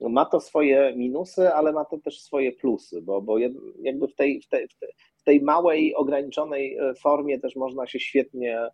ma 0.00 0.24
to 0.24 0.40
swoje 0.40 0.96
minusy, 0.96 1.54
ale 1.54 1.72
ma 1.72 1.84
to 1.84 1.98
też 1.98 2.20
swoje 2.20 2.52
plusy, 2.52 3.02
bo, 3.02 3.22
bo 3.22 3.38
jakby 3.82 4.08
w 4.08 4.14
tej, 4.14 4.40
w, 4.40 4.48
tej, 4.48 4.68
w 5.16 5.22
tej 5.24 5.42
małej, 5.42 5.94
ograniczonej 5.94 6.76
e, 6.76 6.94
formie 6.94 7.40
też 7.40 7.56
można 7.56 7.86
się 7.86 8.00
świetnie 8.00 8.58
e, 8.60 8.70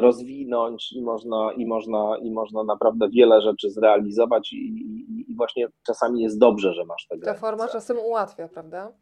rozwinąć 0.00 0.92
i 0.92 1.02
można, 1.02 1.52
i 1.56 1.66
można, 1.66 2.18
i 2.22 2.30
można 2.30 2.64
naprawdę 2.64 3.08
wiele 3.08 3.40
rzeczy 3.40 3.70
zrealizować 3.70 4.52
i, 4.52 4.56
i, 4.56 5.30
i 5.30 5.34
właśnie 5.34 5.66
czasami 5.86 6.22
jest 6.22 6.38
dobrze, 6.38 6.74
że 6.74 6.84
masz 6.84 7.06
te 7.06 7.18
granice. 7.18 7.40
Ta 7.40 7.46
forma 7.48 7.68
czasem 7.68 7.98
ułatwia, 7.98 8.48
prawda? 8.48 8.92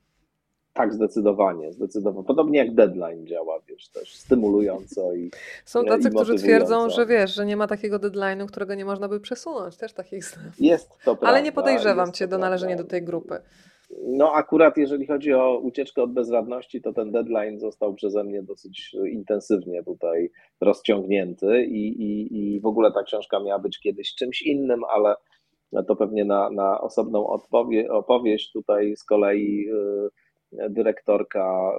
Tak, 0.74 0.92
zdecydowanie, 0.92 1.72
zdecydowanie. 1.72 2.26
Podobnie 2.26 2.58
jak 2.58 2.74
deadline 2.74 3.26
działa, 3.26 3.60
wiesz, 3.68 3.88
też 3.88 4.14
stymulująco 4.14 5.14
i 5.14 5.30
Są 5.64 5.84
tacy, 5.84 6.08
i 6.08 6.10
którzy 6.10 6.34
twierdzą, 6.34 6.90
że 6.90 7.06
wiesz, 7.06 7.34
że 7.34 7.46
nie 7.46 7.56
ma 7.56 7.66
takiego 7.66 7.98
deadline'u, 7.98 8.46
którego 8.46 8.74
nie 8.74 8.84
można 8.84 9.08
by 9.08 9.20
przesunąć, 9.20 9.76
też 9.76 9.92
takich 9.92 10.24
znam. 10.24 10.50
Jest 10.60 10.90
to 10.90 11.04
prawda. 11.04 11.26
Ale 11.26 11.42
nie 11.42 11.52
podejrzewam 11.52 12.12
cię 12.12 12.28
do 12.28 12.38
należenia 12.38 12.76
do 12.76 12.84
tej 12.84 13.02
grupy. 13.02 13.40
No 14.02 14.32
akurat 14.32 14.76
jeżeli 14.76 15.06
chodzi 15.06 15.32
o 15.32 15.58
ucieczkę 15.58 16.02
od 16.02 16.12
bezradności, 16.12 16.82
to 16.82 16.92
ten 16.92 17.12
deadline 17.12 17.58
został 17.58 17.94
przeze 17.94 18.24
mnie 18.24 18.42
dosyć 18.42 18.96
intensywnie 19.10 19.82
tutaj 19.84 20.30
rozciągnięty 20.60 21.64
i, 21.64 21.88
i, 21.88 22.38
i 22.38 22.60
w 22.60 22.66
ogóle 22.66 22.92
ta 22.92 23.02
książka 23.02 23.40
miała 23.40 23.58
być 23.58 23.80
kiedyś 23.80 24.14
czymś 24.14 24.42
innym, 24.42 24.84
ale 24.84 25.14
to 25.86 25.96
pewnie 25.96 26.24
na, 26.24 26.50
na 26.50 26.80
osobną 26.80 27.26
odpowie, 27.26 27.92
opowieść 27.92 28.52
tutaj 28.52 28.96
z 28.96 29.04
kolei 29.04 29.64
yy, 29.64 30.10
dyrektorka 30.70 31.72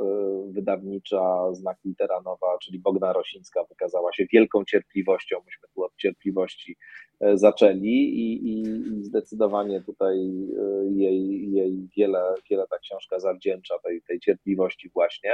y, 0.50 0.52
wydawnicza 0.52 1.54
Znak 1.54 1.78
Litera 1.86 2.22
Nowa, 2.22 2.58
czyli 2.62 2.80
Bogna 2.80 3.14
Rosińska, 3.14 3.64
wykazała 3.64 4.14
się 4.14 4.26
wielką 4.34 4.66
cierpliwością. 4.66 5.38
Myśmy 5.46 5.68
tu 5.76 5.84
od 5.84 5.96
cierpliwości 5.96 6.76
e, 7.20 7.38
zaczęli 7.38 7.94
i, 7.94 8.50
i 8.52 8.66
zdecydowanie 9.04 9.82
tutaj 9.82 10.18
y, 10.18 10.92
jej, 10.92 11.52
jej 11.52 11.88
wiele, 11.98 12.34
wiele 12.50 12.66
ta 12.70 12.80
książka 12.80 13.20
zawdzięcza 13.20 13.80
tej, 13.84 14.02
tej 14.02 14.20
cierpliwości 14.20 14.90
właśnie. 14.94 15.32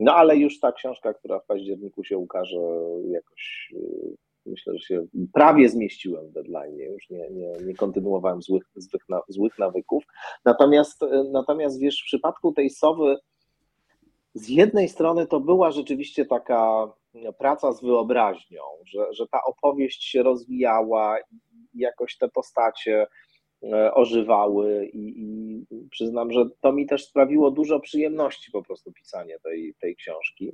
No 0.00 0.14
ale 0.14 0.36
już 0.36 0.60
ta 0.60 0.72
książka, 0.72 1.14
która 1.14 1.38
w 1.38 1.46
październiku 1.46 2.04
się 2.04 2.18
ukaże, 2.18 2.60
jakoś 3.10 3.72
y, 3.74 4.25
myślę, 4.46 4.72
że 4.78 4.86
się 4.86 5.06
prawie 5.32 5.68
zmieściłem 5.68 6.28
w 6.28 6.32
deadline, 6.32 6.78
już 6.78 7.10
nie, 7.10 7.30
nie, 7.30 7.52
nie 7.66 7.74
kontynuowałem 7.74 8.42
złych, 8.42 8.64
złych, 8.76 9.02
złych 9.28 9.58
nawyków. 9.58 10.04
Natomiast, 10.44 11.00
natomiast 11.32 11.80
wiesz, 11.80 12.02
w 12.02 12.06
przypadku 12.06 12.52
tej 12.52 12.70
sowy, 12.70 13.16
z 14.34 14.48
jednej 14.48 14.88
strony 14.88 15.26
to 15.26 15.40
była 15.40 15.70
rzeczywiście 15.70 16.26
taka 16.26 16.92
praca 17.38 17.72
z 17.72 17.82
wyobraźnią, 17.82 18.62
że, 18.84 19.12
że 19.12 19.26
ta 19.26 19.44
opowieść 19.44 20.04
się 20.04 20.22
rozwijała 20.22 21.18
i 21.74 21.78
jakoś 21.78 22.18
te 22.18 22.28
postacie 22.28 23.06
e, 23.62 23.94
ożywały 23.94 24.86
i, 24.92 25.22
i 25.22 25.88
przyznam, 25.90 26.32
że 26.32 26.44
to 26.60 26.72
mi 26.72 26.86
też 26.86 27.04
sprawiło 27.04 27.50
dużo 27.50 27.80
przyjemności 27.80 28.52
po 28.52 28.62
prostu 28.62 28.92
pisanie 28.92 29.38
tej, 29.42 29.74
tej 29.80 29.96
książki. 29.96 30.52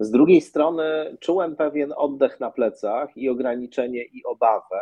Z 0.00 0.10
drugiej 0.10 0.40
strony 0.40 1.16
czułem 1.20 1.56
pewien 1.56 1.92
oddech 1.96 2.40
na 2.40 2.50
plecach 2.50 3.16
i 3.16 3.28
ograniczenie 3.28 4.04
i 4.04 4.24
obawę, 4.24 4.80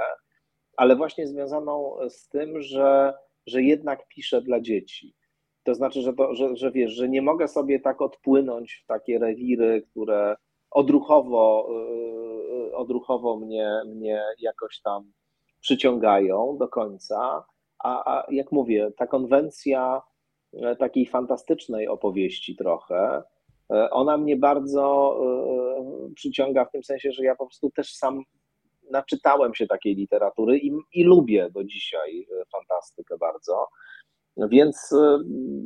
ale 0.77 0.97
właśnie 0.97 1.27
związaną 1.27 1.97
z 2.09 2.29
tym, 2.29 2.63
że, 2.63 3.15
że 3.47 3.63
jednak 3.63 4.09
piszę 4.09 4.43
dla 4.43 4.61
dzieci. 4.61 5.15
To 5.65 5.75
znaczy, 5.75 6.03
że, 6.03 6.13
to, 6.13 6.35
że, 6.35 6.57
że 6.57 6.73
wiesz, 6.73 6.93
że 6.93 7.09
nie 7.09 7.23
mogę 7.23 7.49
sobie 7.49 7.81
tak 7.81 8.03
odpłynąć 8.03 8.81
w 8.85 8.87
takie 8.87 9.19
rewiry, 9.19 9.83
które 9.91 10.37
odruchowo, 10.71 11.69
yy, 11.71 12.77
odruchowo 12.77 13.37
mnie, 13.37 13.83
mnie 13.87 14.23
jakoś 14.39 14.81
tam 14.81 15.13
przyciągają 15.61 16.57
do 16.59 16.69
końca. 16.69 17.45
A, 17.79 18.17
a 18.17 18.27
jak 18.31 18.53
mówię, 18.53 18.91
ta 18.97 19.07
konwencja 19.07 20.03
e, 20.53 20.77
takiej 20.77 21.07
fantastycznej 21.07 21.89
opowieści 21.89 22.57
trochę, 22.57 23.23
ona 23.69 24.17
mnie 24.17 24.37
bardzo 24.37 25.17
e, 26.09 26.15
przyciąga 26.15 26.65
w 26.65 26.71
tym 26.71 26.85
sensie, 26.85 27.13
że 27.13 27.25
ja 27.25 27.37
po 27.37 27.47
prostu 27.47 27.71
też 27.71 27.95
sam 27.95 28.23
naczytałem 28.91 29.55
się 29.55 29.67
takiej 29.67 29.95
literatury 29.95 30.59
i, 30.59 30.73
i 30.93 31.05
lubię 31.05 31.51
do 31.51 31.65
dzisiaj 31.65 32.21
e, 32.21 32.45
fantastykę 32.53 33.19
bardzo. 33.19 33.69
Więc 34.51 34.95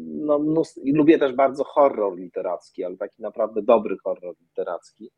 no, 0.06 0.38
mnóstwo, 0.38 0.80
lubię 0.84 1.18
też 1.18 1.32
bardzo 1.32 1.64
horror 1.64 2.18
literacki, 2.18 2.84
ale 2.84 2.96
taki 2.96 3.22
naprawdę 3.22 3.62
dobry 3.62 3.96
horror 4.04 4.34
literacki. 4.40 5.10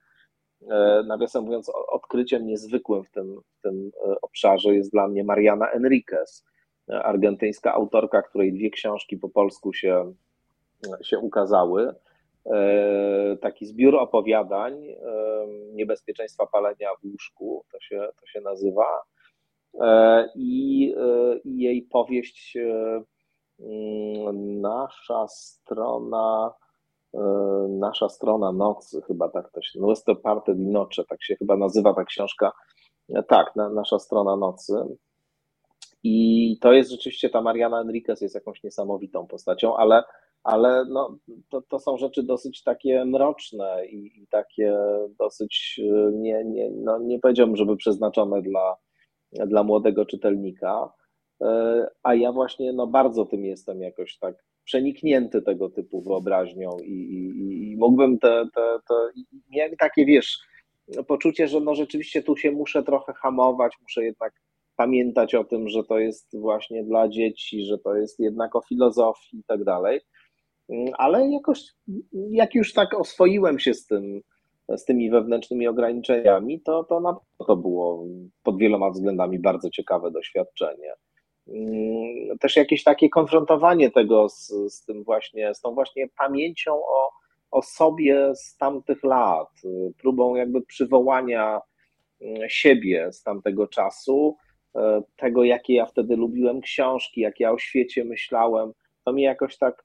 Nawiasem 1.06 1.44
mówiąc, 1.44 1.70
odkryciem 1.88 2.46
niezwykłym 2.46 3.04
w 3.04 3.10
tym, 3.10 3.40
w 3.58 3.62
tym 3.62 3.90
obszarze 4.22 4.74
jest 4.74 4.92
dla 4.92 5.08
mnie 5.08 5.24
Mariana 5.24 5.70
Enriquez, 5.70 6.44
argentyńska 6.88 7.74
autorka, 7.74 8.22
której 8.22 8.52
dwie 8.52 8.70
książki 8.70 9.16
po 9.16 9.28
polsku 9.28 9.72
się, 9.72 10.14
się 11.02 11.18
ukazały. 11.18 11.94
E, 12.46 13.36
taki 13.40 13.66
zbiór 13.66 13.96
opowiadań 13.96 14.88
e, 14.88 14.96
niebezpieczeństwa 15.72 16.46
palenia 16.46 16.88
w 17.02 17.04
łóżku, 17.04 17.64
to 17.72 17.80
się, 17.80 18.08
to 18.20 18.26
się 18.26 18.40
nazywa. 18.40 19.02
E, 19.80 20.28
I, 20.34 20.94
jej 21.44 21.82
powieść 21.82 22.56
mm, 23.60 24.60
Nasza 24.60 25.28
strona 25.28 26.54
Nasza 27.68 28.08
strona 28.08 28.52
nocy, 28.52 29.02
chyba 29.06 29.28
tak 29.28 29.50
to 29.50 29.62
się, 29.62 29.80
Nuestro 29.80 30.16
parte 30.16 30.54
di 30.54 30.66
noche, 30.66 31.04
tak 31.08 31.22
się 31.22 31.36
chyba 31.36 31.56
nazywa 31.56 31.94
ta 31.94 32.04
książka. 32.04 32.52
Tak, 33.28 33.56
na, 33.56 33.68
Nasza 33.68 33.98
strona 33.98 34.36
nocy. 34.36 34.72
I 36.02 36.58
to 36.60 36.72
jest 36.72 36.90
rzeczywiście, 36.90 37.30
ta 37.30 37.42
Mariana 37.42 37.80
Enriquez 37.80 38.20
jest 38.20 38.34
jakąś 38.34 38.62
niesamowitą 38.62 39.26
postacią, 39.26 39.76
ale 39.76 40.02
ale 40.44 40.84
no, 40.88 41.18
to, 41.48 41.62
to 41.62 41.78
są 41.78 41.96
rzeczy 41.96 42.22
dosyć 42.22 42.62
takie 42.62 43.04
mroczne 43.04 43.86
i, 43.86 44.22
i 44.22 44.26
takie 44.26 44.76
dosyć 45.18 45.80
y, 45.84 46.12
nie, 46.14 46.44
nie, 46.44 46.70
no, 46.70 46.98
nie 46.98 47.18
powiedziałbym, 47.18 47.56
żeby 47.56 47.76
przeznaczone 47.76 48.42
dla, 48.42 48.76
dla 49.46 49.62
młodego 49.62 50.06
czytelnika. 50.06 50.92
Y, 51.42 51.46
a 52.02 52.14
ja 52.14 52.32
właśnie 52.32 52.72
no, 52.72 52.86
bardzo 52.86 53.26
tym 53.26 53.44
jestem 53.44 53.80
jakoś 53.80 54.18
tak 54.18 54.44
przeniknięty 54.64 55.42
tego 55.42 55.70
typu 55.70 56.02
wyobraźnią 56.02 56.70
i, 56.84 56.92
i, 56.92 57.72
i 57.72 57.76
mógłbym 57.76 58.18
te, 58.18 58.44
te, 58.54 58.78
te 58.88 58.94
miałem 59.50 59.76
takie, 59.76 60.06
wiesz, 60.06 60.38
poczucie, 61.06 61.48
że 61.48 61.60
no 61.60 61.74
rzeczywiście 61.74 62.22
tu 62.22 62.36
się 62.36 62.52
muszę 62.52 62.82
trochę 62.82 63.12
hamować, 63.12 63.72
muszę 63.82 64.04
jednak 64.04 64.32
pamiętać 64.76 65.34
o 65.34 65.44
tym, 65.44 65.68
że 65.68 65.84
to 65.84 65.98
jest 65.98 66.38
właśnie 66.38 66.84
dla 66.84 67.08
dzieci, 67.08 67.64
że 67.64 67.78
to 67.78 67.94
jest 67.94 68.20
jednak 68.20 68.56
o 68.56 68.60
filozofii 68.60 69.36
i 69.36 69.44
tak 69.44 69.64
dalej. 69.64 70.00
Ale 70.98 71.30
jakoś, 71.30 71.64
jak 72.12 72.54
już 72.54 72.72
tak 72.72 72.94
oswoiłem 72.94 73.58
się 73.58 73.74
z 73.74 73.86
tym, 73.86 74.20
z 74.68 74.84
tymi 74.84 75.10
wewnętrznymi 75.10 75.68
ograniczeniami, 75.68 76.60
to, 76.60 76.84
to 76.84 77.00
na 77.00 77.16
to 77.46 77.56
było 77.56 78.06
pod 78.42 78.58
wieloma 78.58 78.90
względami 78.90 79.38
bardzo 79.38 79.70
ciekawe 79.70 80.10
doświadczenie. 80.10 80.92
Też 82.40 82.56
jakieś 82.56 82.84
takie 82.84 83.08
konfrontowanie 83.08 83.90
tego 83.90 84.28
z, 84.28 84.52
z 84.68 84.84
tym 84.84 85.04
właśnie, 85.04 85.54
z 85.54 85.60
tą 85.60 85.74
właśnie 85.74 86.08
pamięcią 86.18 86.74
o, 86.74 87.10
o 87.50 87.62
sobie 87.62 88.32
z 88.34 88.56
tamtych 88.56 89.04
lat, 89.04 89.48
próbą 89.98 90.34
jakby 90.34 90.62
przywołania 90.62 91.60
siebie 92.48 93.12
z 93.12 93.22
tamtego 93.22 93.68
czasu, 93.68 94.36
tego, 95.16 95.44
jakie 95.44 95.74
ja 95.74 95.86
wtedy 95.86 96.16
lubiłem 96.16 96.60
książki, 96.60 97.20
jak 97.20 97.40
ja 97.40 97.52
o 97.52 97.58
świecie 97.58 98.04
myślałem, 98.04 98.72
to 99.04 99.12
mi 99.12 99.22
jakoś 99.22 99.58
tak 99.58 99.84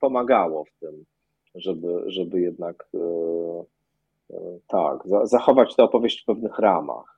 pomagało 0.00 0.64
w 0.64 0.72
tym, 0.80 1.04
żeby, 1.54 2.02
żeby 2.06 2.40
jednak 2.40 2.88
tak, 4.68 5.02
zachować 5.22 5.76
tę 5.76 5.82
opowieść 5.82 6.22
w 6.22 6.24
pewnych 6.24 6.58
ramach. 6.58 7.15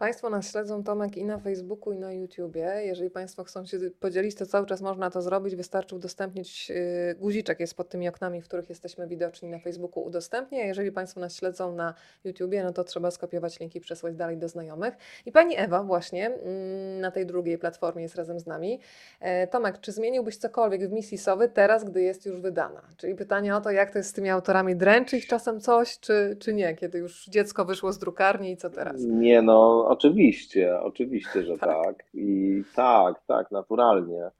Państwo 0.00 0.30
nas 0.30 0.50
śledzą, 0.50 0.84
Tomek, 0.84 1.16
i 1.16 1.24
na 1.24 1.38
Facebooku, 1.38 1.92
i 1.92 1.98
na 1.98 2.12
YouTubie. 2.12 2.72
Jeżeli 2.84 3.10
Państwo 3.10 3.44
chcą 3.44 3.66
się 3.66 3.78
podzielić, 4.00 4.34
to 4.34 4.46
cały 4.46 4.66
czas 4.66 4.80
można 4.80 5.10
to 5.10 5.22
zrobić. 5.22 5.56
Wystarczy 5.56 5.96
udostępnić, 5.96 6.70
y, 6.70 7.14
guziczek 7.18 7.60
jest 7.60 7.74
pod 7.74 7.88
tymi 7.88 8.08
oknami, 8.08 8.42
w 8.42 8.44
których 8.44 8.68
jesteśmy 8.68 9.06
widoczni 9.06 9.48
na 9.48 9.58
Facebooku, 9.58 10.04
udostępnię. 10.04 10.66
Jeżeli 10.66 10.92
Państwo 10.92 11.20
nas 11.20 11.36
śledzą 11.36 11.74
na 11.74 11.94
YouTubie, 12.24 12.64
no 12.64 12.72
to 12.72 12.84
trzeba 12.84 13.10
skopiować 13.10 13.60
linki, 13.60 13.80
przesłać 13.80 14.14
dalej 14.14 14.36
do 14.36 14.48
znajomych. 14.48 14.94
I 15.26 15.32
Pani 15.32 15.54
Ewa 15.58 15.82
właśnie 15.82 16.26
mm, 16.26 17.00
na 17.00 17.10
tej 17.10 17.26
drugiej 17.26 17.58
platformie 17.58 18.02
jest 18.02 18.16
razem 18.16 18.40
z 18.40 18.46
nami. 18.46 18.80
E, 19.20 19.46
Tomek, 19.46 19.80
czy 19.80 19.92
zmieniłbyś 19.92 20.36
cokolwiek 20.36 20.88
w 20.88 20.92
misji 20.92 21.18
Sowy 21.18 21.48
teraz, 21.48 21.84
gdy 21.84 22.02
jest 22.02 22.26
już 22.26 22.40
wydana? 22.40 22.82
Czyli 22.96 23.14
pytanie 23.14 23.56
o 23.56 23.60
to, 23.60 23.70
jak 23.70 23.90
to 23.90 23.98
jest 23.98 24.10
z 24.10 24.12
tymi 24.12 24.30
autorami, 24.30 24.76
dręczy 24.76 25.16
ich 25.16 25.26
czasem 25.26 25.60
coś, 25.60 25.98
czy, 25.98 26.36
czy 26.40 26.54
nie, 26.54 26.74
kiedy 26.74 26.98
już 26.98 27.26
dziecko 27.26 27.64
wyszło 27.64 27.92
z 27.92 27.98
drukarni 27.98 28.50
i 28.50 28.56
co 28.56 28.70
teraz? 28.70 29.00
Nie 29.02 29.42
no, 29.42 29.89
Oczywiście, 29.90 30.80
oczywiście, 30.80 31.42
że 31.42 31.58
tak. 31.58 31.84
tak. 31.84 32.06
I 32.14 32.62
tak, 32.74 33.22
tak, 33.26 33.50
naturalnie. 33.50 34.30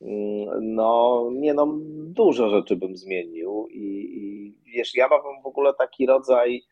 Mm, 0.00 0.74
no, 0.74 1.28
nie 1.32 1.54
no, 1.54 1.78
dużo 2.06 2.48
rzeczy 2.48 2.76
bym 2.76 2.96
zmienił 2.96 3.66
i, 3.70 3.84
i 4.16 4.54
wiesz, 4.72 4.94
ja 4.94 5.08
mam 5.08 5.42
w 5.42 5.46
ogóle 5.46 5.74
taki 5.74 6.06
rodzaj 6.06 6.62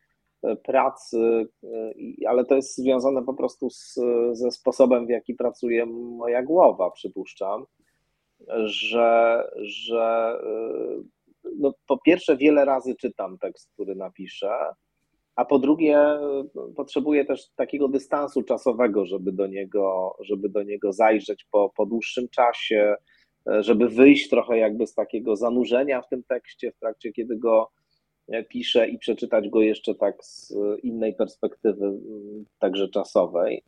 e, 0.42 0.56
pracy, 0.56 1.48
e, 1.64 2.28
ale 2.28 2.44
to 2.44 2.54
jest 2.54 2.76
związane 2.76 3.24
po 3.24 3.34
prostu 3.34 3.70
z, 3.70 3.98
ze 4.32 4.50
sposobem, 4.50 5.06
w 5.06 5.10
jaki 5.10 5.34
pracuje 5.34 5.86
moja 5.86 6.42
głowa, 6.42 6.90
przypuszczam, 6.90 7.64
że, 8.64 9.42
że 9.62 10.38
e, 10.44 11.48
no, 11.58 11.72
po 11.86 11.98
pierwsze 11.98 12.36
wiele 12.36 12.64
razy 12.64 12.94
czytam 12.94 13.38
tekst, 13.38 13.72
który 13.72 13.94
napiszę, 13.94 14.50
a 15.36 15.44
po 15.44 15.58
drugie 15.58 15.98
potrzebuję 16.76 17.24
też 17.24 17.48
takiego 17.56 17.88
dystansu 17.88 18.42
czasowego, 18.42 19.06
żeby 19.06 19.32
do 19.32 19.46
niego, 19.46 20.16
żeby 20.20 20.48
do 20.48 20.62
niego 20.62 20.92
zajrzeć 20.92 21.46
po, 21.50 21.72
po 21.76 21.86
dłuższym 21.86 22.28
czasie, 22.28 22.94
żeby 23.46 23.88
wyjść 23.88 24.28
trochę 24.28 24.58
jakby 24.58 24.86
z 24.86 24.94
takiego 24.94 25.36
zanurzenia 25.36 26.02
w 26.02 26.08
tym 26.08 26.22
tekście 26.22 26.72
w 26.72 26.78
trakcie, 26.78 27.12
kiedy 27.12 27.36
go 27.36 27.70
piszę 28.48 28.88
i 28.88 28.98
przeczytać 28.98 29.48
go 29.48 29.62
jeszcze 29.62 29.94
tak 29.94 30.24
z 30.24 30.54
innej 30.82 31.14
perspektywy, 31.14 31.92
także 32.58 32.88
czasowej. 32.88 33.62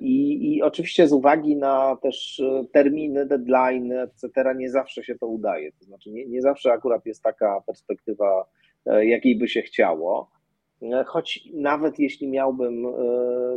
I, 0.00 0.54
I 0.54 0.62
oczywiście 0.62 1.08
z 1.08 1.12
uwagi 1.12 1.56
na 1.56 1.96
też 2.02 2.42
terminy, 2.72 3.26
deadline, 3.26 3.92
etc., 3.92 4.54
nie 4.56 4.70
zawsze 4.70 5.04
się 5.04 5.18
to 5.18 5.26
udaje. 5.26 5.72
To 5.72 5.84
znaczy, 5.84 6.10
nie, 6.10 6.26
nie 6.26 6.42
zawsze 6.42 6.72
akurat 6.72 7.06
jest 7.06 7.22
taka 7.22 7.60
perspektywa, 7.66 8.44
jakiej 8.86 9.38
by 9.38 9.48
się 9.48 9.62
chciało. 9.62 10.35
E, 10.82 11.04
choć 11.04 11.48
nawet 11.54 11.98
jeśli 11.98 12.28
miałbym 12.28 12.86
e, 12.86 12.92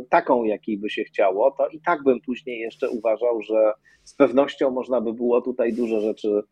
taką, 0.08 0.44
jakiej 0.44 0.78
by 0.78 0.90
się 0.90 1.04
chciało, 1.04 1.50
to 1.50 1.68
i 1.68 1.80
tak 1.80 2.02
bym 2.02 2.20
później 2.20 2.60
jeszcze 2.60 2.90
uważał, 2.90 3.42
że 3.42 3.72
z 4.04 4.14
pewnością 4.14 4.70
można 4.70 5.00
by 5.00 5.12
było 5.12 5.42
tutaj 5.42 5.72
dużo 5.72 6.00
rzeczy 6.00 6.42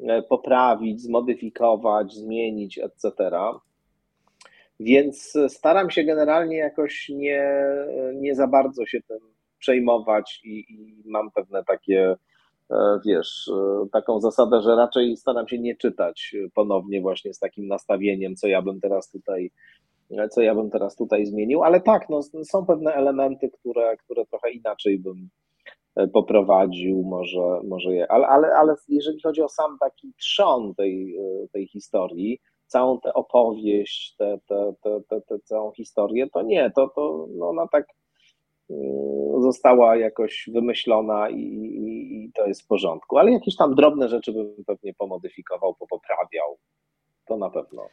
e, 0.00 0.22
poprawić, 0.22 1.00
zmodyfikować, 1.00 2.12
zmienić, 2.12 2.78
etc. 2.78 3.30
Więc 4.80 5.38
staram 5.48 5.90
się 5.90 6.04
generalnie 6.04 6.56
jakoś 6.56 7.08
nie, 7.08 7.52
nie 8.14 8.34
za 8.34 8.46
bardzo 8.46 8.86
się 8.86 9.00
tym 9.08 9.18
przejmować 9.58 10.40
i, 10.44 10.58
i 10.58 11.02
mam 11.04 11.30
pewne 11.30 11.64
takie, 11.64 12.16
wiesz, 13.06 13.50
taką 13.92 14.20
zasadę, 14.20 14.62
że 14.62 14.76
raczej 14.76 15.16
staram 15.16 15.48
się 15.48 15.58
nie 15.58 15.76
czytać 15.76 16.36
ponownie 16.54 17.00
właśnie 17.00 17.34
z 17.34 17.38
takim 17.38 17.66
nastawieniem, 17.66 18.36
co 18.36 18.48
ja 18.48 18.62
bym 18.62 18.80
teraz 18.80 19.10
tutaj 19.10 19.50
co 20.30 20.40
ja 20.40 20.54
bym 20.54 20.70
teraz 20.70 20.96
tutaj 20.96 21.26
zmienił, 21.26 21.62
ale 21.62 21.80
tak, 21.80 22.08
no, 22.08 22.22
są 22.44 22.66
pewne 22.66 22.94
elementy, 22.94 23.50
które, 23.50 23.96
które 23.96 24.26
trochę 24.26 24.50
inaczej 24.50 24.98
bym 24.98 25.28
e, 25.96 26.08
poprowadził, 26.08 27.02
może, 27.02 27.60
może 27.64 27.94
je, 27.94 28.12
ale, 28.12 28.26
ale, 28.26 28.54
ale 28.54 28.74
jeżeli 28.88 29.20
chodzi 29.20 29.42
o 29.42 29.48
sam 29.48 29.76
taki 29.80 30.12
trzon 30.20 30.74
tej, 30.74 31.16
e, 31.16 31.48
tej 31.52 31.66
historii, 31.66 32.40
całą 32.66 33.00
tę 33.00 33.14
opowieść, 33.14 34.14
tę 34.16 34.38
te, 34.48 35.20
te, 35.28 35.38
całą 35.44 35.72
historię, 35.72 36.26
to 36.34 36.42
nie, 36.42 36.70
to, 36.76 36.88
to 36.88 37.26
no 37.36 37.48
ona 37.48 37.68
tak 37.68 37.86
mm, 38.70 39.42
została 39.42 39.96
jakoś 39.96 40.50
wymyślona 40.52 41.30
i, 41.30 41.40
i, 41.40 42.24
i, 42.24 42.32
to 42.32 42.46
jest 42.46 42.62
w 42.62 42.66
porządku, 42.66 43.18
ale 43.18 43.32
jakieś 43.32 43.56
tam 43.56 43.74
drobne 43.74 44.08
rzeczy 44.08 44.32
bym 44.32 44.64
pewnie 44.66 44.94
pomodyfikował, 44.94 45.74
popoprawiał, 45.74 46.58
to 47.26 47.36
na 47.36 47.50
pewno. 47.50 47.88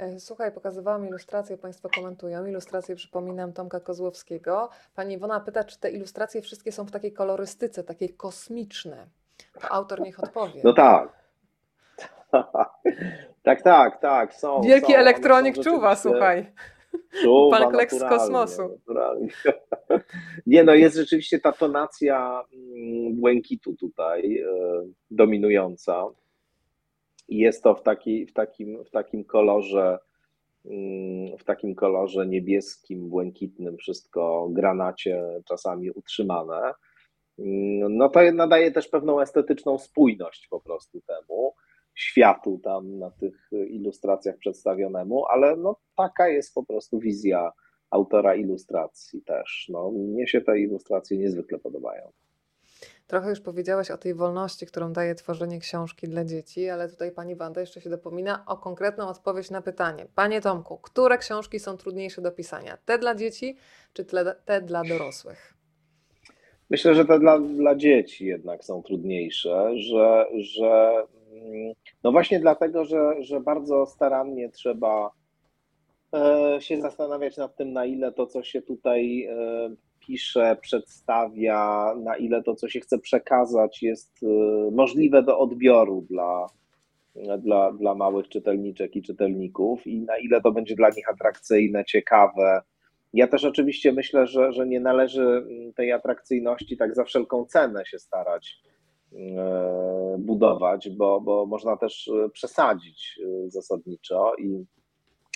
E, 0.00 0.20
słuchaj, 0.20 0.52
pokazywałam 0.52 1.06
ilustracje, 1.06 1.58
Państwo 1.58 1.88
komentują. 1.94 2.46
Ilustracje 2.46 2.96
przypominam 2.96 3.52
Tomka 3.52 3.80
Kozłowskiego. 3.80 4.68
Pani 4.94 5.14
Iwona 5.14 5.40
pyta, 5.40 5.64
czy 5.64 5.80
te 5.80 5.90
ilustracje 5.90 6.42
wszystkie 6.42 6.72
są 6.72 6.84
w 6.84 6.90
takiej 6.90 7.12
kolorystyce, 7.12 7.84
takiej 7.84 8.08
kosmiczne. 8.08 9.06
To 9.60 9.72
autor 9.72 10.00
niech 10.00 10.24
odpowie. 10.24 10.60
No 10.64 10.72
tak. 10.72 11.12
tak, 13.42 13.62
tak, 13.62 14.00
tak. 14.00 14.34
Są, 14.34 14.60
Wielki 14.60 14.92
są, 14.92 14.98
elektronik 14.98 15.56
są 15.56 15.62
czuwa, 15.62 15.96
słuchaj. 15.96 16.52
Czuwa, 17.22 17.58
Pan 17.58 17.70
Kleks 17.70 17.96
z 17.98 18.02
kosmosu. 18.02 18.68
Naturalnie. 18.68 19.28
Nie 20.46 20.64
no, 20.64 20.74
jest 20.74 20.96
rzeczywiście 20.96 21.40
ta 21.40 21.52
tonacja 21.52 22.42
mm, 22.52 23.20
błękitu 23.20 23.76
tutaj 23.76 24.38
e, 24.38 24.46
dominująca. 25.10 26.04
I 27.30 27.38
jest 27.38 27.62
to 27.62 27.74
w, 27.74 27.82
taki, 27.82 28.26
w, 28.26 28.32
takim, 28.32 28.84
w 28.84 28.90
takim 28.90 29.24
kolorze 29.24 29.98
mm, 30.64 31.38
w 31.38 31.44
takim 31.44 31.74
kolorze 31.74 32.26
niebieskim, 32.26 33.08
błękitnym, 33.08 33.76
wszystko 33.76 34.48
granacie 34.52 35.22
czasami 35.44 35.90
utrzymane. 35.90 36.72
Mm, 37.38 37.96
no 37.96 38.08
to 38.08 38.20
nadaje 38.32 38.72
też 38.72 38.88
pewną 38.88 39.20
estetyczną 39.20 39.78
spójność 39.78 40.48
po 40.48 40.60
prostu 40.60 41.00
temu 41.00 41.54
światu 41.94 42.60
tam 42.64 42.98
na 42.98 43.10
tych 43.10 43.50
ilustracjach 43.68 44.36
przedstawionemu, 44.38 45.26
ale 45.26 45.56
no 45.56 45.76
taka 45.96 46.28
jest 46.28 46.54
po 46.54 46.64
prostu 46.64 46.98
wizja 46.98 47.52
autora 47.90 48.34
ilustracji 48.34 49.22
też. 49.22 49.66
No, 49.72 49.90
mnie 49.90 50.26
się 50.26 50.40
te 50.40 50.60
ilustracje 50.60 51.18
niezwykle 51.18 51.58
podobają. 51.58 52.10
Trochę 53.10 53.30
już 53.30 53.40
powiedziałaś 53.40 53.90
o 53.90 53.98
tej 53.98 54.14
wolności, 54.14 54.66
którą 54.66 54.92
daje 54.92 55.14
tworzenie 55.14 55.58
książki 55.58 56.08
dla 56.08 56.24
dzieci, 56.24 56.68
ale 56.68 56.88
tutaj 56.88 57.12
pani 57.12 57.36
Wanda 57.36 57.60
jeszcze 57.60 57.80
się 57.80 57.90
dopomina 57.90 58.44
o 58.46 58.56
konkretną 58.56 59.08
odpowiedź 59.08 59.50
na 59.50 59.62
pytanie. 59.62 60.06
Panie 60.14 60.40
Tomku, 60.40 60.78
które 60.78 61.18
książki 61.18 61.60
są 61.60 61.76
trudniejsze 61.76 62.22
do 62.22 62.32
pisania? 62.32 62.78
Te 62.84 62.98
dla 62.98 63.14
dzieci 63.14 63.56
czy 63.92 64.04
te 64.44 64.62
dla 64.62 64.84
dorosłych? 64.84 65.54
Myślę, 66.70 66.94
że 66.94 67.04
te 67.04 67.18
dla, 67.18 67.38
dla 67.38 67.74
dzieci 67.74 68.26
jednak 68.26 68.64
są 68.64 68.82
trudniejsze, 68.82 69.70
że, 69.76 70.26
że 70.38 70.92
mm, 71.32 71.74
no 72.04 72.12
właśnie 72.12 72.40
dlatego, 72.40 72.84
że, 72.84 73.14
że 73.20 73.40
bardzo 73.40 73.86
starannie 73.86 74.48
trzeba 74.48 75.10
e, 76.14 76.56
się 76.60 76.80
zastanawiać 76.80 77.36
nad 77.36 77.56
tym, 77.56 77.72
na 77.72 77.84
ile 77.84 78.12
to, 78.12 78.26
co 78.26 78.42
się 78.42 78.62
tutaj 78.62 79.24
e, 79.24 79.89
pisze, 80.10 80.56
przedstawia, 80.60 81.94
na 82.02 82.16
ile 82.16 82.42
to, 82.42 82.54
co 82.54 82.68
się 82.68 82.80
chce 82.80 82.98
przekazać, 82.98 83.82
jest 83.82 84.22
y, 84.22 84.26
możliwe 84.72 85.22
do 85.22 85.38
odbioru 85.38 86.06
dla, 86.10 86.46
dla, 87.38 87.72
dla 87.72 87.94
małych 87.94 88.28
czytelniczek 88.28 88.96
i 88.96 89.02
czytelników 89.02 89.86
i 89.86 90.00
na 90.00 90.18
ile 90.18 90.40
to 90.40 90.52
będzie 90.52 90.74
dla 90.74 90.88
nich 90.96 91.08
atrakcyjne, 91.08 91.84
ciekawe. 91.84 92.62
Ja 93.12 93.26
też 93.26 93.44
oczywiście 93.44 93.92
myślę, 93.92 94.26
że, 94.26 94.52
że 94.52 94.66
nie 94.66 94.80
należy 94.80 95.22
mm, 95.22 95.72
tej 95.72 95.92
atrakcyjności 95.92 96.76
tak 96.76 96.94
za 96.94 97.04
wszelką 97.04 97.44
cenę 97.44 97.86
się 97.86 97.98
starać 97.98 98.62
y, 99.12 99.16
budować, 100.18 100.90
bo, 100.90 101.20
bo 101.20 101.46
można 101.46 101.76
też 101.76 102.08
y, 102.08 102.30
przesadzić 102.32 103.20
zasadniczo 103.46 104.32
i 104.38 104.64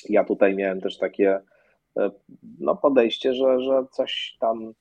ja 0.09 0.25
tutaj 0.25 0.55
miałem 0.55 0.81
też 0.81 0.99
takie 0.99 1.41
no, 2.61 2.77
podejście, 2.77 3.35
że, 3.35 3.61
że 3.61 3.85
coś 3.91 4.37
tam 4.41 4.75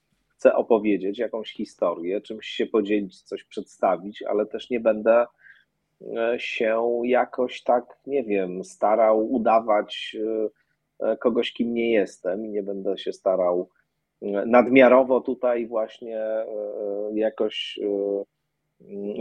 chcę 0.43 0.55
opowiedzieć, 0.55 1.19
jakąś 1.19 1.53
historię, 1.53 2.21
czymś 2.21 2.47
się 2.47 2.65
podzielić, 2.65 3.21
coś 3.21 3.43
przedstawić, 3.43 4.23
ale 4.23 4.45
też 4.45 4.69
nie 4.69 4.79
będę 4.79 5.25
e, 6.17 6.39
się 6.39 7.01
jakoś 7.03 7.63
tak, 7.63 7.99
nie 8.07 8.23
wiem, 8.23 8.63
starał 8.63 9.31
udawać 9.33 10.17
e, 10.99 11.11
e, 11.11 11.17
kogoś, 11.17 11.53
kim 11.53 11.73
nie 11.73 11.91
jestem 11.91 12.45
i 12.45 12.49
nie 12.49 12.63
będę 12.63 12.97
się 12.97 13.13
starał 13.13 13.69
nadmiarowo 14.45 15.21
tutaj 15.21 15.67
właśnie 15.67 16.21
jakoś 17.13 17.79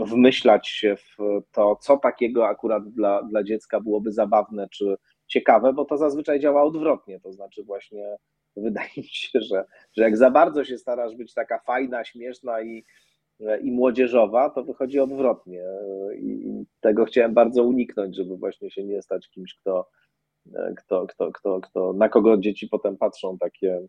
wmyślać 0.05 0.67
się 0.67 0.95
w 0.95 1.17
to, 1.51 1.75
co 1.75 1.97
takiego 1.97 2.47
akurat 2.47 2.89
dla, 2.89 3.23
dla 3.23 3.43
dziecka 3.43 3.79
byłoby 3.79 4.11
zabawne 4.11 4.67
czy 4.69 4.97
ciekawe, 5.27 5.73
bo 5.73 5.85
to 5.85 5.97
zazwyczaj 5.97 6.39
działa 6.39 6.63
odwrotnie. 6.63 7.19
To 7.19 7.33
znaczy, 7.33 7.63
właśnie 7.63 8.17
wydaje 8.55 8.89
mi 8.97 9.03
się, 9.03 9.41
że, 9.41 9.65
że 9.97 10.03
jak 10.03 10.17
za 10.17 10.31
bardzo 10.31 10.63
się 10.63 10.77
starasz 10.77 11.15
być 11.15 11.33
taka 11.33 11.59
fajna, 11.59 12.05
śmieszna 12.05 12.61
i, 12.61 12.83
i 13.61 13.71
młodzieżowa, 13.71 14.49
to 14.49 14.63
wychodzi 14.63 14.99
odwrotnie. 14.99 15.63
I 16.15 16.63
tego 16.81 17.05
chciałem 17.05 17.33
bardzo 17.33 17.63
uniknąć, 17.63 18.15
żeby 18.15 18.37
właśnie 18.37 18.71
się 18.71 18.83
nie 18.83 19.01
stać 19.01 19.29
kimś, 19.29 19.55
kto, 19.55 19.89
kto, 20.77 21.07
kto, 21.07 21.31
kto, 21.31 21.61
kto 21.61 21.93
na 21.93 22.09
kogo 22.09 22.37
dzieci 22.37 22.67
potem 22.67 22.97
patrzą 22.97 23.37
takie 23.37 23.87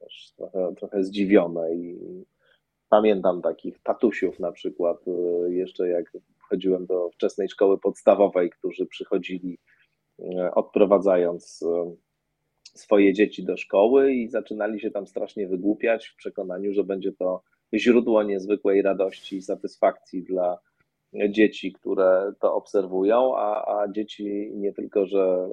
wiesz, 0.00 0.32
trochę, 0.36 0.74
trochę 0.76 1.04
zdziwione 1.04 1.74
i 1.74 1.98
pamiętam 2.88 3.42
takich 3.42 3.82
tatusiów 3.82 4.40
na 4.40 4.52
przykład, 4.52 5.08
y, 5.08 5.54
jeszcze 5.54 5.88
jak 5.88 6.12
chodziłem 6.38 6.86
do 6.86 7.10
wczesnej 7.10 7.48
szkoły 7.48 7.78
podstawowej, 7.78 8.50
którzy 8.50 8.86
przychodzili 8.86 9.58
odprowadzając 10.54 11.62
y, 11.62 11.66
swoje 12.78 13.12
dzieci 13.12 13.44
do 13.44 13.56
szkoły 13.56 14.12
i 14.12 14.28
zaczynali 14.28 14.80
się 14.80 14.90
tam 14.90 15.06
strasznie 15.06 15.48
wygłupiać 15.48 16.06
w 16.06 16.16
przekonaniu, 16.16 16.74
że 16.74 16.84
będzie 16.84 17.12
to 17.12 17.42
źródło 17.74 18.22
niezwykłej 18.22 18.82
radości 18.82 19.36
i 19.36 19.42
satysfakcji 19.42 20.22
dla 20.22 20.58
dzieci, 21.28 21.72
które 21.72 22.32
to 22.40 22.54
obserwują, 22.54 23.36
a, 23.36 23.80
a 23.80 23.88
dzieci 23.88 24.52
nie 24.54 24.72
tylko, 24.72 25.06
że 25.06 25.48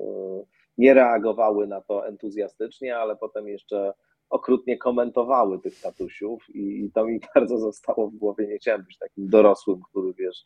nie 0.77 0.93
reagowały 0.93 1.67
na 1.67 1.81
to 1.81 2.07
entuzjastycznie, 2.07 2.97
ale 2.97 3.15
potem 3.15 3.47
jeszcze 3.47 3.93
okrutnie 4.29 4.77
komentowały 4.77 5.59
tych 5.59 5.81
tatusiów 5.81 6.49
i, 6.49 6.85
i 6.85 6.91
to 6.91 7.05
mi 7.05 7.19
bardzo 7.35 7.57
zostało 7.57 8.09
w 8.09 8.15
głowie. 8.15 8.47
Nie 8.47 8.57
chciałem 8.57 8.83
być 8.83 8.97
takim 8.97 9.29
dorosłym, 9.29 9.81
który 9.81 10.13
wiesz, 10.13 10.45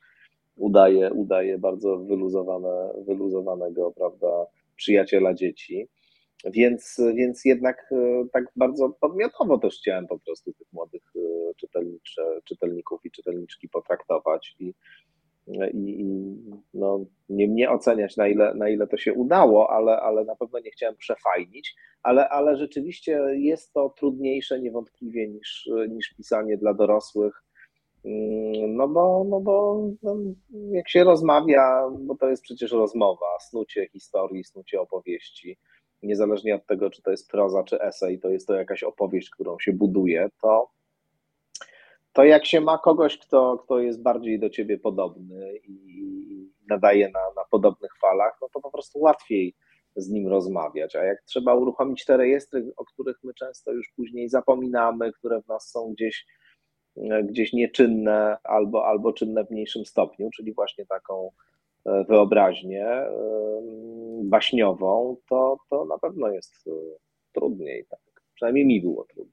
udaje, 0.55 1.13
udaje 1.13 1.57
bardzo 1.57 1.97
wyluzowane, 1.97 2.93
wyluzowanego, 3.07 3.91
prawda, 3.91 4.45
przyjaciela 4.75 5.33
dzieci. 5.33 5.87
Więc, 6.45 7.01
więc 7.15 7.45
jednak 7.45 7.91
e, 7.91 8.25
tak 8.33 8.43
bardzo 8.55 8.89
podmiotowo 8.89 9.57
też 9.57 9.77
chciałem 9.77 10.07
po 10.07 10.19
prostu 10.19 10.53
tych 10.53 10.67
młodych 10.73 11.03
e, 11.15 12.39
czytelników 12.43 13.05
i 13.05 13.11
czytelniczki 13.11 13.69
potraktować 13.69 14.55
i, 14.59 14.73
i, 15.73 16.05
no, 16.73 17.05
nie 17.29 17.47
mnie 17.47 17.71
oceniać, 17.71 18.17
na 18.17 18.27
ile, 18.27 18.53
na 18.53 18.69
ile 18.69 18.87
to 18.87 18.97
się 18.97 19.13
udało, 19.13 19.69
ale, 19.69 19.99
ale 19.99 20.25
na 20.25 20.35
pewno 20.35 20.59
nie 20.59 20.71
chciałem 20.71 20.95
przefajnić, 20.95 21.75
ale, 22.03 22.29
ale 22.29 22.57
rzeczywiście 22.57 23.19
jest 23.33 23.73
to 23.73 23.89
trudniejsze 23.89 24.59
niewątpliwie 24.59 25.27
niż, 25.27 25.69
niż 25.89 26.13
pisanie 26.17 26.57
dla 26.57 26.73
dorosłych. 26.73 27.43
Mm, 28.05 28.75
no 28.75 28.87
bo, 28.87 29.25
no 29.29 29.39
bo 29.39 29.83
no, 30.03 30.15
jak 30.71 30.89
się 30.89 31.03
rozmawia, 31.03 31.89
bo 31.99 32.15
to 32.15 32.29
jest 32.29 32.43
przecież 32.43 32.71
rozmowa, 32.71 33.39
snucie 33.39 33.87
historii, 33.87 34.43
snucie 34.43 34.81
opowieści, 34.81 35.57
niezależnie 36.03 36.55
od 36.55 36.65
tego, 36.65 36.89
czy 36.89 37.01
to 37.01 37.11
jest 37.11 37.31
proza, 37.31 37.63
czy 37.63 37.81
esej, 37.81 38.19
to 38.19 38.29
jest 38.29 38.47
to 38.47 38.53
jakaś 38.53 38.83
opowieść, 38.83 39.29
którą 39.29 39.59
się 39.59 39.73
buduje, 39.73 40.29
to, 40.41 40.69
to 42.13 42.23
jak 42.23 42.45
się 42.45 42.61
ma 42.61 42.77
kogoś, 42.77 43.17
kto, 43.17 43.57
kto 43.57 43.79
jest 43.79 44.01
bardziej 44.01 44.39
do 44.39 44.49
ciebie 44.49 44.77
podobny 44.77 45.57
i 45.57 46.49
nadaje 46.69 47.09
na, 47.09 47.19
na 47.35 47.45
podobnych 47.51 47.91
falach, 48.01 48.37
no 48.41 48.47
to 48.53 48.61
po 48.61 48.71
prostu 48.71 48.99
łatwiej 48.99 49.55
z 49.95 50.09
nim 50.09 50.27
rozmawiać. 50.27 50.95
A 50.95 51.03
jak 51.03 51.21
trzeba 51.21 51.55
uruchomić 51.55 52.05
te 52.05 52.17
rejestry, 52.17 52.71
o 52.77 52.85
których 52.85 53.23
my 53.23 53.33
często 53.33 53.71
już 53.71 53.91
później 53.95 54.29
zapominamy, 54.29 55.13
które 55.13 55.41
w 55.41 55.47
nas 55.47 55.69
są 55.69 55.93
gdzieś, 55.93 56.25
gdzieś 57.23 57.53
nieczynne 57.53 58.37
albo, 58.43 58.85
albo 58.85 59.13
czynne 59.13 59.45
w 59.45 59.51
mniejszym 59.51 59.85
stopniu, 59.85 60.29
czyli 60.35 60.53
właśnie 60.53 60.85
taką 60.85 61.31
e, 61.85 62.03
wyobraźnię 62.03 62.87
e, 62.87 63.11
baśniową, 64.23 65.17
to, 65.29 65.57
to 65.69 65.85
na 65.85 65.97
pewno 65.97 66.29
jest 66.29 66.67
e, 66.67 66.71
trudniej. 67.33 67.85
Tak. 67.89 67.99
Przynajmniej 68.35 68.65
mi 68.65 68.81
było 68.81 69.05
trudniej. 69.05 69.32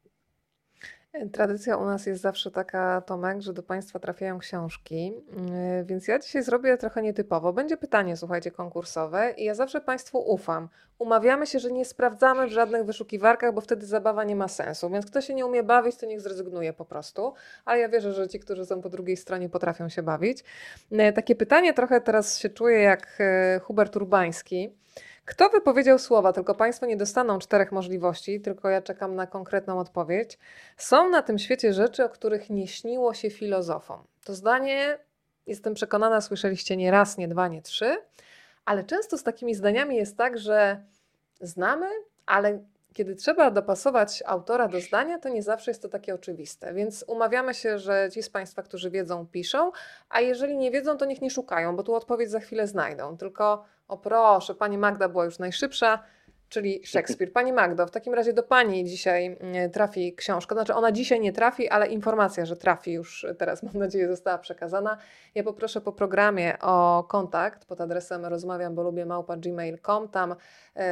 Tradycja 1.32 1.76
u 1.76 1.84
nas 1.84 2.06
jest 2.06 2.22
zawsze 2.22 2.50
taka, 2.50 3.00
Tomek, 3.00 3.40
że 3.40 3.52
do 3.52 3.62
Państwa 3.62 3.98
trafiają 3.98 4.38
książki, 4.38 5.06
yy, 5.06 5.84
więc 5.84 6.08
ja 6.08 6.18
dzisiaj 6.18 6.42
zrobię 6.42 6.76
trochę 6.76 7.02
nietypowo. 7.02 7.52
Będzie 7.52 7.76
pytanie, 7.76 8.16
słuchajcie, 8.16 8.50
konkursowe 8.50 9.34
i 9.36 9.44
ja 9.44 9.54
zawsze 9.54 9.80
Państwu 9.80 10.18
ufam. 10.18 10.68
Umawiamy 10.98 11.46
się, 11.46 11.58
że 11.58 11.72
nie 11.72 11.84
sprawdzamy 11.84 12.46
w 12.46 12.50
żadnych 12.50 12.84
wyszukiwarkach, 12.84 13.54
bo 13.54 13.60
wtedy 13.60 13.86
zabawa 13.86 14.24
nie 14.24 14.36
ma 14.36 14.48
sensu, 14.48 14.90
więc 14.90 15.06
kto 15.06 15.20
się 15.20 15.34
nie 15.34 15.46
umie 15.46 15.62
bawić, 15.62 15.96
to 15.96 16.06
niech 16.06 16.20
zrezygnuje 16.20 16.72
po 16.72 16.84
prostu. 16.84 17.34
Ale 17.64 17.78
ja 17.78 17.88
wierzę, 17.88 18.12
że 18.12 18.28
ci, 18.28 18.40
którzy 18.40 18.66
są 18.66 18.82
po 18.82 18.88
drugiej 18.88 19.16
stronie, 19.16 19.48
potrafią 19.48 19.88
się 19.88 20.02
bawić. 20.02 20.44
Yy, 20.90 21.12
takie 21.12 21.34
pytanie 21.34 21.74
trochę 21.74 22.00
teraz 22.00 22.38
się 22.38 22.48
czuję 22.48 22.78
jak 22.78 23.18
yy, 23.54 23.60
Hubert 23.60 23.96
Urbański. 23.96 24.80
Kto 25.30 25.48
wypowiedział 25.48 25.98
słowa, 25.98 26.32
tylko 26.32 26.54
Państwo 26.54 26.86
nie 26.86 26.96
dostaną 26.96 27.38
czterech 27.38 27.72
możliwości, 27.72 28.40
tylko 28.40 28.68
ja 28.68 28.82
czekam 28.82 29.14
na 29.14 29.26
konkretną 29.26 29.78
odpowiedź. 29.78 30.38
Są 30.76 31.08
na 31.08 31.22
tym 31.22 31.38
świecie 31.38 31.72
rzeczy, 31.72 32.04
o 32.04 32.08
których 32.08 32.50
nie 32.50 32.68
śniło 32.68 33.14
się 33.14 33.30
filozofom. 33.30 34.04
To 34.24 34.34
zdanie, 34.34 34.98
jestem 35.46 35.74
przekonana, 35.74 36.20
słyszeliście 36.20 36.76
nie 36.76 36.90
raz, 36.90 37.18
nie 37.18 37.28
dwa, 37.28 37.48
nie 37.48 37.62
trzy, 37.62 37.96
ale 38.64 38.84
często 38.84 39.18
z 39.18 39.22
takimi 39.22 39.54
zdaniami 39.54 39.96
jest 39.96 40.16
tak, 40.16 40.38
że 40.38 40.84
znamy, 41.40 41.86
ale 42.26 42.64
kiedy 42.94 43.14
trzeba 43.14 43.50
dopasować 43.50 44.22
autora 44.26 44.68
do 44.68 44.80
zdania, 44.80 45.18
to 45.18 45.28
nie 45.28 45.42
zawsze 45.42 45.70
jest 45.70 45.82
to 45.82 45.88
takie 45.88 46.14
oczywiste. 46.14 46.74
Więc 46.74 47.04
umawiamy 47.08 47.54
się, 47.54 47.78
że 47.78 48.08
ci 48.12 48.22
z 48.22 48.30
Państwa, 48.30 48.62
którzy 48.62 48.90
wiedzą, 48.90 49.26
piszą, 49.26 49.72
a 50.08 50.20
jeżeli 50.20 50.56
nie 50.56 50.70
wiedzą, 50.70 50.96
to 50.96 51.04
niech 51.04 51.20
nie 51.20 51.30
szukają, 51.30 51.76
bo 51.76 51.82
tu 51.82 51.94
odpowiedź 51.94 52.30
za 52.30 52.40
chwilę 52.40 52.66
znajdą. 52.66 53.16
Tylko 53.16 53.64
o 53.88 53.98
proszę, 53.98 54.54
pani 54.54 54.78
Magda 54.78 55.08
była 55.08 55.24
już 55.24 55.38
najszybsza, 55.38 56.02
czyli 56.50 56.80
Szekspir. 56.86 57.32
Pani 57.32 57.52
Magdo, 57.52 57.86
w 57.86 57.90
takim 57.90 58.14
razie 58.14 58.32
do 58.32 58.42
pani 58.42 58.84
dzisiaj 58.84 59.36
mm, 59.40 59.70
trafi 59.70 60.14
książka. 60.14 60.54
Znaczy, 60.54 60.74
ona 60.74 60.92
dzisiaj 60.92 61.20
nie 61.20 61.32
trafi, 61.32 61.68
ale 61.68 61.86
informacja, 61.86 62.46
że 62.46 62.56
trafi 62.56 62.92
już 62.92 63.26
teraz, 63.38 63.62
mam 63.62 63.78
nadzieję, 63.78 64.08
została 64.08 64.38
przekazana. 64.38 64.98
Ja 65.34 65.42
poproszę 65.42 65.80
po 65.80 65.92
programie 65.92 66.58
o 66.60 67.04
kontakt 67.08 67.64
pod 67.64 67.80
adresem 67.80 68.26
rozmawiam, 68.26 68.74
bo 68.74 68.82
lubię 68.82 69.06
małpa 69.06 69.36
gmail.com. 69.36 70.08
Tam, 70.08 70.34
yy, 70.76 70.82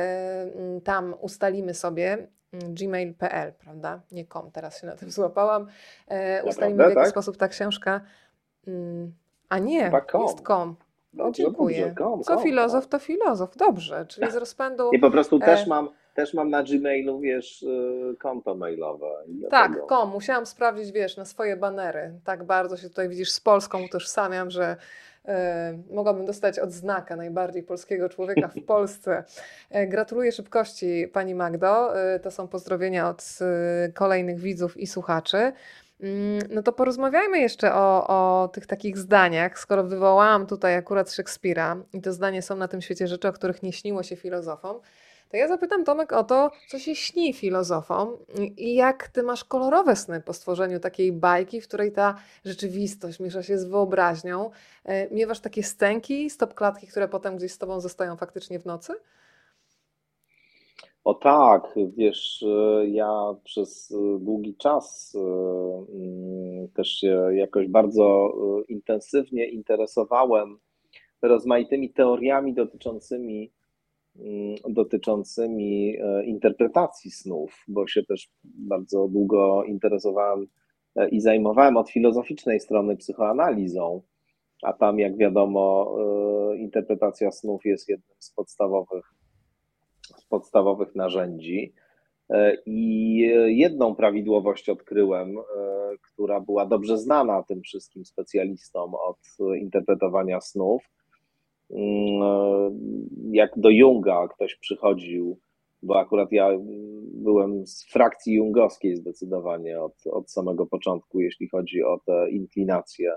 tam 0.84 1.14
ustalimy 1.20 1.74
sobie 1.74 2.12
mm, 2.52 2.74
gmail.pl, 2.74 3.52
prawda? 3.52 4.00
Nie 4.12 4.26
com, 4.26 4.50
teraz 4.50 4.80
się 4.80 4.86
na 4.86 4.96
tym 4.96 5.10
złapałam. 5.10 5.66
Yy, 6.10 6.16
ustalimy 6.44 6.84
w 6.84 6.88
jaki 6.88 6.94
tak? 6.94 7.08
sposób 7.08 7.36
ta 7.36 7.48
książka. 7.48 8.00
Yy, 8.66 8.72
a 9.48 9.58
nie, 9.58 9.90
jest 10.14 10.40
com. 10.46 10.76
Dobrze, 11.18 11.42
Dziękuję. 11.42 11.80
Dobrze, 11.80 11.94
kom, 11.94 12.22
Co 12.22 12.38
filozof, 12.38 12.86
to 12.86 12.98
filozof. 12.98 13.56
Dobrze, 13.56 14.06
czyli 14.08 14.30
z 14.30 14.36
rozpędu... 14.36 14.90
I 14.92 14.98
po 14.98 15.10
prostu 15.10 15.36
e... 15.36 15.40
też 15.40 15.66
mam 15.66 15.88
też 16.14 16.34
mam 16.34 16.50
na 16.50 16.62
Gmailu, 16.62 17.20
wiesz, 17.20 17.62
y, 17.62 18.16
konto 18.18 18.54
mailowe. 18.54 19.06
Tak, 19.50 19.86
kom. 19.86 20.10
Musiałam 20.10 20.46
sprawdzić, 20.46 20.92
wiesz, 20.92 21.16
na 21.16 21.24
swoje 21.24 21.56
banery. 21.56 22.12
Tak 22.24 22.44
bardzo 22.44 22.76
się 22.76 22.88
tutaj, 22.88 23.08
widzisz, 23.08 23.30
z 23.30 23.40
Polską 23.40 23.82
utożsamiam, 23.84 24.50
że 24.50 24.76
y, 25.24 25.30
mogłabym 25.94 26.26
dostać 26.26 26.58
odznakę 26.58 27.16
najbardziej 27.16 27.62
polskiego 27.62 28.08
człowieka 28.08 28.48
w 28.48 28.64
Polsce. 28.74 29.24
E, 29.70 29.86
gratuluję 29.86 30.32
szybkości 30.32 31.08
Pani 31.12 31.34
Magdo. 31.34 32.00
E, 32.00 32.20
to 32.20 32.30
są 32.30 32.48
pozdrowienia 32.48 33.08
od 33.08 33.38
kolejnych 33.94 34.38
widzów 34.38 34.76
i 34.76 34.86
słuchaczy. 34.86 35.52
Mm, 36.00 36.38
no 36.50 36.62
to 36.62 36.72
porozmawiajmy 36.72 37.40
jeszcze 37.40 37.74
o, 37.74 38.06
o 38.06 38.48
tych 38.48 38.66
takich 38.66 38.98
zdaniach. 38.98 39.58
Skoro 39.58 39.84
wywołałam 39.84 40.46
tutaj 40.46 40.76
akurat 40.76 41.12
Szekspira 41.12 41.76
i 41.92 42.00
te 42.00 42.12
zdania 42.12 42.42
są 42.42 42.56
na 42.56 42.68
tym 42.68 42.82
świecie 42.82 43.08
rzeczy, 43.08 43.28
o 43.28 43.32
których 43.32 43.62
nie 43.62 43.72
śniło 43.72 44.02
się 44.02 44.16
filozofom, 44.16 44.80
to 45.28 45.36
ja 45.36 45.48
zapytam 45.48 45.84
Tomek 45.84 46.12
o 46.12 46.24
to, 46.24 46.50
co 46.68 46.78
się 46.78 46.96
śni 46.96 47.34
filozofom 47.34 48.16
i 48.56 48.74
jak 48.74 49.08
ty 49.08 49.22
masz 49.22 49.44
kolorowe 49.44 49.96
sny 49.96 50.20
po 50.20 50.32
stworzeniu 50.32 50.80
takiej 50.80 51.12
bajki, 51.12 51.60
w 51.60 51.68
której 51.68 51.92
ta 51.92 52.14
rzeczywistość 52.44 53.20
miesza 53.20 53.42
się 53.42 53.58
z 53.58 53.64
wyobraźnią. 53.64 54.50
E, 54.84 55.14
miewasz 55.14 55.40
takie 55.40 55.62
stęki, 55.62 56.30
stopklatki, 56.30 56.86
które 56.86 57.08
potem 57.08 57.36
gdzieś 57.36 57.52
z 57.52 57.58
tobą 57.58 57.80
zostają 57.80 58.16
faktycznie 58.16 58.58
w 58.58 58.66
nocy? 58.66 58.92
O 61.04 61.14
tak, 61.14 61.74
wiesz, 61.96 62.44
ja 62.86 63.34
przez 63.44 63.94
długi 64.20 64.56
czas 64.56 65.16
e, 65.16 65.20
mm, 65.94 66.68
też 66.68 66.88
się 66.88 67.28
jakoś 67.34 67.68
bardzo 67.68 68.32
e, 68.60 68.62
intensywnie 68.72 69.46
interesowałem 69.46 70.58
rozmaitymi 71.22 71.92
teoriami 71.92 72.54
dotyczącymi, 72.54 73.52
mm, 74.16 74.56
dotyczącymi 74.68 75.96
e, 76.00 76.24
interpretacji 76.24 77.10
snów, 77.10 77.64
bo 77.68 77.86
się 77.86 78.02
też 78.02 78.28
bardzo 78.44 79.08
długo 79.08 79.64
interesowałem 79.64 80.46
i 81.10 81.20
zajmowałem 81.20 81.76
od 81.76 81.90
filozoficznej 81.90 82.60
strony 82.60 82.96
psychoanalizą, 82.96 84.02
a 84.62 84.72
tam, 84.72 84.98
jak 84.98 85.16
wiadomo, 85.16 85.96
interpretacja 86.56 87.32
snów 87.32 87.64
jest 87.64 87.88
jednym 87.88 88.16
z 88.18 88.30
podstawowych 88.30 89.17
podstawowych 90.28 90.94
narzędzi. 90.94 91.72
I 92.66 93.16
jedną 93.46 93.94
prawidłowość 93.94 94.68
odkryłem, 94.68 95.36
która 96.02 96.40
była 96.40 96.66
dobrze 96.66 96.98
znana 96.98 97.42
tym 97.42 97.62
wszystkim 97.62 98.04
specjalistom 98.04 98.94
od 98.94 99.18
interpretowania 99.60 100.40
snów. 100.40 100.82
Mm, 101.70 102.78
jak 103.32 103.50
do 103.56 103.70
Junga 103.70 104.28
ktoś 104.28 104.54
przychodził, 104.54 105.38
bo 105.82 105.98
akurat 105.98 106.32
ja 106.32 106.50
byłem 107.12 107.66
z 107.66 107.86
frakcji 107.92 108.34
jungowskiej 108.34 108.96
zdecydowanie 108.96 109.80
od, 109.80 109.94
od 110.06 110.30
samego 110.30 110.66
początku, 110.66 111.20
jeśli 111.20 111.48
chodzi 111.48 111.82
o 111.82 112.00
te 112.06 112.30
inklinacje 112.30 113.12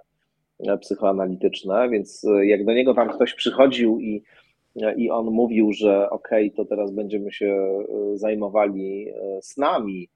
psychoanalityczne, 0.82 1.90
więc 1.90 2.26
jak 2.44 2.66
do 2.66 2.74
niego 2.74 2.94
tam 2.94 3.10
ktoś 3.10 3.34
przychodził 3.34 4.00
i, 4.00 4.24
i 4.98 5.10
on 5.10 5.26
mówił, 5.26 5.74
że 5.74 6.10
okej, 6.10 6.48
okay, 6.48 6.56
to 6.56 6.66
teraz 6.66 6.92
będziemy 6.92 7.32
się 7.32 7.46
e, 7.46 8.18
zajmowali 8.18 9.10
e, 9.10 9.42
snami, 9.42 10.10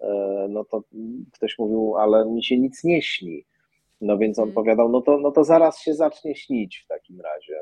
e, 0.00 0.46
no 0.50 0.64
to 0.64 0.82
ktoś 1.32 1.58
mówił, 1.58 1.96
ale 1.96 2.26
mi 2.26 2.44
się 2.44 2.58
nic 2.58 2.84
nie 2.84 3.02
śni. 3.02 3.44
No 4.00 4.18
więc 4.18 4.38
on 4.38 4.44
mm. 4.44 4.54
powiadał, 4.54 4.88
no 4.88 5.00
to, 5.00 5.18
no 5.18 5.30
to 5.30 5.44
zaraz 5.44 5.78
się 5.78 5.94
zacznie 5.94 6.36
śnić 6.36 6.82
w 6.84 6.88
takim 6.88 7.20
razie. 7.20 7.54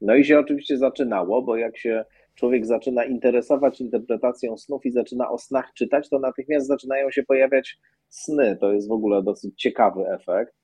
No 0.00 0.14
i 0.14 0.24
się 0.24 0.38
oczywiście 0.38 0.78
zaczynało, 0.78 1.42
bo 1.42 1.56
jak 1.56 1.78
się 1.78 2.04
człowiek 2.34 2.66
zaczyna 2.66 3.04
interesować 3.04 3.80
interpretacją 3.80 4.56
snów 4.56 4.86
i 4.86 4.90
zaczyna 4.90 5.30
o 5.30 5.38
snach 5.38 5.72
czytać, 5.74 6.08
to 6.08 6.18
natychmiast 6.18 6.66
zaczynają 6.66 7.10
się 7.10 7.22
pojawiać 7.22 7.78
sny. 8.08 8.56
To 8.60 8.72
jest 8.72 8.88
w 8.88 8.92
ogóle 8.92 9.22
dosyć 9.22 9.62
ciekawy 9.62 10.08
efekt. 10.08 10.59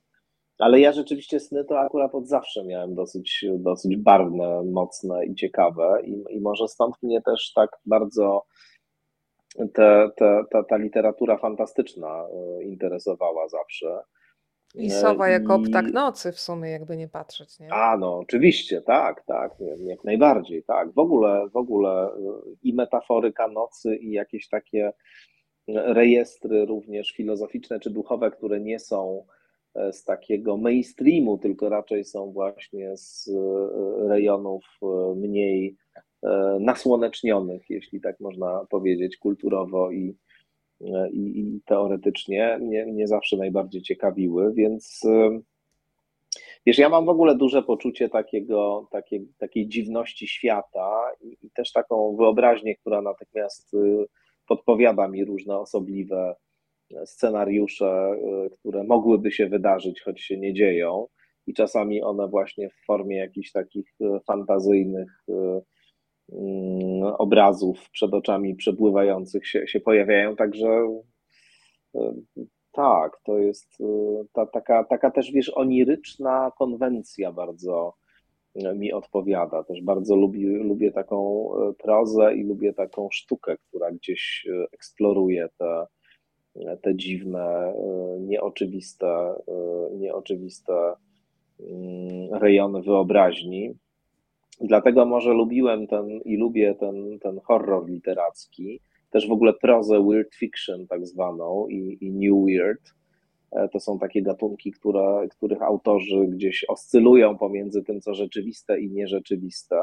Ale 0.58 0.80
ja 0.80 0.92
rzeczywiście 0.92 1.40
sny 1.40 1.64
to 1.64 1.80
akurat 1.80 2.14
od 2.14 2.28
zawsze 2.28 2.64
miałem 2.64 2.94
dosyć, 2.94 3.44
dosyć 3.58 3.96
barwne, 3.96 4.62
mocne 4.64 5.26
i 5.26 5.34
ciekawe. 5.34 6.02
I, 6.04 6.24
i 6.36 6.40
może 6.40 6.68
stąd 6.68 7.02
mnie 7.02 7.22
też 7.22 7.52
tak 7.52 7.70
bardzo 7.86 8.46
te, 9.74 10.10
te, 10.16 10.42
ta, 10.50 10.62
ta 10.62 10.76
literatura 10.76 11.36
fantastyczna 11.36 12.08
e, 12.08 12.62
interesowała 12.62 13.48
zawsze. 13.48 14.00
I 14.74 14.90
sowa 14.90 15.28
jako 15.28 15.58
I... 15.58 15.62
ptak 15.62 15.92
nocy 15.92 16.32
w 16.32 16.40
sumie, 16.40 16.70
jakby 16.70 16.96
nie 16.96 17.08
patrzeć, 17.08 17.58
nie? 17.60 17.72
A, 17.72 17.96
no 17.96 18.18
oczywiście, 18.18 18.82
tak, 18.82 19.24
tak, 19.26 19.54
jak 19.78 20.04
najbardziej, 20.04 20.62
tak. 20.62 20.92
W 20.92 20.98
ogóle, 20.98 21.48
w 21.48 21.56
ogóle 21.56 22.10
i 22.62 22.74
metaforyka 22.74 23.48
nocy 23.48 23.96
i 23.96 24.12
jakieś 24.12 24.48
takie 24.48 24.92
rejestry 25.68 26.66
również 26.66 27.12
filozoficzne 27.12 27.80
czy 27.80 27.90
duchowe, 27.90 28.30
które 28.30 28.60
nie 28.60 28.78
są 28.78 29.26
z 29.92 30.04
takiego 30.04 30.56
mainstreamu, 30.56 31.38
tylko 31.38 31.68
raczej 31.68 32.04
są 32.04 32.32
właśnie 32.32 32.96
z 32.96 33.28
e, 33.28 34.08
rejonów 34.08 34.64
e, 34.82 35.14
mniej 35.16 35.76
nasłonecznionych, 36.60 37.70
jeśli 37.70 38.00
tak 38.00 38.20
można 38.20 38.66
powiedzieć, 38.70 39.16
kulturowo 39.16 39.90
i, 39.90 40.16
i, 41.12 41.40
i 41.40 41.60
teoretycznie. 41.66 42.58
Nie, 42.62 42.86
nie 42.86 43.06
zawsze 43.06 43.36
najbardziej 43.36 43.82
ciekawiły, 43.82 44.52
więc 44.54 45.02
wiesz, 46.66 46.78
ja 46.78 46.88
mam 46.88 47.04
w 47.04 47.08
ogóle 47.08 47.34
duże 47.34 47.62
poczucie 47.62 48.08
takiego, 48.08 48.88
takiej, 48.90 49.28
takiej 49.38 49.68
dziwności 49.68 50.28
świata 50.28 50.90
i, 51.20 51.36
i 51.42 51.50
też 51.50 51.72
taką 51.72 52.16
wyobraźnię, 52.16 52.76
która 52.76 53.02
natychmiast 53.02 53.74
y, 53.74 54.06
podpowiada 54.48 55.08
mi 55.08 55.24
różne 55.24 55.58
osobliwe 55.58 56.34
scenariusze, 57.04 58.12
y, 58.46 58.50
które 58.50 58.84
mogłyby 58.84 59.32
się 59.32 59.48
wydarzyć, 59.48 60.00
choć 60.00 60.20
się 60.20 60.38
nie 60.38 60.54
dzieją. 60.54 61.06
I 61.46 61.54
czasami 61.54 62.02
one 62.02 62.28
właśnie 62.28 62.70
w 62.70 62.84
formie 62.86 63.16
jakichś 63.16 63.52
takich 63.52 63.94
y, 64.00 64.20
fantazyjnych 64.26 65.26
Mm, 66.32 67.02
obrazów 67.18 67.90
przed 67.90 68.14
oczami 68.14 68.54
przepływających 68.54 69.46
się, 69.48 69.66
się 69.66 69.80
pojawiają, 69.80 70.36
także 70.36 71.00
tak, 72.72 73.20
to 73.24 73.38
jest 73.38 73.78
ta, 74.32 74.46
taka, 74.46 74.84
taka 74.84 75.10
też, 75.10 75.32
wiesz, 75.32 75.52
oniryczna 75.54 76.52
konwencja 76.58 77.32
bardzo 77.32 77.94
mi 78.74 78.92
odpowiada. 78.92 79.64
Też 79.64 79.82
bardzo 79.82 80.16
lubię, 80.16 80.48
lubię 80.48 80.92
taką 80.92 81.48
prozę 81.78 82.34
i 82.34 82.44
lubię 82.44 82.72
taką 82.72 83.08
sztukę, 83.12 83.56
która 83.56 83.92
gdzieś 83.92 84.46
eksploruje 84.72 85.48
te, 85.58 85.86
te 86.82 86.96
dziwne, 86.96 87.74
nieoczywiste, 88.20 89.34
nieoczywiste 89.92 90.72
mm, 91.60 92.34
rejony 92.34 92.82
wyobraźni. 92.82 93.74
Dlatego 94.60 95.06
może 95.06 95.32
lubiłem 95.32 95.86
ten 95.86 96.08
i 96.08 96.36
lubię 96.36 96.74
ten, 96.74 97.18
ten 97.18 97.40
horror 97.40 97.88
literacki, 97.88 98.80
też 99.10 99.28
w 99.28 99.32
ogóle 99.32 99.52
prozę 99.52 100.04
weird 100.08 100.34
fiction 100.34 100.86
tak 100.86 101.06
zwaną 101.06 101.66
i, 101.68 101.98
i 102.00 102.10
new 102.10 102.44
weird. 102.46 102.94
E, 103.52 103.68
to 103.68 103.80
są 103.80 103.98
takie 103.98 104.22
gatunki, 104.22 104.72
które, 104.72 105.28
których 105.30 105.62
autorzy 105.62 106.26
gdzieś 106.28 106.64
oscylują 106.68 107.38
pomiędzy 107.38 107.82
tym, 107.82 108.00
co 108.00 108.14
rzeczywiste 108.14 108.80
i 108.80 108.90
nierzeczywiste. 108.90 109.76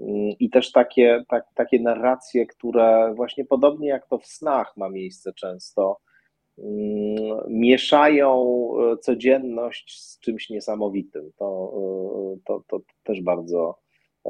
Mm, 0.00 0.34
I 0.40 0.50
też 0.50 0.72
takie, 0.72 1.24
tak, 1.28 1.44
takie 1.54 1.80
narracje, 1.80 2.46
które 2.46 3.14
właśnie 3.16 3.44
podobnie 3.44 3.88
jak 3.88 4.06
to 4.06 4.18
w 4.18 4.26
snach 4.26 4.76
ma 4.76 4.88
miejsce 4.88 5.32
często, 5.32 6.00
mm, 6.58 7.40
mieszają 7.48 8.68
e, 8.92 8.96
codzienność 8.96 10.02
z 10.02 10.20
czymś 10.20 10.50
niesamowitym. 10.50 11.32
To, 11.36 11.72
e, 12.34 12.38
to, 12.44 12.62
to 12.68 12.80
też 13.02 13.20
bardzo 13.20 13.78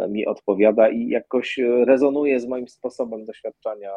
mi 0.09 0.27
odpowiada 0.27 0.89
i 0.89 1.09
jakoś 1.09 1.61
rezonuje 1.85 2.41
z 2.41 2.47
moim 2.47 2.69
sposobem 2.69 3.25
doświadczania 3.25 3.93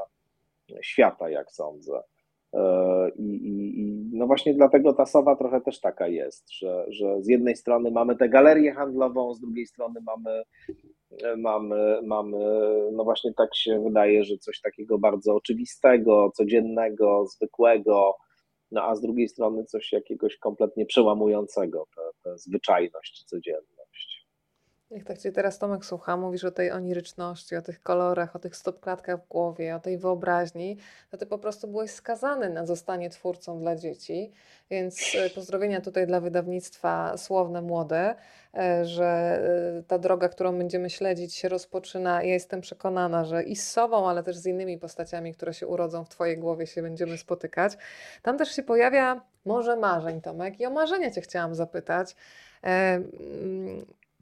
świata, 0.82 1.30
jak 1.30 1.52
sądzę. 1.52 2.02
E, 2.54 3.10
i, 3.16 3.24
I, 3.24 3.82
no 4.18 4.28
właśnie 4.28 4.54
dlatego 4.54 4.94
ta 4.94 5.06
sowa 5.06 5.36
trochę 5.36 5.62
też 5.62 5.80
taka 5.80 6.08
jest, 6.08 6.52
że, 6.52 6.86
że 6.88 7.22
z 7.22 7.28
jednej 7.28 7.56
strony 7.56 7.92
mamy 7.92 8.16
tę 8.16 8.30
galerię 8.30 8.74
handlową, 8.74 9.34
z 9.34 9.40
drugiej 9.40 9.66
strony 9.66 10.00
mamy, 10.06 10.44
mamy, 11.38 12.02
mamy, 12.04 12.38
no 12.92 13.04
właśnie 13.04 13.34
tak 13.34 13.56
się 13.56 13.84
wydaje, 13.84 14.24
że 14.24 14.38
coś 14.38 14.62
takiego 14.62 14.98
bardzo 15.00 15.36
oczywistego, 15.36 16.32
codziennego, 16.36 17.26
zwykłego, 17.26 18.16
no 18.72 18.84
a 18.84 18.96
z 18.96 19.02
drugiej 19.02 19.28
strony 19.30 19.66
coś 19.66 19.92
jakiegoś 19.92 20.38
kompletnie 20.38 20.86
przełamującego, 20.86 21.86
tę 22.24 22.38
zwyczajność 22.38 23.24
codzienną. 23.26 23.77
Jak 24.92 25.04
tak 25.04 25.18
Cię 25.18 25.32
teraz 25.32 25.60
Tomek 25.60 25.86
słucha, 25.86 26.18
mówisz 26.18 26.44
o 26.44 26.52
tej 26.52 26.72
oniryczności, 26.72 27.56
o 27.56 27.62
tych 27.62 27.82
kolorach, 27.82 28.36
o 28.36 28.40
tych 28.40 28.56
stopklatkach 28.56 29.24
w 29.26 29.28
głowie, 29.28 29.76
o 29.76 29.80
tej 29.80 29.98
wyobraźni, 29.98 30.78
to 31.12 31.18
Ty 31.18 31.26
po 31.26 31.38
prostu 31.38 31.68
byłeś 31.68 31.92
skazany 31.92 32.50
na 32.50 32.66
zostanie 32.66 33.10
twórcą 33.10 33.60
dla 33.60 33.76
dzieci, 33.76 34.32
więc 34.70 35.16
e, 35.16 35.30
pozdrowienia 35.30 35.82
tutaj 35.82 36.08
dla 36.08 36.20
wydawnictwa 36.20 37.18
Słowne 37.18 37.62
Młode, 37.62 38.16
e, 38.54 38.86
że 38.86 39.06
e, 39.80 39.84
ta 39.84 39.98
droga, 40.00 40.30
którą 40.30 40.58
będziemy 40.58 40.90
śledzić 40.90 41.36
się 41.36 41.50
rozpoczyna. 41.50 42.24
Ja 42.24 42.34
jestem 42.34 42.62
przekonana, 42.62 43.26
że 43.26 43.44
i 43.44 43.56
z 43.56 43.72
sobą, 43.72 44.10
ale 44.10 44.24
też 44.24 44.38
z 44.38 44.46
innymi 44.46 44.78
postaciami, 44.78 45.34
które 45.34 45.54
się 45.54 45.68
urodzą 45.68 46.04
w 46.04 46.10
Twojej 46.10 46.38
głowie 46.38 46.68
się 46.68 46.82
będziemy 46.82 47.18
spotykać. 47.18 47.78
Tam 48.22 48.38
też 48.38 48.56
się 48.56 48.64
pojawia 48.64 49.22
może 49.46 49.76
marzeń, 49.76 50.22
Tomek, 50.22 50.60
i 50.60 50.66
o 50.66 50.70
marzenia 50.70 51.12
Cię 51.12 51.22
chciałam 51.22 51.56
zapytać. 51.56 52.16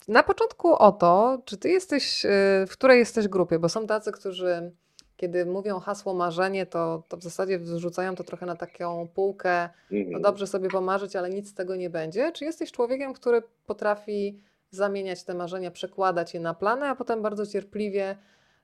Na 0.07 0.23
początku 0.23 0.75
o 0.75 0.91
to, 0.91 1.41
czy 1.45 1.57
ty 1.57 1.69
jesteś, 1.69 2.25
y, 2.25 2.29
w 2.67 2.71
której 2.71 2.99
jesteś 2.99 3.27
grupie, 3.27 3.59
bo 3.59 3.69
są 3.69 3.87
tacy, 3.87 4.11
którzy 4.11 4.71
kiedy 5.17 5.45
mówią 5.45 5.79
hasło 5.79 6.13
marzenie, 6.13 6.65
to, 6.65 7.03
to 7.07 7.17
w 7.17 7.23
zasadzie 7.23 7.59
wrzucają 7.59 8.15
to 8.15 8.23
trochę 8.23 8.45
na 8.45 8.55
taką 8.55 9.07
półkę, 9.07 9.69
no 9.91 9.97
mhm. 9.97 10.21
dobrze 10.21 10.47
sobie 10.47 10.69
pomarzyć, 10.69 11.15
ale 11.15 11.29
nic 11.29 11.49
z 11.49 11.53
tego 11.53 11.75
nie 11.75 11.89
będzie. 11.89 12.31
Czy 12.31 12.45
jesteś 12.45 12.71
człowiekiem, 12.71 13.13
który 13.13 13.41
potrafi 13.65 14.39
zamieniać 14.71 15.23
te 15.23 15.33
marzenia, 15.33 15.71
przekładać 15.71 16.33
je 16.33 16.39
na 16.39 16.53
plany, 16.53 16.85
a 16.85 16.95
potem 16.95 17.21
bardzo 17.21 17.45
cierpliwie, 17.45 18.15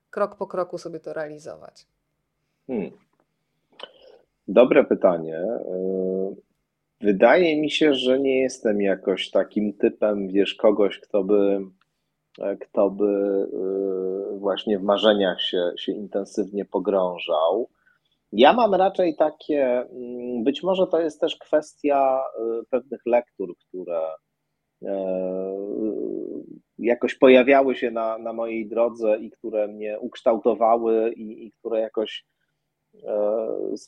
krok 0.10 0.36
po 0.36 0.48
kroku 0.48 0.78
sobie 0.78 1.00
to 1.00 1.14
realizować? 1.14 1.88
Hmm. 2.68 2.92
Dobre 4.48 4.84
pytanie. 4.84 5.48
Wydaje 7.03 7.61
mi 7.61 7.72
się, 7.72 7.94
że 7.94 8.19
nie 8.19 8.41
jestem 8.41 8.82
jakoś 8.82 9.30
takim 9.30 9.73
typem, 9.73 10.28
wiesz, 10.28 10.56
kogoś, 10.56 10.99
kto 10.99 11.23
by, 11.23 11.60
kto 12.60 12.90
by 12.90 13.06
y, 14.34 14.40
właśnie 14.40 14.80
w 14.80 14.84
marzeniach 14.84 15.41
się, 15.41 15.72
się 15.78 15.91
intensywnie 15.91 16.65
pogrążał. 16.65 17.69
Ja 18.32 18.53
mam 18.53 18.76
raczej 18.76 19.15
takie, 19.15 19.64
mm, 19.65 20.44
być 20.44 20.64
może 20.64 20.88
to 20.88 20.99
jest 20.99 21.22
też 21.22 21.36
kwestia 21.36 22.23
y, 22.61 22.65
pewnych 22.69 23.02
lektur, 23.06 23.56
które 23.57 24.02
jakoś 26.78 27.15
pojawiały 27.15 27.76
się 27.76 27.91
na, 27.91 28.18
na 28.18 28.34
mojej 28.34 28.68
drodze 28.68 29.18
i 29.19 29.32
które 29.32 29.68
mnie 29.68 29.99
ukształtowały 29.99 31.14
i, 31.14 31.45
i 31.45 31.52
które 31.52 31.80
jakoś 31.80 32.26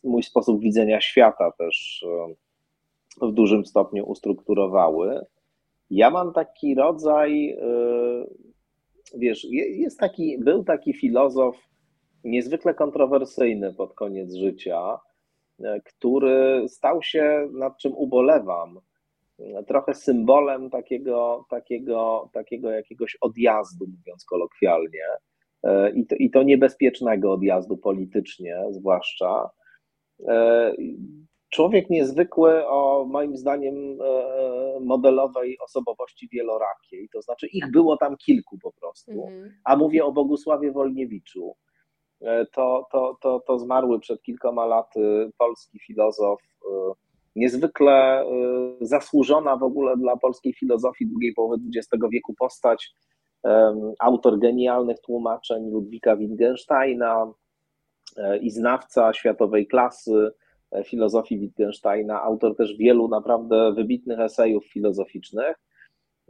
mój 0.03 0.23
sposób 0.23 0.61
widzenia 0.61 1.02
świata 1.02 1.52
też 1.57 2.06
w 3.22 3.31
dużym 3.31 3.65
stopniu 3.65 4.06
ustrukturowały. 4.06 5.26
Ja 5.90 6.10
mam 6.10 6.34
taki 6.34 6.76
rodzaj, 6.76 7.49
y, 7.49 9.18
wiesz, 9.18 9.48
jest 9.52 9.99
taki, 9.99 10.38
był 10.40 10.64
taki 10.64 10.94
filozof 10.94 11.56
niezwykle 12.23 12.73
kontrowersyjny 12.73 13.73
pod 13.73 13.94
koniec 13.94 14.34
życia, 14.35 14.98
który 15.85 16.65
stał 16.68 17.03
się, 17.03 17.49
nad 17.53 17.77
czym 17.77 17.94
ubolewam, 17.95 18.80
trochę 19.68 19.94
symbolem 19.94 20.69
takiego, 20.69 21.45
takiego, 21.49 22.30
takiego 22.34 22.72
jakiegoś 22.72 23.18
odjazdu, 23.22 23.85
mówiąc 23.98 24.26
kolokwialnie, 24.26 25.06
i 25.95 26.06
to, 26.06 26.15
i 26.15 26.30
to 26.30 26.44
niebezpiecznego 26.44 27.34
odjazdu 27.34 27.77
politycznie, 27.77 28.57
zwłaszcza. 28.72 29.49
Człowiek 31.54 31.90
niezwykły 31.90 32.68
o 32.68 33.06
moim 33.10 33.38
zdaniem 33.38 33.98
modelowej 34.82 35.58
osobowości 35.60 36.30
wielorakiej, 36.32 37.10
to 37.14 37.22
znaczy 37.22 37.48
ich 37.48 37.72
było 37.72 37.98
tam 37.98 38.18
kilku 38.18 38.58
po 38.58 38.72
prostu, 38.72 39.12
mhm. 39.12 39.54
a 39.64 39.76
mówię 39.76 40.06
o 40.06 40.12
Bogusławie 40.12 40.72
Wolniewiczu, 40.72 41.56
to, 42.52 42.88
to, 42.92 43.18
to, 43.22 43.40
to 43.48 43.60
zmarły 43.60 44.00
przed 44.00 44.22
kilkoma 44.22 44.66
laty 44.66 45.32
polski 45.38 45.80
filozof, 45.80 46.42
niezwykle 47.36 48.26
zasłużona 48.82 49.58
w 49.58 49.64
ogóle 49.64 49.98
dla 49.98 50.18
polskiej 50.18 50.54
filozofii 50.54 51.08
drugiej 51.08 51.34
połowy 51.34 51.58
XX 51.76 52.04
wieku 52.12 52.34
postać, 52.40 52.96
autor 54.00 54.40
genialnych 54.40 55.00
tłumaczeń 55.00 55.70
Ludwika 55.70 56.18
Wittgensteina 56.18 57.34
e, 58.18 58.38
i 58.38 58.50
znawca 58.50 59.14
światowej 59.14 59.68
klasy. 59.68 60.12
e, 60.14 60.43
filozofii 60.86 61.40
Wittgensteina, 61.40 62.22
autor 62.22 62.56
też 62.56 62.78
wielu 62.78 63.08
naprawdę 63.08 63.74
wybitnych 63.74 64.20
esejów 64.20 64.66
filozoficznych. 64.66 65.60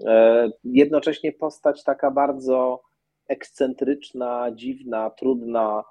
E, 0.06 0.50
jednocześnie 0.64 1.32
postać 1.32 1.84
taka 1.84 2.12
bardzo 2.12 2.82
ekscentryczna, 3.28 4.52
dziwna, 4.56 5.10
trudna, 5.10 5.84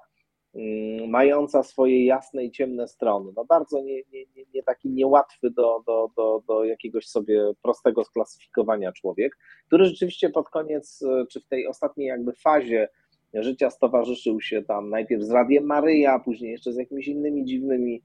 mm, 0.55 1.11
mająca 1.11 1.63
swoje 1.63 2.07
jasne 2.07 2.45
i 2.45 2.51
ciemne 2.51 2.89
strony. 2.89 3.33
No 3.37 3.45
bardzo 3.45 3.83
nie, 3.83 3.97
nie, 3.97 4.25
nie 4.55 4.63
taki 4.63 4.91
niełatwy 4.91 5.51
do, 5.51 5.83
do, 5.87 6.09
do, 6.17 6.43
do 6.49 6.65
jakiegoś 6.65 7.07
sobie 7.07 7.53
prostego 7.63 8.05
sklasyfikowania 8.05 8.93
człowiek, 8.93 9.39
który 9.67 9.85
rzeczywiście 9.85 10.31
pod 10.31 10.49
koniec, 10.49 11.05
czy 11.31 11.41
w 11.41 11.47
tej 11.47 11.67
ostatniej 11.67 12.09
jakby 12.09 12.33
fazie 12.33 12.89
życia 13.35 13.71
stowarzyszył 13.71 14.41
się 14.41 14.63
tam 14.63 14.91
najpierw 14.91 15.23
z 15.23 15.31
Radiem 15.31 15.65
Maryja, 15.65 16.19
później 16.19 16.53
jeszcze 16.53 16.73
z 16.73 16.77
jakimiś 16.77 17.09
innymi 17.09 17.45
dziwnymi 17.45 18.03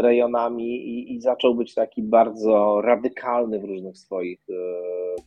rejonami 0.00 0.76
i, 0.76 1.14
i 1.14 1.20
zaczął 1.20 1.54
być 1.54 1.74
taki 1.74 2.02
bardzo 2.02 2.80
radykalny 2.80 3.60
w 3.60 3.64
różnych 3.64 3.98
swoich 3.98 4.40
e, 4.50 4.54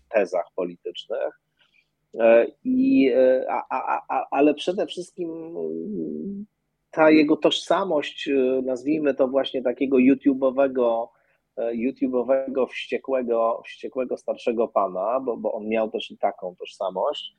tezach 0.10 0.46
politycznych. 0.56 1.42
E, 2.20 2.48
I, 2.64 3.12
e, 3.16 3.46
a, 3.50 3.64
a, 3.70 4.02
a, 4.10 4.28
ale 4.32 4.54
przede 4.54 4.88
wszystkim 4.88 5.30
mm, 5.30 6.46
ta 6.92 7.10
jego 7.10 7.38
tożsamość, 7.38 8.28
e, 8.28 8.62
nazwijmy 8.66 9.14
to 9.14 9.28
właśnie 9.28 9.62
takiego 9.62 9.98
YouTube'owego, 9.98 11.08
YouTube'owego 11.58 12.68
wściekłego, 12.68 13.62
wściekłego 13.66 14.18
starszego 14.18 14.68
pana, 14.68 15.20
bo, 15.20 15.38
bo 15.38 15.54
on 15.54 15.68
miał 15.68 15.92
też 15.92 16.12
i 16.12 16.18
taką 16.18 16.56
tożsamość, 16.56 17.36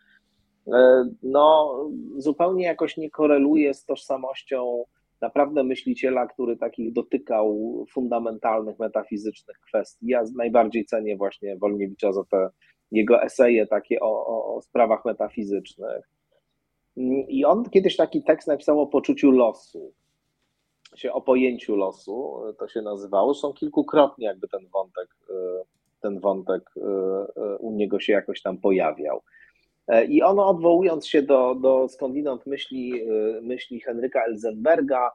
no 1.23 1.79
zupełnie 2.17 2.65
jakoś 2.65 2.97
nie 2.97 3.11
koreluje 3.11 3.75
z 3.75 3.85
tożsamością 3.85 4.85
naprawdę 5.21 5.65
myśliciela, 5.65 6.27
który 6.27 6.57
takich 6.57 6.93
dotykał 6.93 7.85
fundamentalnych, 7.93 8.79
metafizycznych 8.79 9.57
kwestii. 9.69 10.07
Ja 10.07 10.23
najbardziej 10.37 10.85
cenię 10.85 11.17
właśnie 11.17 11.57
Wolniewicza 11.57 12.13
za 12.13 12.25
te 12.31 12.49
jego 12.91 13.23
eseje 13.23 13.67
takie 13.67 14.01
o, 14.01 14.27
o, 14.27 14.57
o 14.57 14.63
sprawach 14.63 15.05
metafizycznych. 15.05 16.11
I 17.29 17.45
on 17.45 17.71
kiedyś 17.71 17.97
taki 17.97 18.23
tekst 18.23 18.49
napisał 18.49 18.81
o 18.81 18.87
poczuciu 18.87 19.31
losu, 19.31 19.93
się 20.97 21.13
o 21.13 21.21
pojęciu 21.21 21.77
losu, 21.77 22.35
to 22.59 22.69
się 22.69 22.83
nazywało. 22.83 23.35
Zresztą 23.35 23.53
kilkukrotnie 23.53 24.27
jakby 24.27 24.49
ten 24.49 24.69
wątek, 24.73 25.09
ten 26.01 26.21
wątek 26.21 26.63
u 27.59 27.73
niego 27.73 28.01
się 28.01 28.13
jakoś 28.13 28.43
tam 28.43 28.59
pojawiał. 28.59 29.23
I 30.09 30.23
ono 30.23 30.49
odwołując 30.49 31.07
się 31.07 31.23
do, 31.23 31.55
do 31.55 31.89
skądinąd 31.89 32.47
myśli, 32.47 32.93
myśli 33.43 33.81
Henryka 33.81 34.25
Elzenberga, 34.25 35.11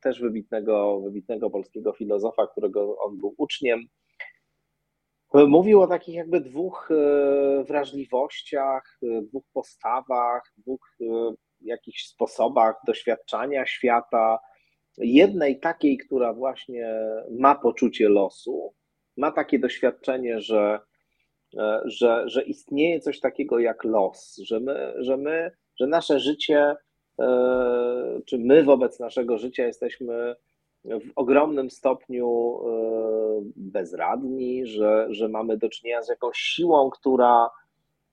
też 0.00 0.20
wybitnego, 0.20 1.00
wybitnego 1.00 1.50
polskiego 1.50 1.92
filozofa, 1.92 2.46
którego 2.46 2.96
on 2.98 3.18
był 3.18 3.34
uczniem, 3.36 3.88
Mówił 5.34 5.82
o 5.82 5.86
takich 5.86 6.14
jakby 6.14 6.40
dwóch 6.40 6.90
e, 6.90 7.64
wrażliwościach, 7.64 8.98
e, 9.02 9.22
dwóch 9.22 9.44
postawach, 9.52 10.42
dwóch 10.56 10.96
e, 11.00 11.04
jakichś 11.60 12.06
sposobach 12.06 12.76
doświadczania 12.86 13.66
świata. 13.66 14.38
Jednej 14.98 15.60
takiej, 15.60 15.98
która 15.98 16.32
właśnie 16.32 16.94
ma 17.30 17.54
poczucie 17.54 18.08
losu, 18.08 18.74
ma 19.16 19.30
takie 19.30 19.58
doświadczenie, 19.58 20.40
że, 20.40 20.80
że, 21.84 22.22
że 22.26 22.42
istnieje 22.42 23.00
coś 23.00 23.20
takiego 23.20 23.58
jak 23.58 23.84
los, 23.84 24.36
że 24.36 24.60
my, 24.60 24.94
że 24.96 25.16
my, 25.16 25.50
że 25.76 25.86
nasze 25.86 26.20
życie, 26.20 26.76
czy 28.26 28.38
my 28.38 28.62
wobec 28.62 29.00
naszego 29.00 29.38
życia 29.38 29.66
jesteśmy 29.66 30.34
w 30.84 31.12
ogromnym 31.16 31.70
stopniu 31.70 32.58
e, 32.58 32.70
bezradni, 33.56 34.66
że, 34.66 35.06
że 35.10 35.28
mamy 35.28 35.56
do 35.56 35.68
czynienia 35.68 36.02
z 36.02 36.08
jakąś 36.08 36.36
siłą, 36.36 36.90
która, 36.90 37.50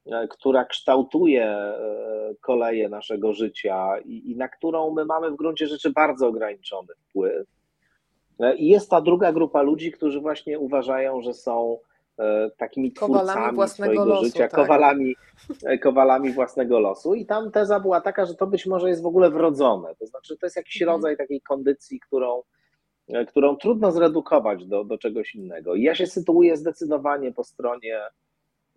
e, 0.05 0.27
która 0.27 0.65
kształtuje 0.65 1.45
e, 1.45 2.35
koleje 2.41 2.89
naszego 2.89 3.33
życia 3.33 3.99
i, 4.05 4.31
i 4.31 4.35
na 4.35 4.47
którą 4.47 4.93
my 4.93 5.05
mamy 5.05 5.31
w 5.31 5.35
gruncie 5.35 5.67
rzeczy 5.67 5.89
bardzo 5.89 6.27
ograniczony 6.27 6.87
wpływ. 7.09 7.47
I 8.57 8.67
jest 8.67 8.89
ta 8.89 9.01
druga 9.01 9.33
grupa 9.33 9.61
ludzi, 9.61 9.91
którzy 9.91 10.19
właśnie 10.19 10.59
uważają, 10.59 11.21
że 11.21 11.33
są 11.33 11.77
takimi 12.57 12.91
twórcami 12.91 13.27
kowalami 13.27 13.69
swojego 13.69 14.05
losu, 14.05 14.25
życia, 14.25 14.47
tak. 14.47 14.51
kowalami, 14.51 15.15
kowalami 15.81 16.31
własnego 16.31 16.79
losu. 16.79 17.13
I 17.13 17.25
tam 17.25 17.51
teza 17.51 17.79
była 17.79 18.01
taka, 18.01 18.25
że 18.25 18.35
to 18.35 18.47
być 18.47 18.65
może 18.65 18.89
jest 18.89 19.03
w 19.03 19.05
ogóle 19.05 19.29
wrodzone. 19.31 19.95
To 19.95 20.05
znaczy, 20.05 20.37
to 20.37 20.45
jest 20.45 20.55
jakiś 20.55 20.81
mhm. 20.81 20.95
rodzaj 20.95 21.17
takiej 21.17 21.41
kondycji, 21.41 21.99
którą 21.99 22.41
E, 23.09 23.25
którą 23.25 23.55
trudno 23.55 23.91
zredukować 23.91 24.65
do, 24.65 24.83
do 24.83 24.97
czegoś 24.97 25.35
innego. 25.35 25.75
I 25.75 25.83
ja 25.83 25.95
się 25.95 26.07
sytuuję 26.07 26.57
zdecydowanie 26.57 27.31
po 27.31 27.43
stronie 27.43 28.01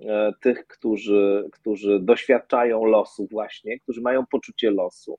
e, 0.01 0.32
tych, 0.40 0.66
którzy, 0.66 1.48
którzy 1.52 2.01
doświadczają 2.01 2.85
losu 2.85 3.27
właśnie, 3.31 3.81
którzy 3.81 4.01
mają 4.01 4.27
poczucie 4.27 4.70
losu. 4.70 5.19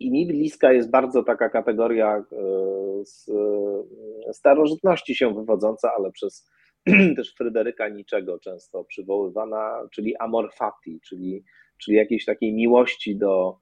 I 0.00 0.10
mi 0.10 0.26
bliska 0.26 0.72
jest 0.72 0.90
bardzo 0.90 1.22
taka 1.22 1.48
kategoria 1.48 2.16
e, 2.16 2.24
z 3.04 3.30
starożytności 4.32 5.14
się 5.14 5.34
wywodząca, 5.34 5.92
ale 5.98 6.12
przez 6.12 6.50
też 7.16 7.34
Fryderyka 7.34 7.88
Niczego 7.88 8.38
często 8.38 8.84
przywoływana, 8.84 9.88
czyli 9.92 10.16
amor 10.16 10.54
fati, 10.54 11.00
czyli, 11.08 11.44
czyli 11.78 11.96
jakiejś 11.96 12.24
takiej 12.24 12.52
miłości 12.52 13.16
do, 13.16 13.58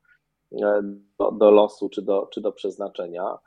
E, 0.52 0.82
do, 1.18 1.32
do 1.32 1.50
losu 1.50 1.88
czy 1.88 2.02
do, 2.02 2.28
czy 2.32 2.40
do 2.40 2.52
przeznaczenia. 2.52 3.38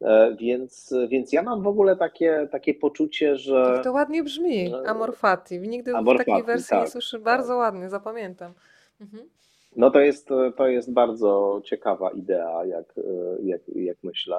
E, 0.00 0.36
więc, 0.36 0.94
więc 1.08 1.32
ja 1.32 1.42
mam 1.42 1.62
w 1.62 1.66
ogóle 1.66 1.96
takie, 1.96 2.48
takie 2.52 2.74
poczucie, 2.74 3.36
że. 3.36 3.64
Tak 3.74 3.84
to 3.84 3.92
ładnie 3.92 4.22
brzmi, 4.22 4.74
e, 4.74 4.88
Amorfati. 4.88 5.58
Nigdy 5.58 5.96
Amor 5.96 6.16
w 6.16 6.18
takiej 6.18 6.34
fati, 6.34 6.46
wersji 6.46 6.70
tak, 6.70 7.12
nie. 7.12 7.18
Bardzo 7.18 7.48
tak. 7.48 7.58
ładnie, 7.58 7.90
zapamiętam. 7.90 8.52
Mhm. 9.00 9.28
No 9.76 9.90
to 9.90 10.00
jest, 10.00 10.28
to 10.56 10.68
jest 10.68 10.92
bardzo 10.92 11.60
ciekawa 11.64 12.10
idea, 12.10 12.64
jak, 12.64 12.94
jak, 13.42 13.60
jak 13.74 13.96
myślę. 14.02 14.36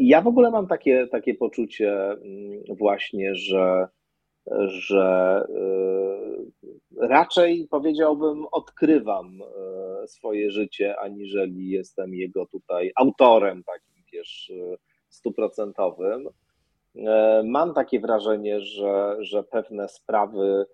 Ja 0.00 0.20
w 0.20 0.26
ogóle 0.26 0.50
mam 0.50 0.66
takie, 0.66 1.06
takie 1.06 1.34
poczucie 1.34 2.10
mm, 2.10 2.62
właśnie, 2.78 3.34
że 3.34 3.88
że 4.66 5.46
y, 5.50 7.06
raczej 7.08 7.68
powiedziałbym, 7.70 8.46
odkrywam 8.52 9.40
y, 10.04 10.08
swoje 10.08 10.50
życie, 10.50 11.00
aniżeli 11.00 11.70
jestem 11.70 12.14
jego 12.14 12.46
tutaj 12.46 12.92
autorem 12.96 13.64
takim, 13.64 14.02
wiesz, 14.12 14.52
stuprocentowym. 15.08 16.26
Y, 16.26 17.00
mam 17.44 17.74
takie 17.74 18.00
wrażenie, 18.00 18.60
że, 18.60 19.16
że 19.20 19.42
pewne 19.42 19.88
sprawy, 19.88 20.66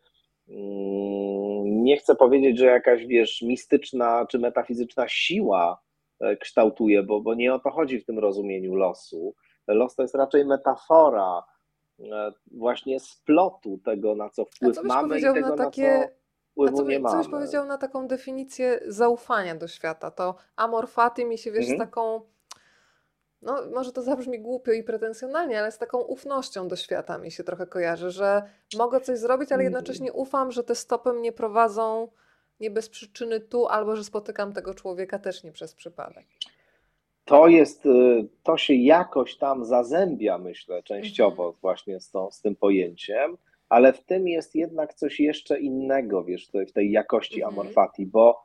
nie 1.67 1.97
chcę 1.97 2.15
powiedzieć, 2.15 2.59
że 2.59 2.67
jakaś, 2.67 3.07
wiesz, 3.07 3.43
mistyczna 3.43 4.27
czy 4.27 4.39
metafizyczna 4.39 5.09
siła 5.09 5.83
kształtuje, 6.41 7.03
bo, 7.03 7.21
bo 7.21 7.35
nie 7.35 7.55
o 7.55 7.59
to 7.59 7.71
chodzi 7.71 8.01
w 8.01 8.07
tym 8.07 8.19
rozumieniu 8.19 8.75
losu. 8.75 9.35
Los 9.67 9.95
to 9.95 10.03
jest 10.03 10.15
raczej 10.15 10.45
metafora, 10.45 11.43
E, 12.01 12.33
właśnie 12.53 13.01
splotu 13.01 13.79
tego, 13.79 14.15
na 14.15 14.31
co 14.31 14.45
wpływ 14.45 14.77
co 14.77 14.83
mamy 14.83 15.19
i 15.19 15.23
tego, 15.23 15.41
na, 15.41 15.57
takie... 15.57 15.99
na 15.99 16.07
co 16.07 16.13
wpływu 16.51 16.77
co, 16.77 16.83
nie 16.83 17.01
mamy. 17.01 17.17
Co 17.17 17.23
byś 17.23 17.29
powiedział 17.29 17.67
na 17.67 17.79
taką 17.79 18.09
definicję 18.09 18.81
zaufania 18.87 19.55
do 19.55 19.69
świata? 19.69 20.11
To 20.11 20.35
amor 20.57 20.89
fati 20.89 21.25
mi 21.25 21.39
się, 21.39 21.53
wiesz, 21.53 21.71
mhm. 21.71 21.79
z 21.79 21.81
taką 21.81 22.21
no 23.45 23.59
może 23.75 23.93
to 23.93 24.03
zabrzmi 24.03 24.41
głupio 24.41 24.73
i 24.73 24.83
pretensjonalnie, 24.83 25.59
ale 25.59 25.73
z 25.73 25.79
taką 25.79 25.99
ufnością 25.99 26.69
do 26.69 26.77
świata 26.77 27.19
mi 27.19 27.31
się 27.31 27.45
trochę 27.45 27.67
kojarzy, 27.67 28.11
że 28.11 28.43
mogę 28.79 29.01
coś 29.01 29.19
zrobić, 29.19 29.53
ale 29.53 29.63
mhm. 29.63 29.73
jednocześnie 29.75 30.13
ufam, 30.13 30.53
że 30.53 30.65
te 30.65 30.75
stopy 30.75 31.13
mnie 31.13 31.33
prowadzą 31.33 32.09
nie 32.61 32.71
bez 32.71 32.89
przyczyny 32.89 33.41
tu, 33.41 33.67
albo 33.67 33.97
że 33.97 34.05
spotykam 34.05 34.53
tego 34.53 34.75
człowieka 34.75 35.19
też 35.19 35.45
nie 35.45 35.53
przez 35.53 35.75
przypadek. 35.75 36.27
To 37.25 37.49
jest, 37.49 37.87
y, 37.87 38.29
to 38.43 38.57
się 38.59 38.75
jakoś 38.75 39.37
tam 39.37 39.65
zazębia, 39.65 40.39
myślę, 40.39 40.83
częściowo 40.83 41.45
mhm. 41.45 41.61
właśnie 41.61 42.01
z, 42.01 42.11
tą, 42.11 42.31
z 42.31 42.41
tym 42.41 42.57
pojęciem, 42.57 43.37
ale 43.69 43.93
w 43.93 44.05
tym 44.05 44.29
jest 44.29 44.55
jednak 44.55 44.95
coś 44.95 45.21
jeszcze 45.21 45.61
innego, 45.61 46.25
wiesz, 46.25 46.51
w 46.69 46.73
tej 46.73 46.91
jakości 46.91 47.43
mhm. 47.43 47.55
amorfati, 47.55 48.07
bo, 48.07 48.45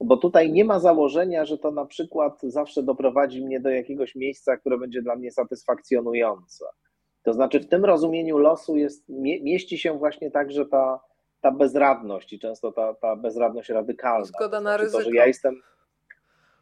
bo 0.00 0.16
tutaj 0.16 0.52
nie 0.52 0.64
ma 0.64 0.78
założenia, 0.80 1.44
że 1.44 1.58
to 1.58 1.70
na 1.70 1.86
przykład 1.86 2.40
zawsze 2.42 2.82
doprowadzi 2.82 3.44
mnie 3.44 3.60
do 3.60 3.70
jakiegoś 3.70 4.14
miejsca, 4.14 4.56
które 4.56 4.78
będzie 4.78 5.02
dla 5.02 5.16
mnie 5.16 5.30
satysfakcjonujące. 5.30 6.64
To 7.22 7.32
znaczy 7.32 7.60
w 7.60 7.68
tym 7.68 7.84
rozumieniu 7.84 8.38
losu 8.38 8.76
jest, 8.76 9.08
mieści 9.08 9.78
się 9.78 9.98
właśnie 9.98 10.30
także 10.30 10.66
ta, 10.66 11.00
ta 11.40 11.50
bezradność 11.50 12.32
i 12.32 12.38
często 12.38 12.72
ta, 12.72 12.94
ta 12.94 13.16
bezradność 13.16 13.68
radykalna. 13.68 14.24
Zgoda 14.24 14.60
na 14.60 14.76
ryzyko. 14.76 14.98
To, 14.98 15.04
że 15.04 15.16
ja 15.16 15.26
jestem, 15.26 15.60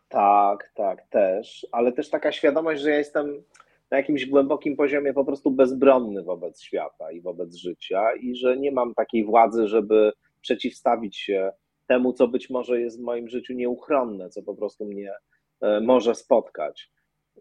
tak, 0.08 0.72
tak, 0.74 1.02
też, 1.08 1.66
ale 1.72 1.92
też 1.92 2.10
taka 2.10 2.32
świadomość, 2.32 2.82
że 2.82 2.90
ja 2.90 2.98
jestem 2.98 3.42
na 3.90 3.96
jakimś 3.96 4.26
głębokim 4.26 4.76
poziomie 4.76 5.12
po 5.12 5.24
prostu 5.24 5.50
bezbronny 5.50 6.22
wobec 6.22 6.62
świata 6.62 7.12
i 7.12 7.20
wobec 7.20 7.54
życia 7.54 8.14
i 8.14 8.36
że 8.36 8.56
nie 8.56 8.72
mam 8.72 8.94
takiej 8.94 9.24
władzy, 9.24 9.68
żeby 9.68 10.12
przeciwstawić 10.40 11.16
się 11.16 11.52
temu, 11.92 12.12
co 12.12 12.28
być 12.28 12.50
może 12.50 12.80
jest 12.80 13.00
w 13.00 13.04
moim 13.04 13.28
życiu 13.28 13.54
nieuchronne, 13.54 14.30
co 14.30 14.42
po 14.42 14.54
prostu 14.54 14.84
mnie 14.84 15.12
e, 15.60 15.80
może 15.80 16.14
spotkać. 16.14 16.90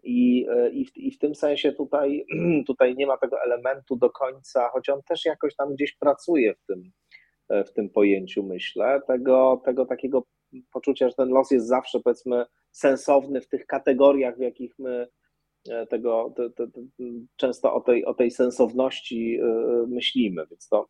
I, 0.02 0.46
e, 0.50 0.70
i, 0.70 0.84
w, 0.84 0.96
I 0.96 1.10
w 1.10 1.18
tym 1.18 1.34
sensie 1.34 1.72
tutaj, 1.72 2.26
tutaj 2.66 2.94
nie 2.96 3.06
ma 3.06 3.16
tego 3.16 3.36
elementu 3.42 3.96
do 3.96 4.10
końca, 4.10 4.68
choć 4.68 4.88
on 4.88 5.00
też 5.08 5.24
jakoś 5.24 5.56
tam 5.56 5.74
gdzieś 5.74 5.96
pracuje 5.96 6.54
w 6.54 6.66
tym, 6.66 6.82
e, 7.48 7.64
w 7.64 7.72
tym 7.72 7.90
pojęciu, 7.90 8.42
myślę, 8.42 9.00
tego, 9.06 9.62
tego 9.64 9.86
takiego 9.86 10.22
poczucia, 10.72 11.08
że 11.08 11.14
ten 11.14 11.28
los 11.28 11.50
jest 11.50 11.66
zawsze, 11.66 12.00
powiedzmy, 12.00 12.44
sensowny 12.70 13.40
w 13.40 13.48
tych 13.48 13.66
kategoriach, 13.66 14.36
w 14.36 14.40
jakich 14.40 14.74
my 14.78 15.08
tego, 15.90 16.32
to, 16.36 16.50
to, 16.50 16.66
to, 16.66 16.80
często 17.36 17.74
o 17.74 17.80
tej, 17.80 18.04
o 18.04 18.14
tej 18.14 18.30
sensowności 18.30 19.40
myślimy. 19.86 20.46
Więc 20.50 20.68
to, 20.68 20.86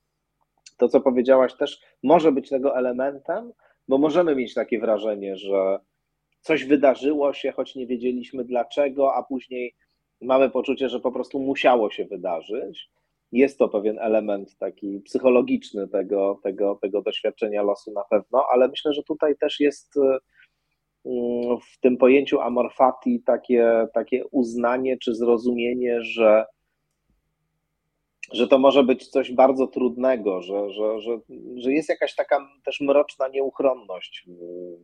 to, 0.83 0.89
co 0.89 1.01
powiedziałaś, 1.01 1.55
też 1.55 1.81
może 2.03 2.33
być 2.33 2.49
tego 2.49 2.77
elementem, 2.77 3.53
bo 3.89 3.99
możemy 3.99 4.37
mieć 4.37 4.55
takie 4.55 4.81
wrażenie, 4.81 5.37
że 5.37 5.79
coś 6.41 6.65
wydarzyło 6.65 7.33
się, 7.33 7.53
choć 7.53 7.75
nie 7.75 7.87
wiedzieliśmy 7.87 8.45
dlaczego, 8.45 9.15
a 9.15 9.23
później 9.23 9.75
mamy 10.21 10.51
poczucie, 10.51 10.89
że 10.89 11.01
po 11.01 11.13
prostu 11.13 11.39
musiało 11.39 11.91
się 11.91 12.05
wydarzyć. 12.05 12.91
Jest 13.33 13.59
to 13.59 13.69
pewien 13.69 13.99
element 13.99 14.59
taki 14.59 15.01
psychologiczny 15.01 15.89
tego, 15.89 16.41
tego, 16.43 16.79
tego 16.83 17.03
doświadczenia 17.03 17.63
losu 17.63 17.93
na 17.93 18.05
pewno, 18.11 18.45
ale 18.53 18.69
myślę, 18.69 18.93
że 18.93 19.03
tutaj 19.03 19.37
też 19.37 19.61
jest 19.61 19.97
mm, 21.07 21.59
w 21.61 21.81
tym 21.81 21.97
pojęciu 21.97 22.41
amorfati 22.41 23.23
takie, 23.27 23.87
takie 23.95 24.27
uznanie 24.27 24.99
czy 24.99 25.15
zrozumienie, 25.15 26.03
że, 26.03 26.45
że 28.33 28.49
to 28.49 28.59
może 28.59 28.85
być 28.85 29.09
coś 29.09 29.33
bardzo 29.33 29.67
trudnego, 29.67 30.43
że, 30.43 30.71
że, 30.71 31.01
że, 31.01 31.19
że 31.57 31.73
jest 31.73 31.89
jakaś 31.89 32.15
taka 32.15 32.49
też 32.65 32.81
mroczna 32.81 33.29
nieuchronność 33.29 34.27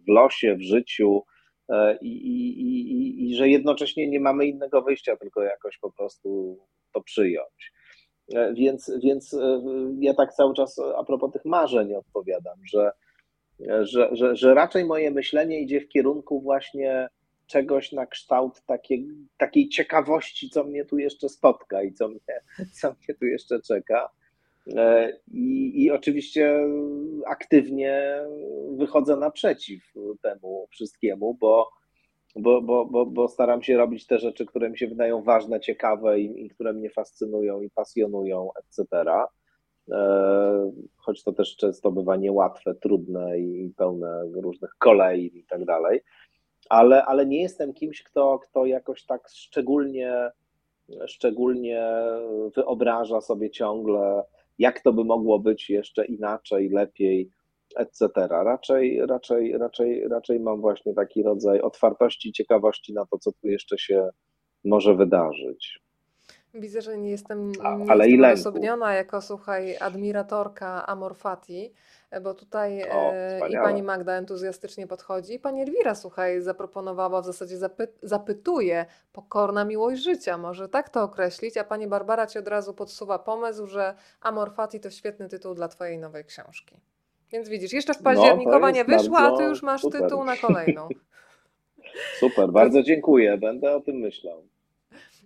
w 0.07 0.09
losie, 0.09 0.57
w 0.57 0.63
życiu, 0.63 1.23
E, 1.69 1.99
i, 2.01 2.09
i, 2.09 2.61
i, 2.61 3.31
i 3.31 3.37
że 3.37 3.49
jednocześnie 3.49 4.09
nie 4.09 4.21
mamy 4.21 4.47
innego 4.47 4.83
wyjścia, 4.83 5.17
tylko 5.17 5.43
jakoś 5.43 5.79
po 5.79 5.93
prostu 5.93 6.59
to 6.93 7.01
przyjąć. 7.01 7.73
E, 8.35 8.55
więc, 8.55 8.93
więc 9.03 9.35
e, 9.35 9.63
ja 10.01 10.15
tak 10.15 10.35
cały 10.35 10.55
czas 10.55 10.79
a 10.97 11.05
propos 11.05 11.33
tych 11.33 11.45
marzeń 11.45 11.95
odpowiadam, 11.95 12.59
że, 12.73 12.91
że, 13.83 14.09
że, 14.13 14.37
że 14.37 14.55
raczej 14.55 14.85
moje 14.85 15.11
myślenie 15.11 15.61
idzie 15.61 15.81
w 15.81 15.89
kierunku 15.89 16.41
właśnie 16.41 17.09
czegoś 17.49 17.93
na 17.93 18.07
kształt 18.07 18.63
takiej, 18.67 19.09
takiej 19.39 19.69
ciekawości, 19.69 20.51
co 20.51 20.65
mnie 20.65 20.85
tu 20.85 20.99
jeszcze 20.99 21.29
spotka 21.29 21.83
i 21.83 21.93
co 21.93 22.09
mnie, 22.09 22.41
co 22.81 22.89
mnie 22.89 23.15
tu 23.21 23.27
jeszcze 23.27 23.61
czeka. 23.61 24.11
E, 24.77 25.13
I, 25.33 25.73
I 25.85 25.91
oczywiście 25.91 26.59
aktywnie 27.27 28.21
wychodzę 28.77 29.17
naprzeciw 29.17 29.95
temu 30.23 30.67
wszystkiemu, 30.71 31.35
bo, 31.35 31.71
bo, 32.37 32.63
bo, 32.63 32.87
bo, 32.87 33.07
bo 33.07 33.29
staram 33.29 33.63
się 33.63 33.77
robić 33.77 34.07
te 34.07 34.19
rzeczy, 34.19 34.47
które 34.47 34.71
mi 34.71 34.79
się 34.79 34.87
wydają 34.87 35.23
ważne, 35.23 35.61
ciekawe 35.61 36.21
i, 36.21 36.45
i 36.47 36.51
które 36.51 36.73
mnie 36.73 36.91
fascynują 36.91 37.61
i 37.61 37.71
pasjonują, 37.71 38.51
etc. 38.55 38.87
E, 39.91 40.73
choć 40.97 41.25
to 41.25 41.33
też 41.33 41.57
często 41.57 41.93
bywa 41.93 42.17
niełatwe, 42.17 42.75
trudne 42.75 43.39
i 43.39 43.73
pełne 43.77 44.23
różnych 44.35 44.71
kolei 44.79 45.39
i 45.39 45.45
tak 45.45 45.65
dalej. 45.65 46.01
Ale, 46.69 47.05
ale 47.05 47.27
nie 47.27 47.43
jestem 47.43 47.75
kimś, 47.75 48.03
kto, 48.03 48.39
kto 48.39 48.67
jakoś 48.67 49.05
tak 49.05 49.29
szczególnie, 49.29 50.31
szczególnie 51.07 51.83
wyobraża 52.55 53.21
sobie 53.21 53.51
ciągle 53.51 54.23
jak 54.59 54.81
to 54.81 54.93
by 54.93 55.05
mogło 55.05 55.39
być 55.39 55.71
jeszcze 55.71 56.05
inaczej, 56.05 56.69
lepiej, 56.69 57.31
etc. 57.77 58.09
Raczej, 58.29 59.07
raczej, 59.07 59.59
raczej, 59.59 60.09
raczej 60.09 60.41
mam 60.41 60.61
właśnie 60.61 60.95
taki 60.95 61.23
rodzaj 61.23 61.61
otwartości, 61.61 62.33
ciekawości 62.33 62.93
na 62.93 63.07
to, 63.07 63.19
co 63.19 63.33
tu 63.33 63.49
jeszcze 63.49 63.79
się 63.79 64.09
może 64.65 64.95
wydarzyć. 64.95 65.81
Widzę, 66.55 66.83
że 66.83 66.99
nie 66.99 67.11
jestem, 67.11 67.53
nie 67.53 67.91
Ale 67.91 68.09
jestem 68.09 68.31
odosobniona 68.31 68.95
jako, 68.95 69.21
słuchaj, 69.21 69.77
admiratorka 69.81 70.87
Amorfati, 70.87 71.73
bo 72.23 72.35
tutaj 72.35 72.91
o, 72.91 73.13
e, 73.15 73.49
i 73.51 73.53
pani 73.53 73.83
Magda 73.83 74.13
entuzjastycznie 74.13 74.87
podchodzi, 74.87 75.35
i 75.35 75.39
pani 75.39 75.63
Elwira, 75.63 75.95
słuchaj, 75.95 76.41
zaproponowała, 76.41 77.23
w 77.23 77.27
zasadzie 77.27 77.57
zapy, 77.57 77.89
zapytuje, 78.03 78.87
pokorna 79.13 79.65
miłość 79.65 80.03
życia, 80.03 80.39
może 80.39 80.69
tak 80.69 80.89
to 80.89 81.03
określić, 81.03 81.57
a 81.57 81.65
pani 81.65 81.87
Barbara 81.87 82.27
ci 82.27 82.39
od 82.39 82.49
razu 82.49 82.75
podsuwa 82.75 83.19
pomysł, 83.19 83.67
że 83.67 83.95
Amorfati 84.21 84.81
to 84.81 84.91
świetny 84.91 85.29
tytuł 85.29 85.55
dla 85.55 85.69
twojej 85.69 85.99
nowej 85.99 86.25
książki. 86.25 86.77
Więc 87.33 87.49
widzisz, 87.49 87.73
jeszcze 87.73 87.95
w 87.95 88.03
październikowa 88.03 88.59
no, 88.59 88.71
nie 88.71 88.85
wyszła, 88.85 89.19
a 89.19 89.37
ty 89.37 89.45
już 89.45 89.63
masz 89.63 89.81
super. 89.81 90.03
tytuł 90.03 90.25
na 90.25 90.37
kolejną. 90.37 90.89
Super, 92.21 92.53
bardzo 92.53 92.83
dziękuję, 92.83 93.39
będę 93.39 93.77
o 93.77 93.81
tym 93.81 93.97
myślał. 93.97 94.43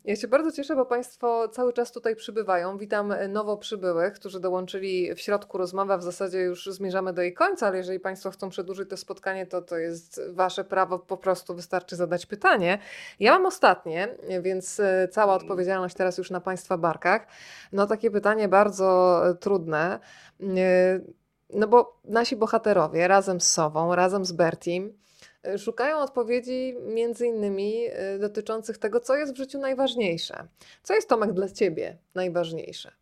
Ja 0.04 0.16
się 0.16 0.28
bardzo 0.28 0.52
cieszę, 0.52 0.76
bo 0.76 0.86
Państwo 0.86 1.48
cały 1.48 1.72
czas 1.72 1.92
tutaj 1.92 2.16
przybywają. 2.16 2.78
Witam 2.78 3.14
nowo 3.28 3.56
przybyłych, 3.56 4.12
którzy 4.12 4.40
dołączyli 4.40 5.14
w 5.14 5.20
środku 5.20 5.58
rozmowy. 5.58 5.98
W 5.98 6.02
zasadzie 6.02 6.38
już 6.38 6.66
zmierzamy 6.66 7.12
do 7.12 7.22
jej 7.22 7.34
końca, 7.34 7.66
ale 7.66 7.76
jeżeli 7.76 8.00
Państwo 8.00 8.30
chcą 8.30 8.48
przedłużyć 8.48 8.90
to 8.90 8.96
spotkanie, 8.96 9.46
to 9.46 9.62
to 9.62 9.78
jest 9.78 10.20
Wasze 10.28 10.64
prawo, 10.64 10.98
po 10.98 11.16
prostu 11.16 11.54
wystarczy 11.54 11.96
zadać 11.96 12.26
pytanie. 12.26 12.78
Ja 13.20 13.32
mam 13.32 13.46
ostatnie, 13.46 14.08
więc 14.40 14.80
e, 14.80 15.08
cała 15.08 15.34
odpowiedzialność 15.34 15.96
teraz 15.96 16.18
już 16.18 16.30
na 16.30 16.40
Państwa 16.40 16.78
barkach. 16.78 17.26
No 17.72 17.86
takie 17.86 18.10
pytanie 18.10 18.48
bardzo 18.48 19.20
trudne. 19.40 19.98
E, 20.40 21.00
no 21.54 21.68
bo 21.68 22.00
nasi 22.04 22.36
bohaterowie 22.36 23.08
razem 23.08 23.40
z 23.40 23.52
Sową, 23.52 23.94
razem 23.94 24.24
z 24.24 24.32
Bertim, 24.32 25.02
szukają 25.58 25.98
odpowiedzi 25.98 26.74
między 26.86 27.26
innymi 27.26 27.74
y, 28.14 28.18
dotyczących 28.18 28.78
tego, 28.78 29.00
co 29.00 29.16
jest 29.16 29.34
w 29.34 29.36
życiu 29.36 29.58
najważniejsze. 29.58 30.46
Co 30.82 30.94
jest 30.94 31.08
Tomek 31.08 31.32
dla 31.32 31.48
Ciebie 31.48 31.96
najważniejsze? 32.14 32.92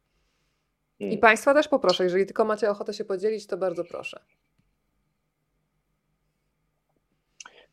I 0.98 1.04
hmm. 1.04 1.20
Państwa 1.20 1.54
też 1.54 1.68
poproszę, 1.68 2.04
jeżeli 2.04 2.26
tylko 2.26 2.44
macie 2.44 2.70
ochotę 2.70 2.94
się 2.94 3.04
podzielić, 3.04 3.46
to 3.46 3.56
bardzo 3.56 3.84
proszę. 3.84 4.20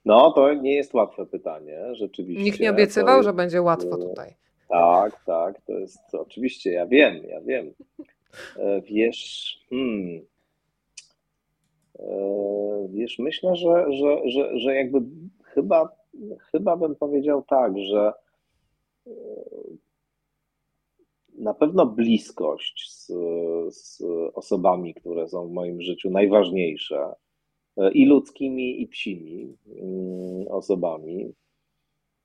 No, 0.06 0.31
to 0.31 0.53
nie 0.53 0.76
jest 0.76 0.94
łatwe 0.94 1.26
pytanie, 1.26 1.95
rzeczywiście. 1.95 2.44
Nikt 2.44 2.60
nie 2.60 2.72
obiecywał, 2.72 3.18
jest... 3.18 3.26
że 3.26 3.34
będzie 3.34 3.61
łatwo 3.61 3.98
tutaj. 3.98 4.35
Tak, 4.69 5.23
tak, 5.26 5.61
to 5.61 5.73
jest 5.73 6.15
oczywiście, 6.15 6.72
ja 6.72 6.85
wiem, 6.85 7.23
ja 7.23 7.41
wiem. 7.41 7.73
E, 8.57 8.81
wiesz, 8.81 9.53
hmm, 9.69 10.26
wiesz, 12.90 13.19
myślę, 13.19 13.56
że, 13.56 13.86
że, 13.90 14.30
że, 14.30 14.60
że 14.60 14.76
jakby 14.76 15.02
chyba, 15.44 15.90
chyba 16.52 16.78
bym 16.78 16.95
powiedział 16.95 17.44
tak, 17.44 17.78
że 17.78 18.14
e, 19.07 19.11
na 21.38 21.53
pewno 21.53 21.86
bliskość 21.86 22.91
z, 22.91 23.07
z 23.76 24.02
osobami, 24.34 24.94
które 24.94 25.28
są 25.28 25.48
w 25.48 25.52
moim 25.52 25.82
życiu 25.82 26.10
najważniejsze, 26.10 27.14
e, 27.78 27.91
i 27.91 28.06
ludzkimi, 28.06 28.82
i 28.82 28.88
psimi 28.88 29.57
mm, 29.68 30.48
osobami. 30.48 31.34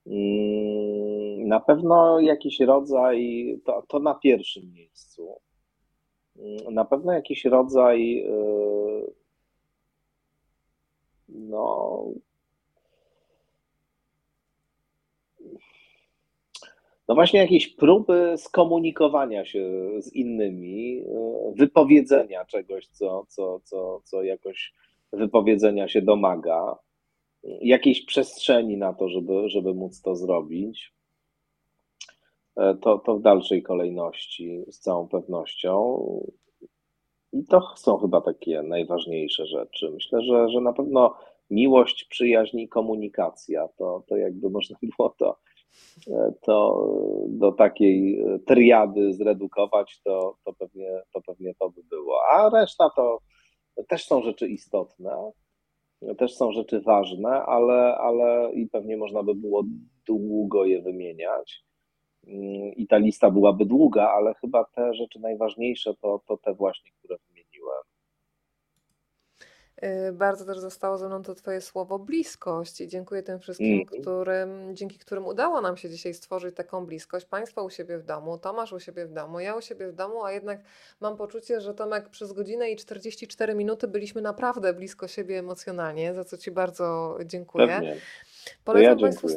Mm, 0.07 1.49
na 1.49 1.61
pewno 1.61 2.21
jakiś 2.21 2.61
rodzaj, 2.61 3.47
to, 3.65 3.83
to 3.89 3.99
na 3.99 4.15
pierwszym 4.15 4.73
miejscu. 4.73 5.41
Mm, 6.37 6.75
na 6.75 6.85
pewno 6.85 7.13
jakiś 7.13 7.45
rodzaj 7.45 8.27
no, 11.35 12.07
no 17.09 17.15
właśnie 17.15 17.41
jakieś 17.41 17.69
próby 17.69 18.35
skomunikowania 18.37 19.45
się 19.45 19.69
z 19.99 20.13
innymi, 20.13 21.01
e, 21.01 21.53
wypowiedzenia 21.57 22.45
czegoś, 22.45 22.87
co, 22.87 23.27
co, 23.29 23.61
co, 23.65 24.01
co 24.05 24.23
jakoś 24.23 24.73
wypowiedzenia 25.13 25.89
się 25.89 26.03
domaga, 26.03 26.79
jakiejś 27.61 28.05
przestrzeni 28.05 28.77
na 28.77 28.93
to, 28.93 29.09
żeby, 29.09 29.49
żeby 29.49 29.75
móc 29.75 30.03
to 30.03 30.17
zrobić. 30.17 30.93
E, 32.57 32.75
to, 32.75 32.99
to 32.99 33.17
w 33.17 33.23
dalszej 33.23 33.63
kolejności 33.63 34.65
z 34.71 34.79
całą 34.79 35.09
pewnością. 35.09 35.99
I 37.33 37.45
to 37.45 37.63
są 37.77 37.99
chyba 37.99 38.21
takie 38.21 38.63
najważniejsze 38.63 39.47
rzeczy. 39.47 39.91
Myślę, 39.91 40.23
że, 40.23 40.49
że 40.49 40.61
na 40.61 40.73
pewno 40.73 41.15
miłość, 41.51 42.05
przyjaźń 42.05 42.59
i 42.59 42.69
komunikacja 42.69 43.69
to, 43.79 44.03
to 44.09 44.17
jakby 44.17 44.51
można 44.51 44.77
było 44.97 45.15
to, 45.19 45.37
to 46.41 46.87
do 47.29 47.53
takiej 47.53 48.25
triady 48.47 49.13
zredukować, 49.13 50.01
to, 50.05 50.37
to, 50.45 50.53
pewnie, 50.53 51.03
to 51.13 51.21
pewnie 51.21 51.55
to 51.55 51.71
by 51.71 51.83
było. 51.83 52.19
A 52.33 52.51
reszta 52.51 52.91
to 52.97 53.19
też 53.89 54.07
są 54.07 54.23
rzeczy 54.23 54.49
istotne, 54.49 55.31
też 56.19 56.35
są 56.35 56.53
rzeczy 56.53 56.81
ważne, 56.81 57.31
ale, 57.31 57.97
ale 57.97 58.53
i 58.55 58.67
pewnie 58.67 58.97
można 58.97 59.23
by 59.23 59.35
było 59.35 59.65
długo 60.07 60.65
je 60.65 60.83
wymieniać. 60.83 61.65
Mm, 62.27 62.75
i 62.77 62.87
ta 62.87 62.97
lista 62.97 63.31
byłaby 63.31 63.67
długa, 63.67 64.11
ale 64.11 64.35
chyba 64.35 64.65
te 64.65 64.95
rzeczy 64.95 65.21
najważniejsze 65.21 65.95
to, 65.95 66.21
to 66.27 66.37
te 66.37 66.55
właśnie, 66.55 66.91
które 66.99 67.17
wymieniłem. 67.29 67.83
Y, 69.85 70.13
bardzo 70.13 70.45
też 70.45 70.59
zostało 70.59 70.99
ze 70.99 71.07
mną 71.07 71.23
to 71.23 71.35
Twoje 71.35 71.61
słowo 71.61 71.99
bliskość 71.99 72.81
i 72.81 72.89
dziękuję 72.89 73.23
tym 73.23 73.39
wszystkim, 73.39 73.75
mm. 73.75 73.87
którym, 73.87 74.77
dzięki 74.77 74.99
którym 74.99 75.27
udało 75.27 75.61
nam 75.61 75.77
się 75.77 75.91
dzisiaj 75.91 76.15
stworzyć 76.15 76.57
taką 76.57 76.87
bliskość. 76.87 77.27
Państwo 77.27 77.65
u 77.65 77.71
siebie 77.71 77.99
w 77.99 78.05
domu, 78.05 78.39
Tomasz 78.39 78.73
u 78.73 78.81
siebie 78.81 79.07
w 79.07 79.13
domu, 79.13 79.41
ja 79.41 79.57
u 79.57 79.61
siebie 79.61 79.89
w 79.89 79.95
domu, 79.95 80.25
a 80.25 80.33
jednak 80.33 80.61
mam 81.01 81.17
poczucie, 81.17 81.61
że 81.61 81.75
Tomek 81.75 82.09
przez 82.09 82.33
godzinę 82.33 82.71
i 82.71 82.77
44 82.77 83.55
minuty 83.55 83.89
byliśmy 83.89 84.23
naprawdę 84.23 84.75
blisko 84.75 85.09
siebie 85.09 85.39
emocjonalnie, 85.39 86.15
za 86.15 86.25
co 86.25 86.39
Ci 86.39 86.51
bardzo 86.51 87.19
dziękuję. 87.25 87.67
Pewnie. 87.67 87.97
Polecam 88.65 88.99
ja 88.99 89.03
Państwu 89.03 89.29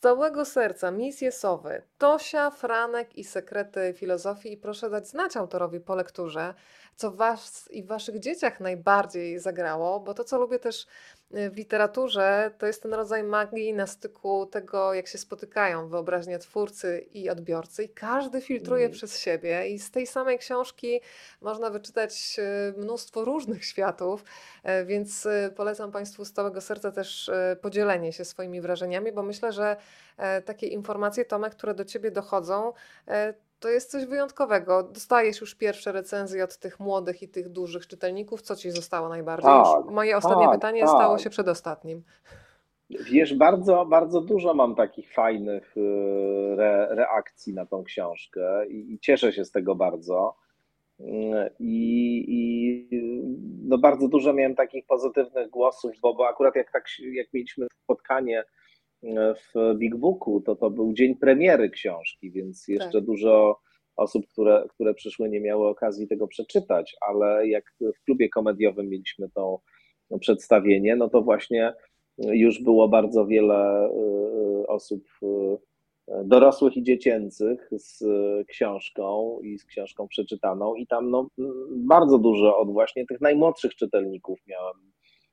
całego 0.00 0.44
serca 0.44 0.90
misję 0.90 1.32
Sowy, 1.32 1.82
Tosia, 1.98 2.50
Franek 2.50 3.18
i 3.18 3.24
sekrety 3.24 3.94
filozofii 3.96 4.52
i 4.52 4.56
proszę 4.56 4.90
dać 4.90 5.08
znać 5.08 5.36
autorowi 5.36 5.80
po 5.80 5.94
lekturze, 5.94 6.54
co 6.96 7.10
was 7.10 7.68
i 7.72 7.84
waszych 7.84 8.18
dzieciach 8.18 8.60
najbardziej 8.60 9.38
zagrało, 9.38 10.00
bo 10.00 10.14
to 10.14 10.24
co 10.24 10.38
lubię 10.38 10.58
też 10.58 10.86
w 11.30 11.56
literaturze 11.56 12.50
to 12.58 12.66
jest 12.66 12.82
ten 12.82 12.94
rodzaj 12.94 13.22
magii 13.22 13.72
na 13.72 13.86
styku 13.86 14.46
tego, 14.46 14.94
jak 14.94 15.08
się 15.08 15.18
spotykają 15.18 15.88
wyobraźnia 15.88 16.38
twórcy 16.38 17.06
i 17.12 17.30
odbiorcy, 17.30 17.84
i 17.84 17.88
każdy 17.88 18.40
filtruje 18.40 18.84
mm. 18.84 18.92
przez 18.92 19.18
siebie, 19.18 19.68
i 19.68 19.78
z 19.78 19.90
tej 19.90 20.06
samej 20.06 20.38
książki 20.38 21.00
można 21.40 21.70
wyczytać 21.70 22.36
e, 22.38 22.80
mnóstwo 22.80 23.24
różnych 23.24 23.64
światów, 23.64 24.24
e, 24.62 24.84
więc 24.84 25.26
e, 25.26 25.50
polecam 25.56 25.92
Państwu 25.92 26.24
z 26.24 26.32
całego 26.32 26.60
serca 26.60 26.92
też 26.92 27.30
podzielenie 27.60 28.12
się 28.12 28.24
swoimi 28.24 28.60
wrażeniami, 28.60 29.12
bo 29.12 29.22
myślę, 29.22 29.52
że 29.52 29.76
takie 30.44 30.66
informacje, 30.66 31.24
Tomek, 31.24 31.54
które 31.54 31.74
do 31.74 31.84
Ciebie 31.84 32.10
dochodzą, 32.10 32.72
to 33.60 33.68
jest 33.68 33.90
coś 33.90 34.06
wyjątkowego. 34.06 34.82
Dostajesz 34.82 35.40
już 35.40 35.54
pierwsze 35.54 35.92
recenzje 35.92 36.44
od 36.44 36.56
tych 36.56 36.80
młodych 36.80 37.22
i 37.22 37.28
tych 37.28 37.48
dużych 37.48 37.86
czytelników. 37.86 38.42
Co 38.42 38.56
ci 38.56 38.70
zostało 38.70 39.08
najbardziej? 39.08 39.50
Tak, 39.50 39.90
moje 39.90 40.16
ostatnie 40.16 40.44
tak, 40.44 40.54
pytanie 40.54 40.80
tak. 40.80 40.90
stało 40.90 41.18
się 41.18 41.30
przedostatnim. 41.30 42.02
Wiesz, 42.90 43.34
bardzo, 43.34 43.86
bardzo 43.86 44.20
dużo 44.20 44.54
mam 44.54 44.74
takich 44.74 45.12
fajnych 45.12 45.76
y, 45.76 45.80
re, 46.58 46.94
reakcji 46.94 47.54
na 47.54 47.66
tą 47.66 47.84
książkę 47.84 48.66
i, 48.66 48.94
i, 48.94 48.98
cieszę 48.98 49.32
się 49.32 49.44
z 49.44 49.50
tego 49.50 49.74
bardzo. 49.74 50.36
Y, 51.00 51.04
I, 51.58 52.24
i 52.28 52.88
no 53.68 53.78
bardzo 53.78 54.08
dużo 54.08 54.32
miałem 54.32 54.54
takich 54.54 54.86
pozytywnych 54.86 55.50
głosów, 55.50 55.92
bo, 56.02 56.14
bo 56.14 56.28
akurat 56.28 56.56
jak, 56.56 56.72
tak, 56.72 56.84
jak 57.12 57.26
mieliśmy 57.32 57.66
spotkanie 57.84 58.44
w 59.02 59.74
Big 59.74 59.96
Booku, 59.96 60.40
to 60.40 60.56
to 60.56 60.70
był 60.70 60.92
dzień 60.92 61.16
premiery 61.16 61.70
książki, 61.70 62.30
więc 62.30 62.68
jeszcze 62.68 62.92
tak. 62.92 63.04
dużo 63.04 63.60
osób, 63.96 64.26
które, 64.26 64.66
które 64.68 64.94
przyszły, 64.94 65.28
nie 65.28 65.40
miały 65.40 65.68
okazji 65.68 66.08
tego 66.08 66.28
przeczytać, 66.28 66.96
ale 67.00 67.48
jak 67.48 67.64
w 67.80 68.04
klubie 68.04 68.28
komediowym 68.28 68.88
mieliśmy 68.88 69.28
to 69.34 69.60
przedstawienie, 70.20 70.96
no 70.96 71.08
to 71.08 71.22
właśnie 71.22 71.74
już 72.18 72.62
było 72.62 72.88
bardzo 72.88 73.26
wiele 73.26 73.88
y, 73.88 74.66
osób 74.66 75.04
y, 75.22 75.58
dorosłych 76.24 76.76
i 76.76 76.82
dziecięcych 76.82 77.68
z 77.70 78.04
książką 78.46 79.40
i 79.42 79.58
z 79.58 79.64
książką 79.64 80.08
przeczytaną 80.08 80.74
i 80.74 80.86
tam 80.86 81.10
no, 81.10 81.28
bardzo 81.70 82.18
dużo 82.18 82.58
od 82.58 82.72
właśnie 82.72 83.06
tych 83.06 83.20
najmłodszych 83.20 83.74
czytelników 83.74 84.40
miałem 84.46 84.76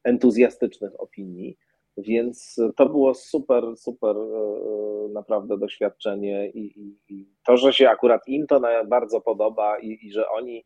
entuzjastycznych 0.04 1.00
opinii. 1.02 1.58
Więc 1.98 2.56
to 2.76 2.90
było 2.90 3.14
super, 3.14 3.64
super 3.78 4.16
e, 4.18 4.20
e, 4.20 5.10
naprawdę 5.10 5.58
doświadczenie 5.58 6.50
i, 6.50 6.82
i, 6.82 6.98
i 7.10 7.28
to, 7.46 7.58
że 7.58 7.74
się 7.74 7.90
akurat 7.90 8.28
im 8.28 8.48
to 8.48 8.62
bardzo 8.88 9.22
podoba 9.22 9.80
i, 9.80 10.00
i 10.02 10.12
że 10.12 10.30
oni 10.30 10.64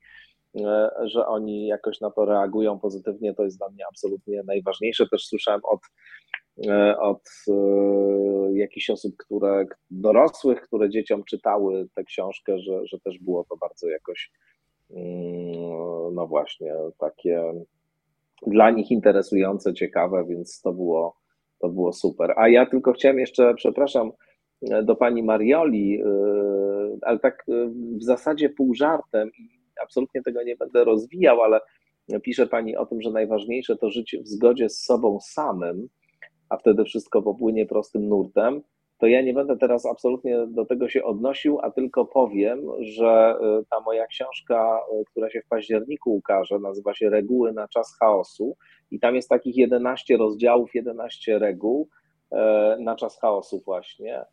e, 0.61 0.89
że 1.03 1.27
oni 1.27 1.67
jakoś 1.67 2.01
na 2.01 2.11
to 2.11 2.25
reagują 2.25 2.79
pozytywnie, 2.79 3.33
to 3.33 3.43
jest 3.43 3.57
dla 3.57 3.69
mnie 3.69 3.83
absolutnie 3.89 4.43
najważniejsze. 4.43 5.07
Też 5.11 5.25
słyszałem 5.25 5.61
od, 5.63 5.79
od 6.99 7.23
jakichś 8.53 8.89
osób, 8.89 9.17
które 9.17 9.65
dorosłych, 9.91 10.61
które 10.61 10.89
dzieciom 10.89 11.23
czytały 11.23 11.87
tę 11.95 12.03
książkę, 12.03 12.59
że, 12.59 12.87
że 12.87 12.99
też 12.99 13.19
było 13.19 13.43
to 13.43 13.57
bardzo 13.57 13.89
jakoś 13.89 14.31
mm, 14.89 16.15
no 16.15 16.27
właśnie 16.27 16.73
takie 16.97 17.53
dla 18.47 18.71
nich 18.71 18.91
interesujące, 18.91 19.73
ciekawe, 19.73 20.25
więc 20.29 20.61
to 20.61 20.73
było 20.73 21.21
to 21.61 21.69
było 21.69 21.93
super. 21.93 22.33
A 22.37 22.49
ja 22.49 22.65
tylko 22.65 22.93
chciałem 22.93 23.19
jeszcze, 23.19 23.53
przepraszam, 23.53 24.11
do 24.83 24.95
pani 24.95 25.23
Marioli, 25.23 25.89
yy, 25.89 26.99
ale 27.01 27.19
tak 27.19 27.43
yy, 27.47 27.69
w 27.97 28.03
zasadzie 28.03 28.49
pół 28.49 28.73
żartem 28.73 29.29
i 29.39 29.49
absolutnie 29.83 30.21
tego 30.21 30.43
nie 30.43 30.55
będę 30.55 30.83
rozwijał, 30.83 31.41
ale 31.41 31.59
pisze 32.23 32.47
pani 32.47 32.75
o 32.75 32.85
tym, 32.85 33.01
że 33.01 33.11
najważniejsze 33.11 33.75
to 33.75 33.89
życie 33.89 34.21
w 34.21 34.27
zgodzie 34.27 34.69
z 34.69 34.83
sobą 34.83 35.19
samym, 35.19 35.87
a 36.49 36.57
wtedy 36.57 36.83
wszystko 36.83 37.21
popłynie 37.21 37.65
prostym 37.65 38.09
nurtem 38.09 38.61
to 39.01 39.07
ja 39.07 39.21
nie 39.21 39.33
będę 39.33 39.57
teraz 39.57 39.85
absolutnie 39.85 40.47
do 40.47 40.65
tego 40.65 40.89
się 40.89 41.03
odnosił, 41.03 41.59
a 41.61 41.71
tylko 41.71 42.05
powiem, 42.05 42.59
że 42.79 43.35
y, 43.61 43.65
ta 43.69 43.79
moja 43.79 44.07
książka, 44.07 44.79
y, 45.01 45.05
która 45.05 45.29
się 45.29 45.41
w 45.41 45.47
październiku 45.47 46.15
ukaże, 46.15 46.59
nazywa 46.59 46.93
się 46.93 47.09
Reguły 47.09 47.53
na 47.53 47.67
czas 47.67 47.97
chaosu 47.99 48.57
i 48.91 48.99
tam 48.99 49.15
jest 49.15 49.29
takich 49.29 49.57
11 49.57 50.17
rozdziałów, 50.17 50.75
11 50.75 51.39
reguł 51.39 51.89
e, 52.31 52.77
na 52.79 52.95
czas 52.95 53.19
chaosu 53.19 53.61
właśnie. 53.65 54.25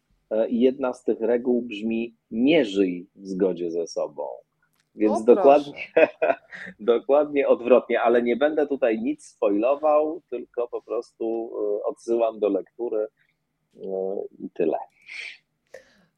I 0.49 0.61
jedna 0.61 0.93
z 0.93 1.05
tych 1.05 1.21
reguł 1.21 1.63
brzmi: 1.63 2.15
nie 2.31 2.65
żyj 2.65 3.07
w 3.17 3.27
zgodzie 3.27 3.71
ze 3.71 3.87
sobą. 3.87 4.25
Więc 4.95 5.25
dokładnie, 5.25 5.73
dokładnie 6.81 7.49
odwrotnie, 7.49 8.01
ale 8.01 8.23
nie 8.23 8.37
będę 8.37 8.67
tutaj 8.67 9.01
nic 9.01 9.27
spoilował, 9.27 10.23
tylko 10.31 10.69
po 10.69 10.83
prostu 10.83 11.51
y, 11.81 11.85
odsyłam 11.85 12.39
do 12.39 12.49
lektury 12.49 13.07
i 14.39 14.51
tyle. 14.51 14.79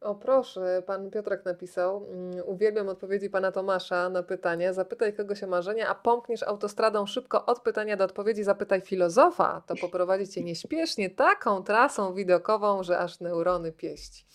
O 0.00 0.14
proszę, 0.14 0.82
pan 0.86 1.10
Piotrek 1.10 1.44
napisał. 1.44 2.06
Mm, 2.12 2.42
uwielbiam 2.46 2.88
odpowiedzi 2.88 3.30
pana 3.30 3.52
Tomasza 3.52 4.08
na 4.08 4.22
pytanie. 4.22 4.72
Zapytaj 4.72 5.12
kogo 5.12 5.34
się 5.34 5.46
marzenia, 5.46 5.88
a 5.88 5.94
pomkniesz 5.94 6.42
autostradą 6.42 7.06
szybko 7.06 7.46
od 7.46 7.62
pytania 7.62 7.96
do 7.96 8.04
odpowiedzi. 8.04 8.44
Zapytaj 8.44 8.80
filozofa, 8.80 9.62
to 9.66 9.74
poprowadzi 9.80 10.28
cię 10.28 10.42
nieśpiesznie 10.42 11.10
taką 11.10 11.62
trasą 11.62 12.14
widokową, 12.14 12.82
że 12.82 12.98
aż 12.98 13.20
neurony 13.20 13.72
pieści. 13.72 14.26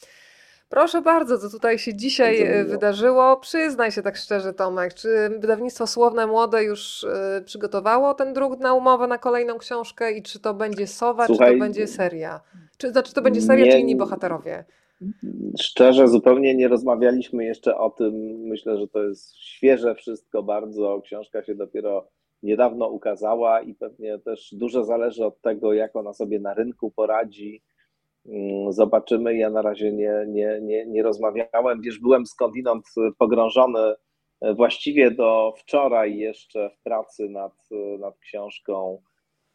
Proszę 0.70 1.02
bardzo, 1.02 1.38
co 1.38 1.50
tutaj 1.50 1.80
się 1.80 1.94
dzisiaj 1.94 2.42
e, 2.42 2.66
wydarzyło? 2.66 3.38
Przyznaj 3.38 3.92
się 3.92 4.02
tak 4.02 4.18
szczerze, 4.18 4.54
Tomek, 4.54 4.94
czy 4.94 5.30
wydawnictwo 5.40 5.88
Słowne 5.88 6.28
Młode 6.28 6.64
już 6.64 7.04
y, 7.04 7.44
przygotowało 7.46 8.14
ten 8.14 8.34
druk 8.34 8.60
na 8.60 8.74
umowę 8.74 9.08
na 9.08 9.18
kolejną 9.18 9.58
książkę 9.58 10.12
i 10.12 10.24
czy 10.24 10.40
to 10.40 10.54
będzie 10.54 10.88
Sowa, 10.88 11.28
Słuchaj, 11.28 11.48
czy 11.48 11.54
to 11.54 11.60
będzie 11.60 11.88
seria? 11.88 12.42
Czy, 12.78 12.92
znaczy 12.92 13.14
to 13.14 13.22
będzie 13.22 13.42
seria, 13.42 13.66
nie, 13.66 13.72
czy 13.72 13.80
inni 13.80 13.96
bohaterowie? 13.96 14.66
Szczerze, 15.60 16.08
zupełnie 16.08 16.56
nie 16.56 16.68
rozmawialiśmy 16.68 17.46
jeszcze 17.46 17.78
o 17.78 17.90
tym. 17.90 18.14
Myślę, 18.40 18.78
że 18.78 18.88
to 18.88 19.04
jest 19.04 19.36
świeże 19.36 19.96
wszystko 19.96 20.44
bardzo. 20.44 21.02
Książka 21.04 21.44
się 21.44 21.56
dopiero 21.56 22.08
niedawno 22.44 22.88
ukazała 22.88 23.62
i 23.62 23.74
pewnie 23.74 24.20
też 24.20 24.54
dużo 24.54 24.84
zależy 24.84 25.26
od 25.26 25.42
tego, 25.42 25.74
jak 25.74 25.96
ona 25.96 26.14
sobie 26.14 26.40
na 26.40 26.54
rynku 26.54 26.92
poradzi 26.92 27.62
zobaczymy. 28.70 29.38
Ja 29.38 29.50
na 29.50 29.62
razie 29.62 29.92
nie, 29.92 30.26
nie, 30.28 30.60
nie, 30.62 30.86
nie 30.86 31.04
rozmawiałem. 31.04 31.82
Wiesz, 31.82 32.00
byłem 32.00 32.26
skądinąd 32.26 32.86
pogrążony 33.18 33.94
e, 34.42 34.54
właściwie 34.54 35.12
do 35.12 35.54
wczoraj 35.58 36.18
jeszcze 36.18 36.70
w 36.70 36.84
pracy 36.84 37.30
nad, 37.30 37.54
nad 38.00 38.20
książką 38.20 39.02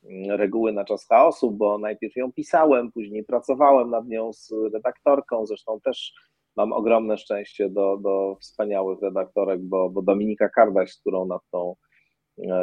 mm, 0.05 0.31
Reguły 0.31 0.73
na 0.73 0.85
czas 0.85 1.07
chaosu, 1.09 1.51
bo 1.51 1.79
najpierw 1.79 2.17
ją 2.17 2.33
pisałem, 2.33 2.93
później 2.93 3.25
pracowałem 3.25 3.91
nad 3.91 4.09
nią 4.09 4.33
z 4.33 4.53
redaktorką. 4.75 5.47
Zresztą 5.47 5.81
też 5.81 6.15
mam 6.57 6.73
ogromne 6.73 7.19
szczęście 7.19 7.69
do, 7.69 7.97
do 7.97 8.37
wspaniałych 8.41 9.03
redaktorek, 9.03 9.61
bo, 9.61 9.91
bo 9.91 10.03
Dominika 10.03 10.49
Kardaś, 10.49 10.93
z 10.93 11.01
którą 11.01 11.27
nad 11.27 11.43
tą 11.51 11.75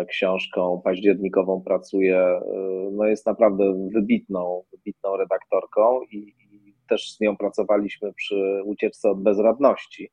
książką 0.08 0.82
październikową 0.84 1.62
pracuje, 1.62 2.41
no 2.91 3.06
jest 3.06 3.26
naprawdę 3.26 3.90
wybitną, 3.94 4.64
wybitną 4.72 5.18
redaktorką 5.18 6.02
i, 6.12 6.18
i 6.18 6.74
też 6.90 7.12
z 7.12 7.20
nią 7.20 7.38
pracowaliśmy 7.38 8.14
przy 8.14 8.62
ucieczce 8.66 9.10
od 9.10 9.24
bezradności. 9.24 10.12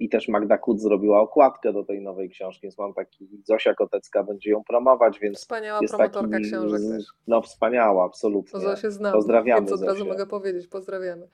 I 0.00 0.08
też 0.08 0.28
Magda 0.28 0.58
Kut 0.58 0.80
zrobiła 0.80 1.20
okładkę 1.20 1.72
do 1.72 1.84
tej 1.84 2.00
nowej 2.00 2.30
książki, 2.30 2.60
więc 2.62 2.78
mam 2.78 2.94
taki, 2.94 3.28
Zosia 3.44 3.74
Kotecka 3.74 4.24
będzie 4.24 4.50
ją 4.50 4.64
promować, 4.64 5.18
więc 5.18 5.38
Wspaniała 5.38 5.78
jest 5.82 5.94
promotorka 5.94 6.30
taki, 6.30 6.44
książek 6.44 6.80
też. 6.80 7.04
No 7.26 7.42
wspaniała, 7.42 8.04
absolutnie. 8.04 8.52
To 8.52 8.60
Zosię 8.60 8.90
znam, 8.90 9.12
Pozdrawiamy 9.12 9.60
więc 9.60 9.72
od 9.72 9.82
razu 9.82 9.98
Zosię. 9.98 10.10
mogę 10.10 10.26
powiedzieć, 10.26 10.66
pozdrawiamy. 10.66 11.28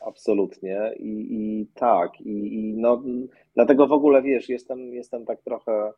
Absolutnie 0.00 0.92
i, 0.98 1.26
i 1.30 1.66
tak, 1.74 2.20
i, 2.20 2.54
i 2.54 2.76
no, 2.76 3.02
dlatego 3.54 3.86
w 3.86 3.92
ogóle 3.92 4.22
wiesz, 4.22 4.48
jestem, 4.48 4.94
jestem 4.94 5.24
tak 5.24 5.42
trochę 5.42 5.72
e, 5.72 5.92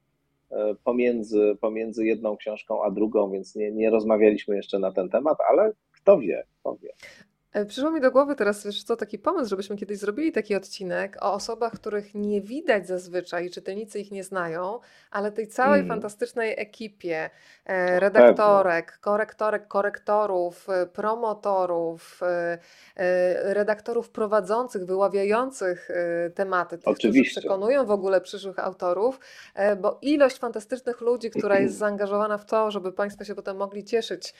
pomiędzy, 0.85 1.57
pomiędzy 1.61 2.07
jedną 2.07 2.37
książką 2.37 2.83
a 2.85 2.91
drugą, 2.91 3.31
więc 3.31 3.55
nie, 3.55 3.73
nie 3.73 3.91
rozmawialiśmy 3.91 4.57
jeszcze 4.57 4.79
na 4.79 4.93
ten 4.93 5.09
temat, 5.09 5.39
ale 5.51 5.73
kto 5.93 6.19
wie, 6.19 6.45
kto 6.61 6.77
wie. 6.77 6.93
E, 7.55 7.65
przyszło 7.67 7.91
mi 7.91 8.01
do 8.01 8.11
głowy 8.11 8.35
teraz, 8.37 8.65
wiesz 8.65 8.83
co, 8.85 8.97
taki 8.97 9.19
pomysł, 9.19 9.51
żebyśmy 9.51 9.77
kiedyś 9.77 9.99
zrobili 9.99 10.33
taki 10.33 10.55
odcinek 10.55 11.17
o 11.21 11.33
osobach, 11.33 11.73
których 11.73 12.15
nie 12.15 12.41
widać 12.41 12.87
zazwyczaj, 12.87 13.51
czytelnicy 13.51 14.01
ich 14.01 14.11
nie 14.11 14.25
znają, 14.25 14.81
ale 15.11 15.33
tej 15.33 15.49
całej 15.49 15.81
Mm. 15.81 15.89
fantastycznej 15.89 16.55
ekipie 16.61 17.31
e, 17.67 18.01
redaktorek, 18.01 18.99
korektorek, 19.01 19.69
korektorów, 19.69 20.69
e, 20.69 20.87
promotorów, 20.87 22.21
redaktorów 23.43 24.11
prowadzących, 24.11 24.85
wyławiających 24.87 25.89
tematy, 26.35 26.79
tych, 26.79 26.83
którzy 26.83 27.09
Oczywiście. 27.09 27.41
przekonują 27.41 27.87
w 27.87 27.91
ogóle 27.91 28.21
przyszłych 28.21 28.59
autorów, 28.59 29.21
bo 29.81 29.99
ilość 30.03 30.39
fantastycznych 30.39 31.01
ludzi, 31.01 31.31
która 31.31 31.59
jest 31.59 31.77
zaangażowana 31.85 32.39
w 32.39 32.45
to, 32.45 32.71
żeby 32.71 32.93
Państwo 32.93 33.25
się 33.25 33.35
potem 33.35 33.57
mogli 33.57 33.85
cieszyć 33.85 34.35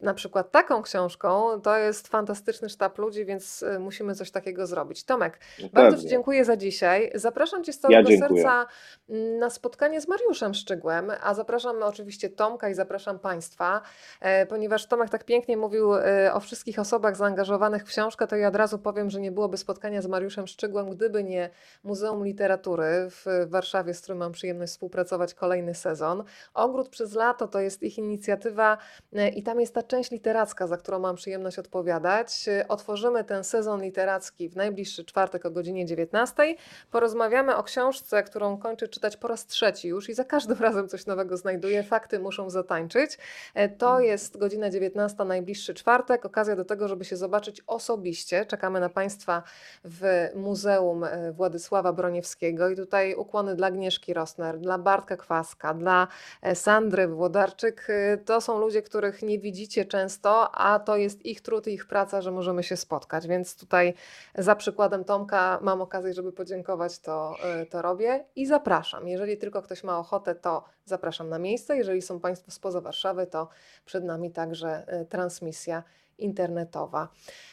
na 0.00 0.14
przykład 0.14 0.50
taką 0.50 0.82
książką, 0.82 1.60
to 1.60 1.76
jest 1.76 2.08
fantastyczny 2.56 2.68
sztab 2.68 2.98
ludzi, 2.98 3.24
więc 3.24 3.62
e, 3.62 3.78
musimy 3.78 4.14
coś 4.14 4.30
takiego 4.30 4.66
zrobić. 4.66 5.04
Tomek, 5.04 5.38
bardzo 5.72 6.02
Ci 6.02 6.08
dziękuję 6.08 6.44
za 6.44 6.56
dzisiaj. 6.56 7.10
Zapraszam 7.14 7.64
Cię 7.64 7.72
z 7.72 7.76
Ja 7.76 7.80
całego 7.80 8.08
dziękuję. 8.08 8.42
serca 8.42 8.66
mm, 9.08 9.38
na 9.38 9.50
spotkanie 9.50 10.00
z 10.00 10.08
Mariuszem 10.08 10.54
Szczygłem, 10.54 11.12
a 11.22 11.34
zapraszam 11.34 11.82
oczywiście 11.82 12.30
Tomka 12.30 12.68
i 12.68 12.74
zapraszam 12.74 13.18
Państwa, 13.18 13.82
e, 14.20 14.46
ponieważ 14.46 14.86
Tomek 14.86 15.10
tak 15.10 15.24
pięknie 15.24 15.56
mówił 15.56 15.94
e, 15.94 16.32
o 16.34 16.40
wszystkich 16.40 16.78
osobach 16.78 17.16
zaangażowanych 17.16 17.82
w 17.82 17.86
książkę, 17.86 18.26
to 18.26 18.36
ja 18.36 18.48
od 18.48 18.56
razu 18.56 18.78
powiem, 18.78 19.10
że 19.10 19.20
nie 19.20 19.32
byłoby 19.32 19.56
spotkania 19.56 20.02
z 20.02 20.06
Mariuszem 20.06 20.46
Szczygłem, 20.46 20.90
gdyby 20.90 21.24
nie 21.24 21.50
Muzeum 21.84 22.24
Literatury 22.24 22.86
w 23.10 23.46
Warszawie, 23.46 23.94
z 23.94 24.00
którym 24.00 24.18
mam 24.18 24.32
przyjemność 24.32 24.72
współpracować 24.72 25.34
kolejny 25.34 25.74
sezon. 25.74 26.24
Ogród 26.54 26.88
przez 26.88 27.14
lato 27.14 27.48
to 27.48 27.60
jest 27.60 27.82
ich 27.82 27.98
inicjatywa 27.98 28.78
e, 29.12 29.28
i 29.28 29.42
tam 29.42 29.60
jest 29.60 29.74
ta 29.74 29.82
część 29.82 30.10
literacka, 30.10 30.66
za 30.66 30.76
którą 30.76 30.98
mam 30.98 31.16
przyjemność 31.16 31.58
odpowiadać. 31.58 32.45
Otworzymy 32.68 33.24
ten 33.24 33.44
sezon 33.44 33.82
literacki 33.82 34.48
w 34.48 34.56
najbliższy 34.56 35.04
czwartek 35.04 35.46
o 35.46 35.50
godzinie 35.50 35.86
19. 35.86 36.54
Porozmawiamy 36.90 37.56
o 37.56 37.62
książce, 37.62 38.22
którą 38.22 38.58
kończę 38.58 38.88
czytać 38.88 39.16
po 39.16 39.28
raz 39.28 39.46
trzeci 39.46 39.88
już 39.88 40.08
i 40.08 40.14
za 40.14 40.24
każdym 40.24 40.58
razem 40.68 40.88
coś 40.88 41.06
nowego 41.06 41.36
znajduję. 41.36 41.82
Fakty 41.82 42.18
muszą 42.18 42.50
zatańczyć. 42.50 43.18
E, 43.54 43.68
To 43.68 44.00
jest 44.00 44.38
godzina 44.38 44.70
19, 44.70 45.24
najbliższy 45.24 45.74
czwartek. 45.74 46.26
Okazja 46.26 46.56
do 46.56 46.64
tego, 46.64 46.88
żeby 46.88 47.04
się 47.04 47.16
zobaczyć 47.16 47.62
osobiście. 47.66 48.46
Czekamy 48.46 48.80
na 48.80 48.88
Państwa 48.88 49.42
w 49.84 50.28
Muzeum 50.34 51.04
e, 51.04 51.32
Władysława 51.32 51.92
Broniewskiego 51.92 52.68
i 52.68 52.76
tutaj 52.76 53.14
ukłony 53.14 53.54
dla 53.54 53.66
Agnieszki 53.66 54.14
Rosner, 54.14 54.58
dla 54.58 54.78
Bartka 54.78 55.16
Kwaska, 55.16 55.74
dla 55.74 56.08
e, 56.42 56.54
Sandry 56.54 57.08
Włodarczyk. 57.08 57.88
To 58.24 58.40
są 58.40 58.58
ludzie, 58.60 58.82
których 58.82 59.22
nie 59.22 59.38
widzicie 59.38 59.84
często, 59.84 60.50
a 60.54 60.78
to 60.78 60.96
jest 60.96 61.26
ich 61.26 61.40
trud 61.40 61.66
i 61.66 61.72
ich 61.72 61.86
praca, 61.86 62.22
że 62.26 62.32
możemy 62.32 62.62
się 62.62 62.76
spotkać. 62.76 63.26
Więc 63.26 63.56
tutaj 63.56 63.94
za 64.34 64.56
przykładem 64.56 65.04
Tomka 65.04 65.58
mam 65.62 65.82
okazję, 65.82 66.14
żeby 66.14 66.32
podziękować, 66.32 66.98
to, 66.98 67.34
e, 67.42 67.66
to 67.66 67.82
robię 67.82 68.24
i 68.36 68.46
zapraszam. 68.46 69.08
Jeżeli 69.08 69.36
tylko 69.36 69.62
ktoś 69.62 69.84
ma 69.84 69.98
ochotę, 69.98 70.34
to 70.34 70.64
zapraszam 70.84 71.28
na 71.28 71.38
miejsce. 71.38 71.76
Jeżeli 71.76 72.02
są 72.02 72.20
Państwo 72.20 72.50
spoza 72.50 72.80
Warszawy, 72.80 73.26
to 73.26 73.48
przed 73.84 74.04
nami 74.04 74.30
także 74.30 74.84
e, 74.86 75.04
transmisja 75.04 75.82
internetowa. 76.18 77.08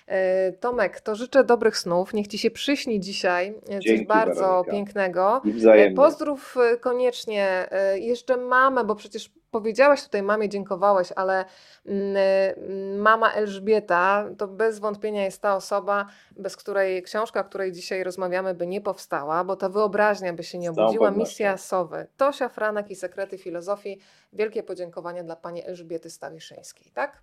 E, 0.08 0.52
Tomek, 0.52 1.02
to 1.02 1.16
życzę 1.16 1.44
dobrych 1.44 1.78
snów. 1.78 2.14
Niech 2.14 2.28
Ci 2.28 2.38
się 2.38 2.52
przyśni 2.52 3.00
dzisiaj 3.00 3.48
e, 3.70 3.76
coś 3.76 3.84
Dzięki, 3.84 4.06
bardzo 4.06 4.40
Weronika. 4.40 4.72
pięknego. 4.72 5.42
E. 5.74 5.92
Pozdrów 5.92 6.56
koniecznie 6.82 7.70
jeszcze 7.96 8.38
mamę, 8.38 8.84
bo 8.84 8.96
przecież 8.96 9.32
powiedziałaś 9.54 10.04
tutaj 10.04 10.24
mamie, 10.24 10.50
dziękowałeś, 10.50 11.12
ale 11.16 11.46
mm, 11.86 12.18
mm, 12.58 12.98
mama 12.98 13.34
Elżbieta 13.34 14.30
to 14.38 14.48
bez 14.48 14.80
wątpienia 14.80 15.26
jest 15.26 15.42
ta 15.42 15.56
osoba, 15.56 16.08
bez 16.38 16.58
której 16.58 17.04
książka, 17.04 17.40
o 17.40 17.44
której 17.44 17.72
dzisiaj 17.72 18.04
rozmawiamy, 18.04 18.54
by 18.54 18.68
nie 18.68 18.82
powstała, 18.82 19.44
bo 19.44 19.56
ta 19.56 19.70
wyobraźnia 19.70 20.34
by 20.34 20.44
się 20.44 20.58
nie 20.58 20.70
obudziła. 20.72 21.12
Misja 21.12 21.58
Sowy. 21.58 22.08
Tosia 22.18 22.50
Franek 22.50 22.92
i 22.92 22.96
Sekrety 22.96 23.38
Filozofii. 23.38 24.00
Wielkie 24.34 24.64
podziękowania 24.64 25.24
dla 25.24 25.36
pani 25.36 25.66
Elżbiety 25.66 26.10
Stawiszyńskiej, 26.10 26.92
tak? 26.92 27.22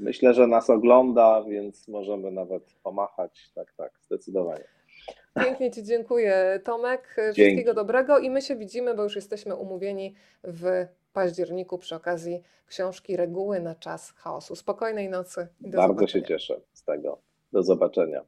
Myślę, 0.00 0.34
że 0.34 0.46
nas 0.46 0.70
ogląda, 0.70 1.44
więc 1.48 1.88
możemy 1.88 2.30
nawet 2.30 2.74
pomachać. 2.82 3.50
Tak, 3.54 3.72
tak, 3.76 3.92
zdecydowanie. 4.02 4.64
Pięknie 5.44 5.70
Ci 5.70 5.82
dziękuję, 5.82 6.60
Tomek. 6.64 7.14
Dzięki. 7.16 7.32
Wszystkiego 7.32 7.74
dobrego 7.74 8.18
i 8.18 8.30
my 8.30 8.42
się 8.42 8.56
widzimy, 8.56 8.94
bo 8.94 9.02
już 9.02 9.16
jesteśmy 9.16 9.54
umówieni 9.56 10.14
w 10.44 10.86
październiku 11.12 11.78
przy 11.78 11.94
okazji 11.94 12.42
książki 12.66 13.16
Reguły 13.16 13.60
na 13.60 13.74
czas 13.74 14.10
chaosu. 14.12 14.56
Spokojnej 14.56 15.08
nocy 15.08 15.48
i 15.60 15.70
do 15.70 15.78
Bardzo 15.78 15.94
zobaczenia. 15.94 16.24
się 16.24 16.28
cieszę 16.28 16.60
z 16.72 16.84
tego. 16.84 17.18
Do 17.52 17.62
zobaczenia. 17.62 18.24